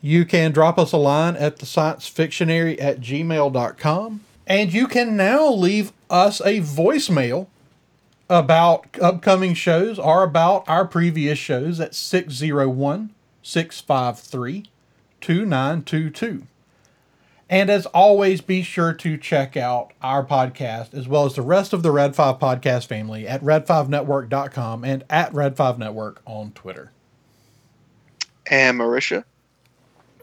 You 0.00 0.24
can 0.24 0.52
drop 0.52 0.78
us 0.78 0.92
a 0.92 0.96
line 0.96 1.34
at 1.34 1.56
the 1.56 1.66
sciencefictionary 1.66 2.80
at 2.80 3.00
gmail.com. 3.00 4.20
And 4.46 4.72
you 4.72 4.86
can 4.86 5.16
now 5.16 5.52
leave 5.52 5.92
us 6.08 6.40
a 6.40 6.60
voicemail 6.60 7.48
about 8.30 8.86
upcoming 9.02 9.54
shows 9.54 9.98
or 9.98 10.22
about 10.22 10.68
our 10.68 10.86
previous 10.86 11.38
shows 11.38 11.80
at 11.80 11.92
601 11.92 13.10
653 13.42 14.66
2922. 15.20 16.46
And 17.50 17.70
as 17.70 17.86
always, 17.86 18.40
be 18.42 18.62
sure 18.62 18.92
to 18.92 19.16
check 19.16 19.56
out 19.56 19.92
our 20.02 20.24
podcast 20.24 20.92
as 20.92 21.08
well 21.08 21.24
as 21.24 21.34
the 21.34 21.42
rest 21.42 21.72
of 21.72 21.82
the 21.82 21.90
Red 21.90 22.14
5 22.14 22.38
podcast 22.38 22.86
family 22.86 23.26
at 23.26 23.42
red5network.com 23.42 24.84
and 24.84 25.04
at 25.08 25.32
Red5Network 25.32 26.18
on 26.26 26.52
Twitter. 26.52 26.92
And 28.50 28.78
Marisha. 28.78 29.24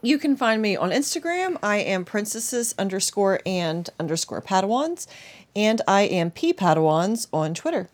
You 0.02 0.18
can 0.18 0.36
find 0.36 0.62
me 0.62 0.76
on 0.76 0.90
Instagram. 0.90 1.58
I 1.62 1.78
am 1.78 2.04
princesses 2.04 2.74
underscore 2.78 3.40
and 3.44 3.90
underscore 3.98 4.40
padawans. 4.40 5.08
And 5.56 5.82
I 5.88 6.02
am 6.02 6.30
P 6.30 6.52
Padawans 6.52 7.26
on 7.32 7.54
Twitter. 7.54 7.88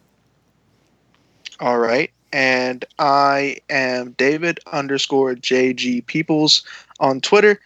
All 1.61 1.79
right. 1.79 2.11
And 2.33 2.85
I 2.99 3.59
am 3.71 4.13
David 4.13 4.61
underscore 4.71 5.35
JG 5.35 6.05
Peoples 6.07 6.65
on 6.99 7.21
Twitter. 7.21 7.61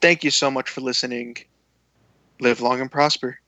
Thank 0.00 0.24
you 0.24 0.30
so 0.30 0.50
much 0.50 0.70
for 0.70 0.80
listening. 0.80 1.36
Live 2.40 2.60
long 2.60 2.80
and 2.80 2.90
prosper. 2.90 3.38